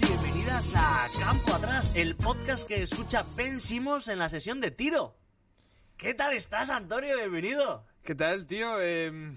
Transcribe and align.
y 0.00 0.06
bienvenidas 0.06 0.74
a 0.76 1.08
Campo 1.18 1.54
Atrás, 1.54 1.92
el 1.94 2.16
podcast 2.16 2.66
que 2.66 2.82
escucha 2.82 3.24
Ben 3.36 3.60
Simons 3.60 4.08
en 4.08 4.18
la 4.18 4.28
sesión 4.28 4.60
de 4.60 4.70
tiro. 4.70 5.16
¿Qué 5.96 6.14
tal 6.14 6.34
estás, 6.34 6.70
Antonio? 6.70 7.16
Bienvenido. 7.16 7.86
¿Qué 8.02 8.14
tal, 8.14 8.46
tío? 8.46 8.80
Eh, 8.80 9.36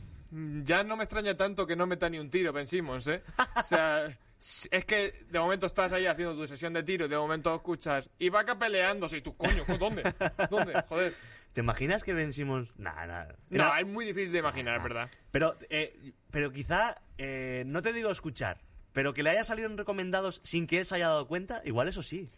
ya 0.64 0.84
no 0.84 0.98
me 0.98 1.04
extraña 1.04 1.36
tanto 1.38 1.66
que 1.66 1.76
no 1.76 1.88
meta 1.88 2.10
ni 2.10 2.20
un 2.20 2.30
tiro, 2.30 2.52
Ben 2.52 2.68
Simmons, 2.68 3.08
¿eh? 3.08 3.22
O 3.56 3.64
sea, 3.64 4.06
es 4.40 4.86
que 4.86 5.26
de 5.30 5.40
momento 5.40 5.66
estás 5.66 5.92
ahí 5.92 6.06
haciendo 6.06 6.36
tu 6.36 6.48
sesión 6.48 6.74
de 6.74 6.84
tiro 6.84 7.06
y 7.06 7.10
de 7.10 7.18
momento 7.18 7.54
escuchas 7.56 8.10
y 8.18 8.30
vaca 8.30 8.58
peleándose 8.58 9.18
y 9.18 9.22
tú, 9.22 9.36
coño, 9.38 9.64
¿dónde? 9.80 10.04
¿Dónde? 10.50 10.84
Joder. 10.90 11.14
¿Te 11.54 11.62
imaginas 11.62 12.04
que 12.04 12.14
Ben 12.14 12.32
Simmons... 12.32 12.70
Nah, 12.78 13.06
nah. 13.06 13.26
No, 13.50 13.76
es 13.76 13.88
muy 13.88 14.06
difícil 14.06 14.32
de 14.32 14.40
imaginar, 14.40 14.82
verdad. 14.84 15.10
Pero, 15.32 15.58
eh, 15.70 16.14
pero 16.32 16.52
quizá, 16.52 17.02
eh, 17.18 17.64
no 17.66 17.82
te 17.82 17.92
digo 17.92 18.12
escuchar, 18.12 18.62
pero 18.94 19.14
que 19.14 19.24
le 19.24 19.30
haya 19.30 19.44
salido 19.44 19.70
en 19.70 19.78
recomendados 19.78 20.42
sin 20.44 20.68
que 20.68 20.80
él 20.80 20.86
se 20.86 20.96
haya 20.96 21.10
dado 21.10 21.28
cuenta, 21.28 21.62
igual 21.66 21.88
eso 21.88 22.02
sí. 22.04 22.30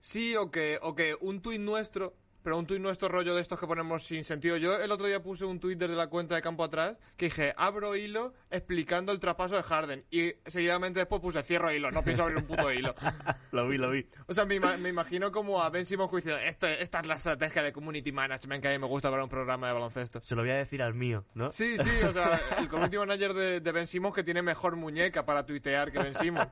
Sí, 0.00 0.36
o 0.36 0.50
que, 0.50 0.78
o 0.82 0.94
que 0.94 1.16
un 1.20 1.40
tuit 1.42 1.60
nuestro, 1.60 2.14
pero 2.46 2.58
un 2.58 2.64
tuit 2.64 2.80
nuestro 2.80 3.08
rollo 3.08 3.34
de 3.34 3.42
estos 3.42 3.58
que 3.58 3.66
ponemos 3.66 4.04
sin 4.04 4.22
sentido. 4.22 4.56
Yo 4.56 4.80
el 4.80 4.92
otro 4.92 5.08
día 5.08 5.20
puse 5.20 5.44
un 5.44 5.58
tuit 5.58 5.76
desde 5.76 5.96
la 5.96 6.06
cuenta 6.06 6.36
de 6.36 6.42
campo 6.42 6.62
atrás 6.62 6.96
que 7.16 7.24
dije, 7.24 7.52
abro 7.56 7.96
hilo 7.96 8.34
explicando 8.52 9.10
el 9.10 9.18
traspaso 9.18 9.56
de 9.56 9.64
Harden. 9.64 10.04
Y 10.12 10.32
seguidamente 10.46 11.00
después 11.00 11.20
puse, 11.20 11.42
cierro 11.42 11.72
hilo, 11.72 11.90
no 11.90 12.04
pienso 12.04 12.22
abrir 12.22 12.36
un 12.38 12.46
puto 12.46 12.72
hilo. 12.72 12.94
lo 13.50 13.66
vi, 13.68 13.78
lo 13.78 13.90
vi. 13.90 14.06
O 14.28 14.32
sea, 14.32 14.44
me, 14.44 14.60
me 14.60 14.88
imagino 14.88 15.32
como 15.32 15.60
a 15.60 15.70
Ben 15.70 15.84
Simmons 15.86 16.12
diciendo, 16.12 16.38
"Esto- 16.40 16.68
esta 16.68 17.00
es 17.00 17.06
la 17.08 17.14
estrategia 17.14 17.64
de 17.64 17.72
community 17.72 18.12
management 18.12 18.62
que 18.62 18.68
a 18.68 18.70
mí 18.70 18.78
me 18.78 18.86
gusta 18.86 19.10
para 19.10 19.24
un 19.24 19.28
programa 19.28 19.66
de 19.66 19.72
baloncesto. 19.72 20.20
Se 20.22 20.36
lo 20.36 20.42
voy 20.42 20.52
a 20.52 20.56
decir 20.56 20.82
al 20.82 20.94
mío, 20.94 21.24
¿no? 21.34 21.50
Sí, 21.50 21.76
sí, 21.78 21.90
o 22.08 22.12
sea, 22.12 22.40
el 22.58 22.68
community 22.68 22.96
manager 22.98 23.34
de, 23.34 23.60
de 23.60 23.72
Ben 23.72 23.88
Simmons 23.88 24.14
que 24.14 24.22
tiene 24.22 24.40
mejor 24.42 24.76
muñeca 24.76 25.26
para 25.26 25.44
tuitear 25.44 25.90
que 25.90 25.98
Ben 25.98 26.14
Simmons. 26.14 26.46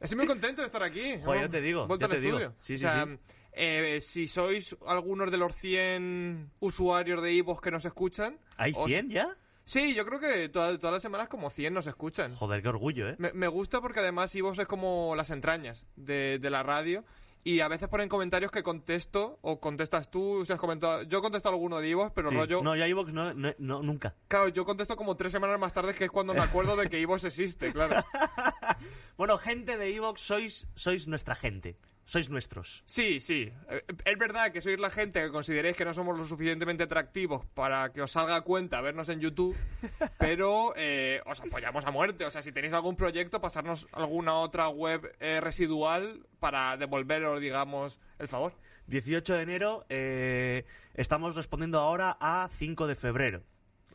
Estoy 0.00 0.16
muy 0.18 0.26
contento 0.26 0.62
de 0.62 0.66
estar 0.66 0.82
aquí. 0.82 1.14
Joder, 1.24 1.40
¿no? 1.42 1.46
ya 1.46 1.50
te 1.52 1.60
digo, 1.60 1.82
al 1.88 1.98
te 1.98 2.06
digo. 2.20 2.38
estudio. 2.38 2.54
Sí, 2.60 2.74
o 2.74 2.76
sí, 2.76 2.82
sea, 2.82 3.04
sí. 3.06 3.18
Eh, 3.56 3.98
si 4.00 4.28
sois 4.28 4.76
algunos 4.86 5.30
de 5.30 5.38
los 5.38 5.56
100 5.56 6.52
usuarios 6.60 7.20
de 7.22 7.32
Ivox 7.32 7.60
que 7.60 7.70
nos 7.72 7.84
escuchan... 7.84 8.38
¿Hay 8.56 8.72
os- 8.76 8.86
100 8.86 9.10
ya? 9.10 9.36
Sí, 9.64 9.94
yo 9.96 10.06
creo 10.06 10.20
que 10.20 10.48
toda- 10.48 10.78
todas 10.78 10.92
las 10.94 11.02
semanas 11.02 11.26
como 11.28 11.50
100 11.50 11.74
nos 11.74 11.86
escuchan. 11.88 12.32
Joder, 12.36 12.62
qué 12.62 12.68
orgullo, 12.68 13.08
¿eh? 13.08 13.16
Me, 13.18 13.32
me 13.32 13.48
gusta 13.48 13.80
porque 13.80 13.98
además 14.00 14.32
Ivox 14.36 14.60
es 14.60 14.66
como 14.68 15.14
las 15.16 15.30
entrañas 15.30 15.84
de, 15.96 16.38
de 16.38 16.50
la 16.50 16.62
radio 16.62 17.04
y 17.42 17.60
a 17.60 17.68
veces 17.68 17.88
ponen 17.88 18.08
comentarios 18.08 18.50
que 18.52 18.62
contesto 18.62 19.38
o 19.42 19.58
contestas 19.60 20.10
tú, 20.10 20.44
si 20.44 20.52
has 20.52 20.58
comentado... 20.60 21.02
Yo 21.04 21.22
contesto 21.22 21.48
alguno 21.48 21.78
de 21.78 21.88
Ivox, 21.88 22.12
pero 22.14 22.28
Sí. 22.28 22.34
rollo... 22.36 22.62
No, 22.62 22.76
yo 22.76 22.84
a 22.84 23.04
no, 23.12 23.34
no, 23.34 23.52
no, 23.58 23.82
nunca. 23.82 24.14
Claro, 24.28 24.48
yo 24.48 24.64
contesto 24.64 24.96
como 24.96 25.16
tres 25.16 25.32
semanas 25.32 25.58
más 25.58 25.72
tarde, 25.72 25.94
que 25.94 26.04
es 26.04 26.10
cuando 26.10 26.34
me 26.34 26.40
acuerdo 26.40 26.76
de 26.76 26.88
que 26.90 27.00
Ivox 27.00 27.24
existe, 27.24 27.72
claro. 27.72 27.96
Bueno, 29.16 29.38
gente 29.38 29.76
de 29.78 29.94
Evox, 29.94 30.20
sois, 30.20 30.68
sois 30.74 31.08
nuestra 31.08 31.34
gente. 31.34 31.76
Sois 32.06 32.30
nuestros. 32.30 32.82
Sí, 32.86 33.18
sí. 33.18 33.52
Eh, 33.68 33.82
Es 34.04 34.16
verdad 34.16 34.52
que 34.52 34.60
sois 34.62 34.78
la 34.78 34.90
gente 34.90 35.20
que 35.20 35.30
consideréis 35.30 35.76
que 35.76 35.84
no 35.84 35.92
somos 35.92 36.16
lo 36.16 36.24
suficientemente 36.24 36.84
atractivos 36.84 37.44
para 37.46 37.92
que 37.92 38.00
os 38.00 38.12
salga 38.12 38.36
a 38.36 38.40
cuenta 38.42 38.80
vernos 38.80 39.08
en 39.08 39.18
YouTube, 39.20 39.56
pero 40.18 40.72
eh, 40.76 41.20
os 41.26 41.40
apoyamos 41.40 41.84
a 41.84 41.90
muerte. 41.90 42.24
O 42.24 42.30
sea, 42.30 42.42
si 42.42 42.52
tenéis 42.52 42.74
algún 42.74 42.94
proyecto, 42.96 43.40
pasarnos 43.40 43.88
alguna 43.90 44.34
otra 44.34 44.68
web 44.68 45.16
eh, 45.18 45.40
residual 45.40 46.24
para 46.38 46.76
devolveros, 46.76 47.40
digamos, 47.40 47.98
el 48.20 48.28
favor. 48.28 48.54
18 48.86 49.34
de 49.34 49.42
enero, 49.42 49.84
eh, 49.88 50.64
estamos 50.94 51.34
respondiendo 51.34 51.80
ahora 51.80 52.16
a 52.20 52.48
5 52.52 52.86
de 52.86 52.94
febrero. 52.94 53.42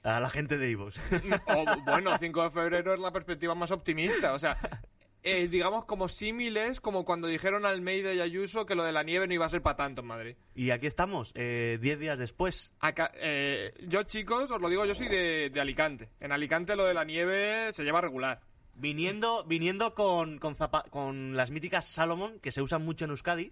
A 0.04 0.20
la 0.20 0.30
gente 0.30 0.58
de. 0.58 0.76
O, 0.76 0.90
bueno, 1.86 2.18
5 2.18 2.44
de 2.44 2.50
febrero 2.50 2.94
es 2.94 3.00
la 3.00 3.12
perspectiva 3.14 3.56
más 3.56 3.72
optimista. 3.72 4.34
O 4.34 4.40
sea, 4.40 4.58
eh, 5.24 5.48
digamos 5.48 5.86
como 5.86 6.10
símiles, 6.10 6.80
como 6.82 7.06
cuando 7.06 7.28
dijeron 7.28 7.66
Almeida 7.66 8.14
y 8.14 8.20
Ayuso 8.22 8.66
que 8.66 8.76
lo 8.76 8.84
de 8.84 8.92
la 8.92 9.04
nieve 9.04 9.28
no 9.28 9.34
iba 9.34 9.46
a 9.46 9.50
ser 9.50 9.62
para 9.62 9.76
tanto 9.76 10.02
en 10.02 10.08
Madrid. 10.08 10.36
y 10.56 10.72
aquí 10.72 10.88
estamos, 10.88 11.32
eh, 11.36 11.78
10 11.82 12.00
días 12.00 12.18
después. 12.20 12.74
Acá, 12.80 13.12
eh, 13.16 13.74
yo, 13.88 14.04
chicos, 14.04 14.50
os 14.52 14.60
lo 14.62 14.70
digo, 14.70 14.86
yo 14.86 14.96
soy 14.96 15.08
de, 15.08 15.50
de 15.52 15.62
Alicante. 15.62 16.10
En 16.20 16.32
Alicante 16.32 16.76
lo 16.76 16.86
de 16.86 16.94
la 16.94 17.04
nieve 17.04 17.72
se 17.72 17.84
lleva 17.84 18.02
regular. 18.02 18.42
Viniendo, 18.78 19.44
viniendo 19.44 19.94
con, 19.94 20.40
con, 20.40 20.56
zapa- 20.56 20.90
con 20.90 21.36
las 21.36 21.52
míticas 21.52 21.86
Salomon, 21.86 22.40
que 22.40 22.52
se 22.52 22.62
usan 22.62 22.84
mucho 22.84 23.06
en 23.06 23.12
Euskadi. 23.12 23.52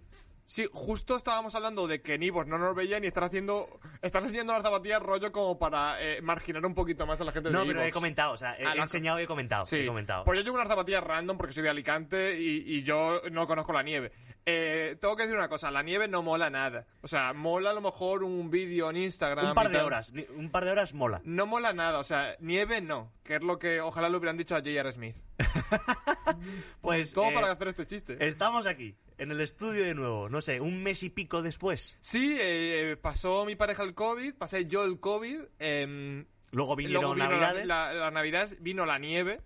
Sí, 0.51 0.67
justo 0.73 1.15
estábamos 1.15 1.53
hablando 1.53 1.85
de 1.85 2.01
que 2.01 2.17
Nibos 2.17 2.47
no 2.47 2.57
nos 2.57 2.73
veían 2.73 3.03
y 3.03 3.07
están 3.07 3.23
haciendo, 3.25 3.69
estás 4.01 4.23
haciendo 4.25 4.51
las 4.51 4.63
zapatillas 4.63 4.99
rollo 4.99 5.31
como 5.31 5.59
para 5.59 6.01
eh, 6.01 6.23
marginar 6.23 6.65
un 6.65 6.73
poquito 6.73 7.05
más 7.05 7.21
a 7.21 7.23
la 7.23 7.31
gente 7.31 7.51
No, 7.51 7.61
de 7.61 7.67
pero 7.67 7.83
he 7.83 7.91
comentado, 7.91 8.31
o 8.33 8.37
sea, 8.37 8.53
he, 8.57 8.65
Ah, 8.65 8.71
he 8.73 8.77
lo 8.77 8.81
has- 8.81 8.87
enseñado 8.89 9.19
y 9.19 9.23
he 9.23 9.27
comentado. 9.27 9.65
Sí, 9.67 9.75
He 9.81 9.85
comentado. 9.85 10.23
pues 10.25 10.39
yo 10.39 10.43
llevo 10.43 10.55
unas 10.55 10.67
zapatillas 10.67 11.03
random 11.03 11.37
porque 11.37 11.53
soy 11.53 11.61
de 11.61 11.69
Alicante 11.69 12.39
y, 12.39 12.63
y 12.65 12.81
yo 12.81 13.21
no 13.31 13.45
conozco 13.45 13.73
la 13.73 13.83
nieve. 13.83 14.11
Eh, 14.43 14.97
tengo 14.99 15.15
que 15.15 15.21
decir 15.23 15.37
una 15.37 15.49
cosa, 15.49 15.69
la 15.69 15.83
nieve 15.83 16.07
no 16.07 16.23
mola 16.23 16.49
nada. 16.49 16.87
O 17.01 17.07
sea, 17.07 17.31
mola 17.33 17.69
a 17.69 17.73
lo 17.73 17.81
mejor 17.81 18.23
un 18.23 18.49
vídeo 18.49 18.89
en 18.89 18.97
Instagram. 18.97 19.49
un 19.49 19.53
par 19.53 19.69
de 19.69 19.77
tal. 19.77 19.85
horas, 19.85 20.11
un 20.35 20.49
par 20.49 20.65
de 20.65 20.71
horas 20.71 20.95
mola. 20.95 21.21
No 21.25 21.45
mola 21.45 21.73
nada, 21.73 21.99
o 21.99 22.03
sea, 22.03 22.35
nieve 22.39 22.81
no, 22.81 23.13
que 23.23 23.35
es 23.35 23.43
lo 23.43 23.59
que 23.59 23.81
ojalá 23.81 24.09
le 24.09 24.17
hubieran 24.17 24.35
dicho 24.37 24.55
a 24.55 24.59
J.R. 24.61 24.91
Smith. 24.93 25.15
Pues 26.81 27.13
Todo 27.13 27.29
eh, 27.29 27.33
para 27.33 27.51
hacer 27.51 27.67
este 27.69 27.85
chiste. 27.85 28.17
estamos 28.27 28.65
aquí, 28.67 28.95
en 29.19 29.31
el 29.31 29.41
estudio 29.41 29.83
de 29.83 29.93
nuevo, 29.93 30.29
no 30.29 30.41
sé, 30.41 30.59
un 30.61 30.81
mes 30.81 31.03
y 31.03 31.09
pico 31.09 31.41
después. 31.41 31.97
Sí, 32.01 32.37
eh, 32.39 32.97
pasó 33.01 33.45
mi 33.45 33.55
pareja 33.55 33.83
el 33.83 33.93
COVID, 33.93 34.33
pasé 34.35 34.65
yo 34.65 34.83
el 34.85 34.99
COVID. 34.99 35.41
em, 35.59 36.25
Luego 36.51 36.75
vinieron 36.75 37.03
luego 37.03 37.13
vino 37.15 37.27
la- 37.27 37.31
Navidades. 37.37 37.67
La, 37.67 37.93
la 37.93 38.11
Navidad, 38.11 38.49
vino 38.59 38.85
la 38.85 38.97
nieve. 38.97 39.41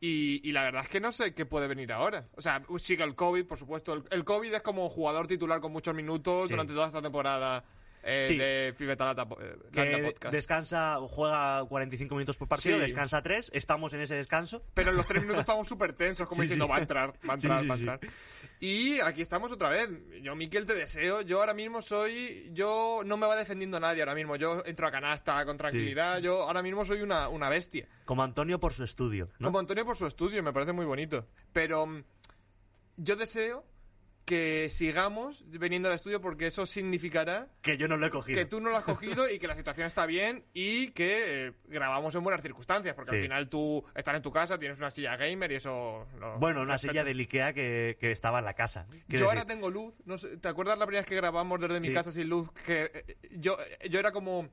Y, 0.00 0.40
y 0.48 0.52
la 0.52 0.62
verdad 0.62 0.84
es 0.84 0.88
que 0.88 1.00
no 1.00 1.10
sé 1.10 1.34
qué 1.34 1.44
puede 1.44 1.66
venir 1.66 1.92
ahora. 1.92 2.28
O 2.36 2.40
sea, 2.40 2.62
sigue 2.78 3.02
el 3.02 3.16
COVID, 3.16 3.44
por 3.46 3.58
supuesto. 3.58 3.92
El, 3.94 4.04
el 4.10 4.24
COVID 4.24 4.54
es 4.54 4.62
como 4.62 4.88
jugador 4.88 5.26
titular 5.26 5.60
con 5.60 5.72
muchos 5.72 5.92
minutos 5.94 6.46
Sí. 6.46 6.52
durante 6.54 6.72
toda 6.72 6.86
esta 6.86 7.02
temporada 7.02 7.64
eh, 8.02 8.24
Sí. 8.26 8.36
de 8.38 8.74
Fibeta 8.76 9.04
Lata, 9.04 9.22
eh, 9.40 10.02
Podcast. 10.12 10.32
descansa, 10.32 10.96
juega 11.08 11.64
45 11.64 12.14
minutos 12.14 12.36
por 12.36 12.48
partido, 12.48 12.76
Sí. 12.76 12.82
descansa 12.82 13.22
3, 13.22 13.50
estamos 13.54 13.92
en 13.94 14.00
ese 14.02 14.14
descanso. 14.14 14.62
Pero 14.74 14.90
en 14.90 14.96
los 14.96 15.06
tres 15.06 15.22
minutos 15.22 15.40
estamos 15.40 15.66
súper 15.68 15.92
tensos, 15.92 16.26
como 16.26 16.42
Sí, 16.42 16.48
diciendo, 16.48 16.68
va 16.68 16.76
a 16.76 16.80
entrar, 16.80 17.12
va 17.28 17.32
a 17.32 17.36
entrar, 17.36 17.70
va 17.70 17.74
a 17.74 17.78
entrar. 17.78 18.00
Y 18.60 18.98
aquí 19.00 19.22
estamos 19.22 19.52
otra 19.52 19.68
vez. 19.68 19.88
Yo, 20.20 20.34
Miquel, 20.34 20.66
te 20.66 20.74
deseo. 20.74 21.20
Yo 21.20 21.38
ahora 21.38 21.54
mismo 21.54 21.80
soy. 21.80 22.50
Yo 22.52 23.02
no 23.04 23.16
me 23.16 23.26
va 23.26 23.36
defendiendo 23.36 23.78
nadie 23.78 24.02
ahora 24.02 24.16
mismo. 24.16 24.34
Yo 24.34 24.64
entro 24.66 24.88
a 24.88 24.90
canasta 24.90 25.44
con 25.44 25.56
tranquilidad. 25.56 26.18
Yo 26.18 26.42
ahora 26.42 26.60
mismo 26.62 26.84
soy 26.84 27.02
una, 27.02 27.28
una 27.28 27.48
bestia. 27.48 27.86
Como 28.04 28.24
Antonio 28.24 28.58
por 28.58 28.72
su 28.72 28.82
estudio, 28.82 29.30
¿no? 29.38 29.46
Como 29.48 29.60
Antonio 29.60 29.84
por 29.84 29.96
su 29.96 30.06
estudio, 30.06 30.42
me 30.42 30.52
parece 30.52 30.72
muy 30.72 30.86
bonito. 30.86 31.24
Pero 31.52 31.86
mm, 31.86 32.02
yo 32.96 33.14
deseo 33.14 33.64
que 34.28 34.68
sigamos 34.70 35.42
viniendo 35.48 35.88
al 35.88 35.94
estudio 35.94 36.20
porque 36.20 36.46
eso 36.48 36.66
significará 36.66 37.48
Que 37.62 37.78
yo 37.78 37.88
no 37.88 37.96
lo 37.96 38.06
he 38.06 38.10
cogido. 38.10 38.38
que 38.38 38.44
tú 38.44 38.60
no 38.60 38.68
lo 38.68 38.76
has 38.76 38.84
cogido 38.84 39.26
y 39.30 39.38
que 39.38 39.46
la 39.46 39.56
situación 39.56 39.86
está 39.86 40.04
bien 40.04 40.44
y 40.52 40.90
que 40.90 41.46
eh, 41.48 41.52
grabamos 41.66 42.14
en 42.14 42.22
buenas 42.22 42.42
circunstancias, 42.42 42.94
porque 42.94 43.10
Sí. 43.12 43.16
al 43.16 43.22
final 43.22 43.48
tú 43.48 43.82
estás 43.94 44.14
en 44.16 44.22
tu 44.22 44.30
casa, 44.30 44.58
tienes 44.58 44.76
una 44.78 44.90
silla 44.90 45.16
gamer 45.16 45.50
y 45.52 45.54
eso... 45.54 46.06
lo 46.20 46.38
Bueno, 46.38 46.60
una 46.60 46.76
silla 46.76 47.04
del 47.04 47.18
Ikea 47.20 47.54
que, 47.54 47.96
que 47.98 48.10
estaba 48.12 48.40
en 48.40 48.44
la 48.44 48.52
casa. 48.54 48.86
Yo 49.08 49.28
ahora 49.30 49.46
tengo 49.46 49.70
luz, 49.70 49.94
no 50.04 50.18
sé, 50.18 50.36
¿te 50.36 50.48
acuerdas 50.48 50.78
la 50.78 50.84
primera 50.86 51.00
vez 51.00 51.08
que 51.08 51.16
grabamos 51.16 51.58
desde 51.58 51.80
mi 51.80 51.94
casa 51.94 52.12
sin 52.12 52.28
luz? 52.28 52.50
Que 52.66 52.90
eh, 52.92 53.16
yo, 53.32 53.56
eh, 53.80 53.88
yo 53.88 53.98
era 53.98 54.12
como... 54.12 54.50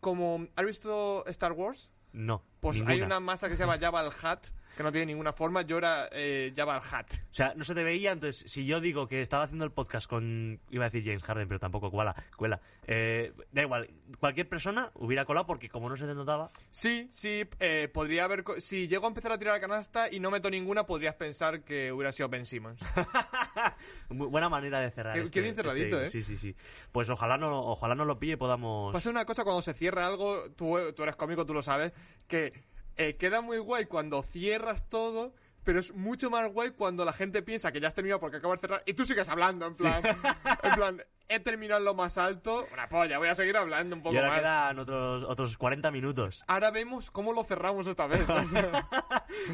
como 0.00 0.48
¿Has 0.56 0.64
visto 0.64 1.26
Star 1.26 1.52
Wars? 1.52 1.90
No, 2.12 2.42
Pues 2.60 2.76
ninguna. 2.78 2.94
hay 2.94 3.02
una 3.02 3.20
masa 3.20 3.48
que 3.48 3.56
se 3.56 3.64
llama 3.64 3.78
Jabba 3.78 4.00
el 4.00 4.08
Hutt, 4.08 4.48
que 4.76 4.82
no 4.82 4.92
tiene 4.92 5.06
ninguna 5.06 5.32
forma. 5.32 5.62
Yo 5.62 5.78
era 5.78 6.08
eh, 6.12 6.52
Jabba 6.56 6.76
el 6.76 6.82
Hutt. 6.82 7.12
O 7.12 7.34
sea, 7.34 7.52
no 7.54 7.64
se 7.64 7.74
te 7.74 7.82
veía, 7.82 8.12
entonces, 8.12 8.50
si 8.50 8.64
yo 8.66 8.80
digo 8.80 9.08
que 9.08 9.20
estaba 9.20 9.44
haciendo 9.44 9.64
el 9.64 9.72
podcast 9.72 10.08
con... 10.08 10.60
Iba 10.70 10.84
a 10.86 10.88
decir 10.90 11.04
James 11.04 11.22
Harden, 11.22 11.48
pero 11.48 11.60
tampoco 11.60 11.90
cuela. 11.90 12.14
cuela. 12.36 12.60
Eh, 12.86 13.32
da 13.52 13.62
igual, 13.62 13.88
cualquier 14.18 14.48
persona 14.48 14.90
hubiera 14.94 15.24
colado 15.24 15.46
porque 15.46 15.68
como 15.68 15.88
no 15.88 15.96
se 15.96 16.06
te 16.06 16.14
notaba... 16.14 16.50
Sí, 16.70 17.08
sí, 17.12 17.44
eh, 17.58 17.88
podría 17.92 18.24
haber... 18.24 18.42
co- 18.44 18.60
Si 18.60 18.88
llego 18.88 19.06
a 19.06 19.08
empezar 19.08 19.32
a 19.32 19.38
tirar 19.38 19.54
la 19.54 19.60
canasta 19.60 20.10
y 20.10 20.20
no 20.20 20.30
meto 20.30 20.50
ninguna, 20.50 20.86
podrías 20.86 21.14
pensar 21.14 21.62
que 21.62 21.92
hubiera 21.92 22.12
sido 22.12 22.28
Ben 22.28 22.46
Simmons. 22.46 22.80
Muy 24.08 24.26
buena 24.28 24.48
manera 24.48 24.80
de 24.80 24.90
cerrar. 24.90 25.14
Qué- 25.14 25.20
este- 25.20 25.32
qué 25.34 25.40
bien 25.42 25.54
cerradito, 25.54 25.96
este- 26.00 26.06
¿eh? 26.06 26.10
Sí, 26.10 26.22
sí, 26.22 26.36
sí. 26.36 26.56
Pues 26.92 27.08
ojalá 27.10 27.36
no, 27.36 27.60
ojalá 27.66 27.94
no 27.94 28.04
lo 28.04 28.18
pille 28.18 28.32
y 28.34 28.36
podamos. 28.36 28.92
Pasa 28.92 29.10
una 29.10 29.24
cosa 29.24 29.44
cuando 29.44 29.62
se 29.62 29.74
cierra 29.74 30.06
algo, 30.06 30.50
tú, 30.52 30.76
tú 30.94 31.02
eres 31.02 31.16
cómico, 31.16 31.44
tú 31.46 31.54
lo 31.54 31.62
sabes, 31.62 31.92
que 32.26 32.52
eh, 33.00 33.16
queda 33.16 33.40
muy 33.40 33.58
guay 33.58 33.86
cuando 33.86 34.22
cierras 34.22 34.88
todo, 34.88 35.34
pero 35.64 35.78
es 35.80 35.94
mucho 35.94 36.30
más 36.30 36.50
guay 36.52 36.70
cuando 36.70 37.04
la 37.04 37.12
gente 37.12 37.42
piensa 37.42 37.70
que 37.72 37.80
ya 37.80 37.88
has 37.88 37.94
terminado 37.94 38.20
porque 38.20 38.38
acabas 38.38 38.58
de 38.58 38.66
cerrar 38.66 38.82
y 38.86 38.94
tú 38.94 39.04
sigues 39.04 39.28
hablando, 39.28 39.66
en 39.66 39.74
plan, 39.74 40.02
en 40.62 40.74
plan, 40.74 41.04
he 41.28 41.38
terminado 41.40 41.78
en 41.78 41.84
lo 41.84 41.94
más 41.94 42.16
alto, 42.18 42.66
una 42.72 42.88
polla, 42.88 43.18
voy 43.18 43.28
a 43.28 43.34
seguir 43.34 43.56
hablando 43.56 43.94
un 43.94 44.02
poco 44.02 44.14
y 44.14 44.18
ahora 44.18 44.30
más. 44.30 44.38
quedan 44.40 44.78
otros, 44.80 45.24
otros 45.24 45.56
40 45.58 45.90
minutos. 45.90 46.42
Ahora 46.48 46.70
vemos 46.70 47.10
cómo 47.10 47.32
lo 47.32 47.44
cerramos 47.44 47.86
esta 47.86 48.06
vez. 48.06 48.28
o 48.28 48.44
sea, 48.46 48.86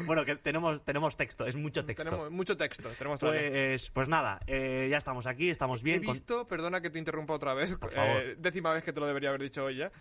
bueno, 0.05 0.25
que 0.25 0.35
tenemos, 0.37 0.83
tenemos 0.83 1.15
texto, 1.17 1.45
es 1.45 1.55
mucho 1.55 1.85
texto. 1.85 2.05
tenemos 2.05 2.31
mucho 2.31 2.55
texto, 2.57 2.89
tenemos. 2.97 3.19
Pues, 3.19 3.89
pues 3.91 4.07
nada, 4.07 4.39
eh, 4.47 4.87
ya 4.89 4.97
estamos 4.97 5.27
aquí, 5.27 5.49
estamos 5.49 5.83
bien. 5.83 6.01
He 6.01 6.05
con- 6.05 6.13
visto, 6.13 6.47
perdona 6.47 6.81
que 6.81 6.89
te 6.89 6.99
interrumpa 6.99 7.33
otra 7.33 7.53
vez, 7.53 7.77
Por 7.77 7.91
favor. 7.91 8.17
eh, 8.21 8.35
décima 8.39 8.71
vez 8.73 8.83
que 8.83 8.93
te 8.93 8.99
lo 8.99 9.05
debería 9.07 9.29
haber 9.29 9.41
dicho 9.43 9.65
hoy 9.65 9.75
ya. 9.77 9.91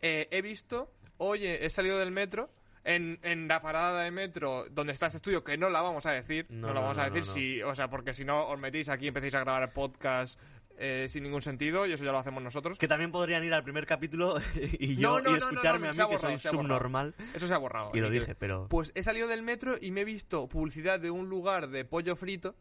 Eh, 0.00 0.28
he 0.30 0.42
visto, 0.42 0.90
oye, 1.18 1.66
he 1.66 1.70
salido 1.70 1.98
del 1.98 2.12
metro, 2.12 2.50
en, 2.86 3.18
en 3.22 3.48
la 3.48 3.60
parada 3.60 4.02
de 4.02 4.10
metro 4.10 4.64
donde 4.70 4.92
está 4.94 5.06
ese 5.08 5.18
estudio, 5.18 5.44
que 5.44 5.58
no 5.58 5.68
la 5.68 5.82
vamos 5.82 6.06
a 6.06 6.12
decir, 6.12 6.46
No, 6.48 6.68
no, 6.68 6.74
la 6.74 6.80
vamos 6.80 6.96
no, 6.96 7.02
a 7.02 7.10
decir, 7.10 7.26
no, 7.26 7.32
si, 7.34 7.62
o 7.62 7.74
sea, 7.74 7.90
porque 7.90 8.14
si 8.14 8.24
no 8.24 8.46
os 8.48 8.58
metéis 8.58 8.88
aquí 8.88 9.04
y 9.06 9.08
empecéis 9.08 9.34
a 9.34 9.40
grabar 9.40 9.72
podcast 9.72 10.40
eh, 10.78 11.06
sin 11.08 11.22
ningún 11.22 11.40
sentido, 11.42 11.86
y 11.86 11.92
eso 11.94 12.04
ya 12.04 12.12
lo 12.12 12.18
hacemos 12.18 12.42
nosotros. 12.42 12.78
Que 12.78 12.86
también 12.86 13.10
podrían 13.10 13.42
ir 13.42 13.52
al 13.54 13.64
primer 13.64 13.86
capítulo 13.86 14.36
y 14.78 14.96
yo 14.96 15.10
No, 15.18 15.20
no, 15.20 15.30
y 15.30 15.34
escucharme 15.38 15.88
no, 15.88 15.88
a 15.88 15.92
mí 15.92 15.96
que 15.96 15.96
soy 15.96 16.06
borrado, 16.06 16.26
ha 16.28 16.36
borrado. 16.36 16.38
subnormal. 16.38 17.14
Eso 17.34 17.46
se 17.46 17.54
ha 17.54 17.58
borrado. 17.58 17.90
Y 17.94 18.00
lo 18.00 18.08
Miguel. 18.08 18.20
dije, 18.22 18.34
pero 18.34 18.66
Pues 18.68 18.92
he 18.94 19.02
salido 19.02 19.26
del 19.26 19.42
metro 19.42 19.76
y 19.80 19.90
me 19.90 20.02
he 20.02 20.04
visto 20.04 20.48
publicidad 20.48 21.00
de 21.00 21.10
un 21.10 21.28
lugar 21.28 21.68
de 21.70 21.84
pollo 21.86 22.14
frito. 22.14 22.54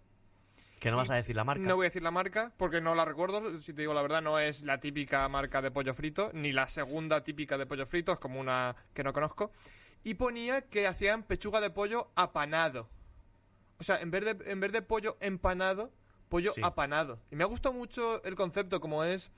que 0.79 0.91
no 0.91 0.97
vas 0.97 1.09
a 1.09 1.15
decir 1.15 1.35
la 1.35 1.43
marca. 1.43 1.63
No 1.67 1.75
voy 1.75 1.85
a 1.85 1.89
decir 1.89 2.03
la 2.03 2.11
marca 2.11 2.53
porque 2.57 2.79
no 2.79 2.95
la 2.95 3.03
recuerdo. 3.05 3.61
Si 3.61 3.73
te 3.73 3.81
digo 3.81 3.93
la 3.93 4.01
verdad, 4.01 4.21
no 4.21 4.39
es 4.39 4.63
la 4.63 4.79
típica 4.79 5.27
marca 5.27 5.61
de 5.61 5.71
pollo 5.71 5.93
frito, 5.93 6.31
ni 6.33 6.51
la 6.53 6.69
segunda 6.69 7.23
típica 7.23 7.57
de 7.57 7.65
pollo 7.65 7.85
frito, 7.85 8.13
es 8.13 8.19
como 8.19 8.39
una 8.39 8.75
que 8.93 9.03
no 9.03 9.11
conozco. 9.11 9.51
Y 10.05 10.13
ponía 10.13 10.61
que 10.61 10.87
hacían 10.87 11.23
pechuga 11.23 11.59
de 11.59 11.69
pollo 11.71 12.11
apanado. 12.15 12.87
O 13.79 13.83
sea, 13.83 13.99
en 13.99 14.11
vez 14.11 14.23
de, 14.23 14.51
en 14.51 14.59
vez 14.61 14.71
de 14.71 14.81
pollo 14.81 15.17
empanado, 15.19 15.91
pollo 16.29 16.53
Sí. 16.53 16.61
apanado. 16.63 17.19
Y 17.31 17.35
me 17.35 17.43
ha 17.43 17.47
gustado 17.47 17.73
mucho 17.73 18.23
el 18.23 18.35
concepto, 18.35 18.79
como 18.79 19.03
es 19.03 19.31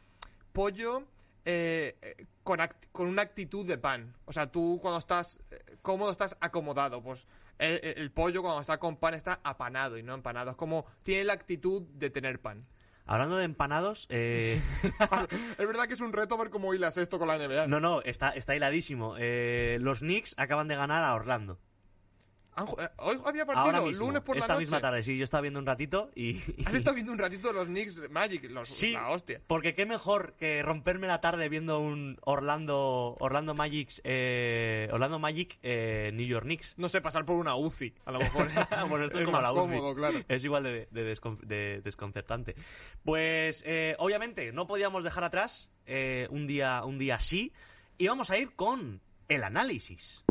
pollo 0.54 1.06
eh, 1.46 1.96
eh, 2.02 2.26
con, 2.44 2.60
con 2.92 3.08
una 3.08 3.22
actitud 3.22 3.66
de 3.66 3.78
pan. 3.78 4.14
O 4.26 4.34
sea, 4.34 4.52
tú 4.52 4.78
cuando 4.82 5.00
estás 5.00 5.40
eh, 5.52 5.78
cómodo 5.82 6.12
estás 6.12 6.36
acomodado. 6.42 7.02
Pues 7.02 7.26
el, 7.58 7.80
el 7.98 8.12
pollo 8.12 8.42
cuando 8.42 8.60
está 8.60 8.78
con 8.78 8.98
pan 8.98 9.14
está 9.14 9.40
apanado 9.44 9.98
y 9.98 10.04
no 10.04 10.14
empanado. 10.14 10.52
Es 10.52 10.58
como 10.58 10.86
tiene 11.04 11.24
la 11.24 11.34
actitud 11.34 11.82
de 11.84 12.10
tener 12.10 12.42
pan. 12.42 12.68
Hablando 13.08 13.38
de 13.38 13.46
empanados, 13.46 14.06
eh, 14.10 14.62
es 15.58 15.68
verdad 15.68 15.88
que 15.88 15.94
es 15.94 16.02
un 16.02 16.12
reto 16.12 16.38
ver 16.38 16.50
cómo 16.50 16.74
hilas 16.74 16.98
esto 16.98 17.18
con 17.18 17.30
la 17.30 17.38
NBA. 17.38 17.68
no, 17.68 17.80
no, 17.80 18.02
está, 18.02 18.30
está 18.32 18.56
hiladísimo. 18.56 19.16
Eh, 19.18 19.78
los 19.82 20.00
Knicks 20.00 20.36
acaban 20.38 20.68
de 20.68 20.76
ganar 20.76 21.04
a 21.04 21.14
Orlando. 21.16 21.58
Eh, 22.58 22.90
Hoy 22.98 23.18
había 23.26 23.46
partido, 23.46 23.66
Ahora 23.66 23.82
mismo, 23.82 24.08
lunes 24.08 24.22
por 24.24 24.36
la 24.36 24.42
esta 24.42 24.54
noche. 24.54 24.62
misma 24.64 24.82
tarde, 24.82 25.04
sí, 25.04 25.18
yo 25.18 25.24
estaba 25.24 25.42
viendo 25.42 25.60
un 25.60 25.66
ratito 25.66 26.10
y... 26.16 26.40
¿Has 26.66 26.74
estado 26.74 26.96
viendo 26.96 27.12
un 27.12 27.20
ratito 27.20 27.54
los 27.54 27.68
Knicks 27.68 28.10
Magic? 28.10 28.50
Los, 28.50 28.70
Sí, 28.70 28.92
La 28.94 29.10
hostia. 29.10 29.42
porque 29.46 29.76
qué 29.76 29.86
mejor 29.86 30.34
que 30.34 30.64
romperme 30.64 31.08
la 31.08 31.22
tarde 31.22 31.50
viendo 31.50 31.80
un 31.80 32.18
Orlando 32.22 33.16
Orlando 33.20 33.54
Magic 33.54 33.90
eh, 34.04 34.90
Orlando 34.92 35.20
Magic 35.20 35.60
eh, 35.62 36.12
New 36.14 36.26
York 36.26 36.46
Knicks. 36.46 36.74
No 36.78 36.90
sé, 36.90 37.00
pasar 37.02 37.26
por 37.26 37.36
una 37.36 37.56
UCI, 37.56 37.94
a 38.06 38.12
lo 38.12 38.20
mejor. 38.20 38.48
bueno, 38.90 39.06
esto 39.06 39.20
es, 39.20 39.26
como 39.26 39.38
más 39.38 39.44
la 39.44 39.52
UCI. 39.54 39.60
cómodo, 39.62 39.96
claro. 39.96 40.20
Es 40.28 40.44
igual 40.44 40.64
de, 40.64 40.88
de 40.92 41.16
descon- 41.16 41.40
de 41.42 41.82
desconcertante. 41.84 42.56
Pues, 43.04 43.64
eh, 43.68 43.96
obviamente, 44.00 44.52
no 44.52 44.66
podíamos 44.68 45.04
dejar 45.04 45.24
atrás 45.24 45.72
un 46.30 46.48
día 46.48 46.84
un 46.84 46.98
día 46.98 47.16
así 47.16 47.54
y 47.98 48.08
vamos 48.08 48.30
a 48.32 48.38
ir 48.38 48.54
con 48.56 49.00
el 49.30 49.44
análisis. 49.44 50.24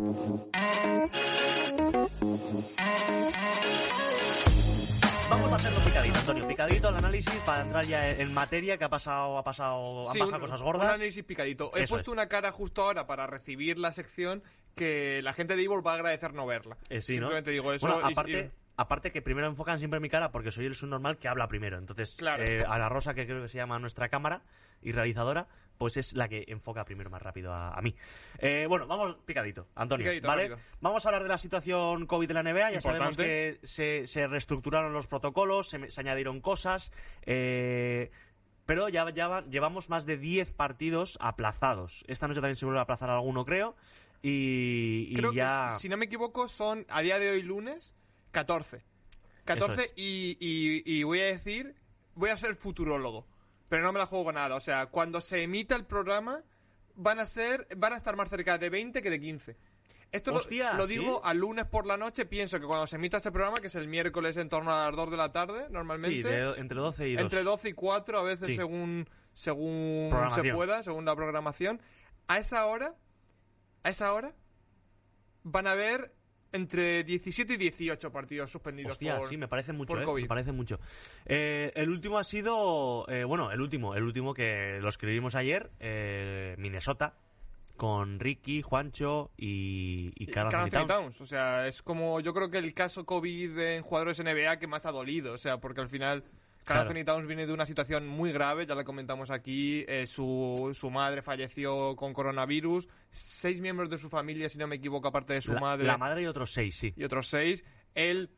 Vamos 5.31 5.53
a 5.53 5.57
hacerlo 5.57 5.85
picadito, 5.85 6.19
Antonio. 6.19 6.49
Picadito 6.49 6.89
el 6.89 6.95
análisis 6.97 7.35
para 7.45 7.63
entrar 7.63 7.85
ya 7.85 8.09
en 8.11 8.33
materia 8.33 8.79
que 8.79 8.85
ha 8.85 8.89
pasado, 8.89 9.39
ha 9.39 9.45
pasado, 9.45 10.07
han 10.07 10.13
Sí, 10.13 10.19
pasado 10.21 10.37
un- 10.37 10.41
cosas 10.43 10.61
Un 10.61 10.67
gordas. 10.67 10.89
análisis 10.95 11.25
picadito. 11.25 11.71
He 11.77 11.83
Eso 11.83 11.95
puesto 11.95 12.11
es. 12.11 12.13
una 12.13 12.29
cara 12.29 12.53
justo 12.53 12.83
ahora 12.83 13.07
para 13.07 13.27
recibir 13.27 13.79
la 13.79 13.93
sección 13.93 14.43
que 14.75 15.21
la 15.23 15.33
gente 15.33 15.57
de 15.57 15.63
Ivor 15.63 15.85
va 15.87 15.93
a 15.93 15.95
agradecer 15.95 16.33
no 16.35 16.47
verla. 16.47 16.77
Eh, 16.89 17.01
sí, 17.01 17.15
¿no? 17.15 17.27
Simplemente 17.27 17.51
digo 17.51 17.73
eso. 17.73 17.87
Bueno, 17.89 18.09
y- 18.09 18.13
aparte, 18.13 18.51
y- 18.53 18.66
aparte 18.77 19.11
que 19.13 19.23
primero 19.23 19.47
enfocan 19.47 19.79
siempre 19.79 20.01
mi 20.01 20.09
cara 20.09 20.31
porque 20.33 20.51
soy 20.51 20.67
el 20.67 20.75
subnormal 20.75 21.19
que 21.19 21.29
habla 21.29 21.49
primero. 21.49 21.79
Entonces, 21.79 22.15
Claro. 22.17 22.45
eh, 22.45 22.63
a 22.67 22.79
la 22.79 22.89
Rosa, 22.89 23.15
que 23.15 23.27
creo 23.27 23.43
que 23.43 23.49
se 23.49 23.57
llama 23.59 23.79
nuestra 23.79 24.09
cámara 24.09 24.43
y 24.83 24.93
realizadora, 24.93 25.49
pues 25.79 25.97
es 25.97 26.15
la 26.15 26.29
que 26.29 26.45
enfoca 26.49 26.85
primero 26.85 27.11
más 27.11 27.21
rápido 27.23 27.53
a, 27.53 27.73
a 27.73 27.81
mí. 27.83 27.95
Eh, 28.39 28.67
bueno, 28.69 28.87
vamos 28.87 29.17
picadito, 29.25 29.67
Antonio. 29.75 30.05
Picadito, 30.05 30.29
¿vale? 30.29 30.57
Vamos 30.81 31.05
a 31.05 31.09
hablar 31.09 31.23
de 31.23 31.29
la 31.29 31.39
situación 31.39 32.07
COVID 32.07 32.29
de 32.29 32.35
la 32.35 32.43
NBA. 32.43 32.73
Ya 32.73 32.81
sabemos 32.81 33.17
que 33.17 33.59
se, 33.63 34.07
se 34.07 34.27
reestructuraron 34.27 34.93
los 34.93 35.07
protocolos, 35.07 35.69
se, 35.69 35.91
se 35.91 36.01
añadieron 36.01 36.41
cosas. 36.41 36.93
eh, 37.23 38.11
pero 38.67 38.89
ya, 38.89 39.09
ya 39.11 39.29
va- 39.29 39.45
llevamos 39.47 39.91
más 39.91 40.07
de 40.07 40.17
10 40.19 40.53
partidos 40.53 41.19
aplazados. 41.21 42.05
Esta 42.09 42.27
noche 42.27 42.41
también 42.41 42.57
se 42.57 42.65
vuelve 42.65 42.81
a 42.81 42.83
aplazar 42.83 43.11
alguno, 43.11 43.45
creo. 43.45 43.77
Y, 44.23 45.07
y 45.11 45.15
Creo 45.15 45.33
ya... 45.33 45.69
que, 45.75 45.79
si 45.79 45.89
no 45.89 45.97
me 45.97 46.07
equivoco, 46.07 46.49
son 46.49 46.85
a 46.89 47.01
día 47.03 47.19
de 47.21 47.31
hoy 47.31 47.43
lunes 47.43 47.95
14. 48.41 48.85
14 49.45 49.83
es. 49.85 49.93
y, 49.97 50.37
y- 50.41 50.83
y 50.85 51.03
voy 51.05 51.21
a 51.21 51.25
decir, 51.27 51.75
voy 52.15 52.31
a 52.31 52.37
ser 52.39 52.55
futurólogo, 52.57 53.27
pero 53.69 53.83
no 53.83 53.93
me 53.93 53.99
la 53.99 54.07
juego 54.07 54.27
con 54.27 54.35
nada. 54.35 54.55
O 54.57 54.61
sea, 54.61 54.87
cuando 54.87 55.21
se 55.21 55.43
emita 55.43 55.75
el 55.77 55.87
programa, 55.87 56.43
van 56.97 57.19
a 57.21 57.27
ser, 57.27 57.67
van 57.77 57.93
a 57.93 57.97
estar 57.97 58.17
más 58.17 58.29
cerca 58.29 58.59
de 58.59 58.69
20 58.71 59.01
que 59.03 59.11
de 59.11 59.21
15. 59.21 59.57
Esto 60.13 60.31
lo- 60.33 60.39
Hostia, 60.39 60.75
lo, 60.75 60.87
¿sí? 60.87 60.99
digo 60.99 61.25
al 61.25 61.39
lunes 61.39 61.67
por 61.67 61.87
la 61.87 61.97
noche. 61.97 62.27
Pienso 62.27 62.61
que 62.61 62.67
cuando 62.67 62.87
se 62.87 62.97
emita 62.97 63.17
este 63.19 63.33
programa, 63.33 63.59
que 63.61 63.67
es 63.69 63.75
el 63.75 63.89
miércoles 63.89 64.37
en 64.37 64.49
torno 64.49 64.73
a 64.75 64.85
las 64.87 64.97
2 64.97 65.11
de 65.11 65.17
la 65.17 65.33
tarde, 65.33 65.67
normalmente. 65.71 66.17
Sí, 66.17 66.23
de- 66.23 66.55
entre 66.59 66.79
12 66.79 67.09
y 67.09 67.15
2. 67.15 67.23
Entre 67.23 67.43
12 67.43 67.69
y 67.71 67.73
4, 67.73 68.19
a 68.19 68.23
veces 68.23 68.49
Sí. 68.49 68.57
según, 68.57 69.09
según 69.33 70.11
se 70.35 70.53
pueda, 70.53 70.83
según 70.83 71.05
la 71.05 71.15
programación. 71.17 71.81
A 72.29 72.39
esa 72.39 72.67
hora, 72.67 72.95
a 73.83 73.91
esa 73.91 74.13
hora, 74.13 74.35
van 75.43 75.67
a 75.67 75.73
haber 75.73 76.13
entre 76.53 77.05
17 77.05 77.55
y 77.55 77.57
18 77.57 78.11
partidos 78.11 78.51
suspendidos 78.51 78.93
Hostia, 78.93 79.19
por, 79.19 79.29
sí, 79.29 79.37
me 79.37 79.49
parece 79.49 79.73
mucho, 79.73 79.89
por 79.89 80.03
eh, 80.03 80.05
COVID. 80.05 80.23
me 80.23 80.29
parece 80.29 80.53
mucho. 80.53 80.79
Eh, 81.25 81.73
el 81.75 81.91
último 81.91 82.19
ha 82.19 82.25
sido, 82.25 83.07
eh, 83.09 83.25
bueno, 83.25 83.53
el 83.53 83.61
último, 83.61 83.95
el 83.95 84.05
último 84.05 84.35
que 84.35 84.79
lo 84.81 84.89
escribimos 84.89 85.35
ayer, 85.35 85.71
eh, 85.81 86.55
Minnesota, 86.59 87.15
con 87.77 88.19
Ricky, 88.19 88.63
Juancho 88.63 89.31
y, 89.37 90.13
y 90.17 90.25
Y 90.25 90.27
Towns. 90.27 90.71
Towns. 90.87 91.21
O 91.21 91.27
sea, 91.27 91.67
es 91.67 91.83
como 91.83 92.21
yo 92.21 92.33
creo 92.33 92.51
que 92.51 92.59
el 92.59 92.73
caso 92.75 93.05
COVID 93.05 93.59
en 93.59 93.83
jugadores 93.83 94.23
NBA 94.23 94.59
que 94.59 94.67
más 94.67 94.87
ha 94.87 94.93
dolido. 94.93 95.35
O 95.35 95.39
sea, 95.39 95.59
porque 95.59 95.83
al 95.83 95.89
final 95.89 96.25
Karl 96.67 96.81
Claro. 96.81 96.91
Anthony 96.91 97.05
Towns 97.05 97.27
viene 97.29 97.47
de 97.47 97.53
una 97.53 97.65
situación 97.65 98.09
muy 98.09 98.33
grave, 98.33 98.67
ya 98.67 98.75
la 98.75 98.83
comentamos 98.83 99.31
aquí. 99.31 99.85
eh, 99.87 100.07
su, 100.09 100.73
su 100.75 100.91
madre 100.91 101.23
falleció 101.23 101.95
con 101.95 102.13
coronavirus. 102.13 102.89
Seis 103.09 103.61
miembros 103.61 103.89
de 103.89 103.99
su 103.99 104.09
familia, 104.11 104.49
si 104.49 104.59
no 104.59 104.67
me 104.67 104.75
equivoco, 104.77 105.07
aparte 105.07 105.35
de 105.35 105.41
su 105.41 105.53
La, 105.53 105.61
madre. 105.61 105.87
la 105.87 105.97
madre 105.97 106.23
y 106.23 106.27
otros 106.27 106.53
seis, 106.53 106.75
sí. 106.77 106.93
y 106.97 107.05
otros 107.05 107.29
seis. 107.29 107.65
Él, 107.95 108.31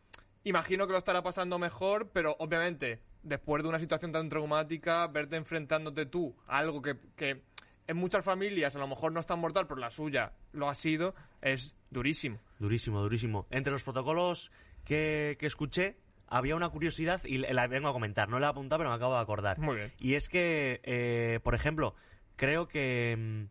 imagino 0.45 0.87
que 0.87 0.93
lo 0.93 0.99
estará 0.99 1.23
pasando 1.23 1.59
mejor, 1.59 2.11
pero 2.13 2.37
obviamente, 2.39 3.01
después 3.23 3.63
de 3.63 3.71
una 3.71 3.79
situación 3.79 4.13
tan 4.13 4.29
traumática, 4.29 5.07
verte 5.07 5.37
enfrentándote 5.37 6.05
tú 6.05 6.37
a 6.47 6.59
algo 6.59 6.83
que, 6.83 6.99
que 7.17 7.43
en 7.87 7.97
muchas 7.97 8.23
familias 8.27 8.77
a 8.77 8.79
lo 8.79 8.87
mejor 8.89 9.11
no 9.13 9.21
es 9.21 9.27
tan 9.27 9.39
mortal, 9.39 9.67
pero 9.67 9.81
la 9.81 9.91
suya 9.91 10.35
lo 10.53 10.69
ha 10.69 10.75
sido, 10.75 11.15
es 11.41 11.75
durísimo. 11.89 12.39
Durísimo, 12.59 13.01
durísimo. 13.01 13.47
Entre 13.51 13.73
los 13.73 13.85
protocolos 13.85 14.53
que, 14.85 15.39
que 15.41 15.47
escuché, 15.47 15.97
había 16.29 16.55
una 16.57 16.69
curiosidad 16.69 17.21
y 17.25 17.39
la 17.39 17.67
vengo 17.67 17.89
a 17.89 17.93
comentar. 17.93 18.29
No 18.29 18.39
la 18.39 18.49
he 18.49 18.51
apuntado, 18.51 18.79
pero 18.79 18.91
me 18.91 18.97
acabo 18.97 19.15
de 19.15 19.21
acordar. 19.21 19.59
Muy 19.59 19.77
bien. 19.77 19.93
Y 19.99 20.15
es 20.15 20.29
que, 20.29 20.81
eh, 20.85 21.41
por 21.43 21.55
ejemplo, 21.55 21.95
creo 22.37 22.69
que 22.69 23.17
mm, 23.19 23.45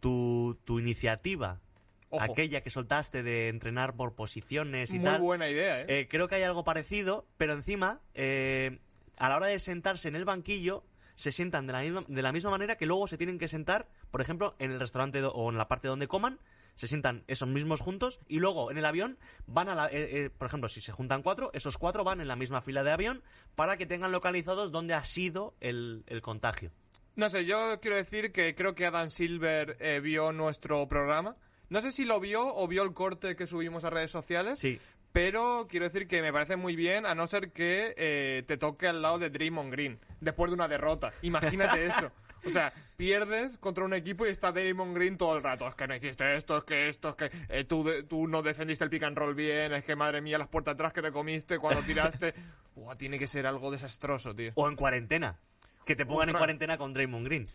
tu, 0.00 0.58
tu 0.64 0.78
iniciativa, 0.80 1.60
Ojo. 2.10 2.22
aquella 2.24 2.60
que 2.60 2.70
soltaste 2.70 3.22
de 3.22 3.48
entrenar 3.48 3.94
por 3.96 4.14
posiciones 4.14 4.90
y 4.90 4.94
Muy 4.98 5.04
tal, 5.04 5.20
buena 5.20 5.48
idea, 5.48 5.80
¿eh? 5.82 5.86
eh, 5.88 6.08
creo 6.08 6.28
que 6.28 6.34
hay 6.36 6.42
algo 6.42 6.64
parecido, 6.64 7.26
pero 7.36 7.52
encima, 7.54 8.00
eh, 8.14 8.78
a 9.16 9.28
la 9.28 9.36
hora 9.36 9.46
de 9.46 9.58
sentarse 9.60 10.08
en 10.08 10.16
el 10.16 10.24
banquillo, 10.24 10.84
se 11.14 11.30
sientan 11.30 11.66
de 11.66 11.72
la, 11.74 11.80
misma, 11.80 12.04
de 12.08 12.22
la 12.22 12.32
misma 12.32 12.50
manera 12.50 12.76
que 12.76 12.86
luego 12.86 13.06
se 13.06 13.16
tienen 13.18 13.38
que 13.38 13.46
sentar, 13.46 13.86
por 14.10 14.20
ejemplo, 14.20 14.54
en 14.58 14.72
el 14.72 14.80
restaurante 14.80 15.20
do- 15.20 15.32
o 15.32 15.50
en 15.50 15.58
la 15.58 15.68
parte 15.68 15.86
donde 15.88 16.08
coman, 16.08 16.38
se 16.74 16.88
sientan 16.88 17.24
esos 17.26 17.48
mismos 17.48 17.80
juntos 17.80 18.20
y 18.28 18.38
luego 18.38 18.70
en 18.70 18.78
el 18.78 18.84
avión 18.84 19.18
van 19.46 19.68
a 19.68 19.74
la... 19.74 19.86
eh, 19.88 20.24
eh, 20.24 20.30
por 20.30 20.46
ejemplo, 20.46 20.68
si 20.68 20.80
se 20.80 20.92
juntan 20.92 21.22
cuatro, 21.22 21.50
esos 21.54 21.78
cuatro 21.78 22.04
van 22.04 22.20
en 22.20 22.28
la 22.28 22.36
misma 22.36 22.62
fila 22.62 22.82
de 22.82 22.92
avión 22.92 23.22
para 23.54 23.76
que 23.76 23.86
tengan 23.86 24.12
localizados 24.12 24.72
dónde 24.72 24.94
ha 24.94 25.04
sido 25.04 25.54
el, 25.60 26.04
el 26.06 26.22
contagio. 26.22 26.72
No 27.14 27.28
sé, 27.28 27.44
yo 27.44 27.78
quiero 27.80 27.96
decir 27.96 28.32
que 28.32 28.54
creo 28.54 28.74
que 28.74 28.86
Adam 28.86 29.10
Silver 29.10 29.76
eh, 29.80 30.00
vio 30.00 30.32
nuestro 30.32 30.88
programa. 30.88 31.36
No 31.68 31.80
sé 31.82 31.92
si 31.92 32.04
lo 32.04 32.20
vio 32.20 32.54
o 32.54 32.66
vio 32.68 32.82
el 32.82 32.94
corte 32.94 33.36
que 33.36 33.46
subimos 33.46 33.84
a 33.84 33.90
redes 33.90 34.10
sociales. 34.10 34.58
Sí. 34.58 34.78
Pero 35.12 35.66
quiero 35.68 35.84
decir 35.84 36.08
que 36.08 36.22
me 36.22 36.32
parece 36.32 36.56
muy 36.56 36.74
bien, 36.74 37.04
a 37.04 37.14
no 37.14 37.26
ser 37.26 37.52
que 37.52 37.92
eh, 37.98 38.44
te 38.46 38.56
toque 38.56 38.88
al 38.88 39.02
lado 39.02 39.18
de 39.18 39.28
Draymond 39.28 39.70
Green, 39.70 40.00
después 40.20 40.50
de 40.50 40.54
una 40.54 40.68
derrota. 40.68 41.12
Imagínate 41.20 41.84
eso. 41.86 42.08
O 42.44 42.50
sea, 42.50 42.72
pierdes 42.96 43.56
contra 43.58 43.84
un 43.84 43.94
equipo 43.94 44.26
y 44.26 44.30
está 44.30 44.50
Draymond 44.52 44.94
Green 44.96 45.16
todo 45.16 45.36
el 45.36 45.42
rato. 45.42 45.66
Es 45.68 45.74
que 45.74 45.86
no 45.86 45.94
hiciste 45.94 46.36
esto, 46.36 46.58
es 46.58 46.64
que 46.64 46.88
esto, 46.88 47.10
es 47.10 47.14
que 47.14 47.30
eh, 47.48 47.64
tú, 47.64 47.84
de- 47.84 48.02
tú 48.02 48.26
no 48.26 48.42
defendiste 48.42 48.82
el 48.84 48.90
pick 48.90 49.04
and 49.04 49.16
roll 49.16 49.34
bien, 49.34 49.72
es 49.72 49.84
que 49.84 49.94
madre 49.96 50.20
mía, 50.20 50.38
las 50.38 50.48
puertas 50.48 50.74
atrás 50.74 50.92
que 50.92 51.02
te 51.02 51.12
comiste 51.12 51.58
cuando 51.58 51.82
tiraste. 51.86 52.34
Buah, 52.74 52.96
tiene 52.96 53.18
que 53.18 53.26
ser 53.26 53.46
algo 53.46 53.70
desastroso, 53.70 54.34
tío. 54.34 54.52
O 54.56 54.68
en 54.68 54.76
cuarentena. 54.76 55.38
Que 55.84 55.94
te 55.96 56.04
pongan 56.06 56.28
en 56.30 56.36
cuarentena 56.36 56.78
con 56.78 56.92
Draymond 56.92 57.26
Green. 57.26 57.48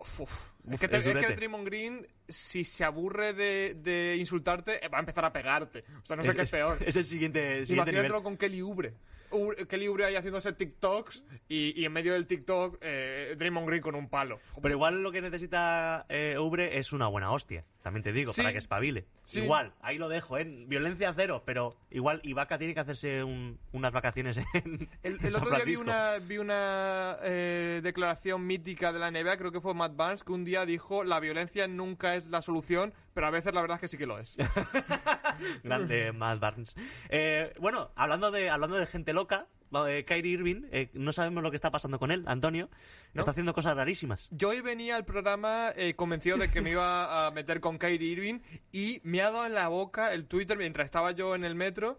Uf, 0.00 0.20
uf. 0.20 0.50
Es, 0.70 0.80
que 0.80 0.88
te- 0.88 0.96
es 0.96 1.02
es 1.02 1.08
que 1.08 1.14
durete. 1.20 1.34
Draymond 1.36 1.66
Green, 1.66 2.06
si 2.28 2.64
se 2.64 2.84
aburre 2.84 3.32
de, 3.32 3.76
de 3.78 4.16
insultarte, 4.18 4.84
eh, 4.84 4.88
va 4.88 4.98
a 4.98 5.00
empezar 5.00 5.24
a 5.24 5.32
pegarte. 5.32 5.84
O 6.02 6.06
sea, 6.06 6.16
no 6.16 6.22
sé 6.24 6.34
qué 6.34 6.42
es 6.42 6.50
peor. 6.50 6.78
Es 6.84 6.96
el 6.96 7.04
siguiente, 7.04 7.58
el 7.58 7.66
siguiente 7.66 7.92
nivel. 7.92 8.12
Con 8.22 8.36
Kelly. 8.36 8.60
Oubre- 8.60 9.66
Kelly 9.68 9.88
Oubre 9.88 10.04
ahí 10.04 10.14
haciéndose 10.14 10.52
TikToks 10.52 11.24
y, 11.48 11.78
y 11.80 11.84
en 11.84 11.92
medio 11.92 12.12
del 12.12 12.28
TikTok 12.28 12.78
eh, 12.80 13.34
Draymond 13.36 13.66
Green 13.68 13.82
con 13.82 13.96
un 13.96 14.08
palo. 14.08 14.38
Pero 14.62 14.72
igual 14.74 15.02
lo 15.02 15.10
que 15.10 15.20
necesita 15.20 16.06
eh, 16.08 16.36
Ubre 16.38 16.78
es 16.78 16.92
una 16.92 17.08
buena 17.08 17.32
hostia. 17.32 17.64
También 17.82 18.02
te 18.04 18.12
digo, 18.12 18.32
Sí. 18.32 18.42
para 18.42 18.52
que 18.52 18.58
espabile. 18.58 19.04
Sí. 19.24 19.40
Igual, 19.40 19.72
ahí 19.80 19.98
lo 19.98 20.08
dejo, 20.08 20.38
¿eh? 20.38 20.44
Violencia 20.66 21.12
cero, 21.14 21.42
pero 21.44 21.76
igual 21.90 22.20
Ibaka 22.24 22.56
tiene 22.58 22.74
que 22.74 22.80
hacerse 22.80 23.22
un- 23.24 23.58
unas 23.72 23.92
vacaciones 23.92 24.38
en, 24.54 24.88
El, 25.02 25.14
en 25.18 25.24
el 25.26 25.32
San 25.32 25.42
otro 25.42 25.54
día 25.56 25.64
vi 25.64 25.76
una, 25.76 26.12
vi 26.20 26.38
una 26.38 27.16
eh, 27.22 27.80
declaración 27.82 28.44
mítica 28.46 28.92
de 28.92 28.98
la 29.00 29.10
NBA, 29.10 29.36
creo 29.38 29.52
que 29.52 29.60
fue 29.60 29.74
Matt 29.74 29.94
Barnes, 29.96 30.24
que 30.24 30.32
un 30.32 30.44
día 30.44 30.55
dijo 30.64 31.04
la 31.04 31.20
violencia 31.20 31.68
nunca 31.68 32.14
es 32.14 32.26
la 32.26 32.40
solución, 32.40 32.94
pero 33.12 33.26
a 33.26 33.30
veces 33.30 33.52
la 33.52 33.60
verdad 33.60 33.76
es 33.76 33.80
que 33.80 33.88
sí 33.88 33.98
que 33.98 34.06
lo 34.06 34.18
es. 34.18 34.36
Grande 35.64 36.12
Matt 36.14 36.40
Barnes. 36.40 36.74
Eh, 37.08 37.52
bueno, 37.60 37.90
hablando 37.96 38.30
de, 38.30 38.48
hablando 38.48 38.76
de 38.76 38.86
gente 38.86 39.12
loca, 39.12 39.48
eh, 39.88 40.04
Kyrie 40.04 40.32
Irving, 40.32 40.62
eh, 40.70 40.90
no 40.94 41.12
sabemos 41.12 41.42
lo 41.42 41.50
que 41.50 41.56
está 41.56 41.70
pasando 41.70 41.98
con 41.98 42.10
él, 42.10 42.24
Antonio. 42.26 42.70
¿No? 43.12 43.20
Está 43.20 43.32
haciendo 43.32 43.52
cosas 43.52 43.76
rarísimas. 43.76 44.28
Yo 44.30 44.50
hoy 44.50 44.60
venía 44.60 44.96
al 44.96 45.04
programa 45.04 45.72
eh, 45.76 45.94
convencido 45.94 46.38
de 46.38 46.50
que 46.50 46.60
me 46.60 46.70
iba 46.70 47.26
a 47.26 47.30
meter 47.32 47.60
con 47.60 47.78
Kyrie 47.78 48.12
Irving 48.12 48.40
y 48.72 49.00
me 49.02 49.20
ha 49.22 49.30
dado 49.30 49.46
en 49.46 49.54
la 49.54 49.68
boca 49.68 50.12
el 50.12 50.26
Twitter 50.26 50.56
mientras 50.56 50.86
estaba 50.86 51.10
yo 51.12 51.34
en 51.34 51.44
el 51.44 51.54
metro. 51.54 51.98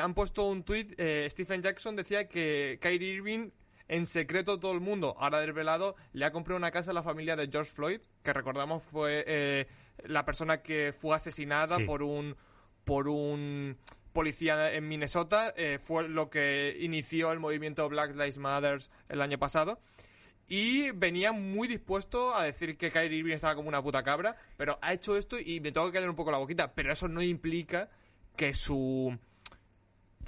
han 0.00 0.14
puesto 0.14 0.48
un 0.48 0.62
tweet, 0.62 0.94
Stephen 1.28 1.62
Jackson 1.62 1.96
decía 1.96 2.28
que 2.28 2.78
Kyrie 2.80 3.14
Irving, 3.14 3.50
en 3.92 4.06
secreto 4.06 4.58
todo 4.58 4.72
el 4.72 4.80
mundo, 4.80 5.14
ahora 5.18 5.40
desvelado, 5.40 5.96
le 6.14 6.24
ha 6.24 6.32
comprado 6.32 6.56
una 6.56 6.70
casa 6.70 6.92
a 6.92 6.94
la 6.94 7.02
familia 7.02 7.36
de 7.36 7.48
George 7.52 7.70
Floyd, 7.70 8.00
que 8.22 8.32
recordamos 8.32 8.82
fue 8.82 9.22
eh, 9.26 9.66
la 10.04 10.24
persona 10.24 10.62
que 10.62 10.94
fue 10.98 11.14
asesinada 11.14 11.76
Sí. 11.76 11.84
por 11.84 12.02
un 12.02 12.34
por 12.84 13.06
un 13.06 13.76
policía 14.14 14.72
en 14.72 14.88
Minnesota, 14.88 15.52
eh, 15.56 15.78
fue 15.78 16.08
lo 16.08 16.30
que 16.30 16.76
inició 16.80 17.32
el 17.32 17.38
movimiento 17.38 17.86
Black 17.88 18.12
Lives 18.12 18.38
Matter 18.38 18.80
el 19.10 19.20
año 19.20 19.38
pasado. 19.38 19.78
Y 20.48 20.90
venía 20.92 21.32
muy 21.32 21.68
dispuesto 21.68 22.34
a 22.34 22.44
decir 22.44 22.76
que 22.76 22.90
Kyrie 22.90 23.18
Irving 23.18 23.34
estaba 23.34 23.54
como 23.54 23.68
una 23.68 23.82
puta 23.82 24.02
cabra, 24.02 24.36
pero 24.56 24.78
ha 24.82 24.92
hecho 24.94 25.16
esto 25.16 25.38
y 25.38 25.60
me 25.60 25.70
tengo 25.70 25.86
que 25.86 25.92
callar 25.92 26.10
un 26.10 26.16
poco 26.16 26.30
la 26.30 26.38
boquita. 26.38 26.72
Pero 26.74 26.92
eso 26.92 27.08
no 27.08 27.22
implica 27.22 27.88
que 28.36 28.52
su 28.54 29.16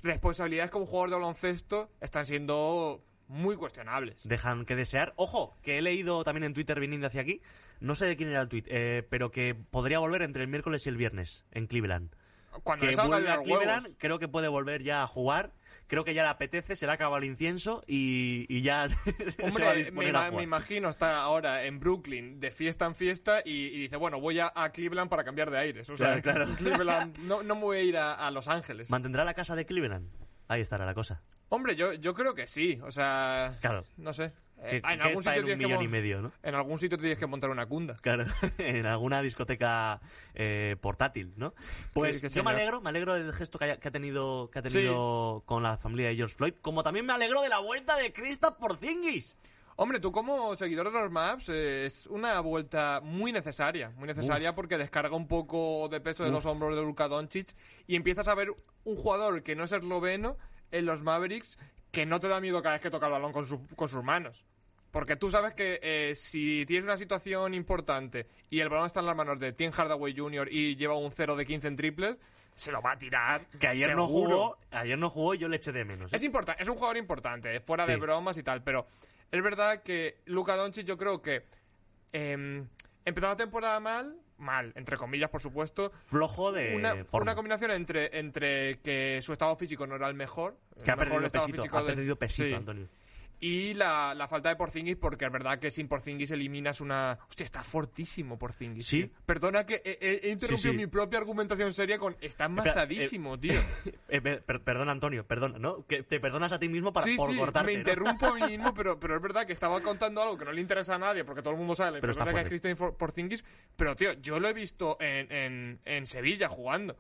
responsabilidades 0.03 0.71
como 0.71 0.87
jugador 0.87 1.11
de 1.11 1.17
baloncesto 1.17 1.91
están 2.01 2.27
siendo 2.27 3.03
muy 3.29 3.57
cuestionables. 3.57 4.27
Dejan 4.27 4.65
que 4.65 4.77
desear. 4.77 5.13
Ojo, 5.17 5.57
que 5.63 5.79
he 5.79 5.83
leído 5.83 6.25
también 6.25 6.45
en 6.45 6.55
Twitter 6.55 6.79
viniendo 6.81 7.07
hacia 7.07 7.21
aquí. 7.23 7.41
No 7.81 7.95
sé 7.95 8.07
de 8.07 8.17
quién 8.17 8.31
era 8.31 8.41
el 8.41 8.49
tweet, 8.49 8.65
eh, 8.67 9.07
pero 9.11 9.31
que 9.31 9.55
podría 9.55 9.99
volver 9.99 10.23
entre 10.23 10.43
el 10.43 10.49
miércoles 10.49 10.87
y 10.87 10.89
el 10.89 10.97
viernes 10.97 11.45
en 11.51 11.67
Cleveland. 11.67 12.15
Cuando 12.63 12.87
que 12.87 12.95
vuelve 12.95 13.31
a 13.31 13.41
Cleveland, 13.43 13.85
huevos. 13.87 13.99
creo 13.99 14.19
que 14.19 14.29
puede 14.29 14.49
volver 14.49 14.83
ya 14.83 15.03
a 15.03 15.07
jugar. 15.07 15.53
Creo 15.87 16.05
que 16.05 16.15
ya 16.15 16.23
le 16.23 16.31
apetece, 16.31 16.77
se 16.77 16.87
le 16.87 16.93
acaba 16.93 17.19
el 17.19 17.25
incienso 17.25 17.83
y, 17.87 18.47
y 18.49 18.63
ya 18.63 18.89
se 18.89 18.95
va 19.43 19.45
a 19.45 19.49
Hombre, 19.49 19.91
me, 19.93 20.39
a 20.39 20.43
imagino 20.43 20.89
está 20.89 21.21
ahora 21.21 21.65
en 21.65 21.79
Brooklyn 21.79 22.41
de 22.41 22.51
fiesta 22.51 22.87
en 22.87 22.95
fiesta 22.95 23.43
y, 23.45 23.67
y 23.67 23.81
dice, 23.81 23.97
bueno, 23.97 24.19
voy 24.19 24.39
a, 24.39 24.51
a 24.55 24.71
Cleveland 24.71 25.11
para 25.11 25.25
cambiar 25.25 25.51
de 25.51 25.59
aires. 25.59 25.91
O 25.91 25.97
sea, 25.97 26.23
Claro, 26.23 26.47
claro. 26.47 26.57
Cleveland, 26.57 27.19
no, 27.19 27.43
no 27.43 27.55
me 27.57 27.61
voy 27.61 27.77
a 27.79 27.83
ir 27.83 27.97
a, 27.99 28.13
a 28.15 28.31
Los 28.31 28.49
Ángeles. 28.49 28.89
¿Mantendrá 28.89 29.25
la 29.25 29.35
casa 29.35 29.57
de 29.57 29.67
Cleveland? 29.67 30.09
Ahí 30.49 30.61
estará 30.63 30.87
la 30.87 30.95
cosa. 30.95 31.23
Hombre, 31.49 31.77
yo, 31.77 31.93
yo 31.95 32.15
creo 32.15 32.35
que 32.35 32.47
sí. 32.47 32.81
O 32.83 32.91
sea, 32.91 33.55
Claro. 33.61 33.85
no 33.97 34.13
sé. 34.13 34.33
Que, 34.71 34.77
Eh, 34.77 34.83
en, 34.89 35.03
algún 35.03 35.23
sitio 35.23 35.33
en 35.33 35.39
un 35.41 35.45
tienes 35.45 35.51
que 35.51 35.57
millón 35.67 35.79
mon- 35.79 35.85
y 35.85 35.89
medio, 35.89 36.23
¿no? 36.23 36.33
en 36.43 36.55
algún 36.55 36.79
sitio 36.79 36.97
te 36.97 37.03
tienes 37.03 37.19
que 37.19 37.27
montar 37.27 37.51
una 37.51 37.67
cunda. 37.67 37.97
Claro, 38.01 38.25
en 38.59 38.87
alguna 38.87 39.21
discoteca 39.21 40.01
eh, 40.35 40.77
portátil, 40.81 41.35
¿no? 41.37 41.53
Pues 41.93 42.23
yo 42.33 42.43
me 42.45 42.53
alegro, 42.53 42.81
me 42.81 42.89
alegro 42.89 43.15
del 43.15 43.33
gesto 43.35 43.59
que, 43.59 43.67
haya- 43.67 43.77
que 43.79 43.89
ha 43.89 43.91
tenido, 43.91 44.49
que 44.51 44.61
ha 44.61 44.63
tenido 44.63 45.43
con 45.45 45.63
la 45.63 45.77
familia 45.77 46.09
de 46.09 46.17
George 46.17 46.35
Floyd, 46.37 46.55
como 46.63 46.83
también 46.83 47.05
me 47.05 47.13
alegro 47.13 47.43
de 47.43 47.51
la 47.51 47.59
vuelta 47.59 47.97
de 47.99 48.13
Kristaps 48.13 48.57
Porzingis. 48.57 49.37
Hombre, 49.77 49.99
tú 49.99 50.13
como 50.13 50.55
seguidor 50.57 50.91
de 50.93 51.01
los 51.03 51.11
maps 51.11 51.49
eh, 51.49 51.85
es 51.87 52.07
una 52.07 52.39
vuelta 52.41 53.01
muy 53.03 53.33
necesaria, 53.33 53.91
muy 53.97 54.07
necesaria 54.07 54.55
porque 54.55 54.79
descarga 54.79 55.15
un 55.17 55.27
poco 55.27 55.89
de 55.91 56.01
peso 56.01 56.23
de 56.25 56.31
los 56.31 56.47
hombros 56.47 56.77
de 56.77 56.83
Luka 56.83 57.09
Doncic 57.09 57.49
y 57.89 57.97
empiezas 57.97 58.29
a 58.29 58.35
ver 58.37 58.51
un 58.85 58.97
jugador 58.97 59.43
que 59.43 59.57
no 59.57 59.65
es 59.65 59.73
esloveno 59.73 60.39
en 60.79 60.87
los 60.87 61.03
Mavericks 61.03 61.59
que 61.91 62.07
no 62.07 62.19
te 62.21 62.29
da 62.29 62.41
miedo 62.41 62.63
cada 62.63 62.75
vez 62.75 62.83
que 62.83 62.91
toca 62.91 63.07
el 63.07 63.13
balón 63.13 63.33
con, 63.33 63.47
su- 63.47 63.67
con 63.77 63.89
sus 63.89 64.03
manos. 64.03 64.45
Porque 64.91 65.17
tú 65.17 65.29
sabes 65.29 65.55
que 65.55 65.81
eh, 65.83 66.15
si 66.15 66.65
tienes 66.67 66.85
una 66.85 66.97
situación 66.97 67.53
importante 67.53 68.29
y 68.49 68.61
el 68.61 68.69
balón 68.69 68.87
está 68.87 69.01
en 69.01 69.07
las 69.07 69.17
manos 69.17 69.41
de 69.41 69.53
Tim 69.53 69.73
Hardaway 69.73 70.17
Jr. 70.17 70.49
y 70.53 70.77
lleva 70.77 70.97
un 70.97 71.11
0 71.11 71.35
de 71.35 71.45
15 71.47 71.67
en 71.67 71.77
triples, 71.77 72.17
se 72.55 72.71
lo 72.71 72.81
va 72.81 72.93
a 72.93 72.99
tirar. 72.99 73.47
Que 73.59 73.67
ayer 73.67 73.97
no 73.97 74.07
jugó, 74.07 74.57
ayer 74.71 74.97
no 74.97 75.11
jugó 75.11 75.35
y 75.35 75.39
yo 75.39 75.49
le 75.49 75.57
eché 75.57 75.73
de 75.73 75.85
menos. 75.85 76.13
¿eh? 76.13 76.17
Es 76.17 76.23
importante, 76.23 76.63
es 76.63 76.69
un 76.69 76.77
jugador 76.77 76.97
importante, 76.97 77.59
fuera 77.61 77.85
de 77.87 77.97
bromas 77.97 78.37
y 78.39 78.45
tal, 78.45 78.63
pero 78.63 78.87
es 79.33 79.43
verdad 79.43 79.83
que 79.83 80.19
Luka 80.27 80.55
Doncic 80.55 80.87
yo 80.87 80.97
creo 80.97 81.21
que 81.21 81.45
em, 82.13 82.67
empezó 83.05 83.27
la 83.29 83.37
temporada 83.37 83.81
mal, 83.81 84.17
mal, 84.39 84.73
entre 84.77 84.97
comillas, 84.97 85.31
por 85.31 85.41
supuesto. 85.41 85.93
Flojo 86.07 86.53
de 86.53 86.75
Una, 86.77 87.05
forma. 87.05 87.23
una 87.23 87.35
combinación 87.35 87.71
entre, 87.71 88.19
entre 88.19 88.79
que 88.81 89.21
su 89.23 89.33
estado 89.33 89.55
físico 89.57 89.87
no 89.87 89.97
era 89.97 90.09
el 90.09 90.15
mejor. 90.15 90.57
que 90.85 90.91
ha 90.91 90.95
el 90.95 91.01
mejor 91.01 91.23
perdido 91.23 91.31
pesito, 91.47 91.77
ha 91.79 91.87
perdido 91.87 92.17
pesito, 92.17 92.49
sí. 92.49 92.55
Antonio. 92.55 92.89
Y 93.41 93.75
la, 93.75 94.15
la 94.15 94.27
falta 94.27 94.49
de 94.49 94.57
Porzingis, 94.57 94.97
porque 94.97 95.27
es 95.27 95.33
verdad 95.33 95.59
que 95.59 95.71
sin 95.71 95.87
Porzingis 95.87 96.31
eliminas 96.31 96.81
una... 96.81 97.19
Hostia, 97.29 97.45
está 97.45 97.63
fortísimo 97.63 98.39
Porzingis. 98.39 98.87
Sí. 98.87 99.05
tío. 99.07 99.17
Perdona 99.27 99.67
que 99.67 99.83
he, 99.85 99.99
he- 100.01 100.31
interrumpido 100.31 100.73
sí. 100.73 100.79
mi 100.79 100.87
propia 100.87 101.19
argumentación 101.19 101.75
seria 101.75 101.99
con... 101.99 102.15
Está 102.21 102.45
Espera, 102.47 102.49
mazadísimo, 102.49 103.39
tío. 103.39 103.61
Eh, 104.09 104.21
per- 104.21 104.43
per- 104.45 104.63
perdona, 104.63 104.93
Antonio, 104.93 105.27
perdona, 105.27 105.59
¿no? 105.59 105.85
Que 105.87 106.03
te 106.05 106.21
perdonas 106.21 106.53
a 106.53 106.59
ti 106.59 106.69
mismo 106.69 106.93
para, 106.93 107.05
sí, 107.07 107.17
por 107.17 107.31
sí, 107.33 107.37
cortarte. 107.39 107.67
me 107.67 107.73
¿no? 107.75 107.79
interrumpo 107.81 108.27
a 108.27 108.35
mí 108.35 108.43
mismo, 108.57 108.73
pero, 108.77 108.99
pero 108.99 109.17
es 109.17 109.23
verdad 109.23 109.45
que 109.47 109.53
estaba 109.53 109.81
contando 109.81 110.23
algo 110.23 110.39
que 110.39 110.45
no 110.45 110.53
le 110.53 110.61
interesa 110.61 110.95
a 110.95 110.99
nadie, 110.99 111.25
porque 111.25 111.43
todo 111.43 111.53
el 111.53 111.59
mundo 111.59 111.75
sabe 111.75 111.93
la 111.93 112.01
Pero 112.01 112.13
está 112.13 112.25
que 112.33 112.41
es. 112.41 112.47
Christian 112.47 112.77
Porzingis, 112.97 113.45
pero 113.77 113.95
tío, 113.97 114.13
yo 114.15 114.39
lo 114.41 114.49
he 114.49 114.53
visto 114.53 114.97
en, 115.01 115.31
en, 115.33 115.81
en 115.85 116.07
Sevilla 116.07 116.49
jugando. 116.49 116.97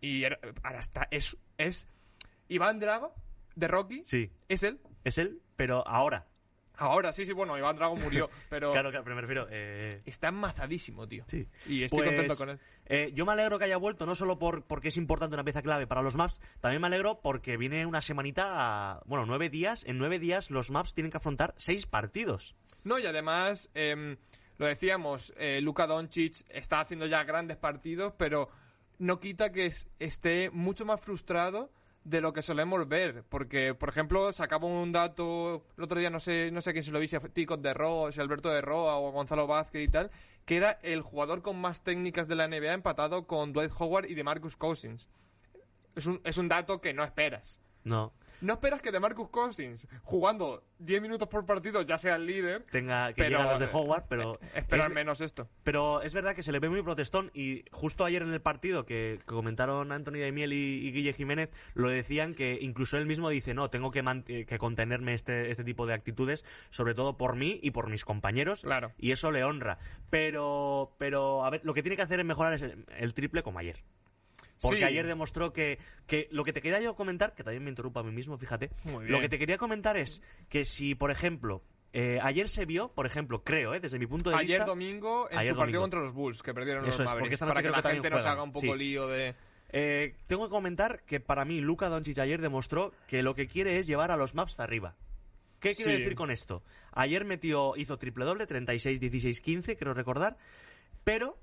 Y 0.00 0.24
ahora 0.24 0.80
está, 0.80 1.06
es, 1.10 1.36
es 1.56 1.86
Iván 2.48 2.78
Drago, 2.80 3.14
de 3.54 3.68
Rocky, 3.68 4.02
Sí, 4.04 4.30
es 4.48 4.62
él. 4.62 4.80
es 5.04 5.18
él, 5.18 5.40
pero 5.60 5.86
ahora. 5.86 6.26
Ahora, 6.76 7.12
sí, 7.12 7.26
sí, 7.26 7.34
bueno, 7.34 7.58
Iván 7.58 7.76
Drago 7.76 7.94
murió, 7.96 8.30
pero 8.48 8.72
Claro, 8.72 8.88
claro, 8.88 9.04
pero 9.04 9.14
me 9.16 9.20
refiero. 9.20 9.46
eh, 9.50 10.00
está 10.06 10.28
amazadísimo, 10.28 11.06
tío. 11.06 11.24
Sí. 11.26 11.46
Y 11.68 11.82
estoy 11.82 11.98
Pues, 11.98 12.08
contento 12.08 12.36
con 12.38 12.48
él. 12.48 12.58
eh, 12.86 13.10
yo 13.12 13.26
me 13.26 13.32
alegro 13.32 13.58
que 13.58 13.66
haya 13.66 13.76
vuelto, 13.76 14.06
no 14.06 14.14
solo 14.14 14.38
por, 14.38 14.64
porque 14.64 14.88
es 14.88 14.96
importante 14.96 15.34
una 15.34 15.44
pieza 15.44 15.60
clave 15.60 15.86
para 15.86 16.00
los 16.00 16.16
maps, 16.16 16.40
también 16.60 16.80
me 16.80 16.86
alegro 16.86 17.20
porque 17.20 17.58
viene 17.58 17.84
una 17.84 18.00
semanita, 18.00 18.46
a- 18.94 19.02
bueno, 19.04 19.26
nueve 19.26 19.50
días. 19.50 19.84
En 19.86 19.98
nueve 19.98 20.18
días 20.18 20.50
los 20.50 20.70
maps 20.70 20.94
tienen 20.94 21.10
que 21.10 21.18
afrontar 21.18 21.52
seis 21.58 21.84
partidos. 21.86 22.56
No, 22.84 22.98
y 22.98 23.04
además, 23.04 23.68
em, 23.74 24.16
lo 24.56 24.64
decíamos, 24.66 25.34
eh, 25.36 25.60
Luka 25.60 25.86
Doncic 25.86 26.46
está 26.48 26.80
haciendo 26.80 27.04
ya 27.06 27.24
grandes 27.24 27.58
partidos, 27.58 28.14
pero 28.16 28.48
no 28.98 29.20
quita 29.20 29.52
que 29.52 29.66
es- 29.66 29.90
esté 29.98 30.48
mucho 30.48 30.86
más 30.86 30.98
frustrado 31.02 31.70
de 32.04 32.20
lo 32.20 32.32
que 32.32 32.42
solemos 32.42 32.88
ver. 32.88 33.24
Porque, 33.28 33.74
por 33.74 33.88
ejemplo, 33.88 34.32
sacaba 34.32 34.66
un 34.66 34.92
dato, 34.92 35.64
el 35.76 35.84
otro 35.84 35.98
día 35.98 36.10
no 36.10 36.20
sé, 36.20 36.50
no 36.52 36.60
sé 36.60 36.72
quién 36.72 36.84
se 36.84 36.90
lo 36.90 37.00
vi, 37.00 37.08
si 37.08 37.16
a 37.16 37.20
Ticos 37.20 37.60
de 37.62 37.74
Roa, 37.74 38.12
si 38.12 38.20
Alberto 38.20 38.48
de 38.48 38.60
Roa 38.60 38.96
o 38.96 39.10
Gonzalo 39.12 39.46
Vázquez 39.46 39.82
y 39.82 39.88
tal, 39.88 40.10
que 40.44 40.56
era 40.56 40.78
el 40.82 41.02
jugador 41.02 41.42
con 41.42 41.60
más 41.60 41.82
técnicas 41.82 42.28
de 42.28 42.34
la 42.34 42.48
NBA 42.48 42.72
empatado 42.72 43.26
con 43.26 43.52
Dwight 43.52 43.72
Howard 43.78 44.06
y 44.06 44.14
de 44.14 44.24
Marcus 44.24 44.56
Cousins. 44.56 45.08
Es 45.94 46.06
un, 46.06 46.20
es 46.24 46.38
un 46.38 46.48
dato 46.48 46.80
que 46.80 46.94
no 46.94 47.04
esperas. 47.04 47.60
No, 47.84 48.12
No 48.40 48.54
esperas 48.54 48.80
que 48.82 48.90
de 48.92 49.00
Marcus 49.00 49.28
Cousins, 49.28 49.88
jugando 50.02 50.64
10 50.78 51.02
minutos 51.02 51.28
por 51.28 51.44
partido, 51.46 51.82
ya 51.82 51.98
sea 51.98 52.16
el 52.16 52.26
líder, 52.26 52.62
tenga 52.70 53.08
que 53.12 53.22
Pero, 53.22 53.38
llegar 53.38 53.46
a 53.46 53.50
los 53.52 53.60
de 53.60 53.66
eh, 53.66 53.70
Howard, 53.72 54.04
pero. 54.08 54.38
Espero 54.54 54.82
es- 54.82 54.86
al 54.88 54.94
menos 54.94 55.20
esto. 55.20 55.48
Pero 55.64 56.02
es 56.02 56.14
verdad 56.14 56.34
que 56.34 56.42
se 56.42 56.52
le 56.52 56.58
ve 56.58 56.68
muy 56.70 56.82
protestón 56.82 57.30
y 57.34 57.64
justo 57.70 58.04
ayer 58.04 58.22
en 58.22 58.32
el 58.32 58.40
partido 58.40 58.86
que, 58.86 59.18
que 59.20 59.24
comentaron 59.26 59.92
Antonio 59.92 60.22
de 60.24 60.32
Miel 60.32 60.52
y, 60.52 60.56
y 60.86 60.92
Guille 60.92 61.12
Jiménez 61.12 61.50
lo 61.74 61.88
decían 61.90 62.34
que 62.34 62.58
incluso 62.60 62.96
él 62.96 63.06
mismo 63.06 63.28
dice 63.28 63.52
no, 63.54 63.68
tengo 63.70 63.90
que, 63.90 64.02
eh, 64.28 64.58
contenerme 64.58 65.14
este, 65.14 65.50
este 65.50 65.64
tipo 65.64 65.86
de 65.86 65.94
actitudes, 65.94 66.44
sobre 66.70 66.94
todo 66.94 67.16
por 67.16 67.36
mí 67.36 67.60
y 67.62 67.70
por 67.72 67.88
mis 67.90 68.04
compañeros 68.04 68.62
Claro. 68.62 68.92
y 68.98 69.12
eso 69.12 69.30
le 69.32 69.44
honra. 69.44 69.78
Pero, 70.08 70.94
pero 70.98 71.44
a 71.44 71.50
ver, 71.50 71.60
lo 71.64 71.74
que 71.74 71.82
tiene 71.82 71.96
que 71.96 72.02
hacer 72.02 72.20
es 72.20 72.26
mejorar 72.26 72.52
es 72.54 72.62
el, 72.62 72.84
el 72.98 73.14
triple 73.14 73.42
como 73.42 73.58
ayer. 73.58 73.82
Porque 74.60 74.78
Sí. 74.78 74.84
ayer 74.84 75.06
demostró 75.06 75.52
que, 75.52 75.78
que 76.06 76.28
lo 76.30 76.44
que 76.44 76.52
te 76.52 76.60
quería 76.60 76.80
yo 76.80 76.94
comentar, 76.94 77.34
que 77.34 77.42
también 77.44 77.64
me 77.64 77.70
interrumpo 77.70 78.00
a 78.00 78.02
mí 78.02 78.10
mismo, 78.12 78.36
fíjate. 78.36 78.70
Lo 79.02 79.20
que 79.20 79.28
te 79.28 79.38
quería 79.38 79.56
comentar 79.58 79.96
es 79.96 80.20
que 80.48 80.64
si, 80.64 80.94
por 80.94 81.10
ejemplo, 81.10 81.62
eh, 81.92 82.18
ayer 82.22 82.48
se 82.48 82.66
vio, 82.66 82.92
por 82.92 83.06
ejemplo, 83.06 83.42
creo, 83.42 83.74
eh, 83.74 83.80
desde 83.80 83.98
mi 83.98 84.06
punto 84.06 84.30
de 84.30 84.36
Ayer 84.36 84.58
vista. 84.58 84.64
domingo 84.66 85.28
en 85.30 85.38
Ayer 85.38 85.52
su 85.54 85.58
partido 85.58 85.80
domingo. 85.80 85.82
contra 85.82 86.00
los 86.00 86.12
Bulls, 86.12 86.42
que 86.42 86.52
perdieron 86.54 86.84
Eso 86.86 87.02
los 87.02 87.10
Mavericks, 87.12 87.38
para 87.40 87.62
que 87.62 87.70
la 87.70 87.82
gente 87.82 88.10
no 88.10 88.16
se 88.16 88.22
juegan, 88.22 88.32
haga 88.32 88.42
un 88.42 88.52
poco 88.52 88.72
sí. 88.74 88.78
lío 88.78 89.08
de... 89.08 89.34
Eh, 89.72 90.16
tengo 90.26 90.44
que 90.46 90.50
comentar 90.50 91.02
que 91.04 91.20
para 91.20 91.44
mí 91.44 91.60
Luka 91.60 91.88
Doncic 91.88 92.18
ayer 92.18 92.40
demostró 92.40 92.92
que 93.06 93.22
lo 93.22 93.34
que 93.34 93.46
quiere 93.48 93.78
es 93.78 93.86
llevar 93.86 94.10
a 94.10 94.16
los 94.16 94.34
maps 94.34 94.58
arriba. 94.60 94.96
¿Qué 95.60 95.74
quiero 95.74 95.90
Sí. 95.92 95.98
decir 95.98 96.14
con 96.16 96.30
esto? 96.30 96.62
Ayer 96.92 97.24
metió, 97.24 97.74
hizo 97.76 97.96
triple 97.98 98.24
doble, 98.24 98.46
36, 98.46 98.98
16, 99.00 99.40
15, 99.40 99.76
creo 99.76 99.94
recordar, 99.94 100.36
pero 101.04 101.38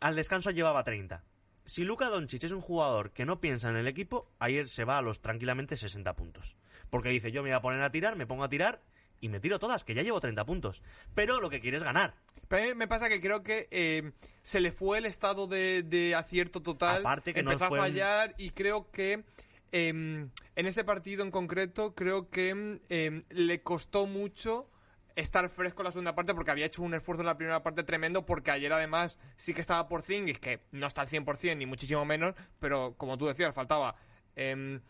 al 0.00 0.14
descanso 0.16 0.50
llevaba 0.50 0.82
30. 0.84 1.24
Si 1.66 1.84
Luka 1.84 2.08
Doncic 2.10 2.44
es 2.44 2.52
un 2.52 2.60
jugador 2.60 3.12
que 3.12 3.24
no 3.24 3.40
piensa 3.40 3.70
en 3.70 3.76
el 3.76 3.88
equipo, 3.88 4.28
ayer 4.38 4.68
se 4.68 4.84
va 4.84 4.98
a 4.98 5.02
los 5.02 5.20
tranquilamente 5.20 5.76
60 5.76 6.14
puntos. 6.14 6.56
Porque 6.90 7.08
dice, 7.08 7.32
yo 7.32 7.42
me 7.42 7.48
voy 7.50 7.56
a 7.56 7.62
poner 7.62 7.80
a 7.82 7.90
tirar, 7.90 8.16
me 8.16 8.26
pongo 8.26 8.44
a 8.44 8.48
tirar 8.50 8.82
y 9.20 9.28
me 9.30 9.40
tiro 9.40 9.58
todas, 9.58 9.82
que 9.84 9.94
ya 9.94 10.02
llevo 10.02 10.20
30 10.20 10.44
puntos. 10.44 10.82
Pero 11.14 11.40
lo 11.40 11.48
que 11.48 11.60
quiere 11.60 11.78
es 11.78 11.82
ganar. 11.82 12.14
Pero 12.48 12.62
a 12.62 12.66
mí 12.66 12.74
me 12.74 12.86
pasa 12.86 13.08
que 13.08 13.20
creo 13.20 13.42
que 13.42 13.68
eh, 13.70 14.12
se 14.42 14.60
le 14.60 14.72
fue 14.72 14.98
el 14.98 15.06
estado 15.06 15.46
de, 15.46 15.82
de 15.82 16.14
acierto 16.14 16.60
total. 16.62 17.00
Aparte 17.00 17.32
que 17.32 17.42
no 17.42 17.52
empezó 17.52 17.68
fue 17.68 17.78
a 17.78 17.82
un- 17.82 17.86
fallar 17.88 18.34
y 18.36 18.50
creo 18.50 18.90
que 18.90 19.24
em, 19.72 20.28
en 20.56 20.66
ese 20.66 20.84
partido 20.84 21.22
en 21.24 21.30
concreto 21.30 21.94
creo 21.94 22.28
que 22.28 22.80
em, 22.90 23.22
le 23.30 23.62
costó 23.62 24.06
mucho 24.06 24.68
estar 25.16 25.48
fresco 25.48 25.82
en 25.82 25.84
la 25.84 25.92
segunda 25.92 26.14
parte 26.14 26.34
porque 26.34 26.50
había 26.50 26.66
hecho 26.66 26.82
un 26.82 26.94
esfuerzo 26.94 27.22
en 27.22 27.26
la 27.26 27.36
primera 27.36 27.62
parte 27.62 27.84
tremendo 27.84 28.26
porque 28.26 28.50
ayer 28.50 28.72
además 28.72 29.18
sí 29.36 29.54
que 29.54 29.60
estaba 29.60 29.88
por 29.88 30.02
Zingis 30.02 30.40
que 30.40 30.60
no 30.72 30.86
está 30.86 31.02
al 31.02 31.08
100% 31.08 31.56
ni 31.56 31.66
muchísimo 31.66 32.04
menos 32.04 32.34
pero 32.58 32.94
como 32.96 33.16
tú 33.16 33.26
decías 33.26 33.54
faltaba 33.54 33.94
em, 34.34 34.80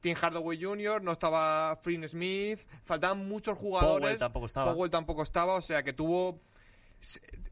Tim 0.00 0.14
Hardaway 0.14 0.62
Jr., 0.62 1.02
no 1.02 1.12
estaba 1.12 1.76
Freen 1.76 2.06
Smith, 2.06 2.60
faltaban 2.84 3.26
muchos 3.26 3.56
jugadores. 3.56 4.04
Powell 4.04 4.18
tampoco 4.18 4.44
estaba. 4.44 4.74
Powell 4.74 4.90
tampoco 4.90 5.22
estaba, 5.22 5.54
o 5.54 5.62
sea 5.62 5.82
que 5.82 5.94
tuvo 5.94 6.42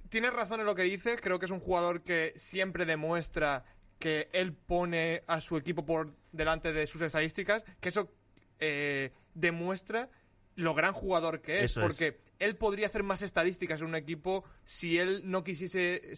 Tienes 0.09 0.33
razón 0.33 0.61
en 0.61 0.67
lo 0.67 0.75
que 0.75 0.83
dices, 0.83 1.21
creo 1.21 1.38
que 1.38 1.47
es 1.47 1.50
un 1.50 1.59
jugador 1.59 2.02
que 2.02 2.35
siempre 2.37 2.85
demuestra 2.85 3.64
que 3.99 4.29
él 4.33 4.52
pone 4.52 5.23
a 5.26 5.41
su 5.41 5.57
equipo 5.57 5.87
por 5.87 6.14
delante 6.33 6.73
de 6.73 6.87
sus 6.87 7.00
estadísticas, 7.02 7.64
que 7.81 7.88
eso 7.88 8.12
eh, 8.59 9.12
demuestra 9.35 10.11
lo 10.56 10.75
gran 10.75 10.92
jugador 10.92 11.40
que 11.40 11.59
es, 11.61 11.73
Eso 11.73 11.80
es. 11.80 11.87
porque 11.87 12.21
él 12.38 12.56
podría 12.56 12.87
hacer 12.87 13.02
más 13.02 13.23
estadísticas 13.23 13.80
en 13.80 13.88
un 13.88 13.94
equipo 13.94 14.44
si 14.64 14.99
él 14.99 15.23
no 15.25 15.44
quisiese 15.44 16.12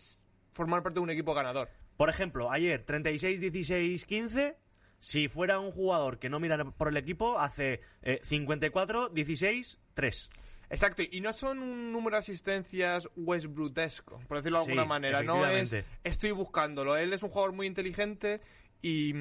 formar 0.53 0.83
parte 0.83 0.95
de 0.97 1.01
un 1.01 1.11
equipo 1.11 1.35
ganador. 1.35 1.69
Por 1.97 2.09
ejemplo, 2.09 2.51
ayer 2.51 2.85
36, 2.85 3.41
16, 3.41 4.05
15. 4.05 4.57
Si 4.99 5.29
fuera 5.29 5.59
un 5.61 5.71
jugador 5.71 6.19
que 6.19 6.31
no 6.31 6.41
mira 6.41 6.65
por 6.65 6.89
el 6.89 6.97
equipo, 6.97 7.39
hace 7.39 7.81
eh, 8.03 8.21
54, 8.23 9.11
16, 9.11 9.79
3. 9.93 10.31
Exacto, 10.71 11.03
y 11.09 11.21
no 11.21 11.33
son 11.35 11.59
un 11.59 11.93
número 11.93 12.17
de 12.17 12.21
asistencias 12.21 13.09
Westbrookesco, 13.15 14.19
por 14.27 14.39
decirlo 14.39 14.61
de 14.61 14.65
Sí, 14.65 14.71
alguna 14.71 14.87
manera. 14.87 15.23
No 15.23 15.47
es 15.47 15.77
estoy 16.03 16.31
buscándolo. 16.31 16.97
Él 16.97 17.13
es 17.13 17.23
un 17.23 17.29
jugador 17.29 17.53
muy 17.53 17.67
inteligente 17.67 18.41
y. 18.83 19.13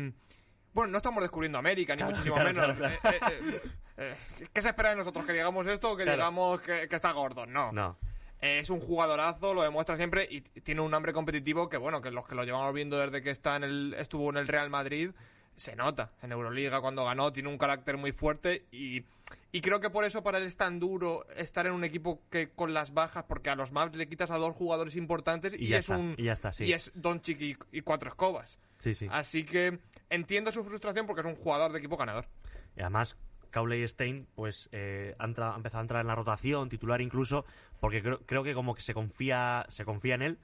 Bueno, 0.73 0.91
no 0.91 0.97
estamos 0.97 1.21
descubriendo 1.21 1.57
América, 1.57 1.93
ni 1.95 1.99
Claro, 1.99 2.11
muchísimo 2.11 2.35
claro, 2.35 2.53
menos. 2.53 2.77
claro, 2.77 2.95
Eh, 3.03 3.19
eh, 3.31 3.61
eh, 3.97 4.15
¿Qué 4.51 4.61
se 4.61 4.69
espera 4.69 4.89
de 4.89 4.95
nosotros? 4.95 5.25
¿Que 5.25 5.33
digamos 5.33 5.67
esto 5.67 5.91
o 5.91 5.97
que 5.97 6.03
digamos 6.03 6.61
que, 6.61 6.87
que 6.87 6.95
está 6.95 7.11
gordo? 7.11 7.45
No. 7.45 7.71
No. 7.71 7.97
Es 8.41 8.69
un 8.69 8.79
jugadorazo, 8.81 9.53
lo 9.53 9.61
demuestra 9.61 9.95
siempre 9.95 10.27
y 10.29 10.41
tiene 10.41 10.81
un 10.81 10.93
hambre 10.93 11.13
competitivo 11.13 11.69
que, 11.69 11.77
bueno, 11.77 12.01
que 12.01 12.11
los 12.11 12.27
que 12.27 12.35
lo 12.35 12.43
llevamos 12.43 12.73
viendo 12.73 12.97
desde 12.97 13.21
que 13.21 13.29
está 13.29 13.55
en 13.55 13.63
el, 13.63 13.95
estuvo 13.97 14.29
en 14.31 14.37
el 14.37 14.47
Real 14.47 14.69
Madrid, 14.69 15.11
se 15.55 15.75
nota. 15.77 16.11
En 16.21 16.31
Euroliga 16.33 16.81
cuando 16.81 17.05
ganó 17.05 17.31
tiene 17.31 17.47
un 17.49 17.57
carácter 17.57 17.95
muy 17.95 18.11
fuerte 18.11 18.65
y, 18.69 19.03
y 19.53 19.61
creo 19.61 19.79
que 19.79 19.89
por 19.89 20.03
eso 20.03 20.23
para 20.23 20.39
él 20.39 20.45
es 20.45 20.57
tan 20.57 20.77
duro 20.79 21.25
estar 21.37 21.67
en 21.67 21.71
un 21.73 21.85
equipo 21.85 22.19
que 22.29 22.49
con 22.49 22.73
las 22.73 22.93
bajas, 22.93 23.23
porque 23.29 23.49
a 23.49 23.55
los 23.55 23.71
Mavs 23.71 23.95
le 23.95 24.09
quitas 24.09 24.29
a 24.31 24.37
dos 24.37 24.53
jugadores 24.55 24.97
importantes 24.97 25.53
y, 25.53 25.65
Y 25.65 25.67
ya 25.69 25.77
es 25.77 25.85
está, 25.85 25.97
un... 25.97 26.15
y 26.17 26.23
ya 26.23 26.33
está, 26.33 26.51
sí. 26.51 26.65
Y 26.65 26.73
es 26.73 26.91
Doncic 26.95 27.39
y, 27.39 27.55
y 27.71 27.81
cuatro 27.81 28.09
escobas. 28.09 28.59
Sí, 28.77 28.93
sí. 28.93 29.07
Así 29.09 29.45
que 29.45 29.79
entiendo 30.13 30.51
su 30.51 30.63
frustración 30.63 31.05
porque 31.05 31.21
es 31.21 31.27
un 31.27 31.35
jugador 31.35 31.71
de 31.71 31.79
equipo 31.79 31.97
ganador. 31.97 32.27
Y 32.75 32.81
además, 32.81 33.17
Cowley 33.51 33.87
Stein, 33.87 34.27
pues, 34.35 34.69
eh, 34.71 35.15
ha, 35.19 35.25
entra- 35.25 35.53
ha 35.53 35.55
empezado 35.57 35.79
a 35.79 35.83
entrar 35.83 36.01
en 36.01 36.07
la 36.07 36.15
rotación, 36.15 36.69
titular 36.69 37.01
incluso, 37.01 37.45
porque 37.79 38.01
creo, 38.01 38.19
creo 38.25 38.43
que 38.43 38.53
como 38.53 38.73
que 38.73 38.81
se 38.81 38.93
confía, 38.93 39.65
se 39.69 39.85
confía 39.85 40.15
en 40.15 40.21
él, 40.23 40.39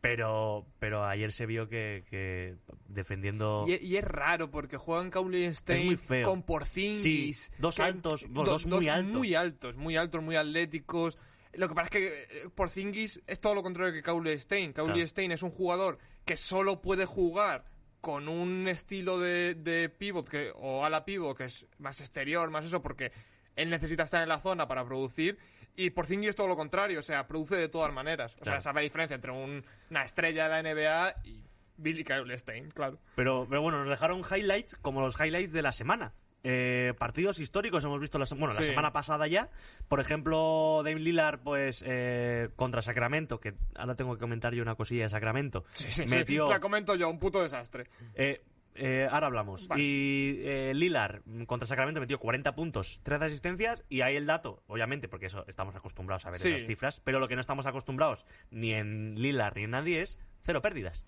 pero, 0.00 0.66
pero 0.80 1.04
ayer 1.04 1.30
se 1.32 1.46
vio 1.46 1.68
que, 1.68 2.04
que 2.10 2.56
defendiendo... 2.88 3.64
Y, 3.68 3.74
y 3.84 3.96
es 3.96 4.04
raro 4.04 4.50
porque 4.50 4.76
juegan 4.76 5.10
Cowley 5.10 5.52
Stein 5.54 5.86
muy 5.86 5.96
feo. 5.96 6.28
con 6.28 6.42
Porzingis. 6.42 7.38
Sí, 7.44 7.52
dos 7.58 7.76
que- 7.76 7.82
altos, 7.82 8.26
bueno, 8.28 8.44
do- 8.44 8.50
dos 8.52 8.66
muy 8.66 8.88
altos. 8.88 9.12
Muy 9.18 9.34
altos, 9.34 9.76
muy 9.76 9.96
altos, 9.96 10.22
muy 10.22 10.36
atléticos. 10.36 11.18
Lo 11.52 11.68
que 11.68 11.74
pasa 11.74 11.84
es 11.86 11.90
que 11.90 12.06
eh, 12.22 12.48
Porzingis 12.54 13.20
es 13.26 13.38
todo 13.40 13.54
lo 13.54 13.62
contrario 13.62 13.92
que 13.92 14.02
Cowley 14.02 14.38
Stein. 14.40 14.72
Cowley 14.72 14.94
Claro. 14.94 15.08
Stein 15.08 15.32
es 15.32 15.42
un 15.42 15.50
jugador 15.50 15.98
que 16.24 16.36
solo 16.36 16.80
puede 16.80 17.04
jugar 17.06 17.64
con 18.02 18.28
un 18.28 18.68
estilo 18.68 19.18
de, 19.18 19.54
de 19.54 19.88
pivot 19.88 20.28
que, 20.28 20.52
o 20.56 20.84
ala 20.84 21.04
pivot 21.06 21.34
que 21.38 21.44
es 21.44 21.66
más 21.78 22.00
exterior, 22.02 22.50
más 22.50 22.66
eso, 22.66 22.82
porque 22.82 23.12
él 23.56 23.70
necesita 23.70 24.02
estar 24.02 24.22
en 24.22 24.28
la 24.28 24.38
zona 24.40 24.68
para 24.68 24.84
producir. 24.84 25.38
Y 25.76 25.88
Porzingis 25.90 26.30
es 26.30 26.36
todo 26.36 26.48
lo 26.48 26.56
contrario, 26.56 26.98
o 26.98 27.02
sea, 27.02 27.26
produce 27.26 27.56
de 27.56 27.68
todas 27.70 27.90
maneras. 27.94 28.36
O 28.40 28.44
sea, 28.44 28.56
esa 28.58 28.70
es 28.70 28.74
la 28.74 28.80
diferencia 28.82 29.14
entre 29.14 29.30
un- 29.30 29.64
una 29.88 30.02
estrella 30.02 30.44
de 30.44 30.50
la 30.50 30.58
NBA 30.58 31.14
y 31.24 31.44
Billy 31.78 32.04
Cowley 32.04 32.36
Stein, 32.38 32.70
claro. 32.72 32.98
Pero, 33.16 33.46
pero 33.48 33.62
bueno, 33.62 33.78
nos 33.78 33.88
dejaron 33.88 34.20
highlights 34.20 34.76
como 34.76 35.00
los 35.00 35.18
highlights 35.18 35.52
de 35.52 35.62
la 35.62 35.72
semana. 35.72 36.12
Eh, 36.44 36.94
partidos 36.98 37.38
históricos 37.38 37.84
hemos 37.84 38.00
visto 38.00 38.18
la, 38.18 38.26
semana 38.26 38.92
pasada 38.92 39.26
ya. 39.26 39.48
Por 39.88 40.00
ejemplo, 40.00 40.82
Dave 40.84 40.98
Lillard, 40.98 41.40
pues, 41.40 41.84
eh, 41.86 42.48
contra 42.56 42.82
Sacramento, 42.82 43.38
que 43.40 43.54
ahora 43.74 43.94
tengo 43.94 44.14
que 44.14 44.20
comentar 44.20 44.52
yo 44.54 44.62
una 44.62 44.74
cosilla 44.74 45.04
de 45.04 45.10
Sacramento. 45.10 45.64
Sí, 45.74 45.90
sí, 45.90 46.06
metió, 46.06 46.48
la 46.48 46.60
comento 46.60 46.94
yo, 46.94 47.08
un 47.08 47.18
puto 47.18 47.42
desastre. 47.42 47.88
eh, 48.14 48.42
eh, 48.74 49.06
ahora 49.10 49.26
hablamos. 49.26 49.68
Vale. 49.68 49.82
Y 49.82 50.40
eh, 50.44 50.72
Lillard 50.74 51.20
contra 51.46 51.66
Sacramento 51.66 52.00
metió 52.00 52.18
40 52.18 52.54
puntos, 52.54 53.00
13 53.02 53.26
asistencias. 53.26 53.84
Y 53.88 54.00
ahí 54.00 54.16
el 54.16 54.26
dato, 54.26 54.62
obviamente, 54.66 55.08
porque 55.08 55.26
eso 55.26 55.44
estamos 55.46 55.76
acostumbrados 55.76 56.24
a 56.26 56.30
ver 56.30 56.40
Sí. 56.40 56.48
esas 56.48 56.66
cifras. 56.66 57.00
Pero 57.04 57.20
lo 57.20 57.28
que 57.28 57.34
no 57.34 57.40
estamos 57.40 57.66
acostumbrados 57.66 58.26
ni 58.50 58.72
en 58.72 59.14
Lillard 59.20 59.56
ni 59.56 59.64
en 59.64 59.70
nadie 59.70 60.00
es 60.00 60.18
cero 60.40 60.62
pérdidas. 60.62 61.06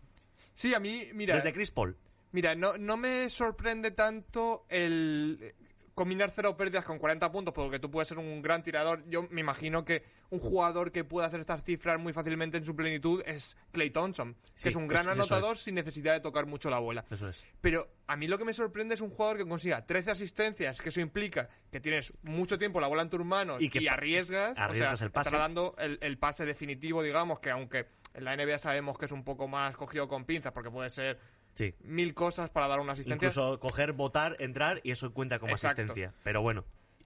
Sí, 0.52 0.74
a 0.74 0.80
mí, 0.80 1.08
mira, 1.14 1.36
Desde 1.36 1.52
Chris 1.52 1.70
Paul. 1.70 1.96
Mira 2.34 2.54
no, 2.54 2.76
no 2.76 2.96
me 2.96 3.30
sorprende 3.30 3.90
tanto 3.92 4.66
el 4.68 5.38
eh, 5.40 5.54
combinar 5.94 6.30
cero 6.30 6.56
pérdidas 6.56 6.84
con 6.84 6.98
40 6.98 7.30
puntos, 7.30 7.54
porque 7.54 7.78
tú 7.78 7.88
puedes 7.90 8.08
ser 8.08 8.18
un 8.18 8.42
gran 8.42 8.64
tirador. 8.64 9.04
Yo 9.08 9.28
me 9.30 9.40
imagino 9.40 9.84
que 9.84 10.02
un 10.30 10.40
jugador 10.40 10.90
que 10.90 11.04
puede 11.04 11.28
hacer 11.28 11.38
estas 11.38 11.62
cifras 11.62 12.00
muy 12.00 12.12
fácilmente 12.12 12.56
en 12.56 12.64
su 12.64 12.74
plenitud 12.74 13.22
es 13.24 13.56
Clay 13.70 13.90
Thompson, 13.90 14.34
Sí, 14.54 14.64
que 14.64 14.68
es 14.70 14.74
un 14.76 14.88
gran 14.88 15.02
es- 15.04 15.08
anotador 15.12 15.56
sin 15.56 15.76
necesidad 15.76 16.12
de 16.12 16.18
tocar 16.18 16.46
mucho 16.46 16.68
la 16.68 16.80
bola. 16.80 17.04
Eso 17.10 17.28
es. 17.28 17.46
Pero 17.60 17.88
a 18.08 18.16
mí 18.16 18.26
lo 18.26 18.36
que 18.38 18.44
me 18.44 18.52
sorprende 18.52 18.94
es 18.94 19.00
un 19.00 19.10
jugador 19.10 19.36
que 19.38 19.46
consiga 19.46 19.86
13 19.86 20.10
asistencias, 20.10 20.82
que 20.82 20.88
eso 20.88 21.00
implica 21.00 21.48
que 21.70 21.78
tienes 21.78 22.12
mucho 22.22 22.58
tiempo 22.58 22.80
la 22.80 22.88
bola 22.88 23.02
en 23.02 23.10
tus 23.10 23.24
manos 23.24 23.62
Y 23.62 23.66
y, 23.66 23.68
que 23.70 23.88
arriesgas, 23.88 24.58
arriesgas 24.58 24.94
o 24.94 24.96
sea, 24.96 25.06
el 25.06 25.12
pase. 25.12 25.28
estará 25.28 25.42
dando 25.44 25.76
el, 25.78 25.98
el 26.02 26.18
pase 26.18 26.44
definitivo, 26.44 27.04
digamos, 27.04 27.38
que 27.38 27.50
aunque 27.52 27.86
en 28.14 28.24
la 28.24 28.36
NBA 28.36 28.58
sabemos 28.58 28.98
que 28.98 29.04
es 29.06 29.12
un 29.12 29.22
poco 29.22 29.46
más 29.46 29.76
cogido 29.76 30.08
con 30.08 30.24
pinzas, 30.24 30.52
porque 30.52 30.70
puede 30.72 30.90
ser 30.90 31.18
Sí. 31.54 31.74
mil 31.80 32.14
cosas 32.14 32.50
para 32.50 32.68
dar 32.68 32.80
una 32.80 32.92
asistencia, 32.92 33.28
Incluso 33.28 33.58
coger, 33.60 33.92
votar, 33.92 34.36
entrar 34.40 34.80
y 34.84 34.90
eso 34.90 35.12
cuenta 35.14 35.38
como 35.38 35.52
Exacto. 35.52 35.82
asistencia. 35.82 36.12
Pero 36.24 36.42
bueno, 36.42 36.64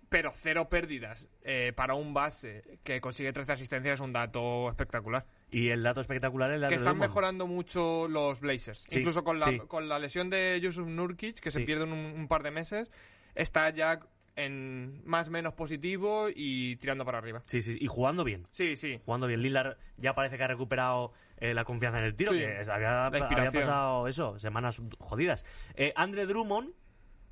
pero 0.09 0.31
cero 0.35 0.69
pérdidas 0.71 1.29
eh, 1.43 1.73
para 1.77 1.93
un 1.95 2.15
base 2.15 2.79
que 2.83 3.01
consigue 3.01 3.33
13 3.33 3.53
asistencias 3.53 3.95
es 3.95 4.01
un 4.01 4.13
dato 4.15 4.69
espectacular. 4.71 5.27
y 5.51 5.69
el 5.69 5.83
dato 5.83 6.01
espectacular 6.01 6.51
es 6.53 6.61
dato 6.63 6.71
Que 6.71 6.77
están 6.77 6.95
Drummond. 6.95 7.09
mejorando 7.11 7.47
mucho 7.47 8.09
los 8.09 8.41
Blazers. 8.41 8.87
Sí, 8.89 9.01
Incluso 9.01 9.23
con 9.23 9.39
la, 9.39 9.47
sí. 9.49 9.59
con 9.69 9.89
la 9.89 9.99
lesión 9.99 10.31
de 10.31 10.59
Yusuf 10.63 10.87
Nurkic, 10.89 11.41
que 11.41 11.51
se 11.51 11.61
pierde 11.61 11.85
un, 11.85 11.93
un 11.93 12.27
par 12.29 12.43
de 12.43 12.51
meses, 12.51 12.91
está 13.35 13.69
ya 13.71 14.01
en 14.38 15.03
más 15.05 15.29
o 15.29 15.31
menos 15.31 15.55
positivo 15.55 16.29
y 16.35 16.77
tirando 16.77 17.05
para 17.05 17.18
arriba. 17.18 17.42
Sí, 17.46 17.61
sí, 17.61 17.77
y 17.81 17.87
jugando 17.87 18.24
bien. 18.24 18.44
Sí, 18.53 18.77
sí. 18.77 19.01
Jugando 19.05 19.27
bien. 19.27 19.42
Lillard 19.42 19.77
ya 19.96 20.14
parece 20.14 20.38
que 20.38 20.44
ha 20.44 20.48
recuperado 20.48 21.12
eh, 21.38 21.55
la 21.55 21.64
confianza 21.64 21.98
en 21.98 22.05
el 22.05 22.14
tiro, 22.14 22.33
Sí, 22.33 22.38
que 22.38 22.64
había, 22.70 23.11
pasado 23.53 24.07
eso, 24.07 24.38
semanas 24.38 24.81
jodidas. 24.98 25.44
Eh, 25.74 25.92
Andre 25.96 26.27
Drummond, 26.27 26.72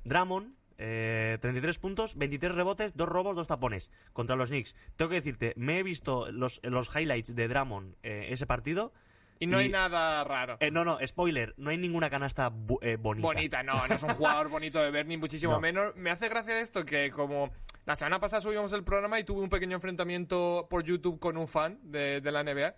Drummond, 0.03 0.55
eh, 0.77 1.37
33 1.41 1.79
puntos, 1.79 2.15
23 2.17 2.53
rebotes, 2.53 2.95
2 2.95 3.07
robos, 3.07 3.35
2 3.35 3.47
tapones 3.47 3.91
contra 4.13 4.35
los 4.35 4.49
Knicks. 4.49 4.75
Tengo 4.95 5.09
que 5.09 5.15
decirte, 5.15 5.53
me 5.55 5.79
he 5.79 5.83
visto 5.83 6.31
los, 6.31 6.59
los 6.63 6.93
highlights 6.95 7.35
de 7.35 7.47
Drummond 7.47 7.95
eh, 8.03 8.27
ese 8.29 8.45
partido. 8.45 8.93
Y 9.39 9.47
no 9.47 9.59
Y- 9.59 9.65
hay 9.65 9.69
nada 9.69 10.23
raro. 10.23 10.57
Eh, 10.59 10.71
no, 10.71 10.83
no, 10.85 10.97
spoiler, 11.05 11.53
no 11.57 11.69
hay 11.69 11.77
ninguna 11.77 12.09
canasta 12.09 12.51
eh, 12.81 12.97
bonita. 12.99 13.27
Bonita, 13.27 13.63
no, 13.63 13.87
no 13.87 13.93
es 13.95 14.03
un 14.03 14.13
jugador 14.15 14.49
bonito 14.49 14.79
de 14.81 14.91
ver, 14.91 15.05
ni 15.05 15.17
muchísimo 15.17 15.53
No. 15.57 15.59
menos. 15.59 15.95
Me 15.95 16.09
hace 16.09 16.29
gracia 16.29 16.59
esto 16.59 16.85
que 16.85 17.11
como 17.11 17.51
la 17.85 17.95
semana 17.95 18.19
pasada 18.19 18.41
subimos 18.41 18.73
el 18.73 18.83
programa 18.83 19.19
y 19.19 19.23
tuve 19.23 19.41
un 19.41 19.49
pequeño 19.49 19.75
enfrentamiento 19.75 20.67
por 20.69 20.83
YouTube 20.83 21.19
con 21.19 21.37
un 21.37 21.47
fan 21.47 21.79
de, 21.83 22.21
de 22.21 22.31
la 22.31 22.43
NBA 22.43 22.75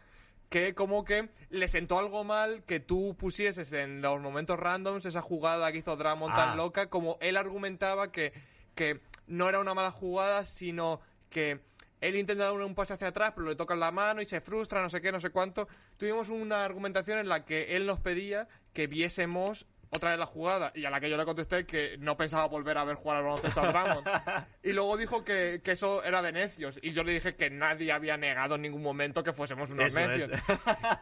que 0.49 0.73
como 0.73 1.05
que 1.05 1.29
le 1.51 1.67
sentó 1.67 1.99
algo 1.99 2.23
mal 2.23 2.63
que 2.63 2.79
tú 2.79 3.15
pusieses 3.19 3.71
en 3.71 4.01
los 4.01 4.19
momentos 4.19 4.57
randoms 4.57 5.05
esa 5.05 5.21
jugada 5.21 5.71
que 5.71 5.77
hizo 5.77 5.95
Drummond 5.95 6.33
Ah. 6.33 6.35
tan 6.37 6.57
loca, 6.57 6.89
como 6.89 7.17
él 7.21 7.37
argumentaba 7.37 8.11
que, 8.11 8.33
que 8.73 8.99
no 9.27 9.47
era 9.47 9.59
una 9.59 9.75
mala 9.75 9.91
jugada, 9.91 10.45
sino 10.47 11.01
que 11.29 11.59
él 12.01 12.15
intenta 12.15 12.45
dar 12.45 12.53
un 12.53 12.75
pase 12.75 12.93
hacia 12.93 13.07
atrás, 13.07 13.33
pero 13.35 13.47
le 13.47 13.55
tocan 13.55 13.79
la 13.79 13.91
mano 13.91 14.21
y 14.21 14.25
se 14.25 14.41
frustra, 14.41 14.81
no 14.81 14.89
sé 14.89 15.01
qué, 15.01 15.11
no 15.11 15.19
sé 15.19 15.29
cuánto. 15.29 15.67
Tuvimos 15.97 16.29
una 16.29 16.63
argumentación 16.65 17.19
en 17.19 17.29
la 17.29 17.45
que 17.45 17.75
él 17.75 17.85
nos 17.85 17.99
pedía 17.99 18.47
que 18.73 18.87
viésemos 18.87 19.65
otra 19.91 20.11
vez 20.11 20.19
la 20.19 20.25
jugada 20.25 20.71
y 20.75 20.85
a 20.85 20.89
la 20.89 20.99
que 20.99 21.09
yo 21.09 21.17
le 21.17 21.25
contesté 21.25 21.65
que 21.65 21.97
no 21.97 22.15
pensaba 22.15 22.45
volver 22.47 22.77
a 22.77 22.83
ver 22.83 22.95
jugar 22.95 23.17
al 23.17 23.23
baloncesto 23.23 23.61
a 23.61 23.71
Drummond. 23.71 24.07
y 24.63 24.71
luego 24.73 24.97
dijo 24.97 25.23
que, 25.25 25.61
que 25.63 25.71
eso 25.71 26.03
era 26.03 26.21
de 26.21 26.31
necios 26.31 26.77
y 26.81 26.91
yo 26.91 27.03
le 27.03 27.13
dije 27.13 27.35
que 27.35 27.49
nadie 27.49 27.91
había 27.91 28.15
negado 28.17 28.55
en 28.55 28.61
ningún 28.61 28.83
momento 28.83 29.23
que 29.23 29.33
fuésemos 29.33 29.69
unos 29.71 29.87
Eso 29.87 29.99
es. 29.99 30.07
necios. 30.27 30.41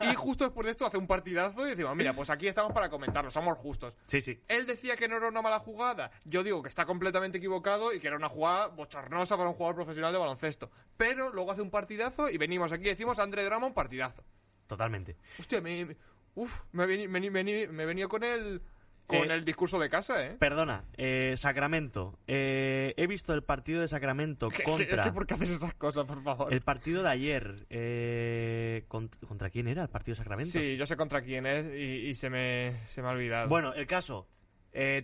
y 0.02 0.16
justo 0.16 0.46
después 0.46 0.66
de 0.66 0.72
esto 0.72 0.86
hace 0.86 0.98
un 0.98 1.08
partidazo 1.08 1.66
y 1.68 1.72
decimos, 1.72 1.96
mira, 1.96 2.14
pues 2.14 2.30
aquí 2.30 2.48
estamos 2.48 2.72
para 2.72 2.90
comentarlo, 2.90 3.30
somos 3.30 3.58
justos. 3.58 3.96
Sí, 4.08 4.22
sí. 4.22 4.42
Él 4.48 4.66
decía 4.66 4.96
que 4.96 5.08
no 5.08 5.18
era 5.18 5.28
una 5.28 5.42
mala 5.42 5.60
jugada. 5.60 6.12
Yo 6.24 6.44
digo 6.44 6.62
que 6.64 6.70
está 6.70 6.86
completamente 6.86 7.40
equivocado 7.40 7.94
y 7.94 8.00
que 8.00 8.08
era 8.08 8.16
una 8.16 8.30
jugada 8.30 8.68
bochornosa 8.68 9.36
para 9.38 9.50
un 9.50 9.56
jugador 9.56 9.76
profesional 9.76 10.14
de 10.14 10.20
baloncesto. 10.20 10.72
Pero 10.96 11.30
luego 11.32 11.52
hace 11.52 11.62
un 11.62 11.72
partidazo 11.72 12.30
y 12.30 12.38
venimos 12.38 12.72
aquí 12.72 12.84
y 12.86 12.90
decimos 12.90 13.20
André 13.20 13.44
Drummond 13.44 13.74
partidazo. 13.74 14.24
Totalmente. 14.66 15.18
Hostia, 15.40 15.62
me, 15.62 15.86
me- 15.86 15.98
uf, 16.36 16.62
me, 16.72 18.08
con 18.08 18.24
el 18.24 18.62
con 19.08 19.32
Eh, 19.32 19.34
el 19.34 19.46
discurso 19.46 19.80
de 19.80 19.90
casa, 19.90 20.24
¿eh? 20.26 20.36
Perdona, 20.38 20.84
eh, 20.98 21.36
Sacramento. 21.38 22.20
Eh, 22.28 22.94
he 22.98 23.08
visto 23.08 23.34
el 23.34 23.42
partido 23.42 23.82
de 23.82 23.88
Sacramento 23.88 24.50
¿Qué- 24.50 24.58
qué- 24.58 24.64
contra. 24.64 25.04
que 25.04 25.12
¿Por 25.12 25.26
qué 25.26 25.34
haces 25.36 25.50
esas 25.50 25.74
cosas, 25.76 26.06
por 26.06 26.22
favor? 26.24 26.54
El 26.54 26.62
partido 26.62 27.02
de 27.04 27.10
ayer. 27.10 27.66
eh, 27.70 28.86
cont- 28.90 29.18
¿Contra 29.28 29.50
quién 29.50 29.68
era 29.68 29.82
el 29.84 29.90
partido 29.90 30.14
de 30.14 30.18
Sacramento? 30.18 30.52
Sí, 30.52 30.76
yo 30.78 30.86
sé 30.86 30.96
contra 30.98 31.22
quién 31.22 31.46
es 31.46 31.68
y, 31.68 32.08
y 32.10 32.16
se, 32.16 32.30
me, 32.30 32.74
se 32.86 33.02
me 33.02 33.08
ha 33.08 33.12
olvidado. 33.12 33.48
Bueno, 33.48 33.74
el 33.74 33.88
caso. 33.88 34.28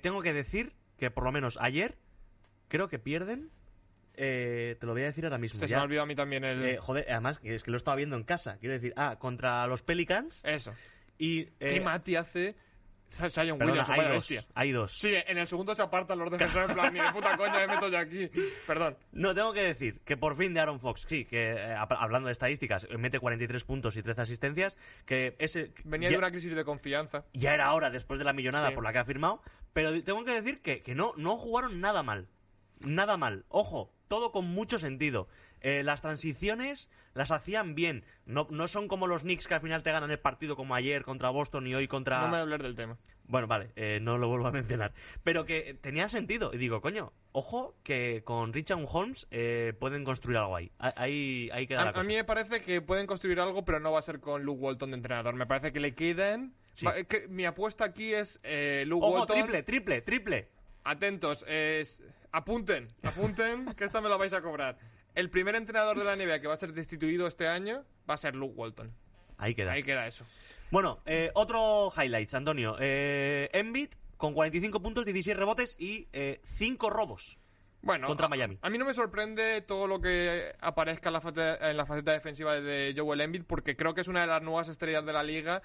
tengo 0.01 0.21
que 0.21 0.33
decir 0.33 0.73
que 0.97 1.09
por 1.09 1.23
lo 1.23 1.31
menos 1.31 1.57
ayer 1.61 1.97
creo 2.67 2.87
que 2.89 2.99
pierden. 2.99 3.49
eh, 4.15 4.75
te 4.79 4.85
lo 4.85 4.91
voy 4.93 5.03
a 5.03 5.05
decir 5.05 5.23
ahora 5.23 5.37
mismo. 5.37 5.59
Se 5.59 5.67
me 5.67 5.75
ha 5.75 5.83
olvidado 5.83 6.03
a 6.03 6.07
mí 6.07 6.15
también 6.15 6.43
el... 6.43 6.77
Joder, 6.77 7.05
además 7.09 7.39
es 7.43 7.63
que 7.63 7.71
lo 7.71 7.77
estaba 7.77 7.95
viendo 7.95 8.15
en 8.15 8.23
casa. 8.23 8.57
Quiero 8.59 8.73
decir, 8.73 8.93
ah, 8.95 9.17
contra 9.17 9.65
los 9.67 9.81
Pelicans 9.81 10.41
Eso. 10.45 10.73
y. 11.17 11.39
eh, 11.41 11.53
¿Qué 11.59 11.79
Mati 11.81 12.15
hace? 12.15 12.55
Perdona, 13.17 13.53
Williams, 13.65 13.89
hay 13.89 14.01
dos. 14.01 14.11
bestia. 14.11 14.41
Hay 14.55 14.71
dos. 14.71 14.91
Sí, 14.91 15.13
en 15.27 15.37
el 15.37 15.47
segundo 15.47 15.73
se 15.75 15.81
apartan 15.81 16.19
los 16.19 16.31
defensores 16.31 16.69
en 16.69 16.75
plan, 16.75 16.93
ni 16.93 16.99
de 16.99 17.11
puta 17.11 17.37
coña 17.37 17.59
me 17.59 17.67
meto 17.67 17.87
yo 17.89 17.97
aquí. 17.97 18.29
Perdón. 18.67 18.97
No, 19.11 19.33
tengo 19.33 19.53
que 19.53 19.61
decir 19.63 19.99
que 20.05 20.17
por 20.17 20.35
fin 20.35 20.53
de 20.53 20.59
Aaron 20.59 20.79
Fox, 20.79 21.05
sí, 21.07 21.25
que 21.25 21.51
eh, 21.53 21.75
hab- 21.75 21.97
hablando 21.99 22.27
de 22.27 22.31
estadísticas, 22.33 22.87
mete 22.97 23.19
43 23.19 23.63
puntos 23.63 23.95
y 23.97 24.03
13 24.03 24.21
asistencias, 24.21 24.77
que 25.05 25.35
ese 25.39 25.73
Venía 25.83 26.09
ya, 26.09 26.13
de 26.13 26.17
una 26.17 26.31
crisis 26.31 26.55
de 26.55 26.63
confianza. 26.65 27.25
ya 27.33 27.53
era 27.53 27.73
hora 27.73 27.89
después 27.89 28.19
de 28.19 28.25
la 28.25 28.33
millonada 28.33 28.69
Sí. 28.69 28.75
por 28.75 28.83
la 28.83 28.91
que 28.93 28.99
ha 28.99 29.05
firmado, 29.05 29.41
pero 29.73 30.03
tengo 30.03 30.23
que 30.25 30.31
decir 30.41 30.61
que, 30.61 30.81
que 30.81 30.95
no, 30.95 31.13
no 31.17 31.35
jugaron 31.35 31.79
nada 31.81 32.03
mal. 32.03 32.27
Nada 32.85 33.17
mal. 33.17 33.45
Ojo, 33.49 33.93
todo 34.07 34.31
con 34.31 34.45
mucho 34.45 34.77
sentido. 34.79 35.27
Eh, 35.63 35.81
las 35.83 36.01
transiciones 36.01 36.89
las 37.13 37.31
hacían 37.31 37.73
bien. 37.73 38.03
No, 38.25 38.47
no 38.51 38.67
son 38.67 38.87
como 38.87 39.07
los 39.07 39.21
Knicks 39.21 39.47
que 39.47 39.53
al 39.53 39.61
final 39.61 39.81
te 39.81 39.91
ganan 39.91 40.11
el 40.11 40.19
partido 40.19 40.55
como 40.57 40.75
ayer 40.75 41.03
contra 41.03 41.29
Boston 41.29 41.65
y 41.67 41.73
hoy 41.73 41.87
contra... 41.87 42.17
No 42.19 42.25
me 42.25 42.29
voy 42.31 42.37
a 42.39 42.41
hablar 42.41 42.63
del 42.63 42.75
tema. 42.75 42.97
Bueno, 43.25 43.47
vale, 43.47 43.71
eh, 43.77 43.99
no 44.01 44.17
lo 44.17 44.27
vuelvo 44.27 44.47
a 44.47 44.51
mencionar. 44.51 44.93
Pero 45.23 45.45
que 45.45 45.73
tenía 45.79 46.09
sentido. 46.09 46.51
Y 46.53 46.57
digo, 46.57 46.81
coño, 46.81 47.13
ojo 47.31 47.75
que 47.83 48.23
con 48.25 48.51
Richard 48.51 48.83
Holmes 48.91 49.27
eh, 49.31 49.73
pueden 49.79 50.03
construir 50.03 50.37
algo 50.37 50.55
ahí. 50.55 50.71
A- 50.79 50.93
Ahí, 50.97 51.49
ahí 51.53 51.65
queda 51.65 51.81
A, 51.81 51.85
la 51.85 51.91
a 51.91 52.03
mí 52.03 52.13
me 52.15 52.23
parece 52.25 52.59
que 52.61 52.81
pueden 52.81 53.07
construir 53.07 53.39
algo, 53.39 53.63
pero 53.63 53.79
no 53.79 53.91
va 53.93 53.99
a 53.99 54.03
ser 54.03 54.19
con 54.19 54.43
Luke 54.43 54.59
Walton 54.59 54.91
de 54.91 54.97
entrenador. 54.97 55.33
Me 55.35 55.45
parece 55.45 55.71
que 55.71 55.79
le 55.79 55.95
quedan... 55.95 56.53
Sí. 56.73 56.85
Va- 56.85 57.01
que 57.03 57.27
mi 57.29 57.45
apuesta 57.45 57.85
aquí 57.85 58.13
es 58.13 58.39
eh, 58.43 58.83
Luke 58.87 59.05
Ojo, 59.05 59.19
Walton... 59.19 59.37
triple, 59.37 59.63
triple, 59.63 60.01
triple. 60.01 60.49
Atentos, 60.83 61.45
es... 61.47 62.03
apunten, 62.33 62.87
apunten, 63.03 63.73
que 63.75 63.85
esta 63.85 64.01
me 64.01 64.09
la 64.09 64.17
vais 64.17 64.33
a 64.33 64.41
cobrar. 64.41 64.77
El 65.15 65.29
primer 65.29 65.55
entrenador 65.55 65.97
de 65.97 66.03
la 66.05 66.15
NBA 66.15 66.39
que 66.39 66.47
va 66.47 66.53
a 66.53 66.57
ser 66.57 66.73
destituido 66.73 67.27
este 67.27 67.47
año 67.47 67.83
va 68.09 68.15
a 68.15 68.17
ser 68.17 68.35
Luke 68.35 68.53
Walton. 68.55 68.91
Ahí 69.37 69.53
queda. 69.55 69.71
Ahí 69.73 69.83
queda 69.83 70.07
eso. 70.07 70.25
Bueno, 70.71 70.99
eh, 71.05 71.31
otro 71.35 71.91
highlights, 71.95 72.33
Antonio. 72.33 72.75
Eh, 72.79 73.49
Embiid 73.53 73.89
con 74.17 74.33
45 74.33 74.81
puntos, 74.81 75.05
16 75.05 75.35
rebotes 75.35 75.75
y 75.79 76.07
5 76.43 76.89
robos. 76.89 77.37
Bueno, 77.81 78.07
Contra 78.07 78.27
a- 78.27 78.29
Miami. 78.29 78.57
A, 78.61 78.69
mí 78.69 78.77
no 78.77 78.85
me 78.85 78.93
sorprende 78.93 79.61
todo 79.61 79.87
lo 79.87 79.99
que 79.99 80.55
aparezca 80.61 81.09
en 81.09 81.13
la, 81.13 81.19
faceta, 81.21 81.69
en 81.69 81.75
la 81.75 81.85
faceta 81.85 82.13
defensiva 82.13 82.53
de 82.61 82.93
Joel 82.95 83.19
Embiid 83.21 83.43
porque 83.45 83.75
creo 83.75 83.93
que 83.93 83.99
es 84.01 84.07
una 84.07 84.21
de 84.21 84.27
las 84.27 84.41
nuevas 84.41 84.69
estrellas 84.69 85.05
de 85.05 85.11
la 85.11 85.21
liga 85.23 85.61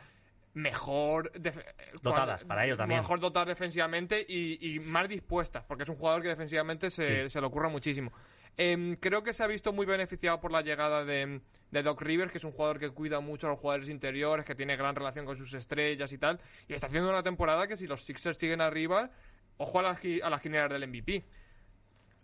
mejor 0.55 1.31
def- 1.33 1.63
Dotadas, 2.03 2.43
para 2.45 2.65
ello 2.65 2.77
también. 2.77 3.01
mejor 3.01 3.21
dotadas 3.21 3.49
defensivamente 3.49 4.25
y, 4.29 4.59
y 4.75 4.81
más 4.81 5.09
dispuestas 5.09 5.63
porque 5.65 5.85
es 5.85 5.89
un 5.89 5.97
jugador 5.97 6.23
que 6.23 6.29
defensivamente 6.29 6.91
se, 6.91 7.25
Sí. 7.25 7.31
se 7.31 7.41
le 7.41 7.47
ocurra 7.47 7.69
muchísimo 7.69 8.13
Em, 8.61 8.97
creo 8.97 9.23
que 9.23 9.33
se 9.33 9.43
ha 9.45 9.47
visto 9.47 9.73
muy 9.73 9.87
beneficiado 9.87 10.41
por 10.41 10.51
la 10.53 10.63
llegada 10.63 11.05
de, 11.05 11.41
de 11.71 11.83
Doc 11.85 12.03
Rivers 12.03 12.33
que 12.33 12.39
es 12.39 12.45
un 12.45 12.51
jugador 12.53 12.79
que 12.81 12.91
cuida 12.91 13.21
mucho 13.21 13.47
a 13.47 13.51
los 13.51 13.59
jugadores 13.61 13.89
interiores 13.89 14.45
que 14.45 14.57
tiene 14.57 14.77
gran 14.77 14.97
relación 14.97 15.25
con 15.25 15.37
sus 15.37 15.55
estrellas 15.55 16.13
y 16.13 16.19
tal 16.19 16.41
y 16.67 16.75
está 16.75 16.89
haciendo 16.89 17.09
una 17.09 17.23
temporada 17.23 17.69
que 17.69 17.77
si 17.77 17.87
los 17.87 18.05
Sixers 18.05 18.37
siguen 18.37 18.61
arriba 18.61 19.11
ojo 19.59 19.79
a 19.79 19.83
las, 19.83 20.01
a 20.23 20.29
las 20.29 20.41
quinielas 20.43 20.71
del 20.71 20.89
MVP 20.89 21.25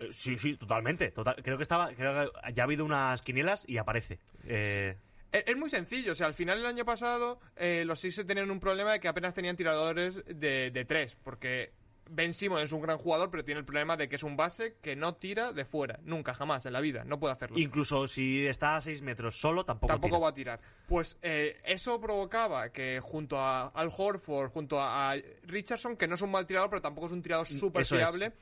Eh, 0.01 0.09
sí, 0.11 0.37
sí, 0.37 0.57
totalmente. 0.57 1.13
Total. 1.13 1.37
Creo 1.41 1.57
que 1.57 1.63
estaba, 1.63 1.95
creo 1.95 2.13
que 2.25 2.53
ya 2.53 2.65
ha 2.65 2.67
habido 2.67 2.85
unas 2.85 3.23
quinielas 3.23 3.65
y 3.69 3.79
aparece. 3.79 4.19
Eh, 4.45 4.97
Es, 5.31 5.45
es 5.47 5.57
muy 5.57 5.71
sencillo, 5.71 6.13
o 6.13 6.15
sea, 6.17 6.27
al 6.27 6.35
final 6.35 6.59
del 6.59 6.67
año 6.67 6.85
pasado 6.85 7.39
eh, 7.55 7.85
los 7.85 8.01
Sixers 8.01 8.27
tenían 8.27 8.51
un 8.51 8.59
problema 8.59 8.91
de 8.93 8.99
que 8.99 9.07
apenas 9.07 9.35
tenían 9.35 9.57
tiradores 9.57 10.25
de, 10.27 10.73
de 10.73 10.85
tres, 10.85 11.17
porque 11.23 11.73
Ben 12.11 12.35
Simmons 12.35 12.63
es 12.65 12.73
un 12.73 12.83
gran 12.83 12.99
jugador, 12.99 13.31
pero 13.31 13.45
tiene 13.45 13.61
el 13.61 13.65
problema 13.65 13.97
de 13.97 14.09
que 14.09 14.17
es 14.17 14.23
un 14.23 14.37
base 14.37 14.77
que 14.83 14.95
no 14.97 15.15
tira 15.15 15.53
de 15.53 15.65
fuera, 15.65 15.99
nunca, 16.03 16.35
jamás, 16.35 16.67
en 16.67 16.73
la 16.75 16.81
vida, 16.81 17.05
no 17.05 17.19
puede 17.19 17.33
hacerlo. 17.33 17.59
incluso 17.59 18.07
si 18.07 18.47
está 18.47 18.77
a 18.77 18.81
6 18.83 19.03
metros 19.03 19.37
solo, 19.41 19.65
tampoco. 19.65 19.93
Tampoco 19.93 20.17
tira. 20.17 20.23
va 20.23 20.29
a 20.29 20.35
tirar. 20.35 20.61
Pues 20.87 21.17
eh, 21.23 21.61
eso 21.65 22.01
provocaba 22.01 22.71
que 22.71 23.01
junto 23.03 23.39
a 23.39 23.69
Al 23.69 23.91
Horford, 23.97 24.51
junto 24.51 24.81
a, 24.81 25.13
a 25.13 25.17
Richardson, 25.45 25.97
que 25.97 26.07
no 26.07 26.15
es 26.17 26.23
un 26.23 26.31
mal 26.31 26.47
tirador, 26.47 26.71
pero 26.71 26.83
tampoco 26.83 27.07
es 27.07 27.13
un 27.13 27.23
tirador 27.23 27.47
súper 27.47 27.83
Eso 27.83 27.97
es. 27.97 28.03
fiable, 28.03 28.33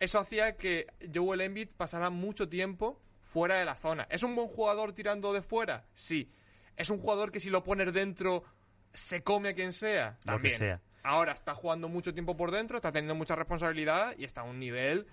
eso 0.00 0.18
hacía 0.20 0.56
que 0.56 0.86
Joel 1.12 1.40
Embiid 1.40 1.70
pasara 1.76 2.10
mucho 2.10 2.48
tiempo 2.48 3.00
fuera 3.22 3.56
de 3.56 3.64
la 3.64 3.74
zona. 3.74 4.06
¿Es 4.10 4.22
un 4.22 4.34
buen 4.36 4.48
jugador 4.48 4.92
tirando 4.92 5.32
de 5.32 5.42
fuera? 5.42 5.86
Sí. 5.94 6.30
¿Es 6.76 6.88
un 6.90 6.98
jugador 6.98 7.32
que 7.32 7.40
si 7.40 7.50
lo 7.50 7.64
pones 7.64 7.92
dentro 7.92 8.44
se 8.92 9.22
come 9.24 9.48
a 9.50 9.54
quien 9.54 9.72
sea? 9.72 10.10
Lo 10.10 10.18
que 10.18 10.24
También. 10.26 10.58
sea. 10.58 10.82
Ahora 11.08 11.32
está 11.32 11.54
jugando 11.54 11.88
mucho 11.88 12.12
tiempo 12.12 12.36
por 12.36 12.50
dentro, 12.50 12.76
está 12.76 12.92
teniendo 12.92 13.14
mucha 13.14 13.34
responsabilidad 13.34 14.14
y 14.18 14.24
está 14.24 14.42
a 14.42 14.44
un 14.44 14.58
nivel 14.58 15.06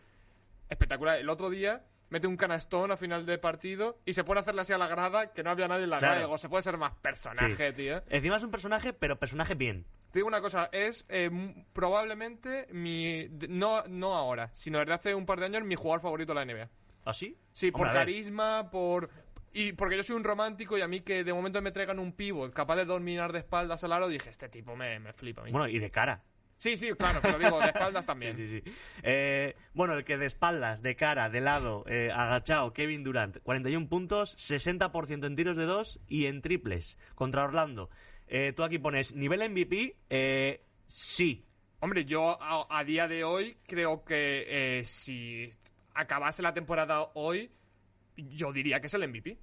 espectacular. 0.69 1.19
El 1.19 1.29
otro 1.29 1.49
día 1.49 1.85
mete 2.09 2.27
un 2.27 2.35
canastón 2.35 2.91
a 2.91 2.97
final 2.97 3.25
de 3.25 3.37
partido 3.37 3.97
y 4.05 4.11
se 4.11 4.25
pone 4.25 4.39
a 4.39 4.41
hacerle 4.41 4.61
así 4.61 4.73
a 4.73 4.77
la 4.77 4.87
grada 4.87 5.31
que 5.31 5.41
no 5.41 5.51
había 5.51 5.69
nadie 5.69 5.85
en 5.85 5.91
la 5.91 5.99
Claro. 5.99 6.13
grada. 6.15 6.25
Digo, 6.27 6.37
se 6.37 6.49
puede 6.49 6.63
ser 6.63 6.77
más 6.77 6.91
personaje, 7.01 7.69
Sí. 7.69 7.73
tío. 7.77 8.03
Encima 8.09 8.35
es 8.35 8.43
un 8.43 8.51
personaje, 8.51 8.91
pero 8.91 9.17
personaje 9.17 9.55
bien. 9.55 9.85
Te 10.11 10.19
digo 10.19 10.27
una 10.27 10.41
cosa, 10.41 10.69
es 10.73 11.05
eh, 11.07 11.29
probablemente 11.71 12.67
mi... 12.71 13.27
No, 13.47 13.83
no 13.87 14.15
ahora, 14.15 14.49
sino 14.53 14.79
desde 14.79 14.93
hace 14.93 15.15
un 15.15 15.25
par 15.25 15.39
de 15.39 15.45
años 15.45 15.63
mi 15.63 15.75
jugador 15.75 16.01
favorito 16.01 16.33
de 16.33 16.35
la 16.35 16.53
NBA. 16.53 16.69
¿Así? 17.05 17.37
Sí, 17.53 17.71
por 17.71 17.81
Hombre, 17.81 17.91
a 17.91 17.93
ver. 17.93 18.05
carisma, 18.07 18.69
por... 18.69 19.09
Y 19.55 19.71
porque 19.71 19.95
yo 19.95 20.03
soy 20.03 20.17
un 20.17 20.25
romántico 20.25 20.77
y 20.77 20.81
a 20.81 20.87
mí 20.87 20.99
que 20.99 21.23
de 21.23 21.33
momento 21.33 21.61
me 21.61 21.71
traigan 21.71 21.97
un 21.97 22.11
pivot 22.11 22.53
capaz 22.53 22.75
de 22.75 22.83
dominar 22.83 23.31
de 23.31 23.39
espaldas 23.39 23.85
al 23.85 23.93
aro, 23.93 24.09
dije, 24.09 24.29
este 24.29 24.49
tipo 24.49 24.75
me, 24.75 24.99
me 24.99 25.13
flipa 25.13 25.41
a 25.41 25.45
mí. 25.45 25.51
Bueno, 25.51 25.69
y 25.69 25.79
de 25.79 25.89
cara. 25.89 26.21
Sí, 26.57 26.75
sí, 26.75 26.91
claro, 26.93 27.19
pero 27.21 27.39
digo, 27.39 27.57
de 27.61 27.67
espaldas 27.67 28.05
también. 28.05 28.35
Sí, 28.35 28.49
sí, 28.49 28.61
sí. 28.65 28.73
Eh, 29.01 29.55
bueno, 29.73 29.93
el 29.93 30.03
que 30.03 30.17
de 30.17 30.25
espaldas, 30.25 30.81
de 30.81 30.97
cara, 30.97 31.29
de 31.29 31.39
lado, 31.39 31.85
eh, 31.87 32.11
agachado, 32.11 32.73
Kevin 32.73 33.05
Durant, 33.05 33.37
41 33.43 33.87
puntos, 33.87 34.35
60% 34.37 35.25
en 35.25 35.35
tiros 35.37 35.55
de 35.55 35.63
dos 35.63 36.01
y 36.05 36.25
en 36.25 36.41
triples 36.41 36.97
contra 37.15 37.45
Orlando. 37.45 37.89
Eh, 38.27 38.51
tú 38.53 38.61
aquí 38.65 38.77
pones 38.77 39.15
nivel 39.15 39.49
MVP, 39.49 39.95
sí. 40.85 41.45
Hombre, 41.79 42.03
yo 42.03 42.37
a, 42.41 42.67
a 42.69 42.83
día 42.83 43.07
de 43.07 43.23
hoy 43.23 43.55
creo 43.67 44.03
que 44.03 44.81
si 44.85 45.49
acabase 45.93 46.41
la 46.41 46.53
temporada 46.53 47.09
hoy, 47.13 47.51
yo 48.17 48.51
diría 48.53 48.79
que 48.81 48.87
es 48.87 48.93
el 48.93 49.07
MVP. 49.07 49.37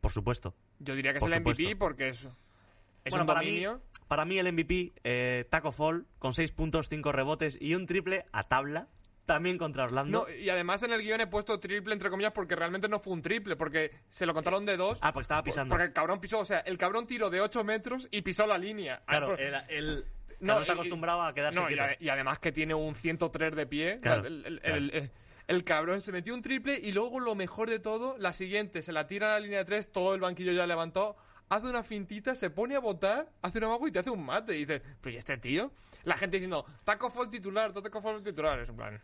Por 0.00 0.12
supuesto. 0.12 0.54
Yo 0.78 0.94
diría 0.94 1.12
que 1.12 1.20
Por 1.20 1.30
es 1.30 1.36
el 1.36 1.42
MVP 1.42 1.76
porque 1.76 2.08
es, 2.08 2.24
es 3.04 3.10
Bueno, 3.10 3.24
un 3.24 3.26
para 3.26 3.40
dominio. 3.40 3.74
Mí, 3.76 4.00
para 4.06 4.24
mí 4.24 4.38
el 4.38 4.52
MVP, 4.52 4.92
eh, 5.04 5.44
Taco 5.50 5.72
Fall, 5.72 6.06
con 6.18 6.32
6 6.32 6.52
puntos, 6.52 6.88
5 6.88 7.12
rebotes 7.12 7.58
y 7.60 7.74
un 7.74 7.84
triple 7.86 8.24
a 8.32 8.44
tabla, 8.44 8.88
también 9.26 9.58
contra 9.58 9.84
Orlando. 9.84 10.26
No, 10.26 10.34
y 10.34 10.48
además 10.48 10.82
en 10.84 10.92
el 10.92 11.02
guion 11.02 11.20
he 11.20 11.26
puesto 11.26 11.60
triple 11.60 11.92
entre 11.92 12.08
comillas 12.08 12.32
porque 12.32 12.56
realmente 12.56 12.88
no 12.88 13.00
fue 13.00 13.12
un 13.12 13.20
triple, 13.20 13.56
porque 13.56 13.90
se 14.08 14.24
lo 14.24 14.32
contaron 14.32 14.64
de 14.64 14.76
dos. 14.78 14.98
ah, 15.02 15.12
pues 15.12 15.24
estaba 15.24 15.42
pisando. 15.42 15.70
Porque 15.72 15.84
el 15.86 15.92
cabrón 15.92 16.20
pisó, 16.20 16.38
o 16.38 16.44
sea, 16.46 16.60
el 16.60 16.78
cabrón 16.78 17.06
tiró 17.06 17.28
de 17.28 17.40
8 17.42 17.64
metros 17.64 18.08
y 18.10 18.22
pisó 18.22 18.46
la 18.46 18.56
línea. 18.56 19.02
Ah, 19.06 19.18
Claro, 19.18 19.36
el, 19.36 19.54
el- 19.68 20.04
No, 20.40 20.60
está 20.60 20.72
acostumbrado 20.72 21.22
a 21.22 21.34
quedarse 21.34 21.58
No, 21.60 21.66
y, 21.68 21.74
quieto. 21.74 21.82
a- 21.82 21.96
y 22.02 22.08
además 22.08 22.38
que 22.38 22.52
tiene 22.52 22.72
un 22.72 22.94
103 22.94 23.54
de 23.56 23.66
pie. 23.66 23.98
Claro, 24.00 24.26
el, 24.26 24.46
el- 24.46 24.60
claro. 24.90 25.08
El- 25.48 25.64
cabrón 25.64 26.00
se 26.00 26.12
metió 26.12 26.32
un 26.34 26.42
triple 26.42 26.78
y 26.80 26.92
luego 26.92 27.18
lo 27.20 27.34
mejor 27.34 27.68
de 27.68 27.80
todo, 27.80 28.16
la 28.18 28.32
siguiente, 28.32 28.82
se 28.82 28.92
la 28.92 29.06
tira 29.08 29.30
a 29.30 29.34
la 29.34 29.40
línea 29.40 29.58
de 29.58 29.64
tres, 29.64 29.90
todo 29.90 30.14
el 30.14 30.20
banquillo 30.20 30.52
ya 30.52 30.66
levantó. 30.66 31.16
hace 31.50 31.66
una 31.66 31.82
fintita, 31.82 32.34
se 32.34 32.50
pone 32.50 32.76
a 32.76 32.78
votar, 32.78 33.32
hace 33.40 33.56
una 33.58 33.68
mago 33.68 33.88
y 33.88 33.90
te 33.90 33.98
hace 34.00 34.10
un 34.10 34.22
mate. 34.24 34.54
Y 34.54 34.66
dices, 34.66 34.82
pero 35.00 35.14
¿y 35.14 35.18
este 35.18 35.38
tío? 35.38 35.72
La 36.04 36.14
gente 36.14 36.36
diciendo, 36.36 36.66
Taco 36.84 37.08
Fall 37.08 37.30
titular, 37.30 37.72
Taco 37.72 38.02
Fall 38.02 38.22
titular. 38.22 38.58
Es 38.60 38.68
en 38.68 38.76
plan, 38.76 39.00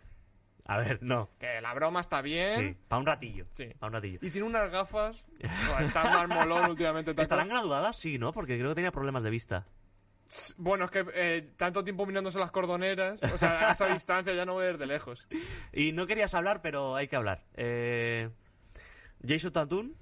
A 0.67 0.77
ver, 0.77 1.03
no. 1.03 1.31
que 1.39 1.61
la 1.63 1.73
broma 1.73 2.01
está 2.01 2.21
bien. 2.21 2.59
Sí, 2.61 2.77
para 2.87 3.01
un 3.01 3.07
ratillo. 3.07 3.47
Sí. 3.53 3.69
Para 3.79 3.89
un 3.89 3.93
ratillo. 3.95 4.19
Y 4.21 4.29
tiene 4.31 4.47
unas 4.47 4.71
gafas. 4.71 5.25
Está 5.81 6.05
más 6.05 6.29
molón 6.29 6.69
últimamente. 6.71 7.13
Taco. 7.15 7.23
¿Estarán 7.23 7.49
graduadas? 7.49 7.97
Sí, 7.97 8.19
¿no? 8.19 8.33
Porque 8.35 8.59
creo 8.59 8.69
que 8.73 8.75
tenía 8.75 8.93
problemas 8.93 9.23
de 9.23 9.31
vista. 9.31 9.67
Bueno, 10.57 10.87
es 10.87 10.91
que 10.91 11.05
eh, 11.15 11.51
tanto 11.57 11.85
tiempo 11.85 12.07
mirándose 12.07 12.39
las 12.39 12.51
cordoneras, 12.51 13.23
o 13.23 13.39
sea, 13.39 13.69
a 13.69 13.73
esa 13.73 13.87
distancia 13.93 14.33
ya 14.35 14.47
no 14.47 14.55
voy 14.55 14.65
a 14.65 14.69
ver 14.69 14.79
de 14.79 14.87
lejos. 14.87 15.29
Y 15.73 15.93
no 15.93 16.07
querías 16.07 16.35
hablar, 16.35 16.63
pero 16.63 16.97
hay 16.97 17.09
que 17.09 17.17
hablar. 17.17 17.45
Eh, 17.55 18.31
Jason 19.27 19.53
Tatum, 19.53 19.95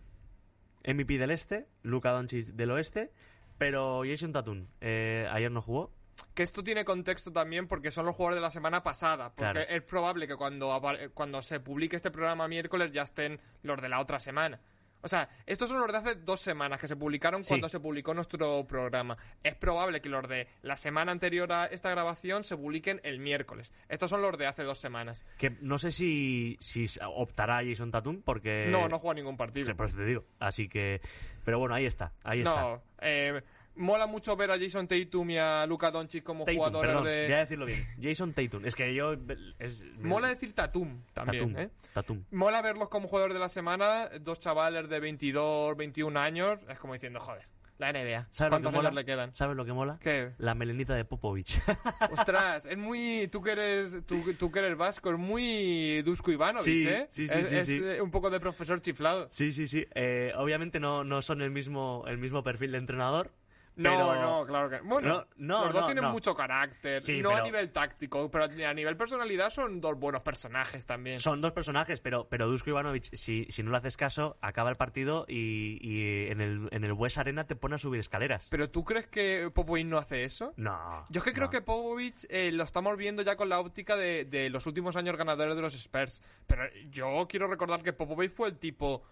MVP 0.87 1.19
del 1.19 1.31
este, 1.31 1.67
Luka 1.83 2.11
Doncic 2.11 2.47
del 2.55 2.71
oeste, 2.71 3.13
pero 3.59 4.03
Jason 4.07 4.33
Tatum 4.33 4.67
eh, 4.81 5.29
ayer 5.31 5.51
no 5.51 5.61
jugó. 5.63 5.93
Que 6.35 6.43
esto 6.43 6.63
tiene 6.65 6.85
contexto 6.85 7.33
también 7.33 7.69
porque 7.69 7.91
son 7.91 8.07
los 8.07 8.15
jugadores 8.15 8.37
de 8.37 8.43
la 8.43 8.51
semana 8.51 8.83
pasada. 8.83 9.31
Porque 9.35 9.53
Claro. 9.53 9.61
es 9.61 9.83
probable 9.83 10.27
que 10.27 10.37
cuando, 10.37 10.73
apa- 10.73 10.97
cuando 11.15 11.43
se 11.43 11.61
publique 11.61 11.97
este 11.97 12.11
programa 12.11 12.49
miércoles 12.49 12.91
ya 12.93 13.03
estén 13.03 13.41
los 13.63 13.81
de 13.83 13.89
la 13.89 13.99
otra 14.01 14.19
semana. 14.21 14.61
O 15.03 15.09
sea, 15.09 15.29
estos 15.47 15.69
son 15.69 15.81
los 15.81 15.91
de 15.91 15.99
hace 15.99 16.15
dos 16.17 16.41
semanas 16.41 16.81
que 16.81 16.89
se 16.89 16.97
publicaron 16.97 17.43
Sí. 17.43 17.49
cuando 17.49 17.69
se 17.69 17.81
publicó 17.81 18.15
nuestro 18.15 18.65
programa. 18.67 19.17
Es 19.43 19.55
probable 19.55 20.01
que 20.01 20.09
los 20.09 20.29
de 20.29 20.49
la 20.63 20.77
semana 20.77 21.13
anterior 21.13 21.53
a 21.53 21.67
esta 21.67 21.91
grabación 21.91 22.45
se 22.45 22.57
publiquen 22.57 23.01
el 23.05 23.19
miércoles. 23.19 23.73
Estos 23.89 24.11
son 24.11 24.23
los 24.23 24.37
de 24.39 24.47
hace 24.47 24.63
dos 24.63 24.79
semanas. 24.79 25.25
Que 25.39 25.51
no 25.61 25.79
sé 25.79 25.93
si, 25.93 26.57
si 26.61 26.87
optará 27.15 27.63
Jason 27.65 27.91
Tatum 27.91 28.23
porque... 28.23 28.67
No, 28.69 28.89
no 28.89 28.99
juega 28.99 29.15
ningún 29.15 29.37
partido. 29.37 29.75
Por 29.77 29.87
eso 29.87 29.97
te 29.97 30.05
digo. 30.05 30.25
Así 30.39 30.69
que... 30.69 31.01
Pero 31.45 31.59
bueno, 31.59 31.75
ahí 31.75 31.87
está. 31.87 32.13
Ahí 32.23 32.41
está. 32.41 32.61
No, 32.61 32.83
eh, 33.01 33.43
mola 33.75 34.07
mucho 34.07 34.37
ver 34.37 34.51
a 34.51 34.59
Jason 34.59 34.87
Tatum 34.87 35.31
y 35.31 35.39
a 35.39 35.67
Luka 35.67 35.91
Doncic 35.91 36.23
como 36.23 36.45
Tatum, 36.45 36.57
jugadores 36.57 36.89
perdón, 36.91 37.05
de... 37.05 37.25
voy 37.25 37.35
a 37.35 37.39
decirlo 37.39 37.67
bien. 37.67 37.79
Jason 38.01 38.33
Tatum. 38.33 38.67
Es 38.67 38.75
que 38.75 38.95
yo... 38.95 39.15
Es, 39.59 39.85
Mola 40.01 40.29
decir 40.29 40.55
Tatum 40.55 41.03
también, 41.13 41.53
Tatum. 41.53 41.59
¿eh? 41.59 41.71
Tatum. 41.93 42.25
Mola 42.31 42.63
verlos 42.63 42.89
como 42.89 43.09
jugadores 43.09 43.35
de 43.35 43.41
la 43.41 43.49
semana, 43.49 44.09
dos 44.21 44.41
chavales 44.41 44.89
de 44.89 45.01
22, 45.01 45.77
21 45.77 46.19
años, 46.19 46.67
es 46.69 46.79
como 46.79 46.93
diciendo, 46.93 47.21
joder, 47.21 47.47
la 47.79 47.93
NBA. 47.93 48.29
¿Sabes 48.31 48.51
lo 48.53 48.61
¿Cuántos 48.61 48.75
años 48.75 48.95
le 48.95 49.05
quedan? 49.05 49.35
¿Sabes 49.35 49.57
lo 49.57 49.65
que 49.65 49.73
mola? 49.73 49.99
¿Qué? 50.01 50.33
La 50.39 50.55
melenita 50.55 50.95
de 50.95 51.05
Popovich. 51.05 51.61
Ostras, 52.13 52.67
es 52.67 52.79
muy... 52.79 53.29
Tú 53.33 53.43
que 53.43 53.53
eres, 53.53 54.07
tú, 54.07 54.23
tú 54.39 54.53
que 54.53 54.61
eres 54.61 54.77
vasco, 54.77 55.11
es 55.11 55.19
muy 55.19 56.03
Dusko 56.03 56.31
Ivanovic, 56.31 56.65
Sí, 56.65 56.87
¿eh? 56.87 57.09
sí, 57.11 57.27
sí, 57.27 57.35
es, 57.39 57.49
sí, 57.49 57.57
es, 57.57 57.67
sí. 57.67 57.81
eh, 57.83 58.01
un 58.01 58.11
poco 58.11 58.31
de 58.31 58.39
profesor 58.39 58.81
chiflado. 58.81 59.27
sí, 59.29 59.51
sí, 59.53 59.67
sí. 59.67 59.87
Eh, 59.95 60.33
obviamente 60.37 60.79
no, 60.79 61.03
no 61.03 61.23
son 61.23 61.43
el 61.43 61.51
mismo, 61.51 62.05
el 62.07 62.19
mismo 62.19 62.43
perfil 62.43 62.73
de 62.73 62.79
entrenador. 62.79 63.33
No, 63.75 63.91
pero- 63.91 64.21
no, 64.21 64.47
claro 64.47 64.69
que... 64.71 64.81
Bueno, 64.81 65.09
No, 65.09 65.27
no, 65.37 65.65
los 65.65 65.73
dos 65.73 65.81
no, 65.83 65.87
tienen 65.87 66.05
no. 66.05 66.13
mucho 66.13 66.35
carácter, 66.35 67.01
Sí, 67.01 67.23
no 67.23 67.31
a 67.35 67.41
nivel 67.43 67.71
táctico, 67.73 68.31
pero 68.31 68.45
a 68.45 68.75
nivel 68.75 68.97
personalidad 68.97 69.51
son 69.51 69.81
dos 69.81 69.99
buenos 69.99 70.23
personajes 70.23 70.85
también. 70.85 71.21
Son 71.21 71.41
dos 71.41 71.53
personajes, 71.53 72.01
pero, 72.01 72.29
pero 72.29 72.47
Dusko 72.49 72.71
Ivanovic, 72.71 73.05
si, 73.15 73.47
si 73.47 73.63
no 73.63 73.71
le 73.71 73.79
haces 73.79 73.97
caso, 73.97 74.37
acaba 74.43 74.69
el 74.71 74.77
partido 74.77 75.25
y, 75.29 75.79
y 75.81 76.31
en 76.31 76.41
el, 76.43 76.69
en 76.71 76.85
el 76.85 76.93
West 76.93 77.17
Arena 77.19 77.47
te 77.47 77.57
pone 77.57 77.77
a 77.77 77.79
subir 77.79 78.01
escaleras. 78.01 78.49
¿Pero 78.51 78.69
tú 78.69 78.85
crees 78.85 79.07
que 79.07 79.51
Popovich 79.55 79.87
no 79.87 79.99
hace 79.99 80.25
eso? 80.25 80.53
no. 80.57 81.07
Yo 81.09 81.19
es 81.21 81.25
que 81.25 81.33
creo 81.33 81.49
que 81.51 81.63
Popovich 81.63 82.27
eh, 82.29 82.53
lo 82.53 82.65
estamos 82.65 82.97
viendo 82.97 83.23
ya 83.23 83.37
con 83.37 83.49
la 83.49 83.59
óptica 83.61 83.97
de, 83.97 84.25
de 84.27 84.51
los 84.51 84.67
últimos 84.67 84.97
años 84.97 85.17
ganadores 85.17 85.57
de 85.57 85.63
los 85.63 85.75
Spurs. 85.75 86.23
Pero 86.47 86.65
yo 86.91 87.27
quiero 87.29 87.49
recordar 87.49 87.83
que 87.83 87.93
Popovich 87.93 88.31
fue 88.31 88.49
el 88.49 88.59
tipo 88.59 89.03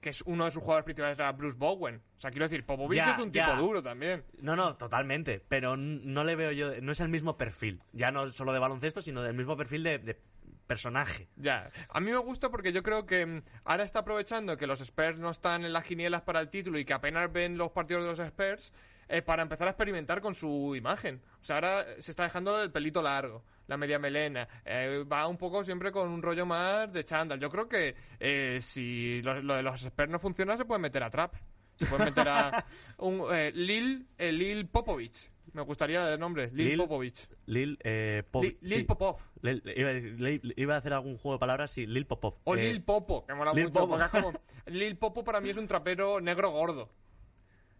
que 0.00 0.10
es 0.10 0.22
uno 0.22 0.44
de 0.44 0.50
sus 0.50 0.62
jugadores 0.62 0.84
principales 0.84 1.18
era 1.18 1.32
Bruce 1.32 1.56
Bowen. 1.58 2.02
O 2.16 2.18
sea, 2.18 2.30
quiero 2.30 2.46
decir, 2.46 2.64
Popovich 2.64 2.96
Ya, 2.98 3.12
es 3.12 3.18
un 3.18 3.30
ya. 3.32 3.46
tipo 3.46 3.56
duro 3.58 3.82
también. 3.82 4.24
No, 4.40 4.56
no, 4.56 4.76
totalmente. 4.76 5.44
Pero 5.48 5.76
no 5.76 6.24
le 6.24 6.36
veo 6.36 6.52
yo. 6.52 6.80
No 6.80 6.92
es 6.92 7.00
el 7.00 7.08
mismo 7.08 7.36
perfil. 7.36 7.82
Ya 7.92 8.10
no 8.10 8.26
solo 8.28 8.52
de 8.52 8.58
baloncesto, 8.58 9.02
sino 9.02 9.22
del 9.22 9.34
mismo 9.34 9.56
perfil 9.56 9.82
de, 9.82 9.98
de 9.98 10.20
personaje. 10.66 11.28
Ya, 11.36 11.70
a 11.88 12.00
mí 12.00 12.10
me 12.10 12.18
gusta 12.18 12.48
porque 12.50 12.72
yo 12.72 12.82
creo 12.82 13.04
que 13.04 13.26
mm, 13.26 13.42
ahora 13.64 13.82
está 13.84 14.00
aprovechando 14.00 14.56
que 14.56 14.66
los 14.66 14.80
Spurs 14.80 15.18
no 15.18 15.30
están 15.30 15.64
en 15.64 15.72
las 15.72 15.84
quinielas 15.84 16.22
para 16.22 16.40
el 16.40 16.48
título 16.48 16.78
y 16.78 16.84
que 16.84 16.94
apenas 16.94 17.30
ven 17.32 17.58
los 17.58 17.72
partidos 17.72 18.04
de 18.04 18.08
los 18.10 18.18
Spurs 18.20 18.72
eh, 19.12 19.22
para 19.22 19.42
empezar 19.42 19.66
a 19.68 19.70
experimentar 19.72 20.20
con 20.20 20.34
su 20.34 20.74
imagen. 20.74 21.20
O 21.40 21.44
sea, 21.44 21.56
ahora 21.56 21.84
se 22.00 22.10
está 22.12 22.22
dejando 22.24 22.62
el 22.62 22.70
pelito 22.72 23.02
largo, 23.02 23.44
la 23.66 23.76
media 23.76 23.98
melena, 23.98 24.48
eh, 24.64 25.04
va 25.10 25.26
un 25.28 25.36
poco 25.36 25.62
siempre 25.64 25.92
con 25.92 26.08
un 26.08 26.22
rollo 26.22 26.46
más 26.46 26.92
de 26.92 27.04
chándal. 27.04 27.38
Yo 27.38 27.50
creo 27.50 27.68
que 27.68 27.94
eh, 28.18 28.58
si 28.62 29.20
lo, 29.22 29.42
lo 29.42 29.54
de 29.54 29.62
los 29.62 29.82
Spurs 29.84 30.10
no 30.10 30.18
funciona 30.18 30.56
se 30.56 30.64
puede 30.64 30.80
meter 30.80 31.02
a 31.02 31.10
Trap. 31.10 31.34
Se 31.76 31.86
puede 31.86 32.06
meter 32.06 32.28
a 32.28 32.64
un 32.98 33.24
eh, 33.32 33.50
Lil, 33.54 34.06
eh, 34.18 34.32
Lil 34.32 34.66
Popovich. 34.68 35.30
Me 35.52 35.60
gustaría 35.62 36.14
el 36.14 36.18
nombre, 36.20 36.50
Lil, 36.52 36.68
Lil 36.68 36.78
Popovich. 36.78 37.28
Lil, 37.46 37.78
eh, 37.82 38.22
Pop- 38.30 38.44
Lil, 38.44 38.56
Lil 38.62 38.78
sí. 38.78 38.84
Popov. 38.84 39.16
Lil- 39.42 39.62
iba, 39.76 39.90
a 39.90 39.92
decir- 39.92 40.16
Lil- 40.18 40.54
iba 40.56 40.74
a 40.74 40.78
hacer 40.78 40.92
algún 40.94 41.18
juego 41.18 41.36
de 41.36 41.40
palabras, 41.40 41.70
sí, 41.72 41.86
Lil 41.86 42.06
Popov. 42.06 42.36
O 42.44 42.54
Eh, 42.56 42.62
Lil 42.72 42.82
Popo, 42.82 43.26
que 43.26 43.34
mola 43.34 43.52
mucho. 43.52 43.70
Popo. 43.70 43.98
como- 44.10 44.32
Lil 44.66 44.96
Popo 44.96 45.24
para 45.24 45.40
mí 45.42 45.50
es 45.50 45.56
un 45.58 45.66
trapero 45.66 46.20
negro 46.22 46.50
gordo. 46.50 46.90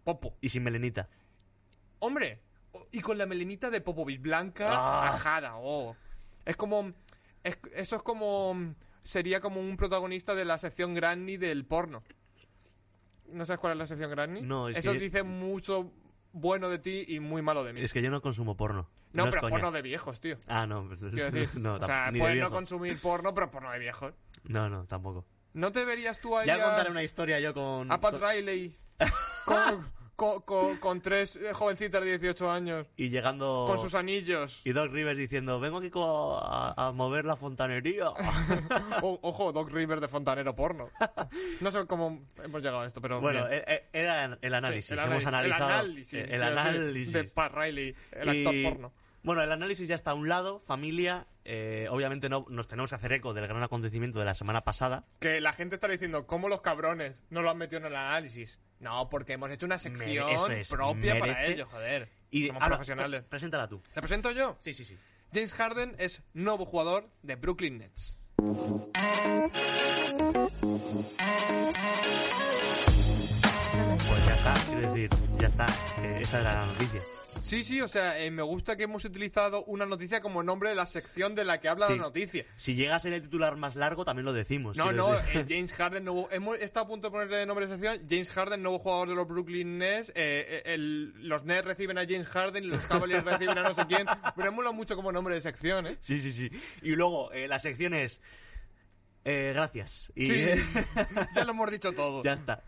Popo. 0.04 0.36
Y 0.40 0.48
sin 0.48 0.64
melenita. 0.64 1.08
Hombre, 2.04 2.40
y 2.90 3.00
con 3.00 3.16
la 3.16 3.26
melenita 3.26 3.70
de 3.70 3.80
Popovich 3.80 4.20
blanca, 4.20 4.68
Ah. 4.72 5.14
ajada, 5.14 5.52
oh. 5.56 5.96
Es 6.44 6.56
como. 6.56 6.92
es- 7.44 7.58
eso 7.74 7.96
es 7.96 8.02
como. 8.02 8.74
Sería 9.04 9.40
como 9.40 9.60
un 9.60 9.76
protagonista 9.76 10.34
de 10.34 10.44
la 10.44 10.58
sección 10.58 10.94
Granny 10.94 11.36
del 11.36 11.64
porno. 11.64 12.02
¿No 13.28 13.46
sabes 13.46 13.60
cuál 13.60 13.72
es 13.74 13.78
la 13.78 13.86
sección 13.86 14.10
Granny? 14.10 14.42
No, 14.42 14.68
es 14.68 14.76
Eso 14.78 14.92
que- 14.92 14.98
dice 14.98 15.22
mucho 15.22 15.92
bueno 16.32 16.68
de 16.68 16.78
ti 16.78 17.04
y 17.08 17.20
muy 17.20 17.40
malo 17.42 17.62
de 17.64 17.72
mí. 17.72 17.80
Es 17.80 17.92
que 17.92 18.02
yo 18.02 18.10
no 18.10 18.20
consumo 18.20 18.56
porno. 18.56 18.88
no, 19.12 19.28
pero 19.30 19.48
porno 19.48 19.70
de 19.70 19.82
viejos, 19.82 20.20
tío. 20.20 20.36
Ah, 20.48 20.66
no. 20.66 20.86
pues- 20.88 21.00
decir, 21.00 21.48
no, 21.60 21.76
o 21.76 21.86
sea, 21.86 22.10
puedes 22.16 22.40
no 22.40 22.50
consumir 22.50 22.98
porno, 23.00 23.32
pero 23.34 23.50
porno 23.50 23.70
de 23.70 23.78
viejos. 23.78 24.12
No, 24.44 24.68
no, 24.68 24.86
tampoco. 24.86 25.24
¿No 25.54 25.70
te 25.70 25.84
verías 25.84 26.18
tú 26.18 26.36
ahí 26.36 26.46
Ya 26.46 26.54
a- 26.56 26.64
contaré 26.68 26.90
una 26.90 27.02
historia 27.02 27.38
yo 27.38 27.52
con... 27.54 27.92
A 27.92 28.00
Pat 28.00 28.18
con- 28.18 28.28
Riley 28.30 28.76
con, 29.44 29.92
con, 30.16 30.40
con- 30.42 30.76
con 30.76 31.00
tres 31.00 31.36
eh, 31.36 31.52
jovencitas 31.52 32.02
de 32.02 32.18
18 32.18 32.50
años 32.50 32.86
Y 32.96 33.08
llegando... 33.08 33.64
con 33.68 33.78
sus 33.78 33.94
anillos. 33.94 34.60
Y 34.64 34.72
Doc 34.72 34.92
Rivers 34.92 35.18
diciendo, 35.18 35.58
vengo 35.60 35.78
aquí 35.78 35.90
a, 35.94 36.74
a 36.76 36.92
mover 36.92 37.24
la 37.24 37.36
fontanería. 37.36 38.10
O- 39.02 39.18
ojo, 39.22 39.52
Doc 39.52 39.70
Rivers 39.72 40.00
de 40.00 40.08
fontanero 40.08 40.54
porno. 40.54 40.88
No 41.60 41.70
sé 41.70 41.86
cómo 41.86 42.20
hemos 42.42 42.62
llegado 42.62 42.80
a 42.82 42.86
esto, 42.86 43.00
pero 43.00 43.20
bueno, 43.20 43.46
bien. 43.48 43.60
eh, 43.60 43.64
eh, 43.66 43.88
era 43.92 44.38
el 44.40 44.54
análisis. 44.54 44.86
Sí, 44.86 44.92
el 44.94 45.00
Hemos 45.00 45.26
análisis, 45.26 45.54
analizado... 45.60 45.70
el 45.70 45.74
análisis, 45.74 46.14
el 46.30 46.42
análisis. 46.42 47.12
de 47.12 47.24
Pat 47.24 47.52
Riley, 47.54 47.94
el 48.12 48.28
actor 48.28 48.54
porno. 48.62 48.92
Bueno, 49.24 49.42
el 49.42 49.52
análisis 49.52 49.86
ya 49.88 49.94
está 49.94 50.10
a 50.10 50.14
un 50.14 50.28
lado, 50.28 50.58
familia. 50.60 51.26
eh, 51.44 51.86
obviamente 51.90 52.28
no 52.28 52.44
nos 52.48 52.66
tenemos 52.68 52.90
que 52.90 52.96
hacer 52.96 53.12
eco 53.12 53.34
del 53.34 53.44
gran 53.44 53.62
acontecimiento 53.62 54.18
de 54.18 54.24
la 54.24 54.34
semana 54.34 54.62
pasada. 54.64 55.04
Que 55.20 55.40
la 55.40 55.52
gente 55.52 55.76
está 55.76 55.86
diciendo, 55.88 56.26
¿cómo 56.26 56.48
los 56.48 56.60
cabrones 56.60 57.24
no 57.30 57.40
lo 57.42 57.50
han 57.50 57.58
metido 57.58 57.78
en 57.80 57.86
el 57.86 57.96
análisis? 57.96 58.58
No, 58.80 59.08
porque 59.08 59.34
hemos 59.34 59.50
hecho 59.50 59.66
una 59.66 59.78
sección 59.78 60.28
eso 60.28 60.50
es, 60.50 60.68
propia 60.68 61.18
para 61.18 61.34
merece. 61.34 61.52
ellos, 61.52 61.68
joder. 61.68 62.08
Y 62.30 62.48
Somos 62.48 62.62
habla- 62.62 62.76
profesionales. 62.76 63.20
pre- 63.22 63.28
Preséntala 63.30 63.68
tú. 63.68 63.80
¿Le 63.94 64.00
presento 64.02 64.30
yo? 64.32 64.56
Sí, 64.60 64.74
sí, 64.74 64.84
sí. 64.84 64.96
James 65.32 65.52
Harden 65.54 65.94
es 65.98 66.22
nuevo 66.34 66.64
jugador 66.66 67.08
de 67.22 67.36
Brooklyn 67.36 67.78
Nets. 67.78 68.18
Pues 74.08 74.26
ya 74.26 74.34
está, 74.34 74.54
quiero 74.66 74.92
decir, 74.92 75.10
ya 75.38 75.46
está. 75.46 75.66
eh, 75.98 76.18
esa 76.20 76.40
era 76.40 76.52
la 76.54 76.66
noticia. 76.66 77.02
Sí, 77.42 77.64
sí, 77.64 77.80
o 77.80 77.88
sea, 77.88 78.20
eh, 78.20 78.30
me 78.30 78.42
gusta 78.42 78.76
que 78.76 78.84
hemos 78.84 79.04
utilizado 79.04 79.64
una 79.64 79.84
noticia 79.84 80.20
como 80.20 80.44
nombre 80.44 80.68
de 80.68 80.76
la 80.76 80.86
sección 80.86 81.34
de 81.34 81.44
la 81.44 81.58
que 81.60 81.68
habla 81.68 81.88
Sí. 81.88 81.96
la 81.96 82.02
noticia. 82.02 82.46
Si 82.54 82.76
llega 82.76 82.94
a 82.94 83.00
ser 83.00 83.12
el 83.12 83.22
titular 83.22 83.56
más 83.56 83.74
largo, 83.74 84.04
también 84.04 84.24
lo 84.24 84.32
decimos. 84.32 84.76
No, 84.76 84.84
quiero 84.84 85.08
no, 85.08 85.12
decir. 85.16 85.40
eh, 85.40 85.46
James 85.48 85.72
Harden, 85.72 86.04
nuevo, 86.04 86.28
hemos 86.30 86.56
estado 86.60 86.86
a 86.86 86.88
punto 86.88 87.08
de 87.08 87.10
ponerle 87.10 87.44
nombre 87.44 87.66
de 87.66 87.72
sección. 87.72 87.98
James 88.08 88.30
Harden, 88.30 88.62
nuevo 88.62 88.78
jugador 88.78 89.08
de 89.08 89.14
los 89.16 89.26
Brooklyn 89.26 89.76
Nets. 89.78 90.10
eh, 90.10 90.14
eh, 90.14 90.62
el- 90.66 91.28
los 91.28 91.44
Nets 91.44 91.64
reciben 91.64 91.98
a 91.98 92.02
James 92.02 92.28
Harden 92.28 92.62
y 92.62 92.68
los 92.68 92.84
Cavaliers 92.84 93.24
reciben 93.24 93.58
a 93.58 93.62
no 93.62 93.74
sé 93.74 93.86
quién. 93.88 94.06
Pero 94.36 94.48
hemos 94.48 94.58
hablado 94.60 94.74
mucho 94.74 94.94
como 94.94 95.10
nombre 95.10 95.34
de 95.34 95.40
sección, 95.40 95.88
¿eh? 95.88 95.96
Sí, 96.00 96.20
sí, 96.20 96.32
sí. 96.32 96.48
Y 96.80 96.90
luego, 96.94 97.32
eh, 97.32 97.48
la 97.48 97.58
sección 97.58 97.92
es... 97.92 98.20
eh, 99.24 99.52
gracias. 99.54 100.12
Y 100.14 100.26
Sí, 100.26 100.46
ya 101.34 101.44
lo 101.44 101.52
hemos 101.52 101.70
dicho 101.70 101.92
todo. 101.92 102.22
ya 102.22 102.32
está. 102.34 102.64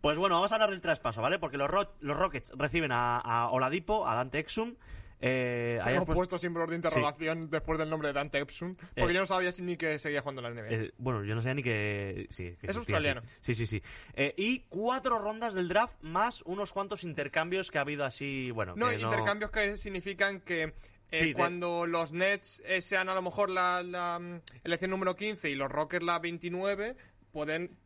Pues 0.00 0.16
bueno, 0.18 0.36
vamos 0.36 0.52
a 0.52 0.54
hablar 0.56 0.70
del 0.70 0.80
traspaso, 0.80 1.20
¿vale? 1.22 1.38
Porque 1.38 1.58
los, 1.58 1.70
Ro- 1.70 1.94
los 2.00 2.16
Rockets 2.16 2.52
reciben 2.56 2.92
a, 2.92 3.18
a 3.18 3.50
Oladipo, 3.50 4.06
a 4.06 4.14
Dante 4.14 4.38
Exum. 4.38 4.74
Eh, 5.20 5.80
Hemos 5.84 6.04
puesto- 6.04 6.14
puesto 6.14 6.38
símbolos 6.38 6.70
de 6.70 6.76
interrogación 6.76 7.50
después 7.50 7.76
del 7.76 7.90
nombre 7.90 8.06
de 8.08 8.14
Dante 8.14 8.38
Epson. 8.38 8.76
Porque 8.76 9.10
Eh. 9.10 9.14
yo 9.14 9.20
no 9.20 9.26
sabía 9.26 9.50
ni 9.62 9.76
que 9.76 9.98
seguía 9.98 10.20
jugando 10.22 10.46
en 10.46 10.54
la 10.54 10.62
NBA. 10.62 10.70
Eh, 10.70 10.92
bueno, 10.98 11.24
yo 11.24 11.34
no 11.34 11.40
sabía 11.40 11.54
ni 11.54 11.62
que... 11.64 12.28
Sí, 12.30 12.54
que 12.60 12.68
Es 12.68 12.76
australiano. 12.76 13.22
Sí, 13.40 13.52
sí, 13.54 13.66
sí. 13.66 13.82
sí. 14.16 14.32
Y 14.36 14.60
cuatro 14.68 15.18
rondas 15.18 15.54
del 15.54 15.66
draft 15.66 16.00
más 16.02 16.42
unos 16.42 16.72
cuantos 16.72 17.02
intercambios 17.02 17.72
que 17.72 17.78
ha 17.78 17.80
habido 17.80 18.04
así, 18.04 18.52
bueno... 18.52 18.74
No, 18.76 18.90
que 18.90 19.00
intercambios 19.00 19.50
que 19.50 19.76
significan 19.76 20.40
que 20.40 20.74
eh, 21.10 21.18
Sí, 21.20 21.26
de- 21.28 21.34
cuando 21.34 21.86
los 21.86 22.12
Nets 22.12 22.60
eh, 22.66 22.82
sean 22.82 23.08
a 23.08 23.14
lo 23.14 23.22
mejor 23.22 23.50
la, 23.50 23.82
la, 23.82 24.18
mm, 24.18 24.40
elección 24.64 24.90
número 24.90 25.16
15 25.16 25.50
y 25.50 25.54
los 25.54 25.70
Rockets 25.70 26.04
la 26.04 26.18
29, 26.18 26.96
pueden 27.32 27.76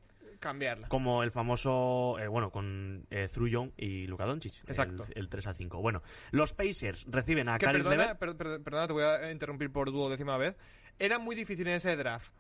cambiarla. 0.41 0.89
Como 0.89 1.23
el 1.23 1.31
famoso, 1.31 2.19
eh, 2.19 2.27
bueno, 2.27 2.51
con 2.51 3.07
eh, 3.11 3.29
Thru 3.33 3.47
Young 3.47 3.71
y 3.77 4.07
Luka 4.09 4.25
Doncic. 4.27 4.55
Exacto. 4.69 5.05
El, 5.15 5.19
el 5.19 5.29
3 5.29 5.47
a 5.47 5.55
5. 5.55 5.81
Bueno, 5.81 6.03
los 6.33 6.53
Pacers 6.53 7.05
reciben 7.09 7.49
a 7.49 7.59
Caris 7.59 7.83
perdona, 7.85 8.03
Levert. 8.03 8.19
per- 8.19 8.37
per- 8.37 8.63
perdona, 8.63 8.87
te 8.89 8.93
voy 8.93 9.05
a 9.05 9.31
interrumpir 9.31 9.71
por 9.71 9.93
duodécima 9.93 10.37
vez. 10.37 10.57
Era 10.99 11.19
muy 11.21 11.37
difícil 11.37 11.67
en 11.69 11.75
ese 11.75 11.95
draft 11.97 12.33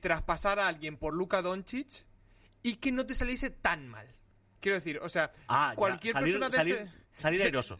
traspasar 0.00 0.58
a 0.58 0.66
alguien 0.68 0.96
por 0.96 1.14
Luka 1.14 1.42
Doncic 1.42 2.04
y 2.62 2.76
que 2.76 2.90
no 2.90 3.06
te 3.06 3.14
saliese 3.14 3.50
tan 3.50 3.86
mal. 3.88 4.08
Quiero 4.60 4.76
decir, 4.76 4.98
o 5.00 5.08
sea, 5.08 5.30
Ah, 5.48 5.68
ya, 5.72 5.76
cualquier 5.76 6.12
salir, 6.14 6.32
persona 6.40 6.48
de 6.50 6.56
salir, 6.56 6.74
ese- 6.74 6.90
salir 7.18 7.40
se- 7.40 7.46
airoso. 7.46 7.78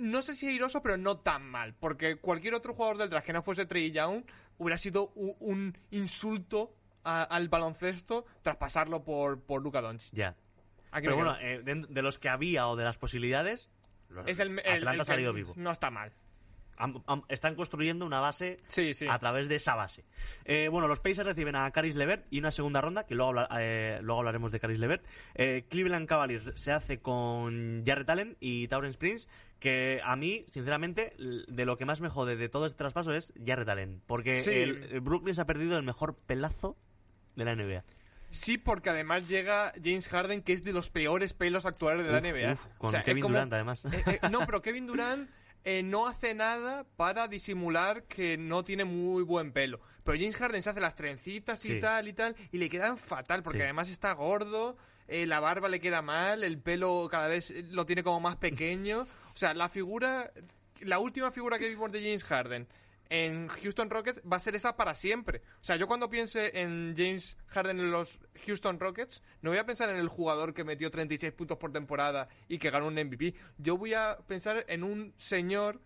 No 0.00 0.22
sé 0.22 0.34
si 0.34 0.48
airoso, 0.48 0.82
pero 0.82 0.96
no 0.96 1.18
tan 1.18 1.46
mal. 1.48 1.74
Porque 1.74 2.16
cualquier 2.16 2.54
otro 2.54 2.74
jugador 2.74 2.98
del 2.98 3.10
draft 3.10 3.26
que 3.26 3.32
no 3.32 3.42
fuese 3.42 3.66
Trey 3.66 3.90
Young 3.92 4.24
hubiera 4.58 4.78
sido 4.78 5.08
un, 5.14 5.76
insulto 5.90 6.74
a- 7.04 7.22
al 7.22 7.48
baloncesto 7.48 8.24
traspasarlo 8.42 9.04
por, 9.04 9.40
por 9.40 9.62
Luka 9.62 9.80
Doncic. 9.80 10.12
Ya. 10.12 10.36
Aquí 10.92 11.06
Pero 11.06 11.16
bueno, 11.16 11.36
eh, 11.40 11.62
de, 11.64 11.86
de 11.88 12.02
los 12.02 12.18
que 12.18 12.28
había 12.28 12.66
o 12.68 12.76
de 12.76 12.84
las 12.84 12.98
posibilidades, 12.98 13.70
es 14.26 14.40
el, 14.40 14.58
Atlanta 14.58 14.90
el 14.92 15.00
ha 15.00 15.04
salido 15.04 15.32
vivo. 15.32 15.52
No 15.56 15.70
está 15.70 15.90
mal. 15.90 16.12
Están 17.28 17.56
construyendo 17.56 18.06
una 18.06 18.20
base 18.20 18.56
Sí, 18.66 18.94
sí. 18.94 19.06
a 19.06 19.18
través 19.18 19.48
de 19.50 19.56
esa 19.56 19.74
base. 19.74 20.02
Eh, 20.46 20.68
bueno, 20.68 20.88
los 20.88 21.00
Pacers 21.00 21.26
reciben 21.28 21.54
a 21.54 21.70
Caris 21.72 21.94
Levert 21.94 22.26
y 22.30 22.38
una 22.38 22.50
segunda 22.50 22.80
ronda, 22.80 23.04
que 23.06 23.14
luego, 23.14 23.30
habla- 23.38 23.48
eh, 23.60 23.98
luego 24.02 24.20
hablaremos 24.20 24.50
de 24.50 24.60
Caris 24.60 24.78
Levert. 24.78 25.04
Eh, 25.34 25.66
Cleveland 25.68 26.08
Cavaliers 26.08 26.58
se 26.58 26.72
hace 26.72 26.98
con 27.00 27.82
Jarrett 27.84 28.08
Allen 28.08 28.36
y 28.40 28.66
Tauren 28.68 28.90
Springs, 28.92 29.28
que 29.60 30.00
a 30.04 30.16
mí, 30.16 30.44
sinceramente, 30.50 31.14
de 31.18 31.64
lo 31.64 31.76
que 31.76 31.84
más 31.84 32.00
me 32.00 32.08
jode 32.08 32.36
de 32.36 32.48
todo 32.48 32.66
este 32.66 32.78
traspaso 32.78 33.12
es 33.14 33.32
Jarrett 33.46 33.68
Allen, 33.68 34.02
porque 34.06 34.40
Sí. 34.40 34.50
el, 34.50 34.84
el 34.84 35.00
Brooklyn 35.00 35.34
se 35.34 35.42
ha 35.42 35.46
perdido 35.46 35.76
el 35.76 35.84
mejor 35.84 36.16
pelazo 36.16 36.76
de 37.36 37.44
la 37.44 37.54
NBA. 37.54 37.84
Sí, 38.30 38.58
porque 38.58 38.90
además 38.90 39.28
llega 39.28 39.72
James 39.82 40.08
Harden, 40.08 40.42
que 40.42 40.52
es 40.52 40.64
de 40.64 40.72
los 40.72 40.90
peores 40.90 41.34
pelos 41.34 41.66
actuales 41.66 42.06
de 42.06 42.12
la 42.12 42.18
Uf, 42.18 42.24
NBA. 42.24 42.52
uf, 42.52 42.66
con 42.78 42.88
O 42.88 42.90
sea, 42.90 43.02
Kevin 43.02 43.22
como- 43.22 43.34
Durant, 43.34 43.52
además. 43.52 43.84
Eh, 43.84 44.02
eh, 44.06 44.18
no, 44.30 44.40
pero 44.46 44.62
Kevin 44.62 44.86
Durant 44.86 45.28
eh, 45.64 45.82
no 45.82 46.06
hace 46.06 46.32
nada 46.32 46.84
para 46.96 47.28
disimular 47.28 48.04
que 48.04 48.38
no 48.38 48.64
tiene 48.64 48.84
muy 48.84 49.24
buen 49.24 49.52
pelo. 49.52 49.80
Pero 50.04 50.16
James 50.16 50.36
Harden 50.36 50.62
se 50.62 50.70
hace 50.70 50.80
las 50.80 50.94
trencitas 50.96 51.62
y 51.66 51.74
Sí. 51.74 51.80
tal 51.80 52.08
y 52.08 52.12
tal, 52.14 52.34
y 52.50 52.56
le 52.58 52.70
quedan 52.70 52.96
fatal, 52.96 53.42
porque 53.42 53.58
Sí. 53.58 53.64
además 53.64 53.90
está 53.90 54.12
gordo, 54.12 54.76
eh, 55.08 55.26
la 55.26 55.40
barba 55.40 55.68
le 55.68 55.80
queda 55.80 56.00
mal, 56.00 56.44
el 56.44 56.58
pelo 56.60 57.08
cada 57.10 57.26
vez 57.28 57.52
lo 57.72 57.84
tiene 57.84 58.02
como 58.04 58.20
más 58.20 58.36
pequeño. 58.36 59.06
O 59.40 59.46
sea, 59.48 59.54
la 59.54 59.70
figura, 59.70 60.30
la 60.80 60.98
última 60.98 61.30
figura 61.30 61.58
que 61.58 61.66
vimos 61.66 61.90
de 61.90 62.00
James 62.00 62.24
Harden 62.24 62.68
en 63.08 63.48
Houston 63.48 63.88
Rockets 63.88 64.20
va 64.30 64.36
a 64.36 64.38
ser 64.38 64.54
esa 64.54 64.76
para 64.76 64.94
siempre. 64.94 65.40
O 65.62 65.64
sea, 65.64 65.76
yo 65.76 65.86
cuando 65.86 66.10
piense 66.10 66.60
en 66.60 66.92
James 66.94 67.38
Harden 67.46 67.80
en 67.80 67.90
los 67.90 68.18
Houston 68.44 68.78
Rockets, 68.78 69.22
no 69.40 69.48
voy 69.48 69.58
a 69.58 69.64
pensar 69.64 69.88
en 69.88 69.96
el 69.96 70.08
jugador 70.08 70.52
que 70.52 70.62
metió 70.62 70.90
36 70.90 71.32
puntos 71.32 71.56
por 71.56 71.72
temporada 71.72 72.28
y 72.48 72.58
que 72.58 72.68
ganó 72.68 72.88
un 72.88 72.96
MVP. 72.96 73.32
Yo 73.56 73.78
voy 73.78 73.94
a 73.94 74.18
pensar 74.26 74.66
en 74.68 74.84
un 74.84 75.14
señor, 75.16 75.80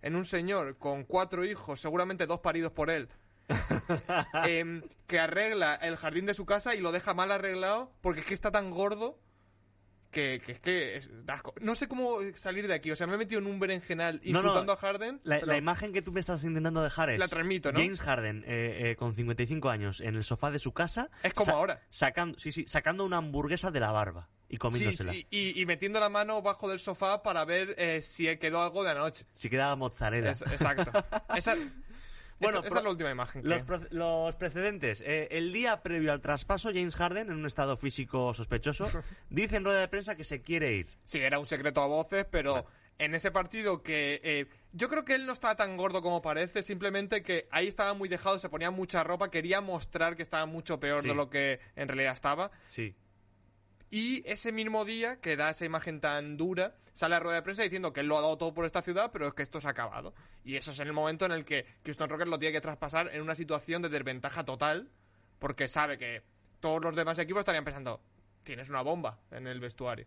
en 0.00 0.16
un 0.16 0.24
señor 0.24 0.78
con 0.78 1.04
cuatro 1.04 1.44
hijos, 1.44 1.78
seguramente 1.78 2.24
dos 2.24 2.40
paridos 2.40 2.72
por 2.72 2.88
él, 2.88 3.10
em, 4.46 4.80
que 5.06 5.20
arregla 5.20 5.74
el 5.74 5.98
jardín 5.98 6.24
de 6.24 6.32
su 6.32 6.46
casa 6.46 6.74
y 6.74 6.80
lo 6.80 6.92
deja 6.92 7.12
mal 7.12 7.30
arreglado 7.30 7.92
porque 8.00 8.20
es 8.20 8.26
que 8.26 8.32
está 8.32 8.50
tan 8.50 8.70
gordo 8.70 9.18
que, 10.16 10.40
que 10.44 10.52
es 10.52 10.60
que 10.60 10.96
es- 10.96 11.10
asco. 11.28 11.54
No 11.60 11.74
sé 11.74 11.86
cómo 11.88 12.18
salir 12.34 12.66
de 12.66 12.72
aquí. 12.74 12.90
O 12.90 12.96
sea, 12.96 13.06
me 13.06 13.14
he 13.14 13.18
metido 13.18 13.38
en 13.40 13.46
un 13.46 13.60
berenjenal 13.60 14.14
No, 14.24 14.32
no, 14.32 14.38
insultando 14.40 14.72
a 14.72 14.76
Harden. 14.76 15.20
La, 15.24 15.36
pero- 15.36 15.46
la 15.52 15.58
imagen 15.58 15.92
que 15.92 16.00
tú 16.00 16.10
me 16.12 16.20
estás 16.20 16.42
intentando 16.44 16.82
dejar 16.82 17.10
es 17.10 17.18
La 17.18 17.28
transmito, 17.28 17.70
¿no? 17.70 17.78
James 17.78 18.00
Harden 18.00 18.42
eh, 18.46 18.90
eh, 18.92 18.96
con 18.96 19.14
55 19.14 19.68
años 19.68 20.00
en 20.00 20.14
el 20.14 20.24
sofá 20.24 20.50
de 20.50 20.58
su 20.58 20.72
casa. 20.72 21.10
Es 21.22 21.34
como 21.34 21.52
ahora. 21.52 21.82
Sacando, 21.90 22.38
sí, 22.38 22.50
sí, 22.52 22.64
sacando 22.66 23.04
una 23.04 23.18
hamburguesa 23.18 23.70
de 23.70 23.80
la 23.80 23.92
barba 23.92 24.28
y 24.48 24.54
Sí, 24.54 24.58
comiéndosela. 24.58 25.12
sí, 25.12 25.26
y, 25.30 25.60
y 25.60 25.66
metiendo 25.66 26.00
la 26.00 26.08
mano 26.08 26.40
bajo 26.40 26.68
del 26.68 26.80
sofá 26.80 27.22
para 27.22 27.44
ver 27.44 27.74
eh, 27.78 28.00
si 28.00 28.34
quedó 28.38 28.62
algo 28.62 28.82
de 28.84 28.92
anoche. 28.92 29.26
Si 29.34 29.50
queda 29.50 29.74
mozzarella. 29.76 30.30
Es- 30.30 30.42
exacto. 30.42 30.90
Esa, 31.36 31.56
Bueno, 32.38 32.58
esa- 32.64 32.68
es 32.78 32.84
la 32.84 32.90
última 32.90 33.10
imagen. 33.10 33.42
que- 33.42 33.48
Los, 33.48 33.64
los 33.90 34.36
precedentes. 34.36 35.00
Eh, 35.00 35.28
el 35.30 35.52
día 35.52 35.82
previo 35.82 36.12
al 36.12 36.20
traspaso, 36.20 36.68
James 36.68 36.94
Harden, 36.96 37.30
en 37.30 37.36
un 37.36 37.46
estado 37.46 37.76
físico 37.76 38.34
sospechoso, 38.34 38.84
dice 39.30 39.56
en 39.56 39.64
rueda 39.64 39.80
de 39.80 39.88
prensa 39.88 40.16
que 40.16 40.24
se 40.24 40.40
quiere 40.42 40.74
ir. 40.74 40.88
Sí, 41.04 41.18
era 41.20 41.38
un 41.38 41.46
secreto 41.46 41.80
a 41.82 41.86
voces, 41.86 42.26
pero 42.30 42.66
en 42.98 43.14
ese 43.14 43.30
partido 43.30 43.82
que... 43.82 44.20
eh, 44.22 44.46
yo 44.72 44.88
creo 44.90 45.04
que 45.06 45.14
él 45.14 45.24
no 45.24 45.32
estaba 45.32 45.56
tan 45.56 45.76
gordo 45.78 46.02
como 46.02 46.20
parece, 46.20 46.62
simplemente 46.62 47.22
que 47.22 47.48
ahí 47.50 47.66
estaba 47.68 47.94
muy 47.94 48.08
dejado, 48.10 48.38
se 48.38 48.50
ponía 48.50 48.70
mucha 48.70 49.02
ropa, 49.04 49.30
quería 49.30 49.62
mostrar 49.62 50.16
que 50.16 50.22
estaba 50.22 50.44
mucho 50.44 50.78
peor 50.80 51.00
Sí. 51.00 51.08
de 51.08 51.14
lo 51.14 51.30
que 51.30 51.60
en 51.76 51.88
realidad 51.88 52.12
estaba. 52.12 52.50
Sí. 52.66 52.94
Y 53.90 54.28
ese 54.28 54.52
mismo 54.52 54.84
día, 54.84 55.20
que 55.20 55.36
da 55.36 55.50
esa 55.50 55.64
imagen 55.64 56.00
tan 56.00 56.36
dura, 56.36 56.76
sale 56.92 57.14
a 57.14 57.20
rueda 57.20 57.36
de 57.36 57.42
prensa 57.42 57.62
diciendo 57.62 57.92
que 57.92 58.00
él 58.00 58.06
lo 58.08 58.18
ha 58.18 58.22
dado 58.22 58.36
todo 58.36 58.52
por 58.52 58.64
esta 58.64 58.82
ciudad, 58.82 59.10
pero 59.12 59.28
es 59.28 59.34
que 59.34 59.42
esto 59.42 59.60
se 59.60 59.68
ha 59.68 59.70
acabado. 59.70 60.14
Y 60.44 60.56
eso 60.56 60.72
es 60.72 60.80
en 60.80 60.88
el 60.88 60.92
momento 60.92 61.24
en 61.24 61.32
el 61.32 61.44
que 61.44 61.66
Houston 61.84 62.08
Rockets 62.08 62.30
lo 62.30 62.38
tiene 62.38 62.52
que 62.52 62.60
traspasar 62.60 63.14
en 63.14 63.22
una 63.22 63.34
situación 63.34 63.82
de 63.82 63.88
desventaja 63.88 64.44
total, 64.44 64.90
porque 65.38 65.68
sabe 65.68 65.98
que 65.98 66.22
todos 66.58 66.82
los 66.82 66.96
demás 66.96 67.18
equipos 67.18 67.40
estarían 67.40 67.64
pensando, 67.64 68.00
tienes 68.42 68.70
una 68.70 68.82
bomba 68.82 69.18
en 69.30 69.46
el 69.46 69.60
vestuario. 69.60 70.06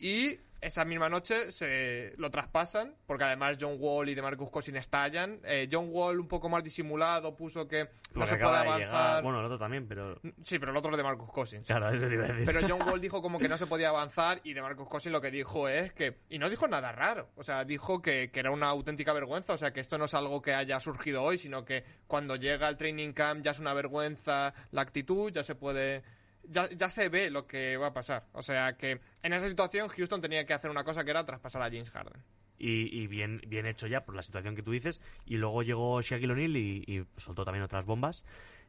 Y 0.00 0.38
esa 0.62 0.84
misma 0.84 1.08
noche 1.08 1.50
se 1.52 2.12
lo 2.18 2.30
traspasan, 2.30 2.94
porque 3.06 3.24
además 3.24 3.56
John 3.58 3.76
Wall 3.78 4.10
y 4.10 4.14
DeMarcus 4.14 4.50
Cousins 4.50 4.76
estallan. 4.76 5.40
Eh, 5.44 5.68
John 5.72 5.88
Wall 5.90 6.20
un 6.20 6.28
poco 6.28 6.50
más 6.50 6.62
disimulado 6.62 7.34
puso 7.34 7.66
que 7.66 7.84
no 7.84 7.88
Porque 8.12 8.26
se 8.26 8.36
puede 8.36 8.52
de 8.52 8.58
avanzar. 8.58 8.78
llegar- 8.80 9.22
Bueno, 9.22 9.40
el 9.40 9.46
otro 9.46 9.58
también, 9.58 9.86
pero. 9.88 10.20
Sí, 10.42 10.58
pero 10.58 10.72
el 10.72 10.76
otro 10.76 10.90
es 10.90 10.98
DeMarcus 10.98 11.30
Cousins. 11.32 11.66
Claro, 11.66 11.88
eso 11.88 12.06
te 12.08 12.12
iba 12.14 12.24
a 12.24 12.28
decir. 12.28 12.44
Pero 12.44 12.60
John 12.68 12.82
Wall 12.88 13.00
dijo 13.00 13.22
como 13.22 13.38
que 13.38 13.48
no 13.48 13.56
se 13.56 13.66
podía 13.66 13.88
avanzar 13.88 14.40
y 14.44 14.52
de 14.52 14.60
Marcus 14.60 14.86
Cousins 14.86 15.12
lo 15.14 15.20
que 15.22 15.30
dijo 15.30 15.66
es 15.66 15.94
que... 15.94 16.18
Y 16.28 16.38
no 16.38 16.50
dijo 16.50 16.68
nada 16.68 16.92
raro. 16.92 17.30
O 17.36 17.42
sea, 17.42 17.64
dijo 17.64 18.02
que, 18.02 18.30
que 18.30 18.40
era 18.40 18.50
una 18.50 18.66
auténtica 18.68 19.14
vergüenza. 19.14 19.54
O 19.54 19.58
sea, 19.58 19.72
que 19.72 19.80
esto 19.80 19.96
no 19.96 20.04
es 20.06 20.14
algo 20.14 20.42
que 20.42 20.52
haya 20.52 20.78
surgido 20.80 21.22
hoy, 21.22 21.38
sino 21.38 21.64
que 21.64 21.84
cuando 22.06 22.36
llega 22.36 22.68
el 22.68 22.76
training 22.76 23.12
camp 23.14 23.42
ya 23.42 23.52
es 23.52 23.60
una 23.60 23.72
vergüenza 23.72 24.52
la 24.72 24.82
actitud, 24.82 25.32
ya 25.32 25.42
se 25.42 25.54
puede... 25.54 26.02
Ya, 26.52 26.68
ya 26.70 26.88
se 26.90 27.08
ve 27.08 27.30
lo 27.30 27.46
que 27.46 27.76
va 27.76 27.86
a 27.88 27.92
pasar. 27.92 28.26
O 28.32 28.42
sea, 28.42 28.76
que 28.76 29.00
en 29.22 29.32
esa 29.32 29.48
situación 29.48 29.88
Houston 29.88 30.20
tenía 30.20 30.44
que 30.44 30.52
hacer 30.52 30.68
una 30.70 30.82
cosa 30.82 31.04
que 31.04 31.10
era 31.12 31.24
traspasar 31.24 31.62
a 31.62 31.66
James 31.66 31.90
Harden. 31.90 32.20
Y, 32.58 32.94
y 33.00 33.06
bien, 33.06 33.40
bien 33.46 33.66
hecho 33.66 33.86
ya 33.86 34.04
por 34.04 34.16
la 34.16 34.22
situación 34.22 34.56
que 34.56 34.62
tú 34.62 34.72
dices. 34.72 35.00
Y 35.24 35.36
luego 35.36 35.62
llegó 35.62 36.00
Shaquille 36.02 36.32
O'Neal 36.32 36.56
y, 36.56 36.84
y 36.86 37.04
soltó 37.20 37.44
también 37.44 37.62
otras 37.62 37.86
bombas. 37.86 38.24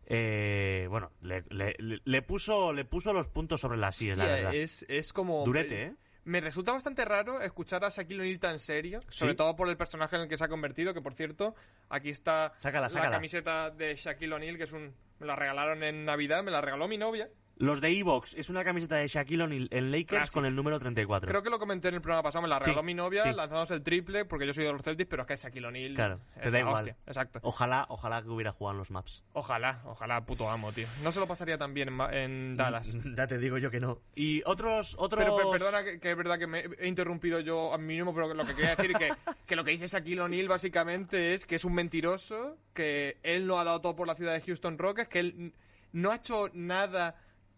Eh, 0.05 0.87
bueno, 0.89 1.11
le, 1.21 1.43
le- 1.49 2.21
puso, 2.21 2.73
le 2.73 2.85
puso 2.85 3.13
los 3.13 3.27
puntos 3.27 3.61
sobre 3.61 3.77
las 3.77 3.95
sillas, 3.95 4.17
la 4.17 4.25
verdad. 4.25 4.53
es, 4.55 4.85
es 4.89 5.13
como... 5.13 5.43
Durete, 5.45 5.83
¿eh? 5.83 5.95
Me 6.23 6.39
resulta 6.39 6.71
bastante 6.71 7.03
raro 7.03 7.41
escuchar 7.41 7.83
a 7.83 7.89
Shaquille 7.89 8.19
O'Neal 8.21 8.39
tan 8.39 8.59
serio, 8.59 8.99
sobre 9.09 9.33
todo 9.33 9.55
por 9.55 9.67
el 9.69 9.75
personaje 9.77 10.15
en 10.17 10.23
el 10.23 10.27
que 10.27 10.37
se 10.37 10.43
ha 10.43 10.47
convertido, 10.49 10.93
que 10.93 11.01
por 11.01 11.13
cierto, 11.15 11.55
aquí 11.89 12.09
está 12.09 12.53
Sácala, 12.57 12.81
la 12.87 12.89
sácala. 12.89 13.11
camiseta 13.15 13.71
de 13.71 13.95
Shaquille 13.95 14.33
O'Neal, 14.35 14.57
que 14.57 14.65
es 14.65 14.71
un... 14.73 14.93
Me 15.19 15.25
la 15.25 15.35
regalaron 15.35 15.81
en 15.83 16.05
Navidad, 16.05 16.43
me 16.43 16.51
la 16.51 16.61
regaló 16.61 16.87
mi 16.87 16.97
novia. 16.97 17.29
Los 17.61 17.79
de 17.81 17.89
Evox 17.97 18.33
es 18.33 18.49
una 18.49 18.63
camiseta 18.63 18.95
de 18.95 19.07
Shaquille 19.07 19.43
O'Neal 19.43 19.67
en 19.71 19.91
Lakers 19.91 20.07
Classic. 20.07 20.33
con 20.33 20.45
el 20.45 20.55
número 20.55 20.79
34. 20.79 21.27
Creo 21.29 21.43
que 21.43 21.49
lo 21.49 21.59
comenté 21.59 21.89
en 21.89 21.95
el 21.95 22.01
programa 22.01 22.23
pasado, 22.23 22.41
me 22.41 22.47
la 22.47 22.59
regaló 22.59 22.79
Sí, 22.81 22.85
mi 22.85 22.93
novia, 22.93 23.23
sí. 23.23 23.31
lanzamos 23.33 23.69
el 23.71 23.81
triple, 23.83 24.25
porque 24.25 24.47
yo 24.47 24.53
soy 24.53 24.63
de 24.65 24.73
los 24.73 24.81
Celtics, 24.81 25.07
pero 25.09 25.21
es 25.23 25.27
que 25.27 25.35
Shaquille 25.35 25.67
O'Neal 25.67 25.93
Claro, 25.93 26.19
te 26.33 26.47
es 26.47 26.51
da 26.51 26.51
la 26.51 26.59
igual. 26.59 26.73
hostia. 26.75 26.97
Exacto. 27.05 27.39
Ojalá, 27.43 27.85
ojalá 27.89 28.21
que 28.23 28.29
hubiera 28.29 28.51
jugado 28.51 28.73
en 28.73 28.77
los 28.79 28.91
maps. 28.91 29.23
Ojalá, 29.33 29.81
ojalá, 29.85 30.25
puto 30.25 30.49
amo, 30.49 30.71
tío. 30.71 30.87
No 31.03 31.11
se 31.11 31.19
lo 31.19 31.27
pasaría 31.27 31.57
tan 31.57 31.73
bien 31.73 31.89
en, 31.89 32.13
en 32.13 32.57
Dallas. 32.57 32.93
ya 33.17 33.27
te 33.27 33.37
digo 33.37 33.57
yo 33.57 33.69
que 33.69 33.79
no. 33.79 33.99
Y 34.15 34.41
otros, 34.45 34.95
otros. 34.97 35.23
Pero 35.23 35.37
per- 35.37 35.59
perdona 35.59 35.83
que, 35.83 35.99
que 35.99 36.11
es 36.11 36.17
verdad 36.17 36.39
que 36.39 36.47
me 36.47 36.65
he 36.79 36.87
interrumpido 36.87 37.39
yo 37.41 37.73
a 37.73 37.77
mí 37.77 37.95
mismo, 37.95 38.13
pero 38.13 38.33
lo 38.33 38.43
que 38.45 38.55
quería 38.55 38.75
decir 38.75 38.93
que, 38.93 39.09
que 39.45 39.55
lo 39.55 39.63
que 39.63 39.71
dice 39.71 39.87
Shaquille 39.87 40.21
O'Neal 40.21 40.47
básicamente 40.47 41.35
es 41.35 41.45
que 41.45 41.55
es 41.57 41.63
un 41.65 41.73
mentiroso, 41.73 42.57
que 42.73 43.17
él 43.21 43.45
no 43.45 43.59
ha 43.59 43.63
dado 43.63 43.81
todo 43.81 43.95
por 43.95 44.07
la 44.07 44.15
ciudad 44.15 44.33
de 44.33 44.41
Houston 44.41 44.77
Rockets, 44.79 45.09
que 45.09 45.19
él 45.19 45.53
no 45.91 46.11
ha 46.11 46.15
hecho 46.15 46.49
nada 46.53 47.15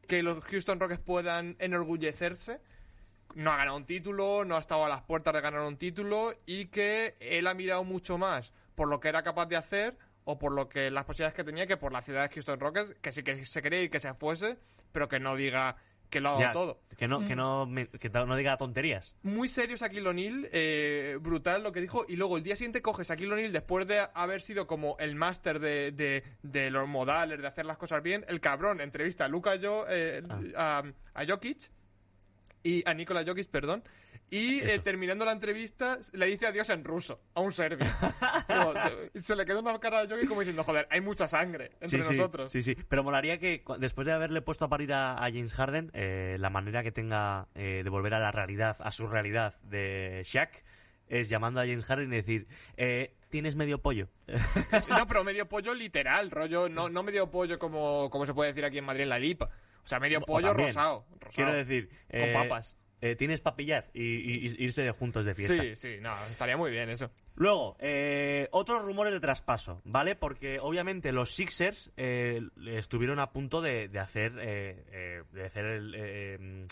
que 0.07 0.23
los 0.23 0.43
Houston 0.45 0.79
Rockets 0.79 1.01
puedan 1.01 1.55
enorgullecerse. 1.59 2.59
No 3.35 3.51
ha 3.51 3.57
ganado 3.57 3.77
un 3.77 3.85
título, 3.85 4.45
no 4.45 4.57
ha 4.57 4.59
estado 4.59 4.85
a 4.85 4.89
las 4.89 5.01
puertas 5.01 5.33
de 5.33 5.41
ganar 5.41 5.61
un 5.61 5.77
título 5.77 6.33
y 6.45 6.65
que 6.65 7.15
él 7.19 7.47
ha 7.47 7.53
mirado 7.53 7.83
mucho 7.83 8.17
más 8.17 8.53
por 8.75 8.87
lo 8.87 8.99
que 8.99 9.09
era 9.09 9.23
capaz 9.23 9.47
de 9.47 9.55
hacer 9.55 9.97
o 10.25 10.37
por 10.37 10.51
lo 10.51 10.69
que 10.69 10.91
las 10.91 11.05
posibilidades 11.05 11.35
que 11.35 11.43
tenía 11.43 11.67
que 11.67 11.77
por 11.77 11.91
la 11.91 12.01
ciudad 12.01 12.27
de 12.27 12.33
Houston 12.33 12.59
Rockets, 12.59 12.95
que 13.01 13.11
sí 13.11 13.23
que 13.23 13.45
se 13.45 13.61
quería 13.61 13.81
ir, 13.81 13.89
que 13.89 13.99
se 13.99 14.13
fuese, 14.13 14.57
pero 14.91 15.09
que 15.09 15.19
no 15.19 15.35
diga 15.35 15.77
que 16.13 16.21
lo 16.21 16.29
ha 16.29 16.31
dado 16.33 16.41
Ya, 16.43 16.51
todo. 16.53 16.79
Que 16.97 17.07
no, 17.07 17.25
que 17.25 17.35
no, 17.35 17.65
me- 17.65 17.87
que 17.87 18.09
no 18.09 18.35
diga 18.35 18.55
tonterías. 18.55 19.17
muy 19.23 19.47
serio 19.49 19.75
Shaquille 19.75 20.07
O'Neal, 20.07 20.47
eh, 20.53 21.17
brutal 21.19 21.63
lo 21.63 21.71
que 21.71 21.81
dijo, 21.81 22.05
y 22.07 22.15
luego 22.15 22.37
el 22.37 22.43
día 22.43 22.55
siguiente 22.55 22.81
coge 22.81 23.03
Shaquille 23.03 23.33
O'Neal 23.33 23.51
después 23.51 23.87
de 23.87 24.05
haber 24.13 24.41
sido 24.41 24.67
como 24.67 24.95
el 24.99 25.15
máster 25.15 25.59
de, 25.59 25.91
de, 25.91 26.23
de 26.43 26.69
los 26.69 26.87
modales, 26.87 27.41
de 27.41 27.47
hacer 27.47 27.65
las 27.65 27.77
cosas 27.77 28.03
bien, 28.03 28.23
el 28.27 28.39
cabrón 28.39 28.79
entrevista 28.79 29.25
a 29.25 29.27
Luka 29.27 29.57
Jo, 29.61 29.85
eh, 29.89 30.21
a, 30.55 30.83
a 31.15 31.25
Jokic, 31.25 31.71
y 32.63 32.87
a 32.87 32.93
Nikola 32.93 33.23
Jokic, 33.25 33.49
perdón, 33.49 33.83
Y 34.29 34.61
eh, 34.61 34.79
terminando 34.79 35.25
la 35.25 35.31
entrevista, 35.31 35.99
le 36.13 36.25
dice 36.25 36.47
adiós 36.47 36.69
en 36.69 36.83
ruso, 36.83 37.21
a 37.35 37.41
un 37.41 37.51
serbio. 37.51 37.85
Como, 38.47 38.73
se, 39.13 39.21
se 39.21 39.35
le 39.35 39.45
queda 39.45 39.59
una 39.59 39.79
cara 39.79 40.01
de 40.01 40.07
Yogi 40.07 40.27
como 40.27 40.41
diciendo, 40.41 40.63
joder, 40.63 40.87
hay 40.89 41.01
mucha 41.01 41.27
sangre 41.27 41.71
entre 41.79 42.01
sí, 42.01 42.09
nosotros. 42.09 42.51
Sí, 42.51 42.63
sí. 42.63 42.75
Pero 42.89 43.03
molaría 43.03 43.37
que 43.37 43.63
después 43.77 44.07
de 44.07 44.13
haberle 44.13 44.41
puesto 44.41 44.65
a 44.65 44.69
parir 44.69 44.93
a, 44.93 45.13
a 45.13 45.31
James 45.31 45.53
Harden, 45.53 45.91
eh, 45.93 46.37
la 46.39 46.49
manera 46.49 46.81
que 46.81 46.91
tenga 46.91 47.47
eh, 47.53 47.81
de 47.83 47.89
volver 47.89 48.15
a 48.15 48.19
la 48.19 48.31
realidad, 48.31 48.77
a 48.79 48.91
su 48.91 49.05
realidad 49.07 49.59
de 49.61 50.23
Shaq, 50.25 50.63
es 51.07 51.29
llamando 51.29 51.59
a 51.61 51.65
James 51.65 51.85
Harden 51.85 52.11
y 52.11 52.15
decir, 52.15 52.47
eh, 52.77 53.13
tienes 53.29 53.55
medio 53.55 53.81
pollo. 53.81 54.09
No, 54.89 55.07
pero 55.07 55.23
medio 55.23 55.47
pollo 55.47 55.73
literal, 55.73 56.31
rollo, 56.31 56.69
no, 56.69 56.89
no 56.89 57.03
medio 57.03 57.29
pollo 57.29 57.59
como, 57.59 58.09
como 58.09 58.25
se 58.25 58.33
puede 58.33 58.49
decir 58.51 58.65
aquí 58.65 58.79
en 58.79 58.85
Madrid 58.85 59.03
en 59.03 59.09
la 59.09 59.19
lipa. 59.19 59.49
O 59.83 59.87
sea, 59.87 59.99
medio 59.99 60.19
O 60.19 60.21
pollo 60.21 60.47
también, 60.47 60.69
rosado, 60.69 61.05
rosado. 61.19 61.31
Quiero 61.35 61.53
decir, 61.53 61.89
Con 62.09 62.19
eh, 62.21 62.33
papas. 62.33 62.77
Eh, 63.05 63.15
tienes 63.17 63.41
para 63.41 63.55
pillar 63.57 63.89
y, 63.93 64.01
y- 64.01 64.55
y 64.57 64.63
irse 64.63 64.81
de 64.81 64.91
juntos 64.91 65.25
de 65.25 65.35
fiesta. 65.35 65.61
Sí, 65.61 65.75
sí, 65.75 65.97
no, 66.01 66.13
estaría 66.31 66.55
muy 66.55 66.71
bien 66.71 66.89
eso. 66.89 67.11
Luego, 67.35 67.75
eh, 67.79 68.47
otros 68.51 68.85
rumores 68.85 69.11
de 69.13 69.19
traspaso, 69.19 69.81
¿vale? 69.83 70.15
Porque 70.15 70.59
obviamente 70.59 71.11
los 71.11 71.33
Sixers 71.35 71.91
eh, 71.97 72.41
estuvieron 72.67 73.19
a 73.19 73.31
punto 73.31 73.61
de, 73.61 73.89
de 73.89 73.99
hacer, 73.99 74.33
eh, 74.39 74.83
eh, 74.91 75.23
de 75.33 75.45
hacer 75.45 75.65
el, 75.65 76.65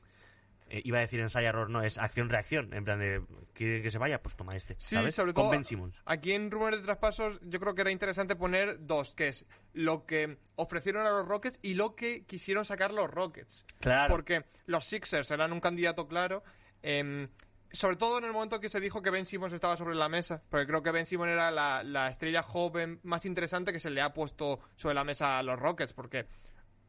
eh, 0.74 0.82
iba 0.86 1.00
a 1.00 1.02
decir 1.02 1.20
ensayo 1.20 1.50
error, 1.50 1.70
no, 1.70 1.84
es 1.84 1.98
acción-reacción, 1.98 2.74
en 2.74 2.86
plan 2.86 2.98
de, 2.98 3.22
¿quiere 3.54 3.82
que 3.82 3.92
se 3.92 3.98
vaya? 3.98 4.22
Pues 4.24 4.38
toma 4.38 4.56
este, 4.56 4.76
Sí, 4.80 4.96
¿sabes? 4.96 5.14
sobre 5.14 5.34
Con 5.34 5.44
todo 5.44 5.52
Ben 5.52 5.66
Simmons. 5.66 6.02
aquí 6.06 6.32
en 6.32 6.50
rumores 6.50 6.80
de 6.80 6.86
traspasos 6.86 7.42
yo 7.44 7.60
creo 7.60 7.76
que 7.76 7.82
era 7.82 7.92
interesante 7.92 8.38
poner 8.38 8.78
dos, 8.80 9.14
que 9.14 9.28
es 9.28 9.46
lo 9.74 10.06
que 10.06 10.38
ofrecieron 10.56 11.06
a 11.06 11.10
los 11.10 11.28
Rockets 11.28 11.60
y 11.62 11.74
lo 11.74 11.94
que 11.96 12.26
quisieron 12.26 12.64
sacar 12.64 12.94
los 12.94 13.12
Rockets. 13.12 13.66
Claro. 13.82 14.14
Porque 14.14 14.46
los 14.66 14.86
Sixers 14.86 15.30
eran 15.32 15.52
un 15.52 15.60
candidato 15.60 16.08
claro, 16.08 16.42
em, 16.82 17.28
sobre 17.74 17.98
todo 17.98 18.18
en 18.20 18.24
el 18.24 18.32
momento 18.32 18.62
que 18.62 18.70
se 18.70 18.80
dijo 18.80 19.02
que 19.02 19.10
Ben 19.10 19.26
Simmons 19.26 19.52
estaba 19.52 19.76
sobre 19.76 19.96
la 19.96 20.08
mesa, 20.08 20.42
porque 20.48 20.68
creo 20.68 20.82
que 20.84 20.92
Ben 20.92 21.06
Simmons 21.06 21.32
era 21.32 21.52
la, 21.52 21.84
la 21.84 22.08
estrella 22.08 22.44
joven 22.44 23.02
más 23.04 23.26
interesante 23.26 23.74
que 23.74 23.80
se 23.82 23.90
le 23.90 24.00
ha 24.02 24.14
puesto 24.14 24.62
sobre 24.78 24.96
la 24.96 25.04
mesa 25.04 25.38
a 25.38 25.44
los 25.44 25.60
Rockets, 25.60 25.92
porque 25.92 26.28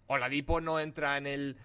Oladipo 0.06 0.60
no 0.60 0.78
entra 0.78 1.16
en 1.16 1.26
el... 1.26 1.56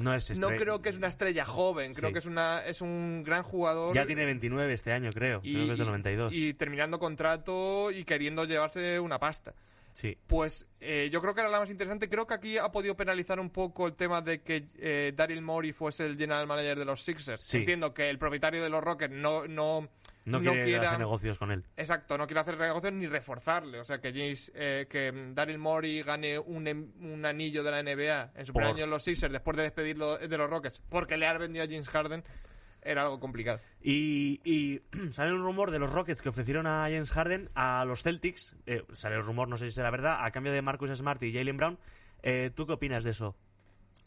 No 0.00 0.14
es 0.14 0.38
No 0.38 0.48
creo 0.48 0.82
que 0.82 0.88
es 0.88 0.96
una 0.96 1.06
estrella 1.06 1.44
joven, 1.44 1.94
creo 1.94 2.08
Sí. 2.08 2.12
que 2.14 2.18
es, 2.18 2.26
una, 2.26 2.64
es 2.64 2.80
un 2.80 3.22
gran 3.24 3.42
jugador. 3.42 3.94
Ya 3.94 4.06
tiene 4.06 4.24
29 4.24 4.72
este 4.72 4.92
año, 4.92 5.10
creo. 5.12 5.40
creo 5.40 5.66
que 5.66 5.72
es 5.72 5.78
del 5.78 5.86
92. 5.86 6.34
y 6.34 6.54
terminando 6.54 6.98
contrato 6.98 7.90
y 7.90 8.04
queriendo 8.04 8.44
llevarse 8.44 8.98
una 9.00 9.18
pasta. 9.18 9.54
Sí. 9.94 10.18
Pues 10.26 10.66
eh, 10.80 11.08
yo 11.10 11.22
creo 11.22 11.34
que 11.34 11.40
era 11.40 11.48
la 11.50 11.60
más 11.60 11.70
interesante. 11.70 12.08
Creo 12.10 12.26
que 12.26 12.34
aquí 12.34 12.58
ha 12.58 12.70
podido 12.70 12.94
penalizar 12.94 13.40
un 13.40 13.48
poco 13.50 13.86
el 13.86 13.94
tema 13.94 14.20
de 14.20 14.42
que 14.42 14.68
eh, 14.76 15.12
Daryl 15.16 15.40
Morey 15.40 15.72
fuese 15.72 16.04
el 16.04 16.18
general 16.18 16.46
manager 16.46 16.78
de 16.78 16.84
los 16.84 17.02
Sixers. 17.02 17.40
Sí. 17.40 17.58
Entiendo 17.58 17.94
que 17.94 18.10
el 18.10 18.18
propietario 18.18 18.62
de 18.62 18.68
los 18.68 18.84
Rockets 18.84 19.14
no, 19.14 19.46
no, 19.46 19.88
No, 20.26 20.40
quiere 20.40 20.76
hacer 20.86 20.98
negocios 20.98 21.38
con 21.38 21.50
él. 21.52 21.64
Exacto, 21.76 22.18
no 22.18 22.26
quiere 22.26 22.40
hacer 22.40 22.58
negocios 22.58 22.92
ni 22.92 23.06
reforzarle. 23.06 23.80
O 23.80 23.84
sea, 23.84 24.00
que 24.00 24.12
James, 24.12 24.52
eh, 24.54 24.86
que 24.90 25.12
Daryl 25.32 25.58
Morey 25.58 26.02
gane 26.02 26.38
un, 26.38 26.66
em- 26.66 26.92
un 27.00 27.24
anillo 27.24 27.62
de 27.62 27.70
la 27.70 27.82
NBA 27.82 28.32
en 28.34 28.44
su 28.46 28.52
Por- 28.52 28.60
primer 28.62 28.74
año 28.76 28.84
en 28.84 28.90
los 28.90 29.02
Sixers 29.04 29.32
después 29.32 29.56
de 29.56 29.62
despedirlo 29.64 30.18
de 30.18 30.36
los 30.38 30.50
Rockets 30.50 30.80
porque 30.88 31.16
le 31.16 31.26
ha 31.26 31.38
vendido 31.38 31.64
a 31.64 31.68
James 31.68 31.88
Harden 31.88 32.24
era 32.84 33.02
algo 33.02 33.18
complicado. 33.20 33.60
Y, 33.82 34.40
y 34.44 34.80
sale 35.12 35.32
un 35.32 35.42
rumor 35.42 35.70
de 35.70 35.78
los 35.78 35.92
Rockets 35.92 36.22
que 36.22 36.28
ofrecieron 36.28 36.66
a 36.66 36.82
James 36.84 37.10
Harden 37.10 37.50
a 37.54 37.84
los 37.84 38.02
Celtics. 38.02 38.56
eh, 38.66 38.84
sale 38.92 39.16
el 39.16 39.22
rumor, 39.22 39.48
no 39.48 39.56
sé 39.56 39.66
si 39.68 39.72
será 39.74 39.90
verdad, 39.90 40.24
a 40.24 40.30
cambio 40.30 40.52
de 40.52 40.62
Marcus 40.62 40.90
Smart 40.96 41.22
y 41.22 41.32
Jalen 41.32 41.56
Brown. 41.56 41.78
Eh, 42.22 42.50
¿Tú 42.54 42.66
qué 42.66 42.72
opinas 42.74 43.04
de 43.04 43.10
eso? 43.10 43.36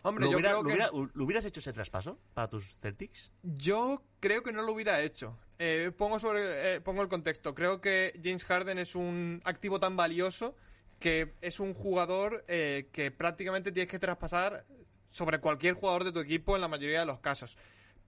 Hombre, 0.04 0.26
¿Lo, 0.26 0.32
yo 0.32 0.38
hubiera- 0.38 0.52
creo 0.52 0.64
lo 0.64 0.68
que... 0.70 0.74
hubiera- 0.76 1.12
¿Lo 1.14 1.26
hubieras 1.26 1.46
hecho 1.46 1.60
ese 1.60 1.74
traspaso 1.74 2.20
para 2.34 2.48
tus 2.50 2.66
Celtics? 2.80 3.32
Yo 3.44 4.04
creo 4.20 4.44
que 4.44 4.54
no 4.54 4.62
lo 4.62 4.72
hubiera 4.74 5.02
hecho. 5.02 5.38
Eh, 5.60 5.92
pongo, 5.98 6.20
sobre, 6.20 6.76
eh, 6.76 6.82
pongo 6.82 7.02
el 7.02 7.08
contexto. 7.10 7.56
Creo 7.56 7.82
que 7.82 8.14
James 8.24 8.46
Harden 8.46 8.78
es 8.78 8.96
un 8.96 9.42
activo 9.44 9.80
tan 9.80 9.96
valioso 9.98 10.56
que 11.00 11.34
es 11.42 11.60
un 11.60 11.74
jugador 11.74 12.44
eh, 12.48 12.90
que 12.92 13.12
prácticamente 13.12 13.72
tienes 13.72 13.90
que 13.92 14.00
traspasar 14.00 14.66
sobre 15.10 15.40
cualquier 15.40 15.74
jugador 15.74 16.04
de 16.04 16.12
tu 16.12 16.20
equipo 16.20 16.56
en 16.56 16.62
la 16.62 16.68
mayoría 16.68 17.00
de 17.02 17.06
los 17.06 17.20
casos. 17.20 17.58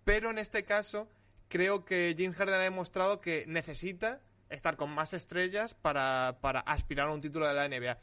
Pero 0.03 0.29
en 0.29 0.37
este 0.37 0.63
caso, 0.63 1.07
creo 1.47 1.85
que 1.85 2.15
James 2.17 2.35
Harden 2.35 2.55
ha 2.55 2.63
demostrado 2.63 3.21
que 3.21 3.45
necesita 3.47 4.21
estar 4.49 4.77
con 4.77 4.89
más 4.89 5.13
estrellas 5.13 5.73
para, 5.75 6.37
para 6.41 6.61
aspirar 6.61 7.07
a 7.09 7.11
un 7.11 7.21
título 7.21 7.47
de 7.47 7.53
la 7.53 7.67
NBA. 7.67 7.97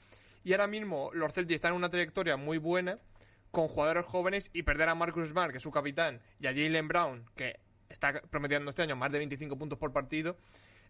Y 0.44 0.52
ahora 0.52 0.68
mismo 0.68 1.10
los 1.12 1.32
Celtics 1.32 1.56
están 1.56 1.72
en 1.72 1.78
una 1.78 1.90
trayectoria 1.90 2.36
muy 2.36 2.58
buena 2.58 2.98
con 3.50 3.66
jugadores 3.68 4.06
jóvenes 4.06 4.50
y 4.52 4.62
perder 4.62 4.88
a 4.88 4.94
Marcus 4.94 5.30
Smart, 5.30 5.50
que 5.50 5.56
es 5.56 5.62
su 5.62 5.70
capitán, 5.70 6.20
y 6.38 6.46
a 6.46 6.50
Jalen 6.50 6.86
Brown, 6.88 7.24
que 7.34 7.58
está 7.88 8.20
prometiendo 8.30 8.70
este 8.70 8.82
año 8.82 8.94
más 8.96 9.10
de 9.10 9.18
25 9.18 9.56
puntos 9.56 9.78
por 9.78 9.92
partido, 9.92 10.36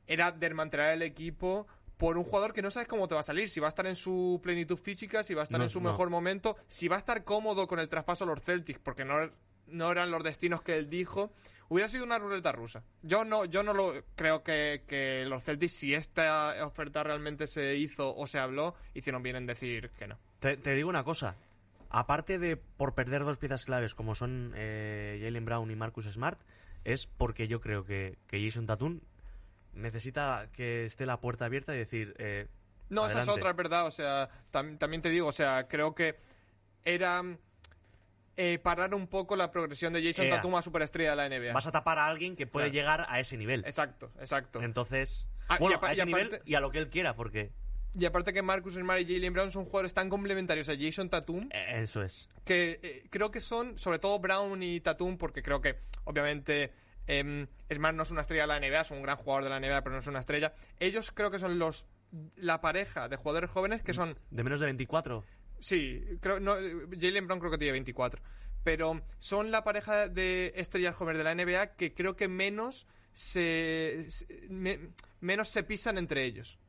era 0.06 0.32
desmantelar 0.32 0.92
el 0.92 1.02
equipo 1.02 1.66
por 1.96 2.18
un 2.18 2.24
jugador 2.24 2.52
que 2.52 2.60
no 2.60 2.70
sabes 2.70 2.88
cómo 2.88 3.08
te 3.08 3.14
va 3.14 3.20
a 3.20 3.24
salir, 3.24 3.48
si 3.48 3.60
va 3.60 3.68
a 3.68 3.70
estar 3.70 3.86
en 3.86 3.96
su 3.96 4.40
plenitud 4.42 4.76
física, 4.76 5.22
si 5.22 5.32
va 5.32 5.42
a 5.42 5.44
estar 5.44 5.58
No, 5.58 5.64
en 5.64 5.70
su 5.70 5.80
no. 5.80 5.90
mejor 5.90 6.10
momento, 6.10 6.56
si 6.66 6.88
va 6.88 6.96
a 6.96 6.98
estar 6.98 7.24
cómodo 7.24 7.66
con 7.66 7.78
el 7.78 7.88
traspaso 7.88 8.24
a 8.24 8.26
los 8.26 8.42
Celtics, 8.42 8.80
porque 8.80 9.04
no, 9.04 9.30
no 9.66 9.90
eran 9.90 10.10
los 10.10 10.22
destinos 10.22 10.62
que 10.62 10.76
él 10.76 10.88
dijo. 10.90 11.32
Hubiera 11.68 11.88
sido 11.88 12.04
una 12.04 12.18
ruleta 12.18 12.52
rusa. 12.52 12.84
Yo 13.02 13.24
no, 13.24 13.44
yo 13.44 13.62
no 13.64 13.74
lo 13.74 13.92
creo 14.14 14.44
que, 14.44 14.84
que 14.86 15.24
los 15.26 15.42
Celtics, 15.42 15.72
si 15.72 15.94
esta 15.94 16.64
oferta 16.64 17.02
realmente 17.02 17.46
se 17.48 17.74
hizo 17.76 18.14
o 18.14 18.26
se 18.28 18.38
habló, 18.38 18.76
hicieron 18.94 19.22
bien 19.24 19.34
en 19.36 19.46
decir 19.46 19.90
que 19.98 20.06
no. 20.06 20.16
Te, 20.38 20.56
te 20.56 20.74
digo 20.74 20.88
una 20.88 21.02
cosa. 21.02 21.34
Aparte 21.90 22.38
de 22.38 22.56
por 22.56 22.94
perder 22.94 23.24
dos 23.24 23.38
piezas 23.38 23.64
claves 23.64 23.94
como 23.96 24.14
son 24.14 24.52
eh, 24.54 25.20
Jalen 25.22 25.44
Brown 25.44 25.70
y 25.70 25.76
Marcus 25.76 26.04
Smart, 26.06 26.40
es 26.84 27.06
porque 27.08 27.48
yo 27.48 27.60
creo 27.60 27.84
que, 27.84 28.16
que 28.28 28.44
Jason 28.44 28.66
Tatum 28.66 29.00
necesita 29.72 30.48
que 30.52 30.84
esté 30.84 31.06
la 31.06 31.20
puerta 31.20 31.46
abierta 31.46 31.74
y 31.74 31.78
decir... 31.78 32.14
eh, 32.18 32.46
No, 32.90 33.06
esa 33.06 33.20
es 33.22 33.28
otra, 33.28 33.50
es 33.50 33.56
verdad. 33.56 33.86
O 33.86 33.90
sea, 33.90 34.28
tam- 34.52 34.78
también 34.78 35.02
te 35.02 35.10
digo, 35.10 35.26
o 35.28 35.32
sea, 35.32 35.66
creo 35.68 35.94
que 35.94 36.16
era 36.84 37.22
eh, 38.36 38.58
parar 38.58 38.94
un 38.94 39.06
poco 39.06 39.34
la 39.36 39.50
progresión 39.50 39.92
de 39.92 40.02
Jason 40.04 40.26
Ea. 40.26 40.36
Tatum 40.36 40.54
a 40.56 40.62
superestrella 40.62 41.10
de 41.10 41.16
la 41.16 41.26
NBA. 41.28 41.52
Vas 41.52 41.66
a 41.66 41.72
tapar 41.72 41.98
a 41.98 42.06
alguien 42.06 42.36
que 42.36 42.46
puede 42.46 42.66
Claro. 42.70 42.74
llegar 42.74 43.06
a 43.08 43.18
ese 43.20 43.36
nivel. 43.36 43.64
Exacto, 43.64 44.12
exacto. 44.20 44.60
Entonces, 44.62 45.28
Ah, 45.48 45.56
y 45.56 45.60
bueno, 45.60 45.76
apa- 45.76 45.88
a 45.88 45.92
ese 45.92 46.02
y 46.02 46.06
nivel 46.06 46.26
aparte- 46.26 46.42
y 46.50 46.54
a 46.54 46.60
lo 46.60 46.70
que 46.70 46.78
él 46.78 46.88
quiera, 46.90 47.14
porque 47.16 47.52
Y 47.98 48.04
aparte 48.04 48.34
que 48.34 48.42
Marcus 48.42 48.74
Smart 48.74 49.00
y 49.00 49.06
Jalen 49.14 49.32
Brown 49.32 49.50
son 49.50 49.64
jugadores 49.64 49.94
tan 49.94 50.10
complementarios 50.10 50.68
a 50.68 50.74
Jason 50.78 51.08
Tatum 51.08 51.48
eh, 51.50 51.80
eso 51.82 52.02
es. 52.02 52.28
que 52.44 52.78
eh, 52.82 53.06
creo 53.08 53.30
que 53.30 53.40
son, 53.40 53.78
sobre 53.78 53.98
todo 53.98 54.18
Brown 54.18 54.62
y 54.62 54.80
Tatum, 54.80 55.16
porque 55.16 55.42
creo 55.42 55.62
que 55.62 55.78
obviamente 56.04 56.72
em, 57.06 57.46
Smart 57.72 57.96
no 57.96 58.02
es 58.02 58.10
una 58.10 58.20
estrella 58.20 58.42
de 58.42 58.48
la 58.48 58.56
NBA, 58.60 58.80
es 58.82 58.90
un 58.90 59.00
gran 59.00 59.16
jugador 59.16 59.44
de 59.44 59.50
la 59.50 59.56
NBA, 59.60 59.80
pero 59.82 59.94
no 59.94 60.00
es 60.00 60.06
una 60.08 60.18
estrella. 60.18 60.52
Ellos 60.78 61.10
creo 61.12 61.30
que 61.30 61.38
son 61.38 61.58
los 61.58 61.86
la 62.36 62.60
pareja 62.60 63.08
de 63.08 63.16
jugadores 63.16 63.48
jóvenes 63.50 63.82
que 63.82 63.94
son 63.94 64.18
De 64.30 64.44
menos 64.44 64.60
de 64.60 64.66
24. 64.66 65.24
Sí, 65.66 66.04
creo, 66.20 66.38
no, 66.38 66.54
Jalen 66.54 67.26
Brown 67.26 67.40
creo 67.40 67.50
que 67.50 67.58
tiene 67.58 67.72
24. 67.72 68.22
Pero 68.62 69.02
son 69.18 69.50
la 69.50 69.64
pareja 69.64 70.06
de 70.08 70.52
estrellas 70.54 70.94
jóvenes 70.94 71.18
de 71.18 71.24
la 71.24 71.34
NBA 71.34 71.74
que 71.74 71.92
creo 71.92 72.14
que 72.14 72.28
menos 72.28 72.86
se, 73.12 74.06
se- 74.08 74.46
me- 74.48 74.90
menos 75.20 75.48
se 75.48 75.64
pisan 75.64 75.98
entre 75.98 76.22
ellos. 76.22 76.60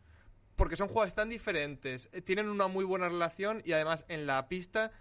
Porque 0.55 0.75
son 0.75 0.87
jugadores 0.87 1.13
tan 1.13 1.29
diferentes, 1.29 2.09
eh, 2.11 2.21
tienen 2.23 2.49
una 2.49 2.67
muy 2.67 2.85
buena 2.85 3.07
relación 3.07 3.61
y 3.63 3.73
además 3.73 4.03
en 4.07 4.25
la 4.25 4.47
pista 4.49 4.91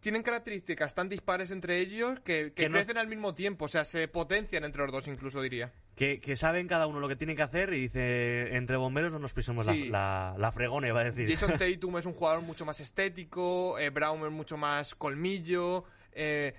tienen 0.00 0.22
características 0.22 0.94
tan 0.94 1.08
dispares 1.08 1.50
entre 1.50 1.78
ellos 1.80 2.20
que, 2.20 2.52
que 2.52 2.52
Que 2.64 2.68
no- 2.68 2.74
crecen 2.76 2.98
al 2.98 3.08
mismo 3.08 3.34
tiempo. 3.34 3.64
O 3.64 3.68
sea, 3.68 3.84
se 3.84 4.06
potencian 4.08 4.64
entre 4.64 4.82
los 4.82 4.92
dos 4.92 5.08
incluso 5.08 5.42
diría. 5.42 5.72
Que, 5.96 6.20
que 6.20 6.36
saben 6.36 6.68
cada 6.68 6.86
uno 6.86 7.00
lo 7.00 7.08
que 7.08 7.16
tiene 7.16 7.34
que 7.34 7.42
hacer 7.42 7.72
y 7.72 7.80
dice, 7.80 8.54
entre 8.56 8.76
bomberos 8.76 9.10
no 9.12 9.18
nos 9.18 9.32
pisemos 9.32 9.66
la- 9.66 9.72
Sí. 9.72 9.88
la, 9.88 10.36
la, 10.38 10.52
fregona, 10.52 10.86
iba 10.88 11.00
a 11.00 11.04
decir. 11.04 11.28
Jason 11.28 11.58
Tatum 11.58 11.98
es 11.98 12.06
un 12.06 12.12
jugador 12.14 12.42
mucho 12.42 12.64
más 12.64 12.78
estético, 12.78 13.76
eh, 13.78 13.90
Brown 13.90 14.24
es 14.24 14.30
mucho 14.30 14.56
más 14.56 14.94
colmillo, 14.94 15.84
eh, 16.12 16.54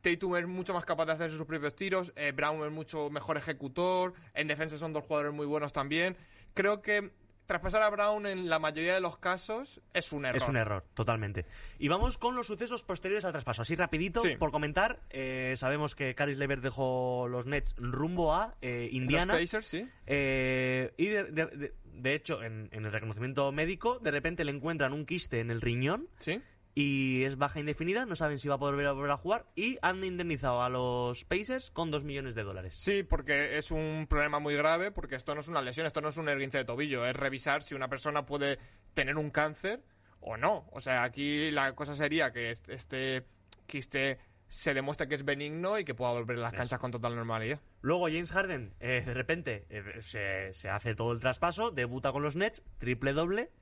Tatum 0.00 0.36
es 0.36 0.46
mucho 0.46 0.72
más 0.72 0.86
capaz 0.86 1.04
de 1.04 1.12
hacer 1.12 1.30
sus 1.30 1.44
propios 1.44 1.76
tiros, 1.76 2.14
eh, 2.16 2.32
Brown 2.34 2.64
es 2.64 2.72
mucho 2.72 3.10
mejor 3.10 3.36
ejecutor, 3.36 4.14
en 4.32 4.48
defensa 4.48 4.78
son 4.78 4.94
dos 4.94 5.04
jugadores 5.04 5.34
muy 5.34 5.44
buenos 5.44 5.74
también. 5.74 6.16
Creo 6.54 6.80
que 6.80 7.10
traspasar 7.50 7.82
a 7.82 7.90
Brown 7.90 8.26
en 8.26 8.48
la 8.48 8.60
mayoría 8.60 8.94
de 8.94 9.00
los 9.00 9.18
casos 9.18 9.80
es 9.92 10.12
un 10.12 10.24
error. 10.24 10.36
Es 10.36 10.48
un 10.48 10.56
error, 10.56 10.84
totalmente. 10.94 11.44
Y 11.80 11.88
vamos 11.88 12.16
con 12.16 12.36
los 12.36 12.46
sucesos 12.46 12.84
posteriores 12.84 13.24
al 13.24 13.32
traspaso. 13.32 13.62
Así 13.62 13.74
rapidito, 13.74 14.20
Sí. 14.20 14.36
por 14.36 14.52
comentar, 14.52 15.00
eh, 15.10 15.54
sabemos 15.56 15.96
que 15.96 16.14
Caris 16.14 16.38
Lever 16.38 16.60
dejó 16.60 17.26
los 17.28 17.46
Nets 17.46 17.74
rumbo 17.76 18.34
a 18.34 18.54
eh, 18.62 18.84
Los 18.84 18.92
Indiana. 18.92 19.34
Pacers, 19.34 19.66
sí. 19.66 19.88
Eh, 20.06 20.94
y 20.96 21.06
de, 21.06 21.24
de- 21.24 21.46
de- 21.46 21.74
de 21.92 22.14
hecho, 22.14 22.42
en, 22.42 22.68
en 22.72 22.84
el 22.84 22.92
reconocimiento 22.92 23.50
médico, 23.52 23.98
de 23.98 24.10
repente 24.12 24.44
le 24.44 24.52
encuentran 24.52 24.92
un 24.92 25.04
quiste 25.04 25.40
en 25.40 25.50
el 25.50 25.60
riñón 25.60 26.08
Sí. 26.18 26.40
Y 26.74 27.24
es 27.24 27.36
baja 27.36 27.58
indefinida, 27.60 28.06
no 28.06 28.14
saben 28.16 28.38
si 28.38 28.48
va 28.48 28.54
a 28.54 28.58
poder 28.58 28.74
volver 28.94 29.10
a, 29.10 29.16
jugar 29.16 29.46
y 29.56 29.78
han 29.82 30.04
indemnizado 30.04 30.62
a 30.62 30.68
los 30.68 31.24
Pacers 31.24 31.70
con 31.70 31.90
2 31.90 32.04
millones 32.04 32.34
de 32.34 32.44
dólares. 32.44 32.76
Sí, 32.76 33.02
porque 33.02 33.58
es 33.58 33.70
un 33.70 34.06
problema 34.08 34.38
muy 34.38 34.54
grave, 34.54 34.90
porque 34.92 35.16
esto 35.16 35.34
no 35.34 35.40
es 35.40 35.48
una 35.48 35.62
lesión, 35.62 35.86
esto 35.86 36.00
no 36.00 36.08
es 36.10 36.16
un 36.16 36.28
esguince 36.28 36.58
de 36.58 36.64
tobillo, 36.64 37.04
es 37.06 37.16
revisar 37.16 37.62
si 37.62 37.74
una 37.74 37.88
persona 37.88 38.24
puede 38.26 38.58
tener 38.94 39.16
un 39.16 39.30
cáncer 39.30 39.82
o 40.20 40.36
no. 40.36 40.68
O 40.72 40.80
sea, 40.80 41.02
aquí 41.02 41.50
la 41.50 41.74
cosa 41.74 41.94
sería 41.94 42.32
que 42.32 42.50
est- 42.50 42.68
este 42.68 43.26
quiste 43.66 44.18
se 44.48 44.74
demuestre 44.74 45.06
que 45.06 45.14
es 45.14 45.24
benigno 45.24 45.78
y 45.78 45.84
que 45.84 45.94
pueda 45.94 46.10
volver 46.12 46.36
a 46.38 46.40
las 46.40 46.52
Eso. 46.52 46.58
canchas 46.58 46.78
con 46.80 46.90
total 46.90 47.14
normalidad. 47.14 47.60
Luego 47.82 48.06
James 48.06 48.32
Harden, 48.32 48.74
eh, 48.80 49.02
de 49.06 49.14
repente, 49.14 49.64
eh, 49.70 49.82
se, 50.00 50.52
se 50.52 50.68
hace 50.68 50.94
todo 50.96 51.12
el 51.12 51.20
traspaso, 51.20 51.70
debuta 51.70 52.10
con 52.10 52.22
los 52.22 52.34
Nets, 52.34 52.64
triple 52.78 53.12
doble, 53.12 53.52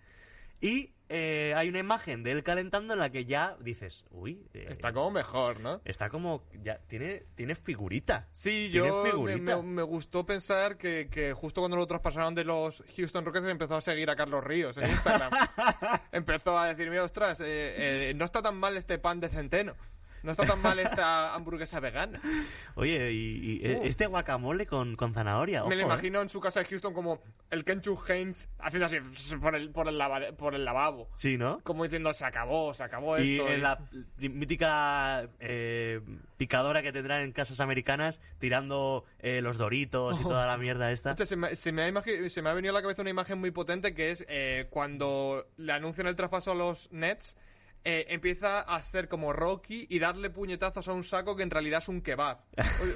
y 0.61 0.93
eh, 1.11 1.55
hay 1.57 1.71
una 1.71 1.79
imagen 1.79 2.23
de 2.23 2.33
él 2.33 2.43
calentando 2.43 2.93
en 2.93 3.01
la 3.01 3.11
que 3.11 3.25
ya 3.25 3.57
dices, 3.61 4.05
uy, 4.11 4.47
eh, 4.53 4.67
Está 4.69 4.93
como 4.93 5.11
mejor, 5.11 5.61
¿no? 5.61 5.81
está 5.87 6.11
como, 6.11 6.45
ya 6.63 6.79
tiene, 6.87 7.25
tiene 7.35 7.55
figurita. 7.55 8.29
Sí, 8.31 8.69
Tiene 8.71 8.89
yo 8.89 9.03
me, 9.05 9.11
figurita. 9.11 9.57
me- 9.57 9.63
me 9.63 9.83
gustó 9.83 10.27
pensar 10.27 10.77
que, 10.77 11.09
que 11.11 11.33
justo 11.33 11.63
cuando 11.63 11.79
lo 11.79 11.87
traspasaron 11.87 12.35
de 12.35 12.45
los 12.45 12.85
Houston 12.97 13.25
Rockets 13.25 13.47
empezó 13.47 13.77
a 13.77 13.81
seguir 13.81 14.11
a 14.11 14.17
Carlos 14.17 14.45
Ríos 14.45 14.77
en 14.77 14.91
Instagram. 14.91 15.31
empezó 16.13 16.59
a 16.59 16.67
decir, 16.69 16.91
mira, 16.91 17.05
ostras, 17.05 17.41
eh, 17.41 18.11
eh, 18.11 18.13
no 18.15 18.27
está 18.27 18.43
tan 18.43 18.57
mal 18.59 18.77
este 18.77 18.99
pan 18.99 19.19
de 19.21 19.29
centeno. 19.29 19.75
No 20.23 20.33
está 20.33 20.45
tan 20.47 20.61
mal 20.63 20.79
esta 20.79 21.35
hamburguesa 21.35 21.81
vegana. 21.81 22.21
Oye, 22.75 23.13
y, 23.13 23.61
y, 23.63 23.67
eh, 23.67 23.79
Uh. 23.83 23.87
este 23.87 24.07
guacamole 24.07 24.67
con, 24.67 24.97
con 24.97 25.15
zanahoria, 25.15 25.65
Me 25.65 25.77
lo 25.77 25.83
ojo, 25.83 25.91
eh. 25.91 25.95
imagino 25.95 26.21
en 26.23 26.29
su 26.29 26.41
casa 26.41 26.61
de 26.61 26.67
Houston 26.67 26.93
como 26.95 27.21
el 27.51 27.65
Kenchu 27.65 27.99
Haynes 28.09 28.49
haciendo 28.59 28.87
así 28.87 28.99
por 29.41 29.55
el, 29.55 29.71
por 29.71 29.89
el, 29.89 29.99
lava- 29.99 30.33
por 30.37 30.55
el 30.55 30.65
lavabo. 30.65 31.09
Sí, 31.17 31.37
¿no? 31.39 31.61
Como 31.63 31.85
diciendo, 31.85 32.13
se 32.15 32.25
acabó, 32.25 32.75
se 32.75 32.83
acabó 32.85 33.19
Y 33.19 33.35
esto. 33.35 33.49
en 33.49 33.59
y- 33.59 33.61
la 33.61 33.79
mítica 34.39 35.29
eh, 35.41 36.01
picadora 36.37 36.83
que 36.83 36.93
tendrán 36.93 37.23
en 37.23 37.33
casas 37.33 37.61
americanas 37.61 38.21
tirando 38.39 39.05
eh, 39.19 39.41
los 39.41 39.59
doritos 39.59 40.19
y 40.21 40.23
toda 40.23 40.47
la 40.47 40.57
mierda 40.57 40.91
esta. 40.93 41.11
Hostia, 41.11 41.27
se, 41.27 41.37
me, 41.37 41.57
se 41.57 41.73
me 41.73 41.83
ha 41.85 42.29
se 42.29 42.43
me 42.43 42.51
ha 42.51 42.55
venido 42.55 42.73
a 42.73 42.75
la 42.75 42.83
cabeza 42.83 43.03
una 43.03 43.11
imagen 43.11 43.39
muy 43.39 43.51
potente 43.51 43.95
que 43.95 44.11
es 44.11 44.25
eh, 44.29 44.67
cuando 44.71 45.47
le 45.57 45.73
anuncian 45.73 46.07
el 46.07 46.17
traspaso 46.17 46.53
a 46.53 46.55
los 46.55 46.91
Nets, 46.93 47.37
eh, 47.85 48.07
empieza 48.11 48.61
a 48.61 48.77
hacer 48.77 49.09
como 49.09 49.33
Rocky 49.33 49.87
y 49.89 49.99
darle 49.99 50.31
puñetazos 50.31 50.87
a 50.89 50.93
un 50.93 51.05
saco 51.05 51.37
que 51.37 51.43
en 51.43 51.51
realidad 51.51 51.79
es 51.79 51.89
un 51.89 52.01
kebab. 52.03 52.39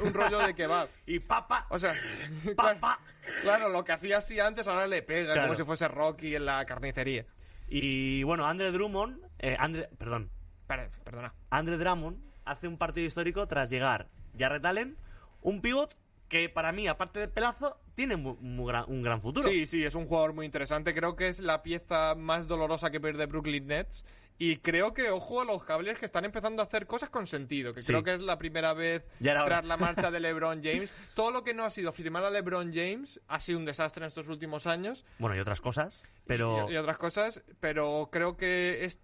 Un- 0.03 0.13
rollo 0.15 0.39
de 0.41 0.55
kebab. 0.55 0.89
Y 1.07 1.21
papa, 1.21 1.67
O 1.71 1.79
sea, 1.79 1.95
papa. 2.57 2.99
claro, 3.23 3.43
claro, 3.43 3.69
lo 3.71 3.85
que 3.85 3.93
hacía 3.93 4.19
así 4.19 4.39
antes 4.41 4.67
ahora 4.69 4.87
le 4.87 5.03
pega, 5.03 5.33
Claro. 5.33 5.49
como 5.49 5.57
si 5.57 5.65
fuese 5.65 5.89
Rocky 5.89 6.35
en 6.37 6.47
la 6.47 6.65
carnicería. 6.67 7.25
Y 7.69 8.23
bueno, 8.25 8.47
Andre 8.47 8.71
Drummond, 8.73 9.19
eh, 9.39 9.57
Andre, 9.59 9.89
perdón, 9.99 10.31
Per- 10.67 10.91
Perdona. 11.05 11.35
Andre 11.51 11.77
Drummond 11.79 12.19
hace 12.45 12.69
un 12.69 12.77
partido 12.77 13.07
histórico 13.07 13.47
tras 13.49 13.71
llegar 13.71 14.09
Jarrett 14.39 14.65
Allen, 14.67 14.97
un 15.41 15.61
pivot 15.63 15.97
que 16.29 16.49
para 16.49 16.73
mí, 16.73 16.89
aparte 16.89 17.21
de 17.21 17.29
pelazo, 17.29 17.79
tiene 17.95 18.17
mu- 18.17 18.37
mu 18.41 18.67
gran- 18.67 18.85
un 18.89 19.03
gran 19.03 19.21
futuro. 19.21 19.49
Sí, 19.49 19.67
sí, 19.67 19.85
es 19.85 19.95
un 19.95 20.07
jugador 20.07 20.33
muy 20.33 20.47
interesante. 20.47 20.95
Creo 20.95 21.17
que 21.17 21.29
es 21.29 21.41
la 21.41 21.63
pieza 21.63 22.15
más 22.15 22.49
dolorosa 22.49 22.91
que 22.91 23.01
pierde 23.01 23.27
Brooklyn 23.27 23.67
Nets. 23.67 24.05
Y 24.39 24.57
creo 24.57 24.93
que, 24.93 25.11
ojo 25.11 25.43
a 25.43 25.45
los 25.45 25.63
Cavaliers 25.63 26.01
que 26.01 26.07
están 26.07 26.25
empezando 26.25 26.63
a 26.63 26.65
hacer 26.65 26.87
cosas 26.87 27.11
con 27.11 27.27
sentido. 27.29 27.73
Que 27.73 27.81
Sí. 27.81 27.87
creo 27.89 28.03
que 28.03 28.15
es 28.15 28.23
la 28.23 28.39
primera 28.39 28.73
vez 28.73 29.05
hora. 29.21 29.45
tras 29.45 29.65
la 29.67 29.77
marcha 29.77 30.11
de 30.11 30.19
LeBron 30.21 30.63
James. 30.65 31.13
Todo 31.15 31.31
lo 31.31 31.45
que 31.45 31.55
no 31.55 31.65
ha 31.65 31.71
sido 31.71 31.93
firmar 31.93 32.25
a 32.25 32.31
LeBron 32.31 32.73
James 32.73 33.21
ha 33.29 33.39
sido 33.39 33.59
un 33.59 33.67
desastre 33.67 34.03
en 34.05 34.09
estos 34.09 34.27
últimos 34.29 34.67
años. 34.67 35.05
Bueno, 35.19 35.37
y 35.37 35.39
otras 35.39 35.61
cosas, 35.61 36.05
pero... 36.27 36.67
Y, 36.69 36.73
y 36.73 36.77
otras 36.77 36.99
cosas. 36.99 37.43
Pero 37.61 38.09
creo 38.11 38.37
que 38.37 38.85
es. 38.85 39.01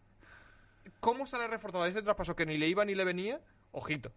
¿Cómo 0.99 1.27
sale 1.27 1.47
reforzado 1.47 1.87
este 1.87 2.03
traspaso 2.03 2.35
que 2.35 2.47
ni 2.47 2.57
le 2.59 2.67
iba 2.67 2.85
ni 2.85 2.95
le 2.97 3.05
venía? 3.05 3.41
Ojito. 3.71 4.11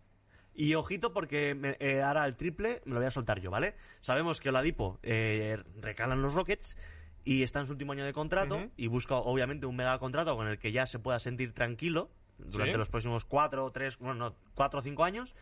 Y 0.54 0.74
ojito 0.76 1.14
porque 1.14 1.56
me- 1.56 1.78
eh, 1.80 2.02
ahora 2.02 2.26
el 2.26 2.36
triple 2.36 2.82
me 2.86 2.93
lo 2.93 2.99
voy 2.99 3.08
a 3.08 3.12
soltar 3.12 3.39
yo, 3.39 3.52
¿vale? 3.52 3.76
Sabemos 4.02 4.41
que 4.41 4.49
Oladipo 4.49 4.99
eh, 5.04 5.58
recala 5.82 6.14
en 6.14 6.22
los 6.22 6.34
Rockets 6.34 6.78
y 7.24 7.43
está 7.43 7.60
en 7.62 7.68
su 7.68 7.74
último 7.74 7.93
año 7.93 8.04
de 8.06 8.14
contrato 8.14 8.70
y 8.76 8.88
busca 8.88 9.16
obviamente 9.16 9.66
un 9.66 9.76
mega 9.76 9.97
contrato 9.99 10.36
con 10.36 10.47
el 10.47 10.58
que 10.60 10.72
ya 10.72 10.86
se 10.88 10.99
pueda 10.99 11.20
sentir 11.20 11.54
tranquilo 11.54 12.10
durante 12.38 12.74
Sí. 12.74 12.78
los 12.78 12.89
próximos 12.89 13.24
cuatro, 13.26 13.72
tres, 13.72 13.97
bueno, 13.99 14.16
no, 14.16 14.36
cuatro 14.56 14.80
o 14.80 14.84
cinco 14.84 15.04
años. 15.04 15.36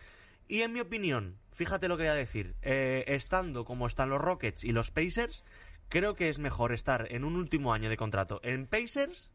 Y 0.47 0.61
en 0.63 0.73
mi 0.73 0.79
opinión, 0.81 1.37
fíjate 1.53 1.87
lo 1.87 1.95
que 1.95 2.03
voy 2.03 2.09
a 2.11 2.15
decir, 2.15 2.55
eh, 2.61 3.03
estando 3.07 3.65
como 3.65 3.87
están 3.87 4.09
los 4.09 4.19
Rockets 4.19 4.63
y 4.63 4.71
los 4.73 4.91
Pacers, 4.91 5.45
creo 5.89 6.15
que 6.15 6.27
es 6.29 6.37
mejor 6.39 6.71
estar 6.73 7.07
en 7.11 7.23
un 7.23 7.35
último 7.35 7.73
año 7.73 7.89
de 7.89 7.97
contrato 7.97 8.39
en 8.43 8.67
Pacers 8.67 9.31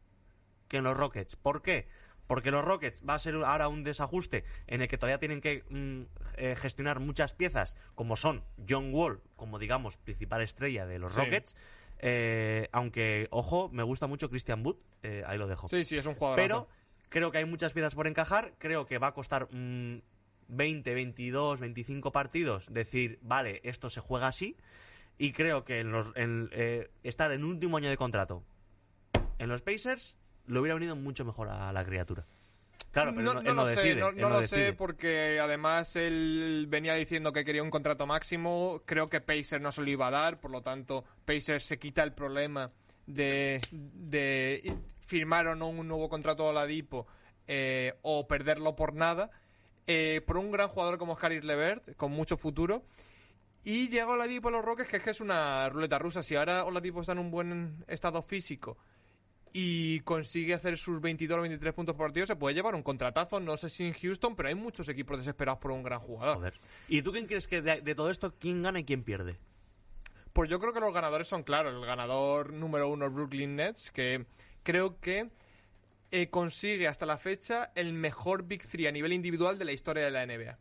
que 0.67 0.77
en 0.77 0.83
los 0.83 0.95
Rockets. 0.97 1.35
¿Por 1.35 1.61
qué? 1.61 1.87
Porque 2.27 2.51
los 2.51 2.65
Rockets 2.65 3.03
va 3.07 3.15
a 3.15 3.19
ser 3.19 3.35
ahora 3.35 3.67
un 3.67 3.83
desajuste 3.83 4.43
en 4.67 4.81
el 4.81 4.87
que 4.87 4.97
todavía 4.97 5.19
tienen 5.19 5.41
que 5.41 5.63
mm, 5.69 6.01
eh, 6.37 6.55
gestionar 6.55 6.99
muchas 6.99 7.33
piezas, 7.33 7.77
como 7.93 8.15
son 8.15 8.43
John 8.67 8.93
Wall, 8.93 9.21
como 9.35 9.59
digamos, 9.59 9.97
principal 9.97 10.41
estrella 10.41 10.85
de 10.85 10.99
los 10.99 11.13
Sí. 11.13 11.19
Rockets. 11.19 11.55
Eh, 11.99 12.67
aunque, 12.71 13.27
ojo, 13.31 13.69
me 13.69 13.83
gusta 13.83 14.07
mucho 14.07 14.29
Christian 14.29 14.65
Wood, 14.65 14.77
eh, 15.03 15.23
ahí 15.25 15.37
lo 15.37 15.47
dejo. 15.47 15.69
Sí, 15.69 15.83
sí, 15.83 15.97
es 15.97 16.05
un 16.05 16.15
jugador. 16.15 16.37
Pero 16.37 16.67
creo 17.09 17.31
que 17.31 17.37
hay 17.37 17.45
muchas 17.45 17.73
piezas 17.73 17.95
por 17.95 18.07
encajar. 18.07 18.53
Creo 18.57 18.85
que 18.85 18.97
va 18.97 19.07
a 19.07 19.13
costar 19.13 19.47
mm, 19.51 20.01
20, 20.47 20.93
22, 20.93 21.59
25 21.59 22.11
partidos 22.11 22.71
decir, 22.73 23.19
vale, 23.21 23.61
esto 23.63 23.89
se 23.89 24.01
juega 24.01 24.27
así. 24.27 24.57
Y 25.17 25.31
creo 25.31 25.63
que 25.63 25.79
en 25.79 25.91
los, 25.91 26.11
en, 26.15 26.49
eh, 26.51 26.89
estar 27.03 27.31
en 27.31 27.43
último 27.45 27.77
año 27.77 27.89
de 27.89 27.97
contrato 27.97 28.43
en 29.39 29.49
los 29.49 29.61
Pacers 29.61 30.17
le 30.47 30.59
hubiera 30.59 30.75
venido 30.75 30.95
mucho 30.95 31.25
mejor 31.25 31.49
a 31.49 31.71
la 31.71 31.85
criatura. 31.85 32.25
Claro, 32.95 33.13
pero 33.13 33.33
no, 33.33 33.39
él 33.41 33.45
no 33.45 33.53
lo 33.55 33.67
sé, 33.67 33.95
no, 33.95 34.07
él 34.07 34.15
no 34.15 34.29
lo 34.29 34.39
decide. 34.39 34.67
sé 34.67 34.73
porque 34.73 35.37
además 35.41 35.97
él 35.97 36.65
venía 36.69 36.93
diciendo 36.93 37.33
que 37.33 37.43
quería 37.43 37.61
un 37.61 37.69
contrato 37.69 38.07
máximo. 38.07 38.83
Creo 38.85 39.09
que 39.09 39.19
Pacer 39.19 39.59
no 39.59 39.73
se 39.73 39.81
lo 39.81 39.89
iba 39.89 40.07
a 40.07 40.11
dar, 40.11 40.39
por 40.39 40.49
lo 40.49 40.61
tanto, 40.61 41.03
Pacer 41.25 41.61
se 41.61 41.77
quita 41.77 42.03
el 42.03 42.13
problema 42.13 42.71
de, 43.05 43.59
de 43.71 44.77
firmar 45.05 45.47
o 45.47 45.55
no 45.55 45.67
un 45.67 45.87
nuevo 45.89 46.07
contrato 46.07 46.45
a 46.45 46.51
Oladipo 46.51 47.05
eh, 47.47 47.95
o 48.01 48.29
perderlo 48.29 48.77
por 48.77 48.93
nada. 48.93 49.29
Eh, 49.87 50.21
por 50.25 50.37
un 50.37 50.51
gran 50.51 50.69
jugador 50.69 50.97
como 50.97 51.17
Caris 51.17 51.43
Levert, 51.43 51.97
con 51.97 52.13
mucho 52.13 52.37
futuro. 52.37 52.85
Y 53.65 53.89
llega 53.89 54.07
Oladipo 54.07 54.47
a 54.47 54.51
los 54.51 54.63
Rockets, 54.63 54.87
que 54.87 54.97
es 54.97 55.03
que 55.03 55.09
es 55.09 55.19
una 55.19 55.67
ruleta 55.67 55.99
rusa. 55.99 56.23
Si 56.23 56.37
ahora 56.37 56.63
Oladipo 56.63 57.01
está 57.01 57.11
en 57.11 57.19
un 57.19 57.29
buen 57.29 57.83
estado 57.89 58.21
físico 58.21 58.77
y 59.57 60.01
consigue 60.01 60.53
hacer 60.53 60.77
sus 60.77 60.99
22 60.99 61.37
o 61.37 61.41
23 61.43 61.73
puntos 61.73 61.95
por 61.95 62.07
partido, 62.07 62.25
se 62.25 62.35
puede 62.35 62.53
llevar 62.53 62.75
un 62.75 62.83
contratazo. 62.83 63.39
No 63.39 63.55
sé 63.55 63.69
si 63.69 63.85
en 63.85 63.93
Houston, 63.93 64.35
pero 64.35 64.49
hay 64.49 64.55
muchos 64.55 64.89
equipos 64.89 65.17
desesperados 65.17 65.61
por 65.61 65.71
un 65.71 65.81
gran 65.81 66.01
jugador. 66.01 66.35
Joder. 66.35 66.59
¿Y 66.89 67.01
tú 67.01 67.13
quién 67.13 67.25
crees 67.25 67.47
que 67.47 67.61
de, 67.61 67.79
de 67.79 67.95
todo 67.95 68.09
esto, 68.09 68.33
quién 68.37 68.63
gana 68.63 68.79
y 68.79 68.83
quién 68.83 69.03
pierde? 69.03 69.39
Pues 70.33 70.49
yo 70.49 70.59
creo 70.59 70.73
que 70.73 70.81
los 70.81 70.93
ganadores 70.93 71.29
son 71.29 71.43
claros. 71.43 71.73
El 71.73 71.85
ganador 71.85 72.51
número 72.51 72.89
uno, 72.89 73.09
Brooklyn 73.09 73.55
Nets, 73.55 73.91
que 73.91 74.25
creo 74.63 74.99
que 74.99 75.29
eh, 76.11 76.29
consigue 76.29 76.89
hasta 76.89 77.05
la 77.05 77.17
fecha 77.17 77.71
el 77.75 77.93
mejor 77.93 78.43
Big 78.43 78.67
Three 78.67 78.87
a 78.87 78.91
nivel 78.91 79.13
individual 79.13 79.57
de 79.57 79.63
la 79.63 79.71
historia 79.71 80.03
de 80.03 80.11
la 80.11 80.25
NBA. 80.25 80.59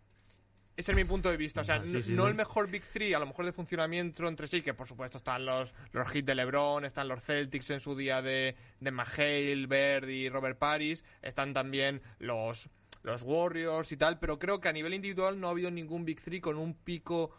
Ese 0.77 0.91
es 0.91 0.97
mi 0.97 1.05
punto 1.05 1.31
de 1.31 1.37
vista. 1.37 1.61
O 1.61 1.65
sea, 1.65 1.81
Sí, 1.83 1.91
n- 1.91 2.03
sí, 2.03 2.13
no 2.13 2.23
no. 2.25 2.29
el 2.29 2.35
mejor 2.35 2.69
Big 2.69 2.83
Three, 2.83 3.15
a 3.15 3.19
lo 3.21 3.27
mejor 3.27 3.45
de 3.45 3.53
funcionamiento 3.53 4.27
entre 4.27 4.47
sí, 4.49 4.61
que 4.63 4.75
por 4.75 4.89
supuesto 4.89 5.19
están 5.19 5.47
los, 5.47 5.73
los 5.93 6.15
hits 6.15 6.27
de 6.27 6.35
LeBron, 6.35 6.85
están 6.85 7.07
los 7.09 7.23
Celtics 7.23 7.71
en 7.71 7.81
su 7.81 7.95
día 7.95 8.21
de, 8.23 8.57
de 8.81 8.91
McHale, 8.91 9.67
Bird 9.67 10.09
y 10.09 10.29
Robert 10.29 10.59
Paris, 10.59 11.05
están 11.23 11.55
también 11.55 12.03
los, 12.19 12.69
los 13.05 13.23
Warriors 13.23 13.93
y 13.93 13.97
tal, 13.97 14.19
pero 14.19 14.39
creo 14.39 14.61
que 14.61 14.69
a 14.69 14.73
nivel 14.73 14.95
individual 14.95 15.39
no 15.39 15.47
ha 15.47 15.51
habido 15.51 15.71
ningún 15.71 16.05
Big 16.05 16.21
Three 16.21 16.41
con 16.41 16.57
un 16.59 16.75
pico 16.75 17.31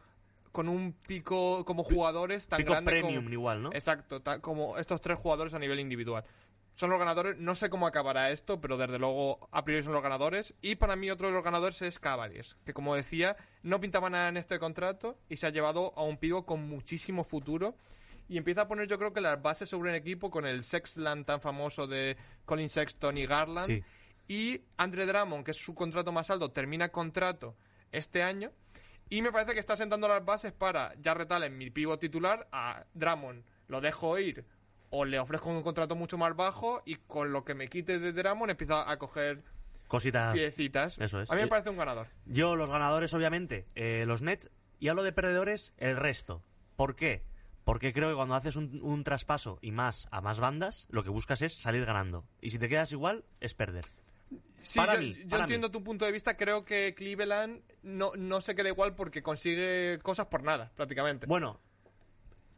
con 0.53 0.69
un 0.69 0.93
pico 1.05 1.65
como 1.65 1.83
jugadores 1.83 2.47
tan 2.47 2.55
Pico 2.59 2.71
grande 2.71 2.89
premium 2.89 3.25
como, 3.25 3.33
igual, 3.33 3.61
¿no? 3.63 3.69
Exacto, 3.73 4.21
ta- 4.21 4.39
como 4.39 4.77
estos 4.77 5.01
tres 5.01 5.19
jugadores 5.19 5.53
a 5.53 5.59
nivel 5.59 5.81
individual. 5.81 6.23
Son 6.75 6.89
los 6.89 6.99
ganadores, 6.99 7.37
no 7.37 7.55
sé 7.55 7.69
cómo 7.69 7.87
acabará 7.87 8.31
esto, 8.31 8.59
pero 8.59 8.75
desde 8.77 8.99
luego 8.99 9.47
a 9.51 9.63
priori 9.63 9.81
son 9.81 9.93
los 9.93 10.03
ganadores. 10.03 10.55
Y 10.61 10.75
para 10.75 10.97
mí 10.97 11.09
otro 11.09 11.27
de 11.27 11.33
los 11.33 11.43
ganadores 11.43 11.81
es 11.81 11.99
Cavaliers, 11.99 12.57
que 12.65 12.73
como 12.73 12.95
decía, 12.95 13.37
no 13.63 13.79
pintaba 13.79 14.09
nada 14.09 14.27
en 14.27 14.35
este 14.35 14.59
contrato 14.59 15.17
y 15.29 15.37
se 15.37 15.47
ha 15.47 15.51
llevado 15.51 15.93
a 15.95 16.03
un 16.03 16.17
pivo 16.17 16.45
con 16.45 16.67
muchísimo 16.67 17.23
futuro. 17.23 17.77
Y 18.27 18.37
empieza 18.37 18.61
a 18.61 18.67
poner 18.67 18.87
yo 18.87 18.97
creo 18.97 19.13
que 19.13 19.21
las 19.21 19.41
bases 19.41 19.69
sobre 19.69 19.91
un 19.91 19.95
equipo 19.95 20.29
con 20.29 20.45
el 20.45 20.63
Sexland 20.65 21.25
tan 21.25 21.39
famoso 21.39 21.87
de 21.87 22.17
Colin 22.43 22.69
Sexton 22.69 23.17
y 23.17 23.25
Garland. 23.25 23.67
Sí. 23.67 23.83
Y 24.27 24.61
Andre 24.75 25.05
Drummond, 25.05 25.45
que 25.45 25.51
es 25.51 25.57
su 25.57 25.75
contrato 25.75 26.11
más 26.11 26.29
alto, 26.29 26.51
termina 26.51 26.89
contrato 26.89 27.55
este 27.91 28.21
año. 28.21 28.51
Y 29.09 29.21
me 29.21 29.31
parece 29.31 29.53
que 29.53 29.59
está 29.59 29.77
sentando 29.77 30.07
las 30.07 30.25
bases 30.25 30.51
para 30.51 30.93
Jarrett 31.01 31.31
Allen, 31.31 31.57
mi 31.57 31.69
pivo 31.69 31.99
titular, 31.99 32.49
a 32.51 32.85
Drummond 32.93 33.45
lo 33.67 33.81
dejo 33.81 34.17
ir 34.19 34.45
o 34.89 35.05
le 35.05 35.19
ofrezco 35.19 35.49
un 35.49 35.61
contrato 35.61 35.95
mucho 35.95 36.17
más 36.17 36.35
bajo 36.35 36.81
y 36.85 36.95
con 36.95 37.31
lo 37.31 37.43
que 37.43 37.53
me 37.55 37.67
quite 37.67 37.99
de 37.99 38.11
Drummond 38.13 38.51
empiezo 38.51 38.75
a 38.77 38.97
coger 38.97 39.43
Cositas. 39.87 40.33
piecitas. 40.33 40.97
Eso 40.99 41.21
es. 41.21 41.29
A 41.31 41.35
mí 41.35 41.41
me 41.41 41.45
Eh, 41.47 41.49
parece 41.49 41.69
un 41.69 41.77
ganador. 41.77 42.07
Yo, 42.25 42.55
los 42.55 42.69
ganadores, 42.69 43.13
obviamente, 43.13 43.65
eh, 43.75 44.03
los 44.07 44.21
Nets. 44.21 44.51
Y 44.79 44.89
hablo 44.89 45.03
de 45.03 45.13
perdedores, 45.13 45.73
el 45.77 45.95
resto. 45.95 46.43
¿Por 46.75 46.95
qué? 46.95 47.23
Porque 47.63 47.93
creo 47.93 48.09
que 48.09 48.15
cuando 48.15 48.35
haces 48.35 48.55
un, 48.55 48.79
un 48.83 49.03
traspaso 49.03 49.57
y 49.61 49.71
más 49.71 50.07
a 50.11 50.21
más 50.21 50.39
bandas, 50.39 50.87
lo 50.91 51.03
que 51.03 51.09
buscas 51.09 51.41
es 51.41 51.53
salir 51.53 51.85
ganando. 51.85 52.25
Y 52.41 52.49
si 52.51 52.59
te 52.59 52.67
quedas 52.69 52.91
igual, 52.91 53.23
es 53.39 53.53
perder. 53.55 53.85
Sí, 54.61 54.79
para 54.79 54.95
yo, 54.95 54.99
mí, 55.01 55.13
yo 55.15 55.29
para 55.29 55.43
entiendo 55.43 55.67
mí. 55.69 55.71
tu 55.71 55.83
punto 55.83 56.05
de 56.05 56.11
vista. 56.11 56.35
Creo 56.37 56.65
que 56.65 56.93
Cleveland 56.95 57.61
no, 57.83 58.11
no 58.17 58.41
se 58.41 58.55
queda 58.55 58.69
igual 58.69 58.95
porque 58.95 59.21
consigue 59.23 59.99
cosas 60.01 60.25
por 60.27 60.43
nada, 60.43 60.71
prácticamente. 60.75 61.25
Bueno, 61.27 61.59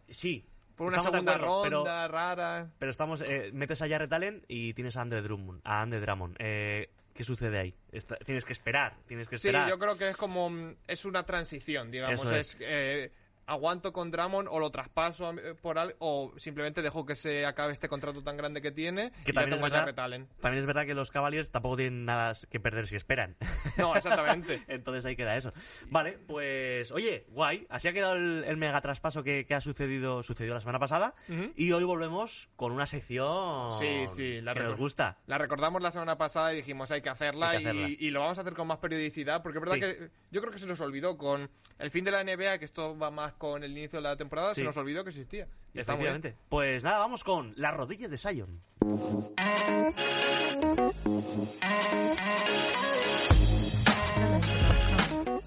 sí. 0.07 0.45
Por 0.77 0.87
una 0.87 0.99
segunda 1.01 1.33
acuerdo, 1.35 1.63
pero- 1.63 1.77
ronda 1.79 2.07
rara. 2.07 2.69
Pero 2.79 2.89
estamos, 2.89 3.21
eh, 3.21 3.49
metes 3.53 3.81
a 3.81 3.89
Jarrett 3.89 4.13
Allen 4.13 4.45
y 4.47 4.73
tienes 4.73 4.95
a 4.95 5.01
Andre 5.01 5.21
Drummond. 5.21 5.59
A 5.65 5.81
Andre 5.81 5.99
Drummond. 5.99 6.35
Eh, 6.39 6.89
¿Qué 7.13 7.23
sucede 7.23 7.57
ahí? 7.57 7.75
Está- 7.91 8.15
tienes 8.17 8.45
que 8.45 8.53
esperar, 8.53 8.95
tienes 9.07 9.27
que 9.27 9.37
Sí, 9.39 9.47
esperar. 9.47 9.67
yo 9.67 9.79
creo 9.79 9.97
que 9.97 10.07
es 10.09 10.15
como. 10.15 10.49
mm, 10.51 10.75
Es 10.87 11.03
una 11.03 11.25
transición, 11.25 11.89
digamos. 11.91 12.23
Eso 12.23 12.35
es. 12.35 12.55
eh, 12.61 13.11
aguanto 13.47 13.93
con 13.93 14.11
Drummond 14.11 14.47
o 14.51 14.59
lo 14.59 14.69
traspaso 14.69 15.31
eh, 15.31 15.55
por 15.55 15.79
al, 15.79 15.95
o 15.99 16.33
simplemente 16.37 16.81
dejo 16.81 17.05
que 17.05 17.15
se 17.15 17.45
acabe 17.45 17.73
este 17.73 17.87
contrato 17.89 18.21
tan 18.21 18.37
grande 18.37 18.61
que 18.61 18.71
tiene 18.71 19.11
Que 19.25 19.31
y 19.31 19.33
también 19.33 19.55
es 19.55 19.61
verdad-. 19.61 19.95
También 20.41 20.59
es 20.59 20.65
verdad 20.65 20.85
que 20.85 20.93
los 20.93 21.09
Cavaliers 21.11 21.49
tampoco 21.49 21.77
tienen 21.77 22.05
nada 22.05 22.33
que 22.49 22.59
perder 22.59 22.85
si 22.87 22.95
esperan. 22.95 23.35
No, 23.77 23.95
exactamente. 23.95 24.63
Entonces 24.67 25.05
ahí 25.05 25.15
queda 25.15 25.37
eso. 25.37 25.51
Vale, 25.89 26.13
pues 26.27 26.91
oye, 26.91 27.25
guay. 27.29 27.67
Así 27.69 27.87
ha 27.87 27.93
quedado 27.93 28.13
el, 28.15 28.43
el 28.45 28.57
mega 28.57 28.81
traspaso 28.81 29.23
que, 29.23 29.45
que 29.45 29.53
ha 29.53 29.61
sucedido, 29.61 30.23
sucedió 30.23 30.53
la 30.53 30.59
semana 30.61 30.79
pasada. 30.79 31.13
Ujú. 31.29 31.53
Y 31.55 31.71
hoy 31.71 31.83
volvemos 31.83 32.49
con 32.55 32.71
una 32.71 32.85
sección 32.87 33.77
Sí, 33.79 34.05
sí, 34.07 34.41
la 34.41 34.53
que 34.53 34.61
nos 34.61 34.75
gusta. 34.75 35.17
La 35.27 35.37
recordamos 35.37 35.81
la 35.81 35.91
semana 35.91 36.17
pasada 36.17 36.53
y 36.53 36.57
dijimos 36.57 36.91
hay 36.91 37.01
que 37.01 37.09
hacerla, 37.09 37.51
Hay 37.51 37.63
que 37.63 37.69
hacerla. 37.69 37.89
Y, 37.89 37.97
y 37.99 38.11
lo 38.11 38.19
vamos 38.21 38.37
a 38.37 38.41
hacer 38.41 38.53
con 38.53 38.67
más 38.67 38.79
periodicidad 38.79 39.41
porque 39.43 39.59
es 39.59 39.61
verdad 39.61 39.75
Sí. 39.75 39.79
que 39.81 40.09
yo 40.31 40.41
creo 40.41 40.51
que 40.51 40.59
se 40.59 40.65
nos 40.67 40.81
olvidó 40.81 41.17
con 41.17 41.49
el 41.79 41.91
fin 41.91 42.03
de 42.03 42.11
la 42.11 42.23
NBA, 42.23 42.57
que 42.57 42.65
esto 42.65 42.97
va 42.97 43.11
más 43.11 43.33
con 43.37 43.63
el 43.63 43.71
inicio 43.77 43.97
de 43.99 44.03
la 44.03 44.15
temporada, 44.17 44.53
Sí. 44.53 44.61
se 44.61 44.65
nos 44.65 44.77
olvidó 44.77 45.03
que 45.03 45.09
existía. 45.09 45.47
Y. 45.73 45.79
Efectivamente. 45.79 46.35
Pues 46.49 46.83
nada, 46.83 46.97
vamos 46.99 47.23
con 47.23 47.53
las 47.55 47.73
rodillas 47.73 48.11
de 48.11 48.17
Sion. 48.17 48.61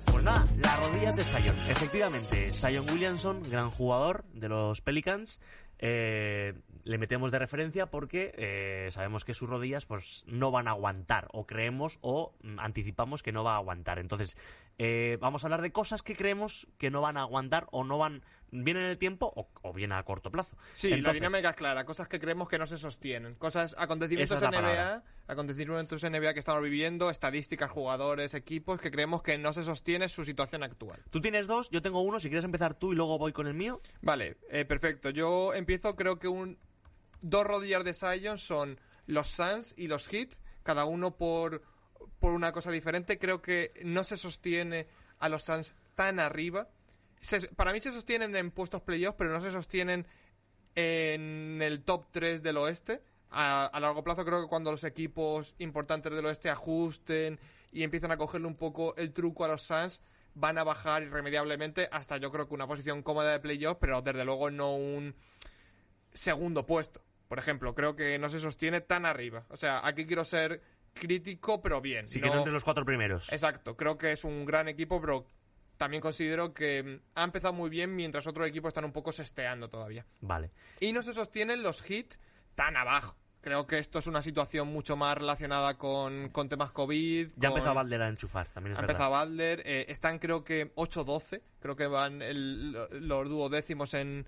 Pues 0.07 0.25
nada, 0.25 0.47
las 0.59 0.81
rodillas 0.81 1.17
de 1.17 1.23
Sion. 1.23 1.59
Efectivamente, 1.69 2.53
Sion 2.53 2.89
Williamson, 2.91 3.43
gran 3.49 3.71
jugador 3.71 4.25
de 4.35 4.49
los 4.49 4.81
Pelicans. 4.83 5.41
Eh, 5.83 6.53
le 6.85 6.99
metemos 6.99 7.33
de 7.33 7.39
referencia 7.39 7.91
porque 7.91 8.35
eh, 8.37 8.89
sabemos 8.91 9.25
que 9.25 9.33
sus 9.33 9.49
rodillas 9.49 9.87
pues 9.87 10.25
no 10.27 10.51
van 10.51 10.69
a 10.69 10.73
aguantar 10.73 11.29
o 11.33 11.47
creemos 11.47 11.99
o 12.03 12.35
mm, 12.43 12.59
anticipamos 12.59 13.23
que 13.23 13.33
no 13.33 13.45
va 13.45 13.55
a 13.55 13.57
aguantar. 13.57 13.99
Entonces 13.99 14.37
eh, 14.79 15.17
vamos 15.21 15.43
a 15.43 15.47
hablar 15.47 15.63
de 15.63 15.73
cosas 15.73 16.03
que 16.03 16.15
creemos 16.15 16.69
que 16.77 16.91
no 16.91 17.01
van 17.01 17.17
a 17.17 17.23
aguantar 17.23 17.67
o 17.71 17.83
no 17.85 17.97
van 17.97 18.23
bien 18.53 18.77
en 18.77 18.85
el 18.85 18.99
tiempo 18.99 19.33
o, 19.35 19.49
o 19.63 19.73
bien 19.73 19.93
a 19.93 20.03
corto 20.03 20.31
plazo 20.31 20.57
Sí, 20.75 20.97
la 21.01 21.13
dinámica 21.13 21.51
es 21.51 21.57
clara, 21.57 21.85
cosas 21.85 22.09
que 22.09 22.19
creemos 22.19 22.49
que 22.49 22.59
no 22.59 22.67
se 22.67 22.77
sostienen, 22.77 23.35
cosas, 23.35 23.75
acontecimientos 23.79 24.43
es 24.43 24.49
NBA, 24.49 24.51
palabra. 24.51 25.05
acontecimientos 25.27 26.03
NBA 26.03 26.35
que 26.35 26.41
estamos 26.41 26.63
viviendo, 26.63 27.11
estadísticas, 27.11 27.71
jugadores, 27.71 28.35
equipos 28.35 28.81
que 28.81 28.91
creemos 28.91 29.23
que 29.23 29.39
no 29.39 29.53
se 29.53 29.63
sostiene 29.63 30.09
su 30.09 30.25
situación 30.25 30.63
actual. 30.63 31.01
Tú 31.11 31.21
tienes 31.21 31.47
dos, 31.47 31.71
yo 31.71 31.83
tengo 31.83 32.01
uno. 32.01 32.21
Si 32.21 32.29
quieres 32.29 32.45
empezar 32.45 32.75
tú 32.75 32.93
y 32.93 32.97
luego 32.97 33.19
voy 33.19 33.33
con 33.33 33.47
el 33.47 33.55
mío. 33.55 33.81
Vale, 34.03 34.39
eh, 34.51 34.65
perfecto. 34.65 35.11
Yo 35.11 35.55
empiezo, 35.55 35.97
creo 35.97 36.19
que 36.19 36.29
un 36.29 36.59
dos 37.23 37.47
rodillas 37.47 37.85
de 37.85 37.95
Sion 37.95 38.39
son 38.39 38.81
los 39.07 39.29
Suns 39.29 39.75
y 39.77 39.89
los 39.89 40.09
Heat, 40.09 40.31
cada 40.63 40.85
uno 40.85 41.17
por, 41.17 41.63
por 42.19 42.33
una 42.33 42.53
cosa 42.53 42.71
diferente. 42.71 43.19
Creo 43.19 43.43
que 43.43 43.73
no 43.85 44.05
se 44.05 44.17
sostiene 44.17 44.87
a 45.19 45.29
los 45.29 45.45
Suns 45.45 45.75
tan 45.95 46.19
arriba. 46.21 46.69
Se- 47.21 47.49
para 47.49 47.73
mí 47.73 47.81
se 47.81 47.93
sostienen 47.93 48.35
en 48.37 48.51
puestos 48.51 48.83
playoffs, 48.83 49.17
pero 49.19 49.31
no 49.31 49.41
se 49.41 49.51
sostienen 49.51 50.07
en 50.75 51.61
el 51.63 51.83
top 51.85 52.07
3 52.11 52.43
del 52.43 52.57
oeste. 52.57 53.03
A, 53.31 53.67
a 53.67 53.81
largo 53.81 54.03
plazo 54.03 54.25
creo 54.25 54.43
que 54.43 54.49
cuando 54.49 54.71
los 54.73 54.83
equipos 54.85 55.55
importantes 55.59 56.13
del 56.13 56.27
oeste 56.27 56.51
ajusten 56.51 57.39
y 57.71 57.83
empiezan 57.85 58.11
a 58.11 58.17
cogerle 58.17 58.49
un 58.49 58.55
poco 58.55 58.97
el 58.97 59.13
truco 59.13 59.45
a 59.45 59.49
los 59.49 59.63
Suns, 59.63 60.03
van 60.35 60.59
a 60.59 60.65
bajar 60.65 61.03
irremediablemente 61.03 61.89
hasta 61.93 62.17
yo 62.17 62.31
creo 62.33 62.49
que 62.49 62.55
una 62.55 62.67
posición 62.67 63.03
cómoda 63.03 63.31
de 63.33 63.41
playoff, 63.41 63.79
pero 63.81 64.03
desde 64.03 64.25
luego 64.25 64.51
no 64.51 64.75
un 64.75 65.15
segundo 66.13 66.67
puesto. 66.67 67.03
Por 67.29 67.39
ejemplo, 67.39 67.75
creo 67.75 67.95
que 67.95 68.19
no 68.19 68.29
se 68.29 68.41
sostiene 68.41 68.81
tan 68.81 69.07
arriba. 69.07 69.45
O 69.51 69.57
sea, 69.57 69.87
aquí 69.87 70.07
quiero 70.07 70.25
ser 70.25 70.61
crítico, 70.93 71.63
pero 71.63 71.81
bien. 71.81 72.09
Sí, 72.09 72.21
que 72.21 72.29
no 72.29 72.39
entre 72.39 72.53
los 72.53 72.65
cuatro 72.65 72.85
primeros. 72.85 73.33
Exacto, 73.33 73.77
creo 73.77 73.97
que 73.97 74.11
es 74.13 74.25
un 74.25 74.45
gran 74.45 74.67
equipo, 74.67 75.01
pero 75.01 75.27
también 75.81 76.03
considero 76.03 76.53
que 76.53 76.83
mm, 76.83 77.01
ha 77.15 77.25
empezado 77.25 77.55
muy 77.55 77.71
bien 77.71 77.97
mientras 77.97 78.27
otros 78.27 78.47
equipos 78.47 78.69
están 78.69 78.85
un 78.85 78.93
poco 78.93 79.13
sesteando 79.13 79.71
todavía. 79.71 80.05
Vale. 80.21 80.51
Y 80.79 80.93
no 80.93 81.03
se 81.03 81.15
sostienen 81.15 81.63
los 81.63 81.91
hits 81.91 82.19
tan 82.55 82.77
abajo. 82.77 83.17
Creo 83.41 83.67
que 83.67 83.79
esto 83.79 83.99
es 84.01 84.07
una 84.07 84.21
situación 84.21 84.69
mucho 84.69 84.95
más 84.99 85.17
relacionada 85.17 85.79
con, 85.79 86.29
con 86.29 86.51
temas 86.51 86.71
COVID. 86.73 87.29
Ya 87.37 87.49
con- 87.49 87.57
empezó 87.57 87.71
a 87.71 87.73
Valder 87.73 88.03
a 88.03 88.09
enchufar, 88.11 88.47
también 88.49 88.73
es 88.73 88.79
ha 88.79 88.83
verdad. 88.83 88.97
empezado 88.97 89.25
Butler. 89.27 89.63
eh, 89.65 89.87
están 89.89 90.19
creo 90.19 90.45
que 90.45 90.71
8-12. 90.75 91.41
Creo 91.61 91.75
que 91.77 91.87
van 91.87 92.21
el- 92.21 92.73
los 92.73 93.29
duodécimos 93.31 93.95
en, 93.95 94.27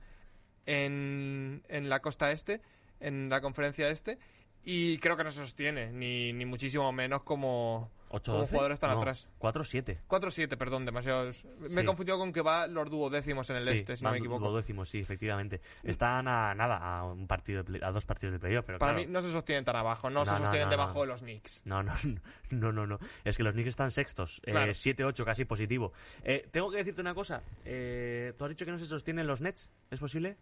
en, 0.65 1.63
en 1.69 1.89
la 1.91 2.01
costa 2.01 2.33
este, 2.33 2.63
en 3.01 3.29
la 3.29 3.43
conferencia 3.43 3.91
este. 3.91 4.19
Y 4.65 4.97
creo 4.99 5.17
que 5.19 5.25
no 5.25 5.31
se 5.31 5.41
sostiene, 5.41 5.93
ni, 5.93 6.33
ni 6.33 6.47
muchísimo 6.47 6.91
menos 6.93 7.25
como, 7.25 7.91
¿Ocho, 8.13 8.33
como 8.33 8.39
doce? 8.43 8.51
jugadores 8.53 8.77
están 8.77 8.91
No, 8.93 8.99
atrás. 8.99 9.27
4-7. 9.39 9.99
4-7, 10.07 10.57
perdón, 10.57 10.85
demasiados. 10.85 11.45
Me 11.59 11.69
Sí. 11.71 11.81
he 11.81 11.85
confundido 11.85 12.19
con 12.19 12.33
que 12.33 12.43
va 12.43 12.67
los 12.67 12.89
duodécimos 12.91 13.49
en 13.51 13.57
el 13.57 13.65
Sí, 13.67 13.71
este, 13.75 13.97
si 13.97 14.05
no 14.05 14.11
me 14.13 14.19
equivoco. 14.19 14.45
Lo 14.45 14.57
décimo, 14.57 14.85
sí, 14.85 15.01
efectivamente. 15.01 15.61
Están 15.83 16.29
a 16.29 16.55
nada, 16.55 16.77
a 16.77 17.05
un 17.05 17.27
partido 17.27 17.59
de 17.59 17.65
play- 17.65 17.81
a 17.83 17.91
dos 17.91 18.05
partidos 18.05 18.33
de 18.35 18.39
playoff, 18.39 18.65
pero 18.67 18.79
Para 18.79 18.93
claro, 18.93 19.07
mí 19.09 19.13
no 19.13 19.23
se 19.23 19.31
sostienen 19.33 19.65
tan 19.65 19.77
abajo, 19.77 20.11
no, 20.11 20.21
No, 20.21 20.27
se 20.27 20.37
sostienen 20.37 20.69
debajo 20.71 21.01
de 21.01 21.07
los 21.09 21.23
Knicks. 21.23 21.63
No, 21.67 21.83
no, 21.83 21.93
no, 22.51 22.73
no, 22.73 22.87
no. 22.87 22.99
Es 23.25 23.37
que 23.37 23.43
los 23.43 23.55
Knicks 23.55 23.71
están 23.71 23.91
sextos. 23.91 24.41
eh, 24.45 24.51
Claro. 24.53 24.73
7-8, 24.75 25.25
casi 25.25 25.45
positivo. 25.45 25.93
Eh, 26.23 26.47
tengo 26.51 26.71
que 26.71 26.77
decirte 26.77 27.01
una 27.01 27.15
cosa. 27.15 27.43
Eh, 27.65 28.35
¿Tú 28.37 28.45
has 28.45 28.51
dicho 28.51 28.65
que 28.65 28.73
no 28.73 28.79
se 28.79 28.87
sostienen 28.87 29.27
los 29.27 29.41
Nets? 29.41 29.73
¿Es 29.91 30.01
posible? 30.01 30.37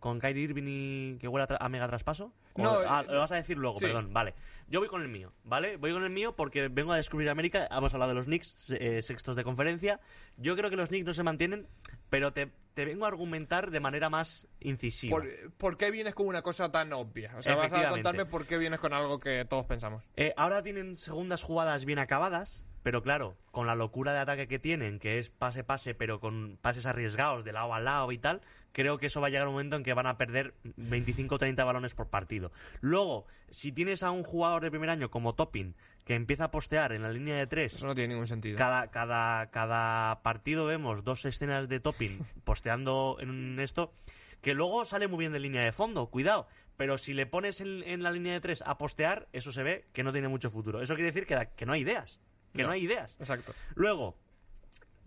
¿Con 0.00 0.18
Kyrie 0.18 0.44
Irving 0.44 0.64
y 0.66 1.18
que 1.18 1.28
huele 1.28 1.46
a, 1.48 1.64
a 1.64 1.68
mega 1.68 1.86
traspaso? 1.86 2.32
¿O- 2.54 2.62
No, 2.62 2.78
ah, 2.88 3.02
eh, 3.06 3.12
lo 3.12 3.20
vas 3.20 3.30
a 3.32 3.36
decir 3.36 3.56
luego, 3.58 3.78
sí. 3.78 3.84
perdón. 3.84 4.12
Vale. 4.12 4.34
Yo 4.66 4.80
voy 4.80 4.88
con 4.88 5.02
el 5.02 5.08
mío, 5.08 5.32
¿vale? 5.44 5.76
Voy 5.76 5.92
con 5.92 6.02
el 6.04 6.10
mío 6.10 6.34
porque 6.34 6.68
vengo 6.68 6.92
a 6.92 6.96
descubrir 6.96 7.28
América. 7.28 7.68
Hemos 7.70 7.92
hablado 7.92 8.08
de 8.10 8.14
los 8.16 8.24
Knicks, 8.26 8.70
eh, 8.70 9.02
sextos 9.02 9.36
de 9.36 9.44
conferencia. 9.44 10.00
Yo 10.38 10.56
creo 10.56 10.70
que 10.70 10.76
los 10.76 10.88
Knicks 10.88 11.06
no 11.06 11.12
se 11.12 11.22
mantienen, 11.22 11.66
pero 12.08 12.32
te, 12.32 12.50
te 12.72 12.84
vengo 12.86 13.04
a 13.04 13.08
argumentar 13.08 13.70
de 13.70 13.80
manera 13.80 14.08
más 14.08 14.48
incisiva. 14.60 15.18
¿Por, 15.18 15.52
por 15.58 15.76
qué 15.76 15.90
vienes 15.90 16.14
con 16.14 16.26
una 16.26 16.40
cosa 16.42 16.70
tan 16.72 16.92
obvia? 16.94 17.34
O 17.36 17.42
sea, 17.42 17.54
vas 17.56 17.70
a 17.72 17.88
contarme 17.90 18.24
por 18.24 18.46
qué 18.46 18.56
vienes 18.56 18.80
con 18.80 18.94
algo 18.94 19.18
que 19.18 19.44
todos 19.44 19.66
pensamos. 19.66 20.02
Eh, 20.16 20.32
ahora 20.36 20.62
tienen 20.62 20.96
segundas 20.96 21.42
jugadas 21.42 21.84
bien 21.84 21.98
acabadas, 21.98 22.64
pero 22.82 23.02
claro, 23.02 23.36
con 23.50 23.66
la 23.66 23.74
locura 23.74 24.12
de 24.12 24.20
ataque 24.20 24.48
que 24.48 24.58
tienen, 24.58 24.98
que 24.98 25.18
es 25.18 25.30
pase-pase, 25.30 25.94
pero 25.94 26.20
con 26.20 26.58
pases 26.60 26.86
arriesgados 26.86 27.44
de 27.44 27.52
lado 27.52 27.74
a 27.74 27.80
lado 27.80 28.12
y 28.12 28.18
tal, 28.18 28.40
creo 28.72 28.98
que 28.98 29.06
eso 29.06 29.20
va 29.20 29.26
a 29.26 29.30
llegar 29.30 29.46
un 29.46 29.54
momento 29.54 29.76
en 29.76 29.82
que 29.82 29.94
van 29.94 30.06
a 30.06 30.16
perder 30.16 30.54
25 30.76 31.34
o 31.34 31.38
30 31.38 31.64
balones 31.64 31.94
por 31.94 32.08
partido. 32.08 32.52
Luego, 32.80 33.26
si 33.50 33.72
tienes 33.72 34.02
a 34.02 34.10
un 34.10 34.22
jugador 34.22 34.62
de 34.62 34.70
primer 34.70 34.90
año 34.90 35.10
como 35.10 35.34
Topping, 35.34 35.74
que 36.04 36.14
empieza 36.14 36.44
a 36.44 36.50
postear 36.50 36.92
en 36.92 37.02
la 37.02 37.12
línea 37.12 37.36
de 37.36 37.46
tres 37.46 37.74
Eso 37.74 37.86
no 37.86 37.94
tiene 37.94 38.14
ningún 38.14 38.26
sentido. 38.26 38.56
cada, 38.56 38.88
cada, 38.88 39.50
cada 39.50 40.22
partido 40.22 40.66
vemos 40.66 41.04
dos 41.04 41.24
escenas 41.24 41.68
de 41.68 41.78
topping 41.78 42.18
posteando 42.44 43.18
en 43.20 43.60
esto, 43.60 43.92
que 44.40 44.54
luego 44.54 44.84
sale 44.84 45.06
muy 45.06 45.18
bien 45.18 45.32
de 45.32 45.38
línea 45.38 45.64
de 45.64 45.72
fondo, 45.72 46.06
cuidado. 46.10 46.48
Pero 46.76 46.96
si 46.96 47.12
le 47.12 47.26
pones 47.26 47.60
en, 47.60 47.82
en 47.84 48.02
la 48.02 48.10
línea 48.10 48.32
de 48.32 48.40
tres 48.40 48.64
a 48.66 48.78
postear, 48.78 49.28
eso 49.32 49.52
se 49.52 49.62
ve 49.62 49.86
que 49.92 50.02
no 50.02 50.12
tiene 50.12 50.28
mucho 50.28 50.48
futuro. 50.50 50.80
Eso 50.80 50.94
quiere 50.94 51.12
decir 51.12 51.26
que, 51.26 51.48
que 51.54 51.66
no 51.66 51.74
hay 51.74 51.82
ideas. 51.82 52.18
Que 52.54 52.62
no, 52.62 52.68
No. 52.68 52.74
hay 52.74 52.82
ideas. 52.84 53.16
Exacto. 53.18 53.52
Luego, 53.74 54.16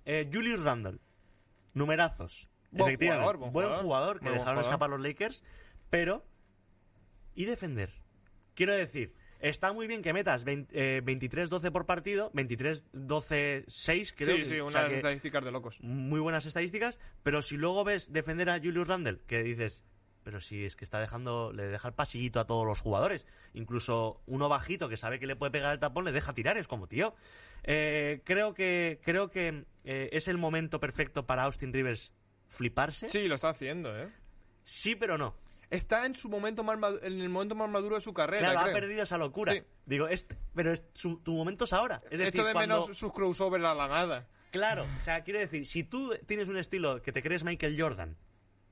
eh, 0.05 0.29
Julius 0.31 0.61
Randle. 0.63 0.99
Numerazos. 1.73 2.49
Buen 2.71 2.89
Efectivamente, 2.91 3.37
jugador, 3.37 3.51
buen 3.51 3.81
jugador. 3.81 4.19
que 4.19 4.25
dejaron 4.25 4.39
jugador. 4.43 4.63
escapar 4.63 4.89
los 4.89 5.01
Lakers. 5.01 5.43
Pero. 5.89 6.25
¿Y 7.35 7.45
defender? 7.45 7.91
Quiero 8.55 8.73
decir, 8.73 9.13
está 9.39 9.73
muy 9.73 9.87
bien 9.87 10.01
que 10.03 10.13
metas 10.13 10.43
20, 10.43 10.97
eh, 10.97 11.01
23-12 11.03 11.71
por 11.71 11.85
partido, 11.87 12.31
23-12-6, 12.33 14.13
creo. 14.15 14.37
Sí, 14.37 14.45
sí, 14.45 14.59
o 14.59 14.63
unas 14.65 14.73
sea 14.73 14.87
que 14.87 14.95
estadísticas 14.97 15.43
de 15.43 15.51
locos. 15.51 15.79
muy 15.81 16.19
buenas 16.19 16.45
estadísticas, 16.45 16.99
pero 17.23 17.41
si 17.41 17.57
luego 17.57 17.83
ves 17.83 18.11
defender 18.13 18.49
a 18.49 18.57
Julius 18.59 18.87
Randle, 18.87 19.19
que 19.27 19.41
dices, 19.43 19.83
pero 20.23 20.41
si 20.41 20.65
es 20.65 20.75
que 20.75 20.83
está 20.83 20.99
dejando, 20.99 21.51
le 21.53 21.67
deja 21.67 21.87
el 21.87 21.93
pasillito 21.93 22.39
a 22.39 22.45
todos 22.47 22.65
los 22.65 22.79
jugadores, 22.81 23.25
incluso 23.53 24.21
uno 24.25 24.49
bajito 24.49 24.89
que 24.89 24.97
sabe 24.97 25.19
que 25.19 25.27
le 25.27 25.35
puede 25.35 25.51
pegar 25.51 25.73
el 25.73 25.79
tapón, 25.79 26.05
le 26.05 26.11
deja 26.11 26.33
tirar, 26.33 26.57
es 26.57 26.67
como 26.67 26.87
tío. 26.87 27.13
Eh, 27.63 28.21
creo 28.25 28.53
que, 28.53 28.99
creo 29.03 29.29
que 29.29 29.65
eh, 29.83 30.09
es 30.11 30.27
el 30.27 30.37
momento 30.37 30.79
perfecto 30.79 31.25
para 31.25 31.43
Austin 31.43 31.73
Rivers 31.73 32.13
fliparse. 32.49 33.09
Sí, 33.09 33.27
lo 33.27 33.35
está 33.35 33.49
haciendo, 33.49 33.97
¿eh? 33.97 34.09
Sí, 34.63 34.95
pero 34.95 35.17
no. 35.17 35.35
Está 35.69 36.05
en 36.05 36.13
su 36.13 36.29
momento 36.29 36.63
más 36.63 36.77
madu- 36.77 36.99
en 37.01 37.19
el 37.19 37.29
momento 37.29 37.55
más 37.55 37.67
maduro 37.69 37.95
de 37.95 38.01
su 38.01 38.13
carrera, 38.13 38.51
Claro, 38.51 38.69
ha 38.69 38.73
perdido 38.73 39.01
esa 39.03 39.17
locura. 39.17 39.53
Sí. 39.53 39.63
Digo, 39.85 40.07
es, 40.07 40.27
pero 40.53 40.71
es 40.71 40.83
su- 40.93 41.17
tu 41.21 41.33
momento 41.33 41.63
es 41.65 41.73
ahora. 41.73 42.01
Es 42.05 42.19
decir, 42.19 42.27
Echo 42.27 42.45
de 42.45 42.53
cuando- 42.53 42.81
menos 42.81 42.97
sus 42.97 43.11
crossovers 43.11 43.65
a 43.65 43.73
la 43.73 43.87
nada. 43.87 44.27
Claro, 44.51 44.83
o 44.83 45.03
sea, 45.03 45.23
quiero 45.23 45.39
decir, 45.39 45.65
si 45.65 45.83
tú 45.83 46.13
tienes 46.27 46.47
un 46.47 46.57
estilo 46.57 47.01
que 47.01 47.11
te 47.11 47.23
crees 47.23 47.43
Michael 47.43 47.75
Jordan, 47.81 48.15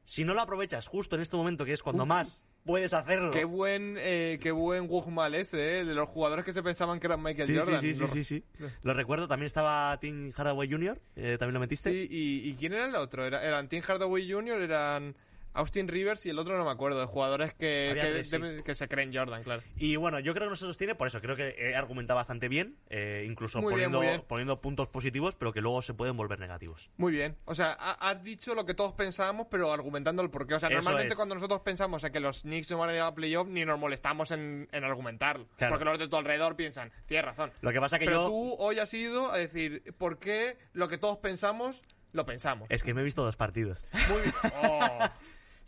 si 0.06 0.24
no 0.26 0.34
lo 0.34 0.42
aprovechas 0.42 0.88
justo 0.88 1.16
en 1.16 1.22
este 1.22 1.36
momento 1.38 1.66
que 1.66 1.74
es 1.74 1.84
cuando 1.84 2.04
Uh, 2.04 2.08
más 2.08 2.44
puedes 2.66 2.94
hacerlo. 2.94 3.32
Qué 3.32 3.44
buen, 3.46 3.96
eh, 4.00 4.38
qué 4.42 4.52
buen 4.52 4.88
Wugmal 4.90 5.34
ese, 5.36 5.80
¿eh? 5.80 5.86
De 5.86 5.94
los 5.96 6.08
jugadores 6.08 6.46
que 6.46 6.54
se 6.54 6.62
pensaban 6.62 7.00
que 7.00 7.08
eran 7.08 7.22
Michael 7.24 7.48
Sí, 7.48 7.58
Jordan. 7.58 7.80
sí, 7.82 7.94
sí, 7.94 7.94
sí, 7.96 8.02
Lo- 8.02 8.08
sí, 8.08 8.24
sí. 8.24 8.44
Lo 8.84 8.94
recuerdo, 8.94 9.28
también 9.28 9.48
estaba 9.48 9.98
Tim 10.00 10.32
Hardaway 10.32 10.70
Jr., 10.70 11.02
eh, 11.16 11.38
también 11.40 11.54
lo 11.56 11.60
metiste. 11.60 11.90
Sí, 11.92 12.08
y, 12.10 12.50
¿y 12.50 12.54
quién 12.56 12.74
era 12.74 12.86
el 12.86 12.96
otro? 12.96 13.26
Era- 13.26 13.44
eran 13.44 13.68
Tim 13.68 13.82
Hardaway 13.82 14.32
Jr., 14.32 14.62
eran 14.62 15.16
Austin 15.54 15.88
Rivers 15.88 16.26
y 16.26 16.30
el 16.30 16.40
otro 16.40 16.58
no 16.58 16.66
me 16.66 16.72
acuerdo, 16.72 17.00
de 17.00 17.06
jugadores 17.06 17.54
que, 17.54 17.92
que, 17.94 18.00
tres, 18.00 18.30
sí. 18.30 18.36
deben- 18.38 18.64
que 18.64 18.76
se 18.76 18.88
creen 18.88 19.14
Jordan, 19.14 19.44
claro. 19.44 19.62
Y 19.76 19.96
bueno, 19.98 20.20
yo 20.20 20.34
creo 20.34 20.46
que 20.46 20.52
no 20.52 20.56
se 20.56 20.66
sostiene 20.66 20.96
por 20.96 21.08
eso. 21.08 21.20
Creo 21.22 21.36
que 21.36 21.56
he 21.58 21.76
argumentado 21.76 22.18
bastante 22.18 22.48
bien, 22.48 22.78
eh, 22.90 23.26
incluso 23.28 23.62
Muy 23.62 23.74
poniendo, 23.74 24.00
bien. 24.00 24.24
poniendo 24.28 24.62
puntos 24.62 24.90
positivos, 24.90 25.36
pero 25.36 25.52
que 25.54 25.62
luego 25.62 25.82
se 25.82 25.94
pueden 25.94 26.16
volver 26.18 26.40
negativos. 26.40 26.90
Muy 26.98 27.12
bien. 27.12 27.38
O 27.46 27.56
sea, 27.56 27.72
ha- 27.80 28.10
has 28.10 28.24
dicho 28.24 28.56
lo 28.56 28.66
que 28.66 28.74
todos 28.74 28.94
pensábamos, 28.94 29.48
pero 29.50 29.72
argumentando 29.74 30.22
el 30.22 30.30
porqué. 30.30 30.56
O 30.56 30.60
sea, 30.60 30.70
Eso 30.70 30.76
normalmente 30.78 31.14
es. 31.14 31.16
cuando 31.18 31.36
nosotros 31.36 31.62
pensamos 31.62 32.04
en 32.04 32.12
que 32.12 32.20
los 32.20 32.42
Knicks 32.42 32.72
no 32.72 32.78
van 32.78 32.90
a 32.90 32.94
ir 32.96 33.02
a 33.02 33.14
playoff, 33.14 33.48
ni 33.48 33.66
nos 33.66 33.78
molestamos 33.80 34.32
en, 34.32 34.68
en 34.72 34.84
argumentarlo. 34.84 35.48
Claro. 35.58 35.74
Porque 35.74 35.86
los 35.86 36.00
de 36.00 36.08
tu 36.08 36.16
alrededor 36.16 36.56
piensan, 36.56 36.92
tienes 37.06 37.26
razón. 37.26 37.52
Lo 37.62 37.72
que 37.72 37.80
pasa 37.80 38.00
que 38.00 38.06
pero 38.06 38.24
yo... 38.24 38.28
tú 38.28 38.56
hoy 38.60 38.80
has 38.80 38.94
ido 38.94 39.32
a 39.32 39.38
decir, 39.38 39.84
¿por 39.98 40.18
qué 40.20 40.58
lo 40.74 40.88
que 40.88 40.98
todos 40.98 41.18
pensamos, 41.18 41.84
lo 42.14 42.26
pensamos? 42.26 42.68
Es 42.70 42.84
que 42.84 42.94
me 42.94 43.02
he 43.02 43.04
visto 43.04 43.24
dos 43.24 43.36
partidos. 43.38 43.86
Muy 44.10 44.22
bien. 44.22 44.34
Oh. 44.64 45.10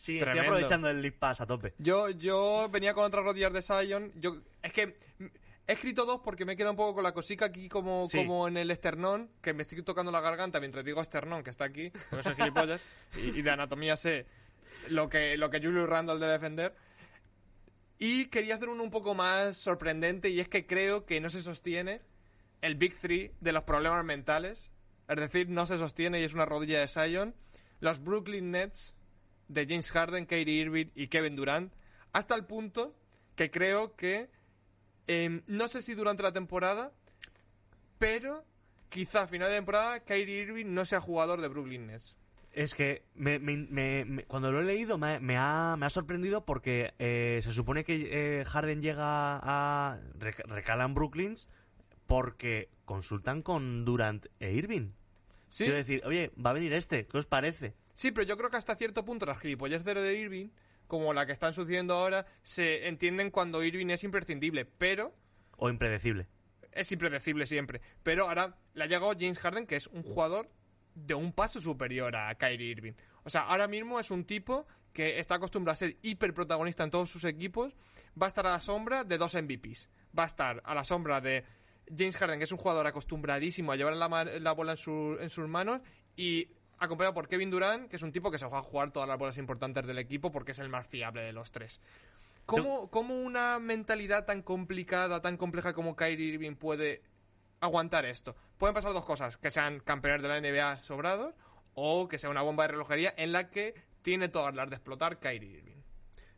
Sí, 0.04 0.18
Tremendo. 0.20 0.41
estoy 0.41 0.47
aprovechando 0.47 0.89
el 0.89 1.01
League 1.01 1.18
Pass 1.18 1.39
a 1.39 1.45
tope. 1.47 1.74
Yo, 1.78 2.10
yo 2.10 2.68
venía 2.70 2.93
con 2.93 3.06
otras 3.06 3.24
rodillas 3.24 3.54
de 3.54 3.62
Sion. 3.62 4.12
Yo, 4.16 4.36
es 4.62 4.74
que 4.74 4.97
he 5.66 5.72
escrito 5.72 6.06
dos 6.06 6.20
porque 6.26 6.43
me 6.43 6.58
queda 6.58 6.72
un 6.72 6.76
poco 6.76 6.95
con 6.95 7.04
la 7.06 7.14
cosica 7.14 7.45
aquí 7.45 7.70
como, 7.70 8.06
Sí. 8.10 8.18
como 8.18 8.49
en 8.49 8.58
el 8.58 8.70
esternón, 8.70 9.30
que 9.41 9.54
me 9.54 9.62
estoy 9.62 9.82
tocando 9.82 10.12
la 10.12 10.20
garganta 10.20 10.60
mientras 10.60 10.84
digo 10.84 11.01
esternón, 11.01 11.41
que 11.41 11.51
está 11.51 11.64
aquí, 11.64 11.89
no 12.12 12.22
soy 12.22 12.36
gilipollas, 12.36 12.84
y, 13.16 13.39
y 13.39 13.41
de 13.43 13.49
anatomía 13.49 13.95
sé 13.95 14.26
lo 14.89 15.08
que, 15.08 15.38
lo 15.38 15.49
que 15.49 15.60
Julius 15.62 15.88
Randall 15.88 16.20
debe 16.20 16.34
defender. 16.34 16.76
Y 17.97 18.26
quería 18.26 18.56
hacer 18.56 18.68
uno 18.68 18.84
un 18.84 18.91
poco 18.91 19.16
más 19.16 19.56
sorprendente, 19.56 20.28
y 20.28 20.41
es 20.41 20.49
que 20.49 20.66
creo 20.68 21.06
que 21.06 21.22
no 21.22 21.30
se 21.30 21.41
sostiene 21.41 22.01
el 22.62 22.76
Big 22.76 22.93
Three 22.93 23.32
de 23.39 23.54
los 23.54 23.64
problemas 23.64 24.04
mentales. 24.04 24.70
Es 25.08 25.16
decir, 25.18 25.47
no 25.47 25.66
se 25.66 25.78
sostiene 25.78 26.20
y 26.20 26.24
es 26.24 26.34
una 26.34 26.45
rodilla 26.45 26.82
de 26.82 26.89
Sion. 26.89 27.34
Los 27.80 28.04
Brooklyn 28.04 28.51
Nets 28.51 28.95
de 29.48 29.66
James 29.68 29.91
Harden, 29.91 30.26
Kyrie 30.26 30.62
Irving 30.62 30.88
y 30.96 31.08
Kevin 31.08 31.36
Durant. 31.36 31.74
Hasta 32.12 32.36
el 32.36 32.46
punto 32.46 32.96
que 33.36 33.50
creo 33.52 33.96
que, 33.96 34.30
eh, 35.08 35.41
no 35.48 35.68
sé 35.68 35.82
si 35.82 35.94
durante 35.96 36.24
la 36.24 36.32
temporada, 36.32 36.91
pero 37.98 38.44
quizá 38.89 39.24
a 39.24 39.28
final 39.28 39.50
de 39.50 39.56
temporada 39.56 40.00
Kyrie 40.02 40.41
Irving 40.44 40.68
no 40.74 40.86
sea 40.86 41.02
jugador 41.02 41.41
de 41.41 41.48
Brooklyn 41.48 41.88
Nets. 41.88 42.18
Es 42.52 42.76
que 42.76 43.04
me- 43.16 43.39
me- 43.39 43.58
me- 43.58 44.06
me- 44.06 44.24
cuando 44.26 44.52
lo 44.52 44.62
he 44.62 44.64
leído 44.64 45.00
ha, 45.02 45.20
me 45.20 45.36
ha 45.86 45.89
sorprendido 45.89 46.46
porque 46.46 46.94
eh, 47.00 47.39
se 47.44 47.52
supone 47.52 47.84
que 47.84 48.41
eh, 48.41 48.46
Harden 48.46 48.82
llega 48.82 49.39
a... 49.41 50.00
rec- 50.20 50.46
recala 50.46 50.84
en 50.86 50.94
Brooklyn 50.94 51.34
porque 52.06 52.70
consultan 52.86 53.41
con 53.41 53.86
Durant 53.86 54.28
e 54.39 54.52
Irving. 54.54 54.91
¿Sí? 55.50 55.64
Quiero 55.64 55.78
decir, 55.78 56.04
oye, 56.06 56.32
va 56.44 56.52
a 56.52 56.54
venir 56.54 56.74
este, 56.74 57.08
¿qué 57.08 57.18
os 57.18 57.26
parece? 57.26 57.74
Sí, 57.94 58.12
pero 58.12 58.26
yo 58.26 58.38
creo 58.38 58.50
que 58.50 58.58
hasta 58.58 58.76
cierto 58.76 59.06
punto 59.06 59.26
las 59.26 59.39
gilipollas 59.39 59.84
de 59.84 60.14
Irving, 60.16 60.50
como 60.88 61.14
la 61.14 61.26
que 61.26 61.32
están 61.32 61.54
sucediendo 61.54 61.94
ahora, 61.96 62.26
se 62.41 62.88
entienden 62.88 63.32
cuando 63.32 63.64
Irving 63.64 63.88
es 63.89 64.04
imprescindible, 64.04 64.66
pero 64.66 65.14
O 65.58 65.70
impredecible. 65.70 66.28
es 66.72 66.91
impredecible 66.91 67.46
siempre. 67.46 67.82
Pero 68.04 68.28
ahora 68.28 68.58
le 68.74 68.84
ha 68.84 68.88
llegado 68.88 69.12
James 69.18 69.39
Harden, 69.39 69.66
que 69.68 69.76
es 69.76 69.88
un 69.88 70.04
jugador 70.04 70.50
de 70.96 71.14
un 71.16 71.32
paso 71.34 71.60
superior 71.60 72.16
a 72.16 72.34
Kyrie 72.36 72.70
Irving. 72.72 72.94
O 73.24 73.30
sea, 73.30 73.41
ahora 73.41 73.68
mismo 73.68 74.00
es 74.00 74.12
un 74.12 74.26
tipo 74.26 74.68
que 74.91 75.20
está 75.20 75.36
acostumbrado 75.36 75.74
a 75.74 75.78
ser 75.78 75.98
hiperprotagonista 76.04 76.84
en 76.84 76.91
todos 76.91 77.10
sus 77.10 77.24
equipos. 77.26 77.74
Va 78.22 78.28
a 78.28 78.30
estar 78.30 78.46
a 78.46 78.52
la 78.52 78.60
sombra 78.60 79.04
de 79.04 79.18
dos 79.18 79.34
MVPs. 79.36 79.89
Va 80.18 80.24
a 80.24 80.28
estar 80.28 80.62
a 80.66 80.76
la 80.76 80.84
sombra 80.84 81.20
de 81.22 81.44
James 81.96 82.16
Harden, 82.18 82.38
que 82.38 82.46
es 82.46 82.52
un 82.52 82.58
jugador 82.60 82.86
acostumbradísimo 82.86 83.72
a 83.72 83.76
llevar 83.76 83.96
la, 83.96 84.08
la 84.26 84.52
bola 84.52 84.72
en, 84.74 84.78
su- 84.78 85.18
en 85.20 85.30
sus 85.30 85.48
manos. 85.48 85.82
Y 86.16 86.50
acompañado 86.80 87.13
por 87.13 87.28
Kevin 87.28 87.49
Durant, 87.49 87.89
que 87.89 87.95
es 87.95 88.01
un 88.01 88.11
tipo 88.11 88.32
que 88.32 88.38
se 88.38 88.45
va 88.45 88.59
a 88.59 88.61
jugar 88.61 88.91
todas 88.91 89.07
las 89.07 89.17
bolas 89.17 89.38
importantes 89.38 89.86
del 89.86 89.97
equipo 89.97 90.32
porque 90.32 90.51
es 90.51 90.59
el 90.59 90.69
más 90.69 90.88
fiable 90.88 91.21
de 91.21 91.34
los 91.34 91.51
tres. 91.51 91.80
¿Cómo, 92.45 92.89
cómo 92.89 93.15
una 93.15 93.59
mentalidad 93.59 94.26
tan 94.26 94.41
complicada, 94.41 95.21
tan 95.21 95.38
compleja 95.38 95.74
como 95.74 95.95
Kyrie 95.95 96.34
Irving 96.34 96.55
puede 96.55 97.01
aguantar 97.61 98.05
esto? 98.05 98.36
Pueden 98.57 98.74
pasar 98.74 98.93
dos 98.93 99.05
cosas, 99.05 99.38
que 99.38 99.49
sean 99.49 99.80
campeones 99.80 100.21
de 100.21 100.28
la 100.28 100.41
NBA 100.41 100.84
sobrados 100.84 101.34
o 101.74 102.07
que 102.07 102.19
sea 102.19 102.30
una 102.30 102.41
bomba 102.41 102.65
de 102.65 102.69
relojería 102.69 103.13
en 103.17 103.32
la 103.32 103.49
que 103.49 103.76
tiene 104.01 104.28
todas 104.28 104.53
las 104.53 104.69
de 104.69 104.76
explotar 104.76 105.19
Kyrie 105.19 105.57
Irving. 105.57 105.72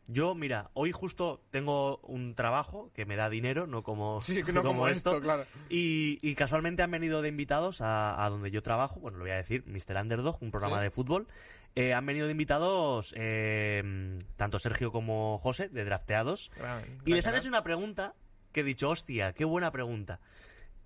Yo, 0.08 0.34
mira, 0.34 0.70
hoy 0.74 0.92
justo 0.92 1.42
tengo 1.50 1.98
un 1.98 2.34
trabajo 2.34 2.90
que 2.94 3.06
me 3.06 3.16
da 3.16 3.28
dinero, 3.28 3.66
no 3.66 3.82
como, 3.82 4.20
Sí, 4.22 4.42
que 4.42 4.52
no 4.52 4.62
como 4.62 4.86
esto, 4.88 5.20
claro. 5.20 5.44
Y, 5.68 6.18
y 6.22 6.34
casualmente 6.34 6.82
han 6.82 6.90
venido 6.90 7.22
de 7.22 7.28
invitados 7.28 7.80
a, 7.80 8.24
a 8.24 8.30
donde 8.30 8.50
yo 8.50 8.62
trabajo, 8.62 9.00
bueno, 9.00 9.18
lo 9.18 9.24
voy 9.24 9.32
a 9.32 9.36
decir, 9.36 9.64
Mr. 9.66 9.96
Underdog, 10.00 10.38
un 10.42 10.50
programa 10.50 10.78
Sí. 10.78 10.84
de 10.84 10.90
fútbol. 10.90 11.26
Eh, 11.74 11.92
han 11.92 12.06
venido 12.06 12.26
de 12.26 12.32
invitados 12.32 13.12
eh, 13.18 14.18
tanto 14.36 14.58
Sergio 14.58 14.90
como 14.92 15.36
José, 15.38 15.68
de 15.68 15.84
Drafteados. 15.84 16.50
Gran- 16.56 16.82
Y 16.84 17.10
gran 17.10 17.16
les 17.16 17.26
han 17.26 17.34
hecho 17.34 17.48
una 17.48 17.62
pregunta 17.62 18.14
que 18.52 18.60
he 18.60 18.64
dicho, 18.64 18.88
hostia, 18.88 19.34
qué 19.34 19.44
buena 19.44 19.70
pregunta. 19.72 20.20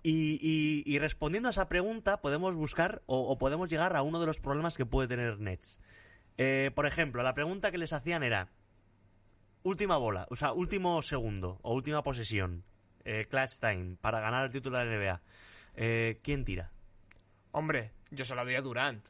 Y, 0.03 0.37
y- 0.41 0.83
y 0.85 0.99
respondiendo 0.99 1.47
a 1.47 1.51
esa 1.51 1.69
pregunta 1.69 2.21
podemos 2.21 2.55
buscar 2.55 3.03
o, 3.05 3.19
o 3.29 3.37
podemos 3.37 3.69
llegar 3.69 3.95
a 3.95 4.01
uno 4.01 4.19
de 4.19 4.25
los 4.25 4.39
problemas 4.39 4.75
que 4.75 4.85
puede 4.85 5.07
tener 5.07 5.39
Nets. 5.39 5.79
Eh, 6.37 6.71
por 6.75 6.85
ejemplo, 6.87 7.21
la 7.23 7.35
pregunta 7.35 7.71
que 7.71 7.77
les 7.77 7.93
hacían 7.93 8.23
era, 8.23 8.49
última 9.63 9.97
bola, 9.97 10.27
o 10.29 10.35
sea, 10.35 10.51
último 10.53 11.01
segundo 11.01 11.59
o 11.61 11.73
última 11.73 12.03
posesión, 12.03 12.63
eh, 13.05 13.25
clutch 13.29 13.59
time, 13.59 13.95
para 14.01 14.19
ganar 14.19 14.45
el 14.45 14.51
título 14.51 14.77
de 14.77 14.85
la 14.85 14.91
NBA. 14.97 15.21
Eh, 15.75 16.19
¿Quién 16.23 16.43
tira? 16.45 16.71
Hombre, 17.51 17.91
yo 18.11 18.25
se 18.25 18.35
lo 18.35 18.43
doy 18.45 18.55
a 18.55 18.61
Durant. 18.61 19.05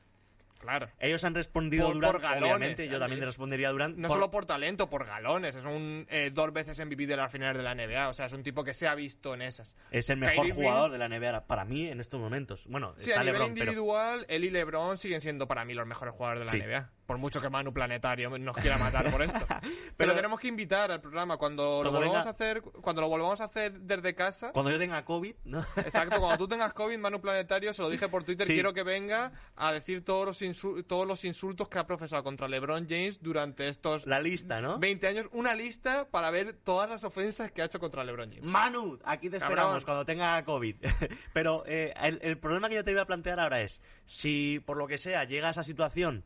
Claro. 0.60 0.88
Ellos 1.00 1.24
han 1.24 1.34
respondido 1.34 1.88
Por- 1.88 1.96
Durant, 1.96 2.12
por 2.14 2.22
galones, 2.22 2.44
obviamente, 2.56 2.88
yo 2.88 2.98
a 2.98 3.00
también 3.00 3.24
respondería 3.24 3.70
Durant. 3.72 3.98
No 3.98 4.08
por- 4.10 4.16
solo 4.18 4.30
por 4.30 4.46
talento, 4.46 4.92
por 4.92 5.08
galones. 5.08 5.56
Es 5.56 5.66
un 5.66 6.06
eh, 6.08 6.30
dos 6.32 6.54
veces 6.54 6.78
MVP 6.80 7.08
de 7.08 7.18
las 7.18 7.32
finales 7.32 7.58
de 7.58 7.64
la 7.64 7.74
NBA. 7.74 8.10
O 8.10 8.14
sea, 8.14 8.28
es 8.28 8.34
un 8.34 8.44
tipo 8.44 8.64
que 8.64 8.76
se 8.76 8.88
ha 8.88 8.94
visto 8.94 9.34
en 9.34 9.42
esas. 9.42 9.76
Es 9.90 10.08
el 10.12 10.18
mejor 10.18 10.36
Kyrie 10.36 10.52
Irving- 10.54 10.56
jugador 10.68 10.92
de 10.92 10.98
la 11.00 11.10
NBA 11.10 11.48
para 11.48 11.66
mí 11.66 11.88
en 11.88 12.00
estos 12.00 12.20
momentos. 12.20 12.68
Bueno, 12.68 12.94
Sí, 12.96 13.10
está 13.10 13.22
a 13.22 13.24
nivel 13.24 13.40
LeBron, 13.42 13.54
pero... 13.56 13.72
individual, 13.72 14.26
él 14.30 14.44
y 14.44 14.50
LeBron 14.52 15.00
siguen 15.00 15.20
siendo 15.22 15.48
para 15.48 15.66
mí 15.66 15.74
los 15.74 15.88
mejores 15.88 16.14
jugadores 16.14 16.42
de 16.42 16.46
la 16.46 16.52
Sí. 16.52 16.70
NBA. 16.70 16.90
Por 17.12 17.18
mucho 17.18 17.42
que 17.42 17.50
Manu 17.50 17.74
Planetario 17.74 18.30
nos 18.40 18.56
quiera 18.56 18.78
matar 18.78 19.12
por 19.12 19.22
esto. 19.22 19.38
Pero, 19.50 19.62
Pero- 19.98 20.16
tenemos 20.16 20.40
que 20.40 20.48
invitar 20.48 20.92
al 20.94 21.02
programa 21.02 21.36
cuando, 21.36 21.84
lo 21.84 21.92
volvamos 21.92 22.16
venga- 22.20 22.30
a 22.30 22.32
hacer, 22.32 22.62
cuando 22.62 23.02
lo 23.02 23.10
volvamos 23.10 23.42
a 23.42 23.44
hacer 23.44 23.82
desde 23.82 24.16
casa. 24.16 24.54
Cuando 24.54 24.72
yo 24.72 24.80
tenga 24.80 25.04
COVID, 25.04 25.36
¿no? 25.44 25.60
Exacto, 25.76 26.22
cuando 26.22 26.38
tú 26.38 26.48
tengas 26.48 26.72
COVID, 26.74 26.98
Manu 27.00 27.20
Planetario, 27.20 27.74
se 27.74 27.82
lo 27.82 27.90
dije 27.90 28.08
por 28.08 28.24
Twitter, 28.24 28.48
Sí. 28.48 28.54
quiero 28.54 28.74
que 28.74 28.84
venga 28.84 29.34
a 29.58 29.74
decir 29.74 30.06
todos 30.06 30.26
los, 30.26 30.42
insu- 30.42 30.88
todos 30.88 31.06
los 31.06 31.26
insultos 31.26 31.68
que 31.68 31.80
ha 31.80 31.86
profesado 31.86 32.24
contra 32.24 32.48
LeBron 32.48 32.88
James 32.88 33.22
durante 33.22 33.68
estos 33.68 34.08
La 34.08 34.22
lista, 34.22 34.62
¿no? 34.62 34.80
20 34.80 35.06
años. 35.08 35.28
Una 35.34 35.54
lista 35.54 36.08
para 36.10 36.32
ver 36.32 36.54
todas 36.54 36.90
las 36.90 37.04
ofensas 37.04 37.52
que 37.52 37.62
ha 37.62 37.66
hecho 37.66 37.82
contra 37.82 38.06
LeBron 38.06 38.30
James. 38.30 38.46
Manu, 38.46 39.00
aquí 39.04 39.30
te 39.30 39.38
Cabrón. 39.38 39.52
esperamos 39.58 39.84
cuando 39.84 40.06
tenga 40.06 40.42
COVID. 40.46 40.78
Pero 41.34 41.64
eh, 41.66 41.94
el, 42.02 42.20
el 42.22 42.38
problema 42.38 42.70
que 42.70 42.76
yo 42.76 42.86
te 42.86 42.92
iba 42.92 43.02
a 43.02 43.06
plantear 43.06 43.42
ahora 43.42 43.60
es, 43.60 43.82
si 44.06 44.62
por 44.66 44.78
lo 44.78 44.88
que 44.88 44.98
sea 44.98 45.26
llega 45.26 45.50
a 45.50 45.52
esa 45.52 45.64
situación 45.66 46.24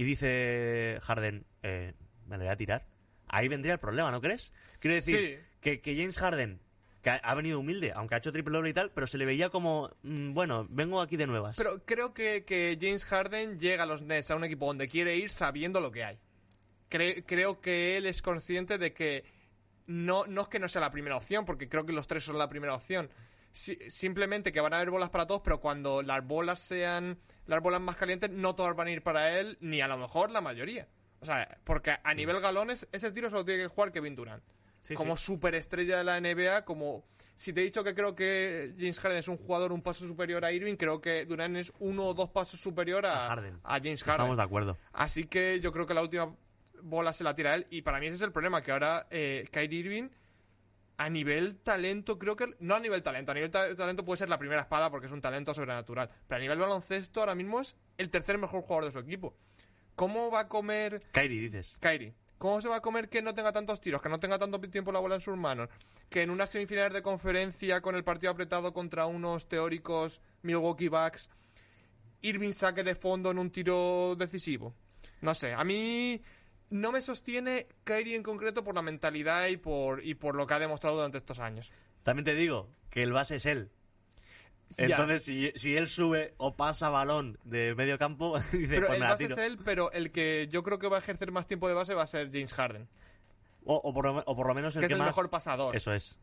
y 0.00 0.04
dice 0.04 0.98
Harden, 1.02 1.44
eh, 1.62 1.92
me 2.26 2.38
lo 2.38 2.44
voy 2.44 2.52
a 2.52 2.56
tirar, 2.56 2.86
ahí 3.28 3.48
vendría 3.48 3.74
el 3.74 3.78
problema, 3.80 4.10
¿no 4.10 4.22
crees? 4.22 4.52
Quiero 4.78 4.94
decir, 4.94 5.16
Sí. 5.18 5.46
que, 5.60 5.80
que 5.82 5.94
James 5.94 6.16
Harden, 6.16 6.58
que 7.02 7.10
ha, 7.10 7.16
ha 7.16 7.34
venido 7.34 7.60
humilde, 7.60 7.92
aunque 7.94 8.14
ha 8.14 8.18
hecho 8.18 8.32
triple 8.32 8.54
doble 8.56 8.70
y 8.70 8.72
tal, 8.72 8.90
pero 8.92 9.06
se 9.06 9.18
le 9.18 9.26
veía 9.26 9.50
como, 9.50 9.90
mm, 10.02 10.32
bueno, 10.32 10.66
vengo 10.70 11.02
aquí 11.02 11.18
de 11.18 11.26
nuevas. 11.26 11.56
Pero 11.58 11.84
creo 11.84 12.14
que, 12.14 12.44
que 12.46 12.78
James 12.80 13.04
Harden 13.04 13.58
llega 13.58 13.82
a 13.82 13.86
los 13.86 14.00
Nets, 14.02 14.30
a 14.30 14.36
un 14.36 14.44
equipo 14.44 14.66
donde 14.66 14.88
quiere 14.88 15.16
ir 15.16 15.28
sabiendo 15.28 15.80
lo 15.82 15.90
que 15.92 16.04
hay. 16.04 16.18
Cre- 16.90 17.22
creo 17.26 17.60
que 17.60 17.98
él 17.98 18.06
es 18.06 18.22
consciente 18.22 18.78
de 18.78 18.94
que 18.94 19.24
no, 19.86 20.24
no 20.26 20.42
es 20.42 20.48
que 20.48 20.58
no 20.58 20.68
sea 20.68 20.80
la 20.80 20.90
primera 20.90 21.16
opción, 21.16 21.44
porque 21.44 21.68
creo 21.68 21.84
que 21.84 21.92
los 21.92 22.06
tres 22.06 22.24
son 22.24 22.38
la 22.38 22.48
primera 22.48 22.74
opción. 22.74 23.10
Si- 23.52 23.78
simplemente 23.90 24.52
que 24.52 24.60
van 24.60 24.72
a 24.72 24.76
haber 24.76 24.90
bolas 24.90 25.10
para 25.10 25.26
todos, 25.26 25.40
pero 25.42 25.60
cuando 25.60 26.02
las 26.02 26.24
bolas 26.26 26.60
sean 26.60 27.18
las 27.46 27.60
bolas 27.62 27.80
más 27.80 27.96
calientes, 27.96 28.30
no 28.30 28.54
todas 28.54 28.76
van 28.76 28.88
a 28.88 28.90
ir 28.92 29.02
para 29.02 29.38
él, 29.38 29.58
ni 29.60 29.80
a 29.80 29.88
lo 29.88 29.96
mejor 29.98 30.30
la 30.30 30.40
mayoría. 30.40 30.86
O 31.20 31.26
sea, 31.26 31.58
porque 31.64 31.96
a 32.02 32.14
nivel 32.14 32.40
galones, 32.40 32.86
ese 32.92 33.10
tiro 33.12 33.28
solo 33.28 33.44
tiene 33.44 33.62
que 33.62 33.68
jugar 33.68 33.90
Kevin 33.92 34.14
Durant. 34.14 34.42
Sí, 34.82 34.94
como 34.94 35.16
sí. 35.16 35.24
superestrella 35.24 35.98
de 35.98 36.04
la 36.04 36.16
NBA, 36.20 36.64
como 36.64 37.04
si 37.36 37.52
te 37.52 37.60
he 37.60 37.64
dicho 37.64 37.84
que 37.84 37.94
creo 37.94 38.14
que 38.14 38.72
James 38.78 38.98
Harden 39.00 39.18
es 39.18 39.28
un 39.28 39.36
jugador 39.36 39.72
un 39.72 39.82
paso 39.82 40.06
superior 40.06 40.42
a 40.44 40.52
Irving, 40.52 40.76
creo 40.76 41.00
que 41.02 41.26
Durant 41.26 41.56
es 41.56 41.72
uno 41.80 42.06
o 42.06 42.14
dos 42.14 42.30
pasos 42.30 42.60
superior 42.60 43.04
a, 43.04 43.26
A 43.26 43.28
Harden. 43.28 43.58
a 43.64 43.74
James 43.78 44.02
Harden. 44.02 44.14
Estamos 44.20 44.36
de 44.38 44.42
acuerdo. 44.42 44.78
Así 44.92 45.24
que 45.24 45.60
yo 45.60 45.72
creo 45.72 45.86
que 45.86 45.92
la 45.94 46.02
última 46.02 46.34
bola 46.82 47.12
se 47.12 47.24
la 47.24 47.34
tira 47.34 47.54
él. 47.54 47.66
Y 47.68 47.82
para 47.82 47.98
mí 48.00 48.06
ese 48.06 48.14
es 48.16 48.22
el 48.22 48.32
problema, 48.32 48.62
que 48.62 48.72
ahora 48.72 49.06
eh, 49.10 49.44
Kyrie 49.50 49.80
Irving, 49.80 50.08
a 51.02 51.08
nivel 51.08 51.56
talento, 51.56 52.18
creo 52.18 52.36
que... 52.36 52.54
No 52.58 52.74
a 52.74 52.80
nivel 52.80 53.02
talento, 53.02 53.32
a 53.32 53.34
nivel 53.34 53.50
ta- 53.50 53.74
talento 53.74 54.04
puede 54.04 54.18
ser 54.18 54.28
la 54.28 54.36
primera 54.36 54.60
espada 54.60 54.90
porque 54.90 55.06
es 55.06 55.12
un 55.12 55.22
talento 55.22 55.54
sobrenatural. 55.54 56.10
Pero 56.28 56.36
a 56.36 56.40
nivel 56.42 56.58
baloncesto 56.58 57.20
ahora 57.20 57.34
mismo 57.34 57.58
es 57.60 57.74
el 57.96 58.10
tercer 58.10 58.36
mejor 58.36 58.60
jugador 58.60 58.84
de 58.84 58.92
su 58.92 58.98
equipo. 58.98 59.34
¿Cómo 59.96 60.30
va 60.30 60.40
a 60.40 60.48
comer 60.48 61.00
Kyrie, 61.12 61.40
dices. 61.40 61.78
Kyrie? 61.80 62.12
¿Cómo 62.36 62.60
se 62.60 62.68
va 62.68 62.76
a 62.76 62.82
comer 62.82 63.08
que 63.08 63.22
no 63.22 63.34
tenga 63.34 63.50
tantos 63.50 63.80
tiros, 63.80 64.02
que 64.02 64.10
no 64.10 64.18
tenga 64.18 64.38
tanto 64.38 64.60
tiempo 64.60 64.92
la 64.92 64.98
bola 64.98 65.14
en 65.14 65.20
sus 65.22 65.38
manos? 65.38 65.70
Que 66.10 66.20
en 66.20 66.28
unas 66.28 66.50
semifinales 66.50 66.92
de 66.92 67.00
conferencia 67.00 67.80
con 67.80 67.94
el 67.94 68.04
partido 68.04 68.32
apretado 68.32 68.74
contra 68.74 69.06
unos 69.06 69.48
teóricos 69.48 70.20
Milwaukee 70.42 70.88
Bucks, 70.88 71.30
Irving 72.20 72.52
saque 72.52 72.84
de 72.84 72.94
fondo 72.94 73.30
en 73.30 73.38
un 73.38 73.50
tiro 73.50 74.16
decisivo. 74.16 74.74
No 75.22 75.34
sé, 75.34 75.54
a 75.54 75.64
mí 75.64 76.20
no 76.70 76.92
me 76.92 77.02
sostiene 77.02 77.66
Kyrie 77.84 78.16
en 78.16 78.22
concreto 78.22 78.64
por 78.64 78.74
la 78.74 78.82
mentalidad 78.82 79.46
y 79.48 79.56
por, 79.56 80.04
y 80.04 80.14
por 80.14 80.34
lo 80.34 80.46
que 80.46 80.54
ha 80.54 80.58
demostrado 80.58 80.96
durante 80.96 81.18
estos 81.18 81.38
años. 81.40 81.72
También 82.02 82.24
te 82.24 82.34
digo 82.34 82.68
que 82.90 83.02
el 83.02 83.12
base 83.12 83.36
es 83.36 83.46
él. 83.46 83.70
Entonces, 84.76 85.24
si, 85.24 85.50
si 85.56 85.76
él 85.76 85.88
sube 85.88 86.32
o 86.36 86.54
pasa 86.54 86.88
balón 86.90 87.38
de 87.42 87.74
medio 87.74 87.98
campo, 87.98 88.38
dice, 88.52 88.68
Pero 88.68 88.86
pues 88.86 89.00
el 89.00 89.08
base 89.08 89.24
es 89.26 89.36
él, 89.38 89.58
pero 89.64 89.90
el 89.92 90.12
que 90.12 90.46
yo 90.50 90.62
creo 90.62 90.78
que 90.78 90.88
va 90.88 90.96
a 90.96 91.00
ejercer 91.00 91.32
más 91.32 91.46
tiempo 91.48 91.66
de 91.68 91.74
base 91.74 91.92
va 91.94 92.04
a 92.04 92.06
ser 92.06 92.30
James 92.32 92.54
Harden, 92.54 92.88
O, 93.64 93.74
o 93.74 93.92
por, 93.92 94.04
lo- 94.04 94.22
o 94.24 94.36
por 94.36 94.46
lo 94.46 94.54
menos 94.54 94.76
el 94.76 94.80
que 94.80 94.86
que, 94.86 94.92
es 94.92 94.92
el 94.92 94.98
más... 94.98 95.08
mejor 95.08 95.28
pasador. 95.28 95.74
Eso 95.74 95.92
es. 95.92 96.20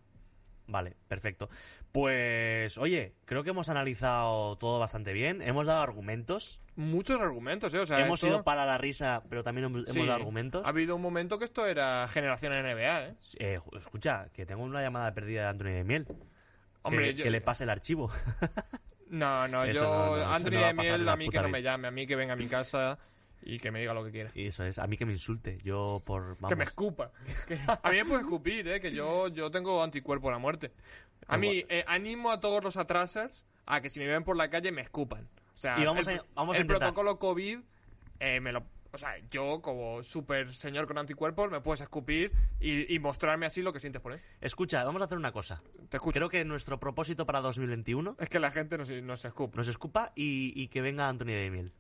Vale, 0.68 0.96
perfecto. 1.08 1.50
Pues, 1.94 2.78
oye, 2.78 3.16
creo 3.26 3.44
que 3.44 3.50
hemos 3.52 3.70
analizado 3.70 4.58
todo 4.58 4.80
bastante 4.80 5.14
bien. 5.14 5.42
Hemos 5.42 5.66
dado 5.66 5.82
argumentos. 5.82 6.62
Muchos 6.76 7.20
argumentos, 7.20 7.74
¿eh? 7.74 7.80
O 7.80 7.86
sea, 7.86 8.00
hemos 8.06 8.22
esto- 8.22 8.28
ido 8.36 8.44
para 8.44 8.66
la 8.66 8.78
risa, 8.78 9.24
pero 9.30 9.44
también 9.44 9.66
hemos, 9.66 9.90
Sí, 9.90 10.00
dado 10.02 10.14
argumentos. 10.14 10.66
Ha 10.66 10.70
habido 10.70 10.96
un 10.96 11.02
momento 11.02 11.40
que 11.40 11.46
esto 11.46 11.66
era 11.66 12.08
generación 12.10 12.54
NBA, 12.54 13.06
¿eh? 13.08 13.16
Eh, 13.40 13.60
escucha, 13.80 14.28
que 14.34 14.46
tengo 14.46 14.64
una 14.64 14.82
llamada 14.82 15.14
perdida 15.14 15.44
de 15.44 15.48
Anthony 15.48 15.64
de 15.72 15.84
Miel. 15.84 16.08
Hombre, 16.84 17.06
que, 17.06 17.14
yo- 17.16 17.24
que 17.24 17.32
le 17.32 17.42
pase 17.42 17.64
el 17.64 17.70
archivo. 17.70 18.12
No, 19.10 19.48
no, 19.48 19.64
Eso 19.66 19.82
yo, 19.82 19.84
no, 19.84 20.18
no, 20.18 20.34
Anthony 20.34 20.52
no 20.52 20.64
a 20.66 20.68
de 20.68 20.74
Miel, 20.74 21.06
la 21.06 21.14
a 21.14 21.16
mí 21.16 21.30
que 21.30 21.42
no 21.42 21.50
me 21.50 21.62
llame, 21.62 21.88
a 21.88 21.92
mí 21.92 22.06
que 22.06 22.16
venga 22.16 22.34
a 22.34 22.38
mi 22.38 22.48
casa 22.48 23.00
y 23.42 23.60
que 23.60 23.72
me 23.72 23.80
diga 23.80 23.94
lo 23.94 24.04
que 24.04 24.12
quiera. 24.12 24.32
y 24.34 24.48
eso 24.48 24.64
es, 24.66 24.80
a 24.80 24.88
mí 24.88 24.98
que 24.98 25.06
me 25.06 25.14
insulte. 25.14 25.58
Yo 25.64 26.02
por... 26.06 26.38
Que 26.48 26.56
me 26.56 26.64
escupa. 26.66 27.12
Que- 27.48 27.58
a 27.68 27.90
mí 27.92 27.98
me 27.98 28.06
puede 28.06 28.22
escupir, 28.22 28.68
¿eh? 28.68 28.80
Que 28.82 28.92
yo, 28.92 29.28
yo 29.30 29.50
tengo 29.52 29.82
anticuerpo 29.84 30.30
a 30.30 30.32
la 30.32 30.38
muerte. 30.40 30.72
A 31.28 31.38
mí, 31.38 31.66
eh, 31.70 31.84
animo 31.88 32.32
a 32.32 32.40
todos 32.40 32.64
los 32.64 32.78
atrasers 32.78 33.46
a 33.66 33.82
que 33.82 33.90
si 33.90 34.00
me 34.00 34.08
ven 34.08 34.24
por 34.24 34.38
la 34.38 34.50
calle 34.50 34.72
me 34.72 34.82
escupan. 34.82 35.28
O 35.54 35.58
sea, 35.58 35.80
Y 35.80 35.86
vamos 35.86 36.08
el, 36.08 36.20
a- 36.20 36.26
vamos 36.36 36.58
el 36.58 36.66
protocolo 36.68 37.20
COVID 37.20 37.60
eh, 38.20 38.40
me 38.40 38.52
lo... 38.52 38.64
O 38.94 38.98
sea, 38.98 39.16
yo 39.30 39.62
como 39.62 40.02
super 40.02 40.54
señor 40.56 40.88
con 40.88 40.98
anticuerpos 40.98 41.52
me 41.52 41.60
puedes 41.60 41.82
escupir 41.82 42.32
y, 42.60 42.92
y 42.92 42.98
mostrarme 43.00 43.46
así 43.46 43.62
lo 43.62 43.74
que 43.74 43.80
sientes 43.82 44.02
por 44.02 44.14
él. 44.14 44.22
Escucha, 44.42 44.84
vamos 44.86 45.02
a 45.02 45.06
hacer 45.06 45.18
una 45.18 45.32
cosa. 45.34 45.58
Te 45.90 45.98
escucho. 45.98 46.16
Creo 46.18 46.30
que 46.30 46.46
nuestro 46.46 46.80
propósito 46.80 47.26
para 47.26 47.42
2021 47.42 48.16
Es 48.18 48.30
que 48.30 48.40
la 48.40 48.50
gente 48.50 48.78
no 48.78 48.86
se, 48.86 49.02
no 49.02 49.18
se 49.18 49.28
escupa. 49.28 49.58
nos 49.58 49.68
escupa 49.68 50.14
y, 50.16 50.54
y 50.56 50.70
que 50.70 50.82
venga 50.82 51.10
Anthony 51.10 51.26
de 51.28 51.50
Miel. 51.52 51.74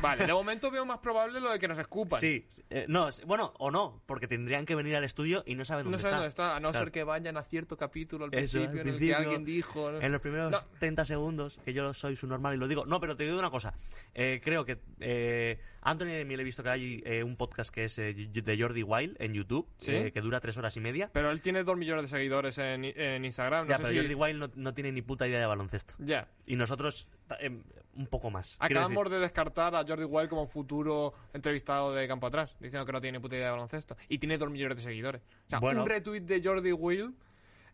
Vale, 0.00 0.26
de 0.26 0.32
momento 0.32 0.70
veo 0.70 0.84
más 0.84 0.98
probable 0.98 1.40
lo 1.40 1.50
de 1.50 1.58
que 1.58 1.66
nos 1.68 1.78
escupan. 1.78 2.20
Sí, 2.20 2.46
eh, 2.70 2.86
no, 2.88 3.08
bueno, 3.26 3.52
o 3.58 3.70
no, 3.70 4.02
porque 4.06 4.28
tendrían 4.28 4.64
que 4.64 4.74
venir 4.74 4.94
al 4.96 5.04
estudio 5.04 5.42
y 5.46 5.54
no 5.54 5.64
saben 5.64 5.84
dónde 5.84 5.96
No 5.96 5.98
está. 5.98 6.10
dónde 6.10 6.28
está, 6.28 6.56
a 6.56 6.60
no 6.60 6.70
Claro. 6.70 6.84
ser 6.86 6.92
que 6.92 7.04
vayan 7.04 7.36
a 7.36 7.42
cierto 7.42 7.76
capítulo 7.76 8.26
al 8.26 8.34
Eso, 8.34 8.58
principio, 8.58 8.80
en 8.82 8.88
el 8.88 8.98
que 8.98 9.14
alguien 9.14 9.44
dijo... 9.44 9.90
¿no? 9.90 10.00
En 10.00 10.12
los 10.12 10.20
primeros 10.20 10.52
No. 10.52 10.58
30 10.78 11.04
segundos, 11.04 11.58
que 11.64 11.72
yo 11.72 11.92
soy 11.94 12.16
su 12.16 12.26
normal 12.26 12.54
y 12.54 12.58
lo 12.58 12.68
digo. 12.68 12.86
No, 12.86 13.00
pero 13.00 13.16
te 13.16 13.24
digo 13.24 13.38
una 13.38 13.50
cosa. 13.50 13.74
Eh, 14.14 14.40
creo 14.42 14.64
que 14.64 14.78
eh, 15.00 15.58
Anthony 15.82 16.06
de 16.06 16.24
Miel 16.24 16.40
he 16.40 16.44
visto 16.44 16.62
que 16.62 16.68
hay 16.70 17.02
eh, 17.04 17.24
un 17.24 17.36
podcast 17.36 17.72
que 17.74 17.84
es 17.84 17.96
de 17.96 18.56
Jordi 18.58 18.82
Wild 18.84 19.16
en 19.20 19.34
YouTube, 19.34 19.68
¿Sí? 19.78 20.10
que 20.12 20.20
dura 20.20 20.40
tres 20.40 20.56
horas 20.56 20.76
y 20.76 20.80
media. 20.80 21.10
Pero 21.12 21.30
él 21.30 21.40
tiene 21.40 21.64
dos 21.64 21.76
millones 21.76 22.04
de 22.04 22.08
seguidores 22.08 22.56
en, 22.58 22.84
en 22.84 23.24
Instagram. 23.24 23.66
No 23.66 23.70
ya, 23.70 23.76
sé 23.78 23.82
pero 23.82 23.92
si... 23.94 23.98
Jordi 23.98 24.14
Wild 24.14 24.38
no, 24.38 24.50
no 24.54 24.74
tiene 24.74 24.92
ni 24.92 25.02
puta 25.02 25.26
idea 25.26 25.40
de 25.40 25.46
baloncesto. 25.46 25.94
Ya. 25.98 26.28
Y 26.46 26.56
nosotros, 26.56 27.08
un 27.94 28.06
poco 28.06 28.30
más. 28.30 28.56
Acabamos 28.60 29.10
de 29.10 29.18
descartar 29.18 29.74
a 29.74 29.84
Jordi 29.86 30.04
Wild 30.04 30.28
como 30.30 30.46
futuro 30.46 31.12
entrevistado 31.34 31.92
de 31.94 32.08
campo 32.08 32.26
atrás, 32.26 32.56
diciendo 32.60 32.86
que 32.86 32.92
no 32.92 33.00
tiene 33.00 33.20
puta 33.20 33.34
idea 33.36 33.46
de 33.46 33.50
baloncesto. 33.52 33.96
Y 34.08 34.18
tiene 34.18 34.38
dos 34.38 34.50
millones 34.50 34.76
de 34.78 34.82
seguidores. 34.82 35.22
O 35.46 35.50
sea, 35.50 35.58
Bueno. 35.60 35.82
un 35.82 35.88
retweet 35.88 36.20
de 36.22 36.40
Jordi 36.42 36.72
Wild. 36.72 37.14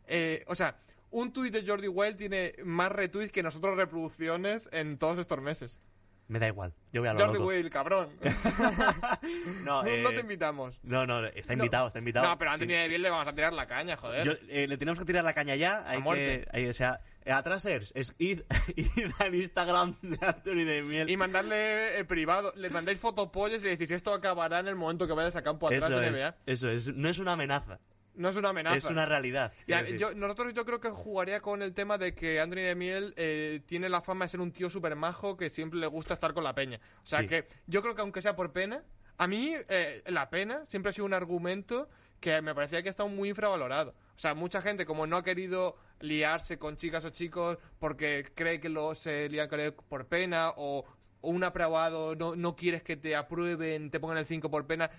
eh, 0.09 0.43
o 0.47 0.55
sea, 0.55 0.77
un 1.11 1.33
tweet 1.33 1.51
de 1.51 1.67
Jordi 1.67 1.89
Wild 1.89 2.17
tiene 2.17 2.55
más 2.65 2.91
retweets 2.93 3.31
que 3.33 3.43
nosotros 3.43 3.77
reproducciones 3.77 4.69
en 4.73 4.99
todos 4.99 5.19
estos 5.19 5.41
meses. 5.41 5.81
Me 6.29 6.39
da 6.39 6.49
igual. 6.49 6.75
Yo 6.93 7.01
voy 7.01 7.09
a 7.09 7.15
lo 7.15 7.27
Jordi. 7.27 7.39
Wild, 7.43 7.71
cabrón. 7.71 8.09
No, 9.65 9.83
no, 9.83 9.87
eh, 9.89 10.03
no 10.03 10.11
te 10.11 10.21
invitamos. 10.21 10.79
no, 10.83 11.07
no, 11.07 11.25
está 11.27 11.55
No. 11.57 11.65
invitado, 11.65 11.87
está 11.89 11.99
invitado. 11.99 12.27
No, 12.29 12.39
pero 12.39 12.51
a 12.51 12.55
Anthony 12.55 12.67
Sí. 12.67 12.73
de 12.73 12.89
Biel 12.89 13.03
le 13.03 13.11
vamos 13.11 13.29
a 13.29 13.33
tirar 13.35 13.53
la 13.53 13.67
caña, 13.67 13.97
joder. 13.97 14.25
Yo, 14.27 14.33
eh, 14.49 14.67
le 14.67 14.77
tenemos 14.79 14.99
que 14.99 15.05
tirar 15.05 15.25
la 15.25 15.33
caña 15.35 15.57
ya. 15.57 15.85
Hay 15.89 16.01
muerte. 16.01 16.45
que, 16.45 16.49
hay- 16.57 16.69
o 16.69 16.73
sea, 16.75 17.01
eh, 17.29 17.33
atrasers, 17.33 17.93
es 17.95 18.15
id, 18.19 18.41
id 18.77 19.11
al 19.19 19.35
Instagram 19.35 19.97
de 20.03 20.19
Anthony 20.21 20.65
de 20.65 20.83
Miel. 20.83 21.11
Y 21.11 21.17
mandarle 21.17 21.99
eh, 21.99 22.05
privado. 22.05 22.53
Le 22.57 22.71
mandáis 22.71 22.99
fotopolles 22.99 23.63
y 23.63 23.67
le 23.67 23.71
decís 23.73 23.91
esto 23.91 24.13
acabará 24.15 24.61
en 24.61 24.69
el 24.69 24.75
momento 24.77 25.07
que 25.07 25.13
vayas 25.13 25.37
a 25.37 25.43
campo 25.43 25.67
atrás 25.67 25.91
Eso 25.91 26.03
es, 26.03 26.13
NBA. 26.13 26.37
eso 26.47 26.71
es, 26.71 26.95
no 26.95 27.09
es 27.09 27.19
una 27.19 27.33
amenaza, 27.33 27.79
No 28.15 28.29
es 28.31 28.37
una 28.37 28.49
amenaza. 28.49 28.77
es 28.77 28.85
una 28.87 29.05
realidad. 29.07 29.53
Y 29.67 29.73
a- 29.75 29.89
yo, 29.91 30.15
nosotros 30.15 30.55
yo 30.55 30.65
creo 30.65 30.81
que 30.81 30.89
jugaría 30.91 31.41
con 31.41 31.63
el 31.63 31.75
tema 31.75 31.99
de 31.99 32.15
que 32.15 32.41
Anthony 32.41 32.57
de 32.63 32.75
Miel 32.75 33.15
eh, 33.17 33.61
tiene 33.67 33.89
la 33.89 34.01
fama 34.01 34.25
de 34.25 34.31
ser 34.31 34.41
un 34.41 34.51
tío 34.53 34.71
súper 34.71 34.97
majo 34.97 35.37
que 35.37 35.51
siempre 35.51 35.79
le 35.79 35.87
gusta 35.87 36.15
estar 36.15 36.33
con 36.35 36.45
la 36.45 36.55
peña. 36.55 36.81
O 37.03 37.07
sea 37.07 37.21
Sí. 37.21 37.27
que 37.27 37.47
yo 37.67 37.83
creo 37.83 37.95
que 37.95 38.01
aunque 38.01 38.23
sea 38.23 38.35
por 38.35 38.53
pena, 38.53 38.83
a 39.19 39.27
mí 39.27 39.53
eh, 39.69 40.03
la 40.07 40.31
pena 40.31 40.65
siempre 40.67 40.91
ha 40.91 40.93
sido 40.93 41.05
un 41.05 41.13
argumento 41.15 41.89
que 42.21 42.41
me 42.43 42.55
parecía 42.55 42.83
que 42.83 42.89
ha 42.89 42.91
estado 42.91 43.09
muy 43.09 43.29
infravalorado. 43.29 43.91
O 44.17 44.19
sea, 44.19 44.35
mucha 44.35 44.61
gente 44.61 44.85
como 44.87 45.07
no 45.07 45.17
ha 45.19 45.23
querido 45.23 45.77
liarse 46.01 46.59
con 46.59 46.77
chicas 46.77 47.05
o 47.05 47.11
chicos 47.11 47.59
porque 47.79 48.25
cree 48.35 48.61
que 48.61 48.69
lo, 48.69 48.95
se 48.95 49.29
lían 49.29 49.49
con 49.49 49.61
él 49.61 49.73
por 49.73 50.07
pena 50.07 50.51
o, 50.57 50.85
o 51.21 51.31
un 51.31 51.45
aprobado, 51.45 52.15
no, 52.15 52.37
no 52.37 52.57
quieres 52.57 52.83
que 52.83 52.97
te 52.97 53.17
aprueben, 53.17 53.91
te 53.91 54.01
pongan 54.01 54.19
el 54.19 54.27
5 54.27 54.51
por 54.51 54.67
pena. 54.67 54.91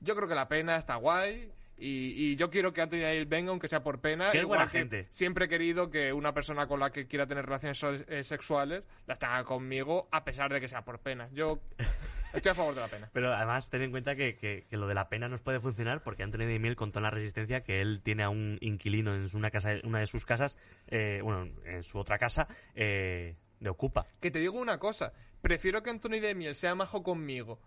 Yo 0.00 0.14
creo 0.14 0.28
que 0.28 0.34
la 0.34 0.48
pena 0.48 0.76
está 0.76 0.96
guay. 0.96 1.52
Y, 1.76 2.14
y 2.14 2.36
yo 2.36 2.50
quiero 2.50 2.72
que 2.72 2.82
Anthony 2.82 2.98
Davis 2.98 3.28
venga, 3.28 3.50
aunque 3.50 3.66
sea 3.66 3.82
por 3.82 4.00
pena. 4.00 4.28
Igual 4.28 4.46
buena 4.46 4.64
que 4.66 4.78
gente. 4.78 5.04
Siempre 5.10 5.46
he 5.46 5.48
querido 5.48 5.90
que 5.90 6.12
una 6.12 6.32
persona 6.32 6.68
con 6.68 6.78
la 6.78 6.92
que 6.92 7.08
quiera 7.08 7.26
tener 7.26 7.46
relaciones 7.46 8.04
eh, 8.06 8.22
sexuales 8.22 8.84
las 9.06 9.18
tenga 9.18 9.42
conmigo, 9.42 10.08
a 10.12 10.24
pesar 10.24 10.52
de 10.52 10.60
que 10.60 10.68
sea 10.68 10.84
por 10.84 11.00
pena. 11.00 11.28
Yo 11.32 11.60
estoy 12.34 12.50
a 12.50 12.54
favor 12.54 12.74
de 12.74 12.80
la 12.80 12.88
pena. 12.88 13.08
Pero 13.12 13.32
además, 13.32 13.70
ten 13.70 13.82
en 13.82 13.90
cuenta 13.90 14.14
que, 14.16 14.36
que- 14.36 14.66
que 14.68 14.76
lo 14.76 14.86
de 14.86 14.94
la 14.94 15.08
pena 15.08 15.28
nos 15.28 15.40
puede 15.42 15.60
funcionar 15.60 16.02
porque 16.02 16.22
Anthony 16.22 16.46
de 16.46 16.58
Miel 16.58 16.76
contó 16.76 16.98
en 16.98 17.04
la 17.04 17.10
resistencia 17.10 17.62
que 17.62 17.80
él 17.80 18.00
tiene 18.02 18.22
a 18.22 18.28
un 18.28 18.58
inquilino 18.60 19.14
en 19.14 19.28
una, 19.34 19.50
casa, 19.50 19.74
una 19.84 20.00
de 20.00 20.06
sus 20.06 20.26
casas, 20.26 20.58
eh, 20.88 21.20
bueno, 21.22 21.50
en 21.64 21.82
su 21.82 21.98
otra 21.98 22.18
casa, 22.18 22.48
eh, 22.74 23.36
de 23.60 23.70
Ocupa. 23.70 24.06
Que 24.20 24.30
te 24.30 24.40
digo 24.40 24.58
una 24.60 24.78
cosa, 24.78 25.12
prefiero 25.40 25.82
que 25.82 25.90
Anthony 25.90 26.20
Demiel 26.20 26.54
sea 26.54 26.74
majo 26.74 27.02
conmigo. 27.02 27.60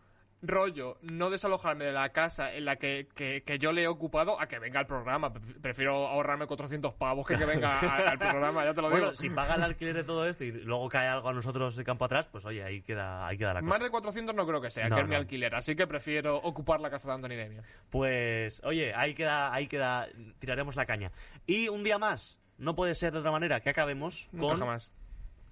Rollo, 0.43 0.97
no 1.01 1.31
desalojarme 1.31 1.85
de 1.85 1.91
la 1.91 2.09
casa 2.09 2.53
en 2.53 2.65
la 2.65 2.75
que, 2.75 3.07
que- 3.15 3.41
que 3.43 3.57
yo 3.57 3.71
le 3.71 3.81
he 3.83 3.87
ocupado 3.87 4.39
a 4.39 4.47
que 4.47 4.59
venga 4.59 4.79
al 4.79 4.85
programa. 4.85 5.33
Pref- 5.33 5.59
Prefiero 5.61 6.07
ahorrarme 6.07 6.45
400 6.45 6.93
pavos 6.93 7.25
que 7.27 7.35
que 7.37 7.45
venga 7.45 7.79
a- 7.79 8.11
al 8.11 8.19
programa, 8.19 8.63
ya 8.63 8.73
te 8.75 8.81
lo 8.81 8.89
digo. 8.89 8.99
Bueno, 8.99 9.15
si 9.15 9.29
paga 9.31 9.55
el 9.55 9.63
alquiler 9.63 9.95
de 9.95 10.03
todo 10.03 10.27
esto 10.27 10.43
y 10.43 10.51
luego 10.51 10.87
cae 10.89 11.07
algo 11.07 11.29
a 11.29 11.33
nosotros 11.33 11.75
de 11.75 11.83
campo 11.83 12.05
atrás, 12.05 12.27
pues 12.31 12.45
oye, 12.45 12.63
ahí 12.63 12.83
queda, 12.83 13.25
ahí 13.27 13.37
queda 13.37 13.55
la 13.55 13.61
cosa. 13.61 13.69
Más 13.69 13.79
de 13.79 13.89
400 13.89 14.35
no 14.35 14.45
creo 14.45 14.61
que 14.61 14.69
sea, 14.69 14.89
No, 14.89 14.95
que 14.97 15.01
es 15.01 15.07
mi 15.07 15.15
alquiler. 15.15 15.55
Así 15.55 15.75
que 15.75 15.87
prefiero 15.87 16.37
ocupar 16.37 16.81
la 16.81 16.91
casa 16.91 17.07
de 17.07 17.15
Anthony 17.15 17.29
Demiel. 17.29 17.63
Pues, 17.89 18.61
oye, 18.63 18.93
ahí 18.93 19.15
queda, 19.15 19.51
ahí 19.51 19.67
queda, 19.67 20.07
tiraremos 20.37 20.75
la 20.75 20.85
caña. 20.85 21.11
Y 21.47 21.67
un 21.69 21.83
día 21.83 21.97
más, 21.97 22.39
no 22.59 22.75
puede 22.75 22.93
ser 22.93 23.11
de 23.11 23.19
otra 23.19 23.31
manera 23.31 23.59
que 23.59 23.71
acabemos 23.71 24.29
Nunca 24.31 24.49
con 24.53 24.59
jamás. 24.59 24.91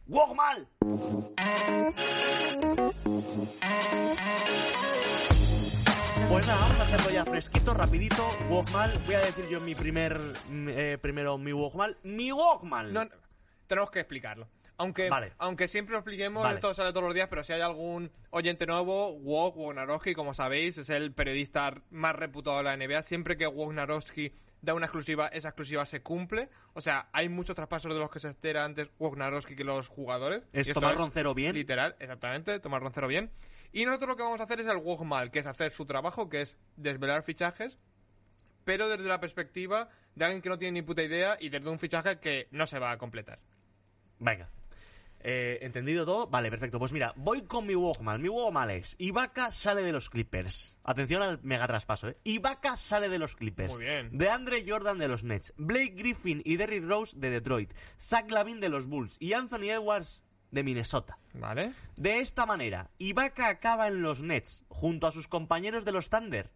Wogmal. 0.08 0.68
Pues 6.36 6.48
nada, 6.48 6.60
vamos 6.68 6.80
a 6.82 6.84
hacerlo 6.84 7.12
ya 7.12 7.24
fresquito, 7.24 7.74
rapidito. 7.74 8.30
Wogmal, 8.50 9.02
voy 9.06 9.16
a 9.16 9.22
decir 9.22 9.48
yo 9.48 9.62
mi 9.62 9.74
primer, 9.74 10.20
mm, 10.50 10.68
eh, 10.68 10.98
primero 10.98 11.38
mi 11.38 11.54
Wogmal. 11.54 11.98
Mi 12.04 12.30
Wogmal. 12.34 12.92
No, 12.92 13.06
no, 13.06 13.12
tenemos 13.68 13.90
que 13.90 14.02
explicarlo. 14.02 14.50
Aunque, 14.76 15.10
Vale. 15.10 15.32
aunque 15.38 15.70
siempre 15.70 15.94
lo 15.94 16.00
expliquemos, 16.00 16.44
Vale. 16.44 16.56
esto 16.56 16.74
sale 16.74 16.92
todos 16.92 17.06
los 17.06 17.14
días, 17.14 17.30
pero 17.30 17.42
si 17.42 17.54
hay 17.54 17.62
algún 17.62 18.12
oyente 18.32 18.66
nuevo, 18.68 19.12
Woj 19.14 19.56
Wognarowski, 19.56 20.14
como 20.14 20.34
sabéis, 20.34 20.78
es 20.78 20.90
el 20.90 21.14
periodista 21.14 21.74
más 21.90 22.18
reputado 22.18 22.58
de 22.58 22.64
la 22.64 22.76
NBA. 22.76 23.02
Siempre 23.04 23.38
que 23.38 23.48
Wognarowski 23.48 24.34
da 24.62 24.74
una 24.74 24.88
exclusiva, 24.88 25.30
esa 25.30 25.50
exclusiva 25.50 25.86
se 25.86 26.02
cumple. 26.02 26.50
O 26.74 26.82
sea, 26.82 27.08
hay 27.14 27.30
muchos 27.30 27.56
traspasos 27.56 27.94
de 27.94 28.00
los 28.00 28.10
que 28.10 28.20
se 28.20 28.28
entera 28.28 28.66
antes 28.66 28.92
Wognarowski 29.00 29.56
que 29.56 29.64
los 29.64 29.88
jugadores. 29.88 30.44
Es 30.52 30.68
Y 30.68 30.74
Tomás 30.74 30.98
Roncero 30.98 31.34
bien. 31.34 31.56
Literal, 31.56 31.96
exactamente, 31.98 32.60
Tomás 32.60 32.82
Roncero 32.82 33.08
bien. 33.08 33.32
Y 33.76 33.84
nosotros 33.84 34.08
lo 34.08 34.16
que 34.16 34.24
vamos 34.24 34.40
a 34.40 34.46
hacer 34.46 34.62
es 34.62 34.68
el 34.68 34.78
Wogmal, 34.78 35.32
que 35.32 35.40
es 35.40 35.46
hacer 35.46 35.70
su 35.74 35.86
trabajo, 35.86 36.30
que 36.30 36.40
es 36.40 36.58
desvelar 36.78 37.24
fichajes, 37.24 37.78
pero 38.64 38.88
desde 38.88 39.04
la 39.04 39.20
perspectiva 39.20 39.90
de 40.16 40.24
alguien 40.24 40.42
que 40.42 40.48
no 40.48 40.58
tiene 40.58 40.80
ni 40.80 40.82
puta 40.82 41.04
idea 41.04 41.36
y 41.42 41.50
desde 41.50 41.70
un 41.70 41.78
fichaje 41.78 42.18
que 42.22 42.48
no 42.52 42.68
se 42.68 42.80
va 42.80 42.92
a 42.92 42.98
completar. 42.98 43.38
Venga. 44.18 44.50
Eh, 45.20 45.60
¿Entendido 45.62 46.06
todo? 46.06 46.28
Vale, 46.28 46.50
perfecto. 46.50 46.80
Pues 46.80 46.94
mira, 46.94 47.12
voy 47.18 47.42
con 47.42 47.68
mi 47.68 47.76
Wogmal. 47.76 48.20
Mi 48.20 48.30
Wogmal 48.30 48.72
es 48.72 48.96
Ibaka 48.98 49.52
sale 49.52 49.82
de 49.82 49.92
los 49.92 50.10
Clippers. 50.10 50.80
Atención 50.86 51.22
al 51.22 51.44
mega 51.44 51.68
traspaso, 51.68 52.08
¿eh? 52.08 52.18
Ibaka 52.24 52.78
sale 52.78 53.10
de 53.10 53.20
los 53.20 53.36
Clippers. 53.36 53.74
Muy 53.74 53.84
bien. 53.84 54.18
De 54.18 54.30
Andre 54.30 54.64
Jordan 54.66 55.00
de 55.00 55.10
los 55.10 55.26
Nets. 55.26 55.54
Blake 55.58 55.96
Griffin 55.98 56.42
y 56.46 56.56
Derrick 56.56 56.86
Rose 56.86 57.18
de 57.20 57.30
Detroit. 57.30 57.74
Zach 58.00 58.32
Lavin 58.32 58.62
de 58.62 58.70
los 58.70 58.88
Bulls. 58.88 59.18
Y 59.20 59.34
Anthony 59.34 59.72
Edwards 59.72 60.24
de 60.56 60.64
Minnesota. 60.64 61.20
¿Vale? 61.34 61.72
De 61.98 62.20
esta 62.20 62.46
manera, 62.48 62.90
Ibaka 62.98 63.50
acaba 63.50 63.88
en 63.88 64.02
los 64.02 64.22
Nets 64.22 64.64
junto 64.70 65.06
a 65.06 65.12
sus 65.12 65.28
compañeros 65.28 65.86
de 65.86 65.92
los 65.92 66.10
Thunder. 66.10 66.50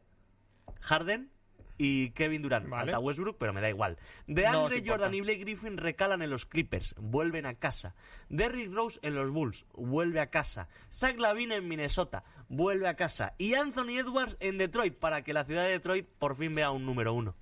Harden, 0.79 1.29
y 1.77 2.11
Kevin 2.11 2.41
Durant. 2.41 2.67
Vale. 2.67 2.91
Falta 2.91 2.99
Westbrook, 2.99 3.37
pero 3.37 3.53
me 3.53 3.61
da 3.61 3.69
igual. 3.69 3.97
De 4.27 4.45
Andre. 4.45 4.83
Jordan 4.85 5.13
y 5.13 5.21
Blake 5.21 5.39
Griffin 5.39 5.77
recalan 5.77 6.21
en 6.21 6.29
los 6.29 6.45
Clippers, 6.45 6.93
vuelven 6.97 7.45
a 7.45 7.55
casa. 7.55 7.95
Derrick 8.27 8.71
Rose 8.71 8.99
en 9.01 9.15
los 9.15 9.31
Bulls, 9.31 9.65
vuelve 9.73 10.19
a 10.19 10.29
casa. 10.29 10.67
Zach 10.91 11.17
Lavine 11.17 11.55
en 11.55 11.67
Minnesota, 11.67 12.23
vuelve 12.49 12.87
a 12.87 12.95
casa. 12.95 13.33
Y 13.37 13.53
Anthony 13.53 13.97
Edwards 13.97 14.35
en 14.41 14.57
Detroit, 14.57 14.97
para 14.97 15.23
que 15.23 15.33
la 15.33 15.45
ciudad 15.45 15.63
de 15.63 15.71
Detroit 15.71 16.07
por 16.19 16.35
fin 16.35 16.53
vea 16.53 16.69
un 16.71 16.85
número 16.85 17.13
uno. 17.13 17.35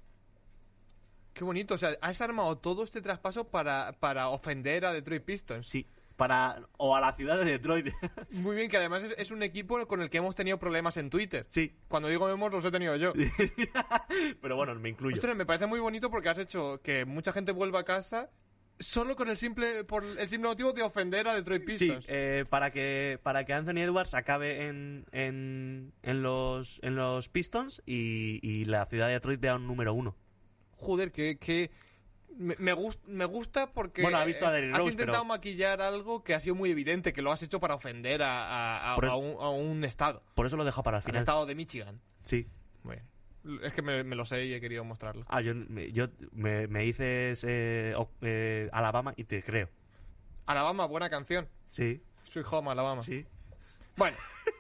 Qué 1.34 1.44
bonito, 1.44 1.76
o 1.76 1.78
sea, 1.78 1.98
has 2.02 2.22
armado 2.22 2.58
todo 2.58 2.84
este 2.84 3.02
traspaso 3.02 3.48
para, 3.48 3.96
para 4.00 4.30
ofender 4.30 4.86
a 4.86 4.94
Detroit 4.94 5.24
Pistons. 5.24 5.68
Sí, 5.68 5.88
para... 6.18 6.68
o 6.78 6.96
a 6.96 7.00
la 7.00 7.14
ciudad 7.14 7.38
de 7.40 7.46
Detroit. 7.46 7.88
Muy 8.32 8.56
bien, 8.56 8.70
que 8.70 8.78
además 8.78 9.04
es, 9.04 9.16
es 9.18 9.32
un 9.32 9.42
equipo 9.44 9.88
con 9.88 10.02
el 10.02 10.10
que 10.10 10.18
hemos 10.18 10.36
tenido 10.36 10.58
problemas 10.60 10.98
en 10.98 11.10
Twitter. 11.10 11.46
sí, 11.48 11.74
Cuando 11.88 12.10
digo 12.10 12.28
hemos, 12.30 12.52
los 12.52 12.66
he 12.66 12.72
tenido 12.72 12.96
yo. 12.98 13.14
pero 14.42 14.56
bueno, 14.56 14.76
me 14.76 14.90
incluyo. 14.90 15.14
Ostras, 15.16 15.36
me 15.36 15.46
parece 15.46 15.66
muy 15.68 15.80
bonito 15.80 16.10
porque 16.10 16.30
has 16.30 16.38
hecho 16.38 16.82
que 16.84 17.06
mucha 17.06 17.32
gente 17.32 17.52
vuelva 17.52 17.80
a 17.82 17.84
casa 17.84 18.30
solo 18.80 19.16
con 19.16 19.28
el 19.28 19.38
simple 19.38 19.84
por 19.86 20.04
el 20.04 20.30
simple 20.30 20.50
motivo 20.50 20.72
de 20.72 20.84
ofender 20.84 21.28
a 21.28 21.34
Detroit 21.34 21.64
Sí, 21.64 21.68
Pistons. 21.88 22.06
eh, 22.08 22.46
para 22.48 22.72
que 22.72 23.20
para 23.24 23.44
que 23.44 23.54
Anthony 23.54 23.80
Edwards 23.80 24.14
acabe 24.14 24.68
en, 24.68 25.06
en, 25.12 25.94
en 26.04 26.22
los 26.22 26.80
en 26.84 26.96
los 26.96 27.28
Pistons 27.28 27.82
y, 27.88 28.40
y 28.44 28.66
la 28.66 28.86
ciudad 28.86 29.08
de 29.08 29.14
Detroit 29.14 29.40
vea 29.40 29.56
un 29.56 29.66
número 29.66 29.94
uno. 29.96 30.16
Joder, 30.74 31.12
que, 31.12 31.40
que 31.40 31.72
me, 32.38 32.56
me, 32.60 32.74
gust- 32.74 33.04
me 33.08 33.26
gusta 33.26 33.72
porque 33.74 34.02
Bueno, 34.02 34.18
ha 34.18 34.26
visto 34.26 34.46
a 34.48 34.52
Derrick 34.52 34.74
has 34.76 34.82
intentado 34.86 35.12
pero- 35.12 35.26
maquillar 35.26 35.82
algo 35.82 36.24
que 36.24 36.34
ha 36.34 36.40
sido 36.40 36.56
muy 36.56 36.70
evidente, 36.72 37.14
que 37.14 37.22
lo 37.22 37.32
has 37.32 37.42
hecho 37.44 37.60
para 37.60 37.76
ofender 37.76 38.22
a, 38.24 38.94
a- 38.94 39.16
un, 39.16 39.84
estado, 39.84 40.24
Por 40.36 40.46
eso 40.46 40.56
lo 40.58 40.64
dejo 40.66 40.84
para 40.84 40.98
el 40.98 41.00
al 41.00 41.04
final. 41.04 41.20
estado 41.20 41.46
de 41.46 41.56
Michigan. 41.56 42.00
Sí. 42.24 42.48
Bien. 42.84 43.04
Es 43.64 43.74
que 43.74 43.82
me, 43.82 44.04
me 44.04 44.16
lo 44.16 44.26
sé 44.26 44.46
y 44.46 44.54
he 44.54 44.60
querido 44.60 44.84
mostrarlo. 44.84 45.26
Ah, 45.30 45.42
yo, 45.42 45.56
me- 45.56 45.92
yo 45.92 46.08
me, 46.34 46.68
me 46.68 46.82
dices 46.84 47.44
eh, 47.48 47.96
eh, 48.22 48.70
Alabama 48.74 49.14
y 49.16 49.24
te 49.24 49.42
creo. 49.42 49.70
Alabama, 50.46 50.86
buena 50.86 51.10
canción. 51.10 51.48
Sí, 51.70 52.02
Soy 52.24 52.44
home, 52.50 52.72
Alabama. 52.72 53.02
sí. 53.02 53.26
Bueno, 53.98 54.16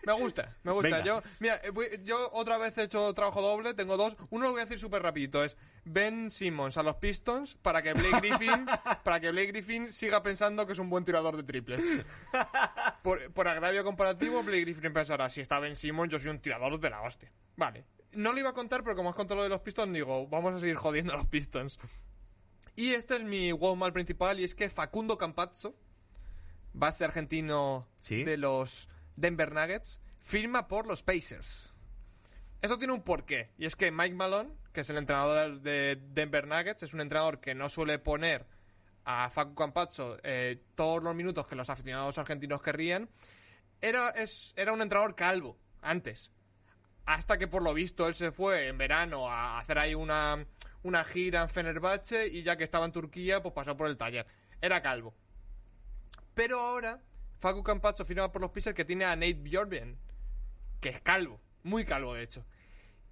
me 0.05 0.13
gusta, 0.13 0.57
me 0.63 0.71
gusta. 0.71 0.89
Venga. 0.89 1.03
Yo, 1.03 1.21
mira, 1.39 1.61
eh, 1.63 2.01
yo 2.03 2.29
otra 2.33 2.57
vez 2.57 2.77
he 2.77 2.83
hecho 2.83 3.13
trabajo 3.13 3.41
doble, 3.41 3.73
tengo 3.75 3.95
dos. 3.95 4.17
Uno 4.31 4.45
lo 4.45 4.51
voy 4.51 4.61
a 4.61 4.65
decir 4.65 4.79
súper 4.79 5.03
rapidito, 5.03 5.43
es 5.43 5.55
Ben 5.85 6.31
Simmons 6.31 6.75
a 6.77 6.83
los 6.83 6.95
Pistons 6.95 7.55
para 7.55 7.81
que 7.83 7.93
Blake 7.93 8.19
Griffin, 8.19 8.65
para 9.03 9.19
que 9.19 9.29
Blake 9.31 9.47
Griffin 9.51 9.93
siga 9.93 10.23
pensando 10.23 10.65
que 10.65 10.73
es 10.73 10.79
un 10.79 10.89
buen 10.89 11.05
tirador 11.05 11.37
de 11.37 11.43
triples. 11.43 11.79
Por, 13.03 13.31
por 13.31 13.47
agravio 13.47 13.85
comparativo, 13.85 14.43
Blake 14.43 14.61
Griffin 14.61 14.91
pensará, 14.91 15.29
si 15.29 15.39
está 15.39 15.59
Ben 15.59 15.75
Simmons, 15.77 16.11
yo 16.11 16.19
soy 16.19 16.29
un 16.31 16.39
tirador 16.39 16.77
de 16.79 16.89
la 16.89 17.01
hostia. 17.03 17.31
Vale. 17.55 17.85
No 18.11 18.33
lo 18.33 18.39
iba 18.39 18.49
a 18.49 18.53
contar, 18.53 18.83
pero 18.83 18.95
como 18.97 19.09
has 19.09 19.15
contado 19.15 19.37
lo 19.37 19.43
de 19.43 19.49
los 19.49 19.61
Pistons, 19.61 19.93
digo, 19.93 20.27
vamos 20.27 20.53
a 20.55 20.59
seguir 20.59 20.75
jodiendo 20.75 21.13
a 21.13 21.17
los 21.17 21.27
Pistons. 21.27 21.79
Y 22.75 22.93
este 22.95 23.15
es 23.15 23.23
mi 23.23 23.51
wow 23.53 23.75
mal 23.77 23.93
principal, 23.93 24.39
y 24.39 24.43
es 24.43 24.55
que 24.55 24.69
Facundo 24.69 25.17
Campazzo, 25.17 25.75
base 26.73 27.05
argentino 27.05 27.87
Sí. 27.99 28.23
de 28.23 28.35
los 28.37 28.89
Denver 29.17 29.51
Nuggets, 29.51 29.99
firma 30.19 30.69
por 30.69 30.87
los 30.87 31.03
Pacers. 31.03 31.73
Eso 32.61 32.77
tiene 32.77 32.93
un 32.93 33.03
porqué, 33.03 33.51
y 33.57 33.65
es 33.65 33.75
que 33.75 33.91
Mike 33.91 34.15
Malone, 34.15 34.51
que 34.71 34.81
es 34.81 34.89
el 34.89 34.97
entrenador 34.97 35.59
de 35.61 36.01
Denver 36.09 36.47
Nuggets, 36.47 36.83
es 36.83 36.93
un 36.93 37.01
entrenador 37.01 37.41
que 37.41 37.53
no 37.53 37.67
suele 37.67 37.99
poner 37.99 38.47
a 39.03 39.29
Facu 39.29 39.55
Campazzo 39.55 40.17
eh, 40.23 40.63
todos 40.75 41.03
los 41.03 41.15
minutos 41.15 41.47
que 41.47 41.55
los 41.55 41.69
aficionados 41.69 42.17
argentinos 42.17 42.61
querrían. 42.61 43.09
Era, 43.81 44.09
es, 44.09 44.53
era 44.55 44.73
un 44.73 44.81
entrenador 44.81 45.15
calvo, 45.15 45.57
antes. 45.81 46.31
Hasta 47.05 47.37
que 47.37 47.47
por 47.47 47.63
lo 47.63 47.73
visto 47.73 48.07
él 48.07 48.15
se 48.15 48.31
fue 48.31 48.67
en 48.67 48.77
verano 48.77 49.29
a 49.29 49.59
hacer 49.59 49.79
ahí 49.79 49.95
una, 49.95 50.45
una 50.83 51.03
gira 51.03 51.41
en 51.41 51.49
Fenerbahce 51.49 52.27
y 52.27 52.43
ya 52.43 52.57
que 52.57 52.63
estaba 52.63 52.85
en 52.85 52.91
Turquía, 52.91 53.41
pues 53.41 53.53
pasó 53.53 53.77
por 53.77 53.87
el 53.87 53.97
taller. 53.97 54.27
Era 54.61 54.81
calvo. 54.81 55.13
Pero 56.33 56.59
ahora, 56.59 56.99
Facu 57.39 57.63
Campazzo 57.63 58.05
firma 58.05 58.31
por 58.31 58.41
los 58.41 58.51
Pacers 58.51 58.75
que 58.75 58.85
tiene 58.85 59.05
a 59.05 59.15
Nate 59.15 59.33
Bjorkgren, 59.35 59.97
que 60.81 60.89
es 60.89 61.01
calvo, 61.01 61.39
muy 61.63 61.85
calvo 61.85 62.13
de 62.15 62.23
hecho. 62.23 62.45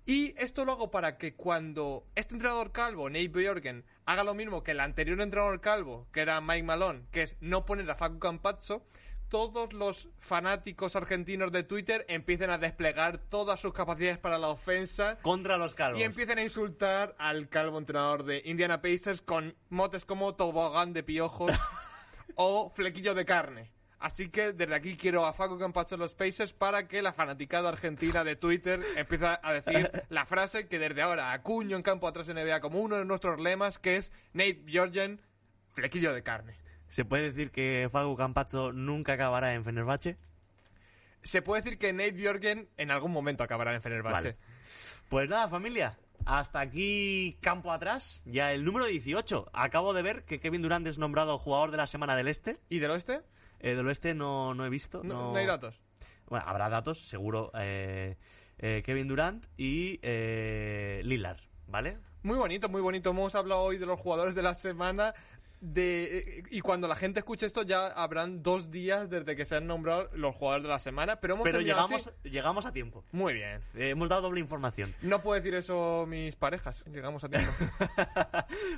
Y 0.08 0.36
esto 0.38 0.66
lo 0.66 0.74
hago 0.74 0.92
para 0.92 1.18
que 1.18 1.36
cuando 1.36 2.06
este 2.16 2.36
entrenador 2.36 2.72
calvo, 2.72 3.10
Nate 3.10 3.28
Bjorkgren, 3.30 3.86
haga 4.06 4.24
lo 4.24 4.34
mismo 4.36 4.64
que 4.64 4.72
el 4.72 4.80
anterior 4.80 5.20
entrenador 5.22 5.62
calvo, 5.62 6.08
que 6.12 6.22
era 6.22 6.42
Mike 6.42 6.64
Malone, 6.64 7.06
que 7.12 7.24
es 7.24 7.38
no 7.40 7.66
poner 7.66 7.90
a 7.90 7.96
Facu 7.96 8.20
Campazzo, 8.20 8.86
todos 9.30 9.74
los 9.74 10.10
fanáticos 10.20 10.96
argentinos 10.96 11.52
de 11.52 11.64
Twitter 11.64 12.06
empiecen 12.08 12.52
a 12.52 12.60
desplegar 12.60 13.18
todas 13.18 13.60
sus 13.60 13.74
capacidades 13.74 14.20
para 14.20 14.38
la 14.38 14.50
ofensa 14.50 15.18
Contra 15.24 15.58
los 15.58 15.74
calvos. 15.74 16.00
y 16.00 16.04
empiecen 16.04 16.38
a 16.38 16.44
insultar 16.44 17.16
al 17.18 17.50
calvo 17.50 17.80
entrenador 17.80 18.24
de 18.24 18.44
Indiana 18.46 18.82
Pacers 18.82 19.22
con 19.22 19.56
motes 19.70 20.06
como 20.06 20.36
tobogán 20.36 20.94
de 20.94 21.02
piojos 21.02 21.52
o 22.36 22.70
flequillo 22.70 23.16
de 23.16 23.26
carne. 23.26 23.72
Así 24.06 24.30
que 24.30 24.54
desde 24.54 24.76
aquí 24.76 24.98
quiero 24.98 25.26
a 25.26 25.34
Facu 25.34 25.58
Campacho 25.58 25.96
en 25.96 26.02
los 26.02 26.14
Pacers 26.14 26.54
para 26.54 26.88
que 26.88 27.02
la 27.02 27.12
fanaticada 27.12 27.70
argentina 27.70 28.24
de 28.24 28.36
Twitter 28.36 28.80
empiece 28.96 29.26
a 29.42 29.52
decir 29.52 29.90
la 30.10 30.26
frase 30.26 30.68
que 30.68 30.78
desde 30.78 31.02
ahora 31.02 31.32
acuño 31.32 31.76
en 31.76 31.82
campo 31.82 32.08
atrás 32.08 32.28
NBA 32.30 32.60
como 32.60 32.82
uno 32.82 32.98
de 32.98 33.06
nuestros 33.06 33.40
lemas, 33.40 33.80
que 33.80 33.96
es 33.96 34.12
Nate 34.34 34.62
Bjorgen, 34.64 35.20
flequillo 35.72 36.14
de 36.14 36.22
carne. 36.22 36.56
¿Se 36.88 37.04
puede 37.04 37.32
decir 37.32 37.50
que 37.50 37.90
Fagu 37.92 38.16
Campazzo 38.16 38.72
nunca 38.72 39.14
acabará 39.14 39.56
en 39.56 39.64
Fenerbahce? 39.64 40.18
Se 41.24 41.42
puede 41.42 41.64
decir 41.64 41.80
que 41.80 41.92
Nate 41.92 42.12
Bjorgen 42.12 42.70
en 42.78 42.92
algún 42.92 43.12
momento 43.12 43.44
acabará 43.44 43.74
en 43.74 43.82
Fenerbahce. 43.82 44.34
Vale. 44.34 44.38
Pues 45.10 45.30
nada, 45.30 45.48
familia. 45.48 45.98
Hasta 46.28 46.60
aquí 46.60 47.40
campo 47.42 47.72
atrás. 47.72 48.22
Ya 48.26 48.54
el 48.54 48.66
número 48.66 48.86
18. 48.86 49.50
Acabo 49.52 49.96
de 49.96 50.04
ver 50.04 50.26
que 50.26 50.40
Kevin 50.40 50.62
Durant 50.62 50.86
es 50.86 51.00
nombrado 51.00 51.40
jugador 51.40 51.72
de 51.72 51.78
la 51.78 51.88
semana 51.88 52.16
del 52.16 52.28
Este. 52.28 52.60
¿Y 52.70 52.78
del 52.78 52.92
oeste? 52.92 53.24
Eh, 53.66 53.74
del 53.74 53.88
Oeste 53.88 54.14
no, 54.14 54.54
no 54.54 54.64
he 54.64 54.70
visto. 54.70 55.02
No, 55.04 55.14
no- 55.16 55.32
no 55.34 55.38
hay 55.40 55.48
datos. 55.48 55.82
Bueno, 56.28 56.46
habrá 56.48 56.70
datos, 56.70 57.00
seguro. 57.08 57.52
eh, 57.56 58.16
eh, 58.60 58.84
Kevin 58.86 59.08
Durant 59.08 59.44
y 59.58 60.00
eh, 60.04 61.02
Lillard, 61.04 61.40
¿vale? 61.68 61.98
Muy 62.22 62.38
bonito, 62.38 62.70
muy 62.70 62.82
bonito. 62.82 63.10
Hemos 63.10 63.34
hablado 63.34 63.62
hoy 63.62 63.80
de 63.80 63.88
los 63.88 64.00
jugadores 64.00 64.36
de 64.36 64.44
la 64.44 64.54
semana. 64.54 65.16
De, 65.74 66.18
eh, 66.40 66.44
y 66.52 66.62
cuando 66.62 66.88
la 66.88 66.96
gente 66.96 67.20
escuche 67.20 67.46
esto 67.46 67.64
ya 67.64 67.88
habrán 67.88 68.44
dos 68.44 68.72
días 68.72 69.10
desde 69.10 69.36
que 69.36 69.46
se 69.46 69.56
han 69.56 69.68
nombrado 69.68 70.10
los 70.14 70.36
jugadores 70.36 70.64
de 70.64 70.70
la 70.70 70.80
semana. 70.80 71.20
Pero 71.20 71.34
hemos 71.36 71.44
Pero 71.46 71.58
terminado 71.58 71.88
llegamos, 71.88 72.08
así. 72.08 72.30
llegamos 72.30 72.66
a 72.66 72.72
tiempo. 72.72 73.04
Muy 73.12 73.34
bien. 73.34 73.62
Eh, 73.76 73.90
hemos 73.90 74.10
dado 74.10 74.22
doble 74.24 74.40
información. 74.40 74.94
No 75.02 75.22
puedo 75.22 75.36
decir 75.42 75.56
eso 75.56 76.06
mis 76.08 76.36
parejas. 76.36 76.84
Llegamos 76.92 77.24
a 77.24 77.30
tiempo. 77.30 77.52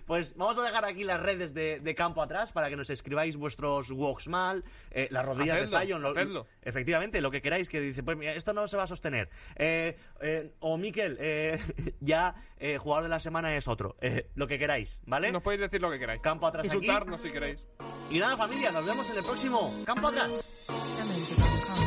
Pues 0.06 0.36
vamos 0.36 0.58
a 0.58 0.64
dejar 0.64 0.86
aquí 0.86 1.04
las 1.04 1.20
redes 1.22 1.54
de, 1.54 1.80
de 1.80 1.96
campo 1.96 2.22
atrás 2.22 2.52
para 2.52 2.70
que 2.70 2.76
nos 2.76 2.90
escribáis 2.90 3.36
vuestros 3.36 3.92
walks 3.92 4.28
mal, 4.28 4.64
eh, 4.92 5.08
las 5.12 5.26
rodillas 5.26 5.58
Hacedlo, 5.58 5.80
de 5.80 5.86
Sion. 5.86 6.02
lo- 6.02 6.10
hacedlo. 6.12 6.48
efectivamente, 6.62 7.20
lo 7.22 7.32
que 7.32 7.42
queráis, 7.42 7.68
que 7.70 7.82
dice, 7.82 8.04
pues 8.04 8.18
mira, 8.18 8.34
esto 8.34 8.54
no 8.54 8.68
se 8.68 8.78
va 8.78 8.84
a 8.84 8.88
sostener. 8.88 9.30
Eh, 9.56 9.98
eh, 10.22 10.52
o 10.60 10.78
Miquel, 10.78 11.18
eh, 11.20 11.60
ya 12.00 12.36
jugador 12.80 13.04
de 13.04 13.10
la 13.10 13.20
semana 13.20 13.56
es 13.56 13.68
otro. 13.68 13.96
Lo 14.36 14.48
que 14.48 14.58
queráis, 14.58 15.02
¿vale? 15.06 15.32
Nos 15.32 15.44
podéis 15.44 15.62
decir 15.62 15.82
lo 15.82 15.92
que 15.92 16.00
queráis. 16.00 16.22
Campo 16.22 16.48
atrás. 16.48 16.66
Insultarnos 16.78 17.22
si 17.22 17.32
queréis. 17.32 17.64
Y 18.10 18.20
nada, 18.20 18.38
familia, 18.38 18.72
nos 18.72 18.86
vemos 18.86 19.10
en 19.10 19.18
el 19.18 19.24
próximo 19.24 19.74
campo 19.86 20.08
atrás. 20.08 21.87